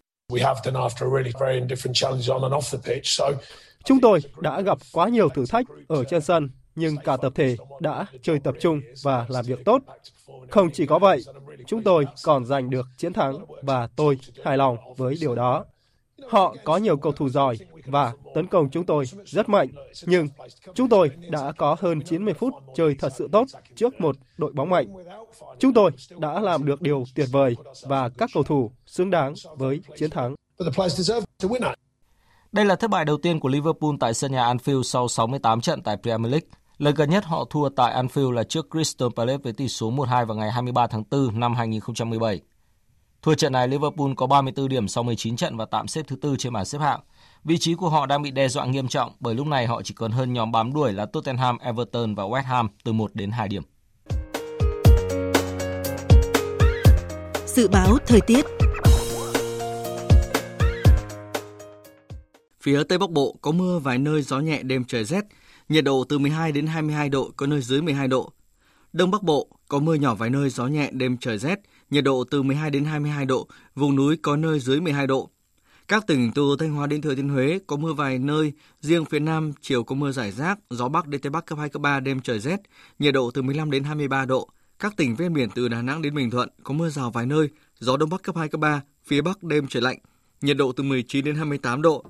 Chúng 3.85 4.01
tôi 4.01 4.21
đã 4.41 4.61
gặp 4.61 4.79
quá 4.93 5.09
nhiều 5.09 5.29
thử 5.29 5.47
thách 5.47 5.67
ở 5.89 6.05
trên 6.05 6.23
sân, 6.23 6.51
nhưng 6.75 6.97
cả 6.97 7.17
tập 7.17 7.33
thể 7.35 7.57
đã 7.81 8.07
chơi 8.23 8.39
tập 8.39 8.55
trung 8.61 8.81
và 9.03 9.27
làm 9.29 9.45
việc 9.45 9.65
tốt. 9.65 9.83
Không 10.51 10.71
chỉ 10.71 10.87
có 10.87 10.99
vậy, 10.99 11.23
chúng 11.67 11.83
tôi 11.83 12.07
còn 12.23 12.45
giành 12.45 12.71
được 12.71 12.87
chiến 12.97 13.13
thắng 13.13 13.45
và 13.63 13.89
tôi 13.97 14.19
hài 14.45 14.59
lòng 14.59 14.77
với 14.97 15.17
điều 15.21 15.35
đó. 15.35 15.65
Họ 16.29 16.55
có 16.65 16.77
nhiều 16.77 16.97
cầu 16.97 17.13
thủ 17.13 17.29
giỏi 17.29 17.59
và 17.87 18.13
tấn 18.35 18.47
công 18.47 18.71
chúng 18.71 18.87
tôi 18.87 19.05
rất 19.25 19.49
mạnh, 19.49 19.69
nhưng 20.07 20.29
chúng 20.75 20.89
tôi 20.89 21.11
đã 21.31 21.53
có 21.53 21.77
hơn 21.81 22.01
90 22.03 22.35
phút 22.35 22.55
chơi 22.75 22.95
thật 22.99 23.13
sự 23.17 23.29
tốt 23.33 23.45
trước 23.77 24.01
một 24.01 24.17
đội 24.37 24.53
bóng 24.53 24.71
mạnh. 24.71 24.87
Chúng 25.59 25.73
tôi 25.73 25.91
đã 26.19 26.41
làm 26.41 26.65
được 26.65 26.83
điều 26.83 27.05
tuyệt 27.15 27.29
vời 27.33 27.57
và 27.83 28.09
các 28.09 28.31
cầu 28.35 28.43
thủ 28.43 28.71
xứng 28.87 29.11
đáng 29.11 29.35
với 29.57 29.81
chiến 29.97 30.11
thắng. 30.11 30.35
Đây 32.53 32.65
là 32.65 32.77
thất 32.77 32.91
bại 32.91 33.05
đầu 33.05 33.17
tiên 33.17 33.41
của 33.41 33.49
Liverpool 33.49 33.91
tại 34.01 34.15
sân 34.15 34.33
nhà 34.33 34.53
Anfield 34.55 34.83
sau 34.83 35.09
68 35.09 35.61
trận 35.61 35.83
tại 35.83 35.97
Premier 36.03 36.33
League. 36.33 36.49
Lần 36.79 36.95
gần 36.95 37.11
nhất 37.11 37.25
họ 37.25 37.45
thua 37.51 37.69
tại 37.69 38.03
Anfield 38.03 38.31
là 38.31 38.43
trước 38.43 38.67
Crystal 38.71 39.09
Palace 39.17 39.43
với 39.43 39.53
tỷ 39.53 39.69
số 39.69 39.91
1-2 39.91 40.27
vào 40.27 40.37
ngày 40.37 40.51
23 40.51 40.87
tháng 40.87 41.03
4 41.11 41.41
năm 41.41 41.55
2017. 41.55 42.41
Thua 43.23 43.35
trận 43.35 43.53
này, 43.53 43.69
Liverpool 43.69 44.13
có 44.17 44.27
34 44.27 44.69
điểm 44.69 44.89
sau 44.89 45.05
19 45.05 45.37
trận 45.37 45.57
và 45.57 45.65
tạm 45.65 45.89
xếp 45.89 46.03
thứ 46.09 46.17
tư 46.17 46.37
trên 46.39 46.53
bảng 46.53 46.65
xếp 46.65 46.79
hạng. 46.79 47.01
Vị 47.45 47.59
trí 47.59 47.75
của 47.75 47.89
họ 47.89 48.07
đang 48.07 48.23
bị 48.23 48.31
đe 48.31 48.49
dọa 48.49 48.67
nghiêm 48.67 48.89
trọng 48.89 49.13
bởi 49.21 49.35
lúc 49.35 49.47
này 49.47 49.67
họ 49.67 49.83
chỉ 49.83 49.95
còn 49.95 50.13
hơn 50.13 50.33
nhóm 50.33 50.53
bám 50.53 50.73
đuổi 50.73 50.93
là 50.93 51.07
Tottenham, 51.07 51.59
Everton 51.59 52.15
và 52.15 52.25
West 52.25 52.43
Ham 52.43 52.69
từ 52.85 52.93
1 52.93 53.11
đến 53.15 53.31
2 53.31 53.49
điểm. 53.49 53.63
Dự 57.47 57.69
báo 57.69 57.99
thời 58.07 58.21
tiết 58.21 58.47
Phía 62.67 62.83
Tây 62.85 62.99
Bắc 62.99 63.11
Bộ 63.11 63.37
có 63.43 63.51
mưa 63.53 63.79
vài 63.79 63.99
nơi 63.99 64.23
gió 64.23 64.41
nhẹ 64.41 64.63
đêm 64.63 64.85
trời 64.85 65.05
rét, 65.05 65.25
nhiệt 65.69 65.85
độ 65.85 66.05
từ 66.09 66.19
12 66.19 66.53
đến 66.53 66.67
22 66.67 67.09
độ, 67.09 67.31
có 67.37 67.47
nơi 67.47 67.61
dưới 67.61 67.83
12 67.83 68.09
độ. 68.09 68.33
Đông 68.93 69.11
Bắc 69.11 69.23
Bộ 69.23 69.49
có 69.69 69.79
mưa 69.79 69.95
nhỏ 69.95 70.15
vài 70.15 70.31
nơi 70.31 70.51
gió 70.51 70.67
nhẹ 70.67 70.91
đêm 70.93 71.17
trời 71.17 71.39
rét, 71.39 71.59
nhiệt 71.91 72.05
độ 72.05 72.25
từ 72.31 72.43
12 72.43 72.71
đến 72.71 72.85
22 72.85 73.25
độ, 73.25 73.49
vùng 73.75 73.97
núi 73.97 74.17
có 74.17 74.37
nơi 74.37 74.61
dưới 74.61 74.81
12 74.81 75.07
độ. 75.07 75.31
Các 75.89 76.07
tỉnh 76.07 76.33
từ 76.35 76.57
Thanh 76.59 76.73
Hóa 76.73 76.87
đến 76.87 77.03
Thừa 77.03 77.15
Thiên 77.15 77.29
Huế 77.29 77.59
có 77.67 77.77
mưa 77.77 77.93
vài 77.93 78.19
nơi, 78.19 78.53
riêng 78.81 79.05
phía 79.05 79.19
Nam 79.19 79.53
chiều 79.61 79.85
có 79.85 79.95
mưa 79.95 80.13
rải 80.13 80.33
rác, 80.33 80.59
gió 80.71 80.89
Bắc 80.89 81.07
đến 81.07 81.21
Tây 81.21 81.31
Bắc 81.31 81.47
cấp 81.47 81.59
2, 81.59 81.69
cấp 81.69 81.83
3, 81.83 82.01
đêm 82.01 82.21
trời 82.21 82.39
rét, 82.39 82.61
nhiệt 82.99 83.15
độ 83.15 83.31
từ 83.31 83.43
15 83.43 83.71
đến 83.71 83.85
23 83.85 84.25
độ. 84.25 84.49
Các 84.79 84.97
tỉnh 84.97 85.17
ven 85.17 85.33
biển 85.33 85.49
từ 85.55 85.69
Đà 85.69 85.83
Nẵng 85.83 86.03
đến 86.03 86.15
Bình 86.15 86.31
Thuận 86.31 86.49
có 86.63 86.75
mưa 86.75 86.89
rào 86.89 87.11
vài 87.11 87.27
nơi, 87.27 87.49
gió 87.79 87.97
Đông 87.97 88.11
Bắc 88.11 88.23
cấp 88.23 88.37
2, 88.37 88.49
cấp 88.49 88.61
3, 88.61 88.83
phía 89.05 89.21
Bắc 89.21 89.43
đêm 89.43 89.67
trời 89.69 89.83
lạnh, 89.83 89.99
nhiệt 90.41 90.57
độ 90.57 90.73
từ 90.73 90.83
19 90.83 91.25
đến 91.25 91.35
28 91.35 91.83
độ. 91.83 92.05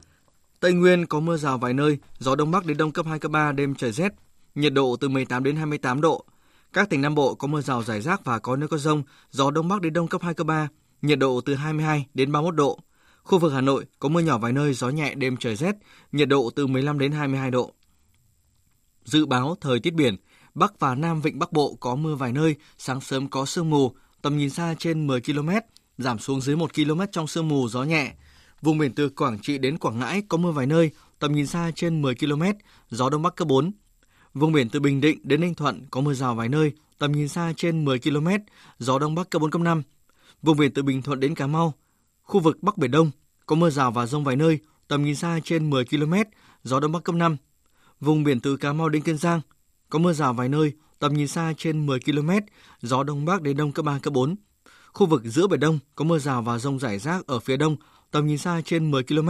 Tây 0.61 0.73
Nguyên 0.73 1.07
có 1.07 1.21
mưa 1.21 1.37
rào 1.37 1.59
vài 1.59 1.75
nơi, 1.75 1.99
gió 2.19 2.35
Đông 2.35 2.51
Bắc 2.51 2.67
đến 2.67 2.77
Đông 2.77 2.93
cấp 2.93 3.07
2, 3.07 3.19
cấp 3.19 3.31
3, 3.31 3.53
đêm 3.53 3.75
trời 3.75 3.93
rét, 3.93 4.13
nhiệt 4.55 4.73
độ 4.73 4.97
từ 5.01 5.09
18 5.09 5.45
đến 5.45 5.57
28 5.57 6.01
độ. 6.01 6.25
Các 6.73 6.91
tỉnh 6.91 7.01
Nam 7.03 7.15
Bộ 7.15 7.35
có 7.35 7.49
mưa 7.49 7.61
rào 7.61 7.83
rải 7.83 8.01
rác 8.01 8.25
và 8.25 8.39
có 8.39 8.57
nơi 8.57 8.69
có 8.69 8.79
rông, 8.79 9.03
gió 9.31 9.51
Đông 9.51 9.69
Bắc 9.69 9.81
đến 9.81 9.93
Đông 9.93 10.09
cấp 10.09 10.23
2, 10.23 10.35
cấp 10.35 10.47
3, 10.47 10.69
nhiệt 11.03 11.19
độ 11.19 11.41
từ 11.41 11.55
22 11.55 12.07
đến 12.15 12.33
31 12.33 12.55
độ. 12.55 12.79
Khu 13.27 13.39
vực 13.39 13.53
Hà 13.53 13.61
Nội 13.61 13.87
có 13.99 14.09
mưa 14.09 14.21
nhỏ 14.21 14.39
vài 14.39 14.53
nơi, 14.53 14.75
gió 14.75 14.89
nhẹ, 14.89 15.15
đêm 15.15 15.37
trời 15.37 15.57
rét, 15.57 15.77
nhiệt 16.13 16.29
độ 16.29 16.51
từ 16.57 16.67
15 16.67 16.99
đến 16.99 17.13
22 17.13 17.51
độ. 17.51 17.73
Dự 19.05 19.27
báo 19.27 19.57
thời 19.61 19.81
tiết 19.81 19.95
biển, 19.95 20.17
Bắc 20.55 20.81
và 20.81 20.95
Nam 20.95 21.21
Vịnh 21.21 21.39
Bắc 21.39 21.53
Bộ 21.53 21.77
có 21.81 21.95
mưa 21.95 22.15
vài 22.15 22.33
nơi, 22.33 22.57
sáng 22.79 23.01
sớm 23.01 23.29
có 23.29 23.47
sương 23.47 23.71
mù, 23.71 23.93
tầm 24.23 24.37
nhìn 24.37 24.51
xa 24.51 24.75
trên 24.79 25.07
10 25.07 25.21
km, 25.21 25.49
giảm 25.99 26.19
xuống 26.19 26.41
dưới 26.41 26.57
1 26.57 26.75
km 26.75 27.01
trong 27.13 27.27
sương 27.27 27.49
mù, 27.49 27.69
gió 27.69 27.83
nhẹ. 27.83 28.15
Vùng 28.63 28.79
biển 28.79 28.95
từ 28.95 29.09
Quảng 29.09 29.39
Trị 29.43 29.59
đến 29.59 29.79
Quảng 29.79 29.99
Ngãi 29.99 30.23
có 30.29 30.39
mưa 30.39 30.51
vài 30.51 30.67
nơi, 30.67 30.91
tầm 31.19 31.33
nhìn 31.33 31.47
xa 31.47 31.71
trên 31.75 32.03
10 32.03 32.15
km, 32.15 32.43
gió 32.91 33.11
Đông 33.11 33.23
Bắc 33.23 33.37
cấp 33.37 33.49
4. 33.49 33.73
Vùng 34.35 34.53
biển 34.53 34.69
từ 34.69 34.81
Bình 34.81 35.01
Định 35.01 35.19
đến 35.23 35.41
Ninh 35.41 35.55
Thuận 35.55 35.83
có 35.91 36.01
mưa 36.01 36.15
rào 36.15 36.35
vài 36.35 36.49
nơi, 36.49 36.73
tầm 36.99 37.13
nhìn 37.13 37.29
xa 37.29 37.53
trên 37.57 37.85
10 37.85 37.99
km, 37.99 38.29
gió 38.79 38.99
Đông 38.99 39.15
Bắc 39.15 39.31
cấp 39.31 39.43
4, 39.43 39.51
cấp 39.51 39.63
5. 39.63 39.83
Vùng 40.43 40.57
biển 40.57 40.75
từ 40.75 40.83
Bình 40.83 41.03
Thuận 41.03 41.21
đến 41.21 41.35
Cà 41.35 41.47
Mau, 41.47 41.75
khu 42.27 42.41
vực 42.41 42.63
Bắc 42.63 42.79
Biển 42.79 42.91
Đông 42.91 43.11
có 43.47 43.57
mưa 43.57 43.71
rào 43.71 43.91
và 43.91 44.07
rông 44.07 44.25
vài 44.25 44.37
nơi, 44.37 44.59
tầm 44.89 45.05
nhìn 45.05 45.15
xa 45.15 45.41
trên 45.45 45.71
10 45.71 45.85
km, 45.85 46.15
gió 46.65 46.81
Đông 46.81 46.93
Bắc 46.93 47.05
cấp 47.05 47.15
5. 47.15 47.37
Vùng 48.01 48.25
biển 48.25 48.41
từ 48.41 48.57
Cà 48.57 48.73
Mau 48.73 48.89
đến 48.89 49.03
Kiên 49.03 49.19
Giang 49.19 49.41
có 49.91 49.99
mưa 49.99 50.13
rào 50.13 50.35
vài 50.35 50.49
nơi, 50.49 50.73
tầm 50.99 51.15
nhìn 51.15 51.29
xa 51.29 51.53
trên 51.59 51.87
10 51.87 52.01
km, 52.01 52.31
gió 52.83 53.03
Đông 53.03 53.25
Bắc 53.25 53.43
đến 53.43 53.57
Đông 53.57 53.73
cấp 53.73 53.85
3, 53.85 53.99
cấp 53.99 54.13
4. 54.13 54.37
Khu 54.93 55.07
vực 55.07 55.23
giữa 55.25 55.47
Biển 55.47 55.61
Đông 55.61 55.79
có 55.95 56.05
mưa 56.05 56.19
rào 56.19 56.43
và 56.43 56.59
rông 56.59 56.79
rải 56.79 56.99
rác 56.99 57.27
ở 57.27 57.39
phía 57.39 57.57
Đông, 57.57 57.77
tầm 58.11 58.27
nhìn 58.27 58.39
xa 58.39 58.61
trên 58.65 58.91
10 58.91 59.03
km, 59.03 59.29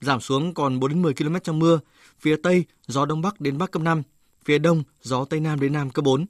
giảm 0.00 0.20
xuống 0.20 0.54
còn 0.54 0.80
4 0.80 0.90
đến 0.90 1.02
10 1.02 1.14
km 1.14 1.36
trong 1.44 1.58
mưa. 1.58 1.80
Phía 2.20 2.36
Tây, 2.42 2.64
gió 2.86 3.06
Đông 3.06 3.22
Bắc 3.22 3.40
đến 3.40 3.58
Bắc 3.58 3.70
cấp 3.70 3.82
5, 3.82 4.02
phía 4.44 4.58
Đông, 4.58 4.82
gió 5.02 5.24
Tây 5.24 5.40
Nam 5.40 5.60
đến 5.60 5.72
Nam 5.72 5.90
cấp 5.90 6.04
4. 6.04 6.26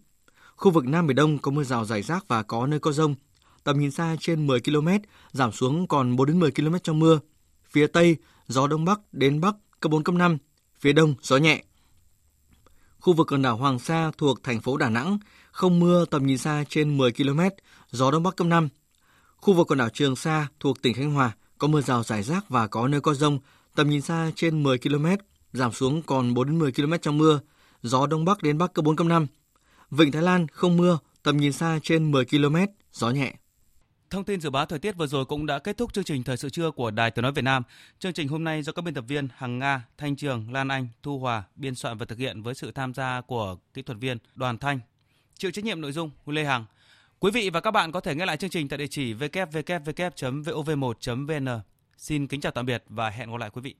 Khu 0.57 0.71
vực 0.71 0.85
Nam 0.87 1.07
Biển 1.07 1.16
Đông 1.16 1.39
có 1.39 1.51
mưa 1.51 1.64
rào 1.64 1.85
rải 1.85 2.03
rác 2.03 2.29
và 2.29 2.43
có 2.43 2.66
nơi 2.66 2.79
có 2.79 2.93
rông. 2.93 3.14
Tầm 3.64 3.78
nhìn 3.78 3.90
xa 3.90 4.16
trên 4.20 4.46
10 4.46 4.61
km, 4.61 4.88
giảm 5.32 5.52
xuống 5.52 5.86
còn 5.86 6.16
4 6.16 6.26
đến 6.26 6.38
10 6.38 6.50
km 6.50 6.74
trong 6.82 6.98
mưa. 6.98 7.20
Phía 7.70 7.86
Tây, 7.86 8.16
gió 8.48 8.66
Đông 8.66 8.84
Bắc 8.84 9.00
đến 9.12 9.40
Bắc 9.40 9.54
cấp 9.80 9.92
4, 9.92 10.04
cấp 10.04 10.14
5. 10.14 10.38
Phía 10.80 10.92
Đông, 10.92 11.14
gió 11.22 11.36
nhẹ. 11.36 11.62
Khu 13.00 13.12
vực 13.12 13.26
quần 13.32 13.42
đảo 13.42 13.56
Hoàng 13.56 13.78
Sa 13.78 14.11
thuộc 14.18 14.42
thành 14.42 14.61
phố 14.61 14.76
Đà 14.76 14.88
Nẵng, 14.88 15.18
không 15.50 15.80
mưa 15.80 16.04
tầm 16.04 16.26
nhìn 16.26 16.38
xa 16.38 16.64
trên 16.68 16.96
10 16.96 17.12
km, 17.12 17.40
gió 17.90 18.11
Đông 18.11 18.22
Bắc 18.22 18.36
cấp 18.36 18.46
5. 18.46 18.68
Khu 19.36 19.54
vực 19.54 19.66
quần 19.70 19.78
đảo 19.78 19.88
Trường 19.88 20.16
Sa 20.16 20.48
thuộc 20.61 20.82
tỉnh 20.82 20.94
Khánh 20.94 21.11
Hòa, 21.12 21.32
có 21.59 21.68
mưa 21.68 21.80
rào 21.80 22.02
rải 22.02 22.22
rác 22.22 22.48
và 22.48 22.66
có 22.66 22.88
nơi 22.88 23.00
có 23.00 23.14
rông, 23.14 23.38
tầm 23.74 23.90
nhìn 23.90 24.00
xa 24.00 24.30
trên 24.36 24.62
10 24.62 24.78
km, 24.78 25.06
giảm 25.52 25.72
xuống 25.72 26.02
còn 26.02 26.34
4 26.34 26.46
đến 26.46 26.59
10 26.59 26.72
km 26.72 26.92
trong 27.02 27.18
mưa, 27.18 27.40
gió 27.82 28.06
đông 28.06 28.24
bắc 28.24 28.42
đến 28.42 28.59
bắc 28.59 28.72
cấp 28.72 28.84
4 28.84 28.96
cấp 28.96 29.06
5. 29.06 29.26
Vịnh 29.90 30.12
Thái 30.12 30.22
Lan 30.22 30.46
không 30.48 30.76
mưa, 30.76 30.98
tầm 31.22 31.36
nhìn 31.36 31.52
xa 31.52 31.78
trên 31.82 32.11
10 32.11 32.24
km, 32.24 32.56
gió 32.92 33.11
nhẹ. 33.11 33.34
Thông 34.11 34.24
tin 34.24 34.40
dự 34.40 34.50
báo 34.50 34.66
thời 34.66 34.78
tiết 34.78 34.96
vừa 34.96 35.06
rồi 35.06 35.24
cũng 35.24 35.46
đã 35.46 35.59
kết 35.59 35.76
thúc 35.76 35.92
chương 35.92 36.04
trình 36.04 36.24
thời 36.24 36.36
sự 36.36 36.50
trưa 36.50 36.70
của 36.70 36.90
Đài 36.90 37.11
Tiếng 37.11 37.22
nói 37.22 37.32
Việt 37.32 37.42
Nam. 37.42 37.62
Chương 37.98 38.12
trình 38.12 38.28
hôm 38.28 38.44
nay 38.44 38.62
do 38.62 38.72
các 38.72 38.82
biên 38.82 38.94
tập 38.94 39.04
viên 39.09 39.28
Hằng 39.36 39.59
Nga, 39.59 39.86
Thanh 39.98 40.16
Trường, 40.16 40.52
Lan 40.52 40.68
Anh, 40.68 40.88
Thu 41.02 41.18
Hòa 41.18 41.42
biên 41.56 41.74
soạn 41.74 41.98
và 41.98 42.06
thực 42.06 42.18
hiện 42.18 42.42
với 42.42 42.54
sự 42.54 42.72
tham 42.72 42.94
gia 42.94 43.20
của 43.20 43.56
kỹ 43.74 43.82
thuật 43.82 43.98
viên 43.98 44.18
Đoàn 44.34 44.59
Thanh. 44.59 44.80
Chịu 45.38 45.50
trách 45.50 45.64
nhiệm 45.64 45.80
nội 45.80 45.92
dung 45.92 46.11
Lê 46.26 46.44
Hằng. 46.44 46.64
Quý 47.18 47.30
vị 47.30 47.50
và 47.50 47.61
các 47.61 47.70
bạn 47.70 47.92
có 47.92 48.00
thể 48.00 48.14
nghe 48.14 48.26
lại 48.26 48.36
chương 48.36 48.50
trình 48.50 48.68
tại 48.68 48.78
địa 48.78 48.86
chỉ 48.86 49.14
www.vov1.vn. 49.14 51.61
Xin 51.96 52.26
kính 52.26 52.40
chào 52.40 52.52
tạm 52.52 52.66
biệt 52.66 52.84
và 52.88 53.11
hẹn 53.11 53.30
gặp 53.30 53.36
lại 53.36 53.50
quý 53.50 53.61
vị. 53.61 53.74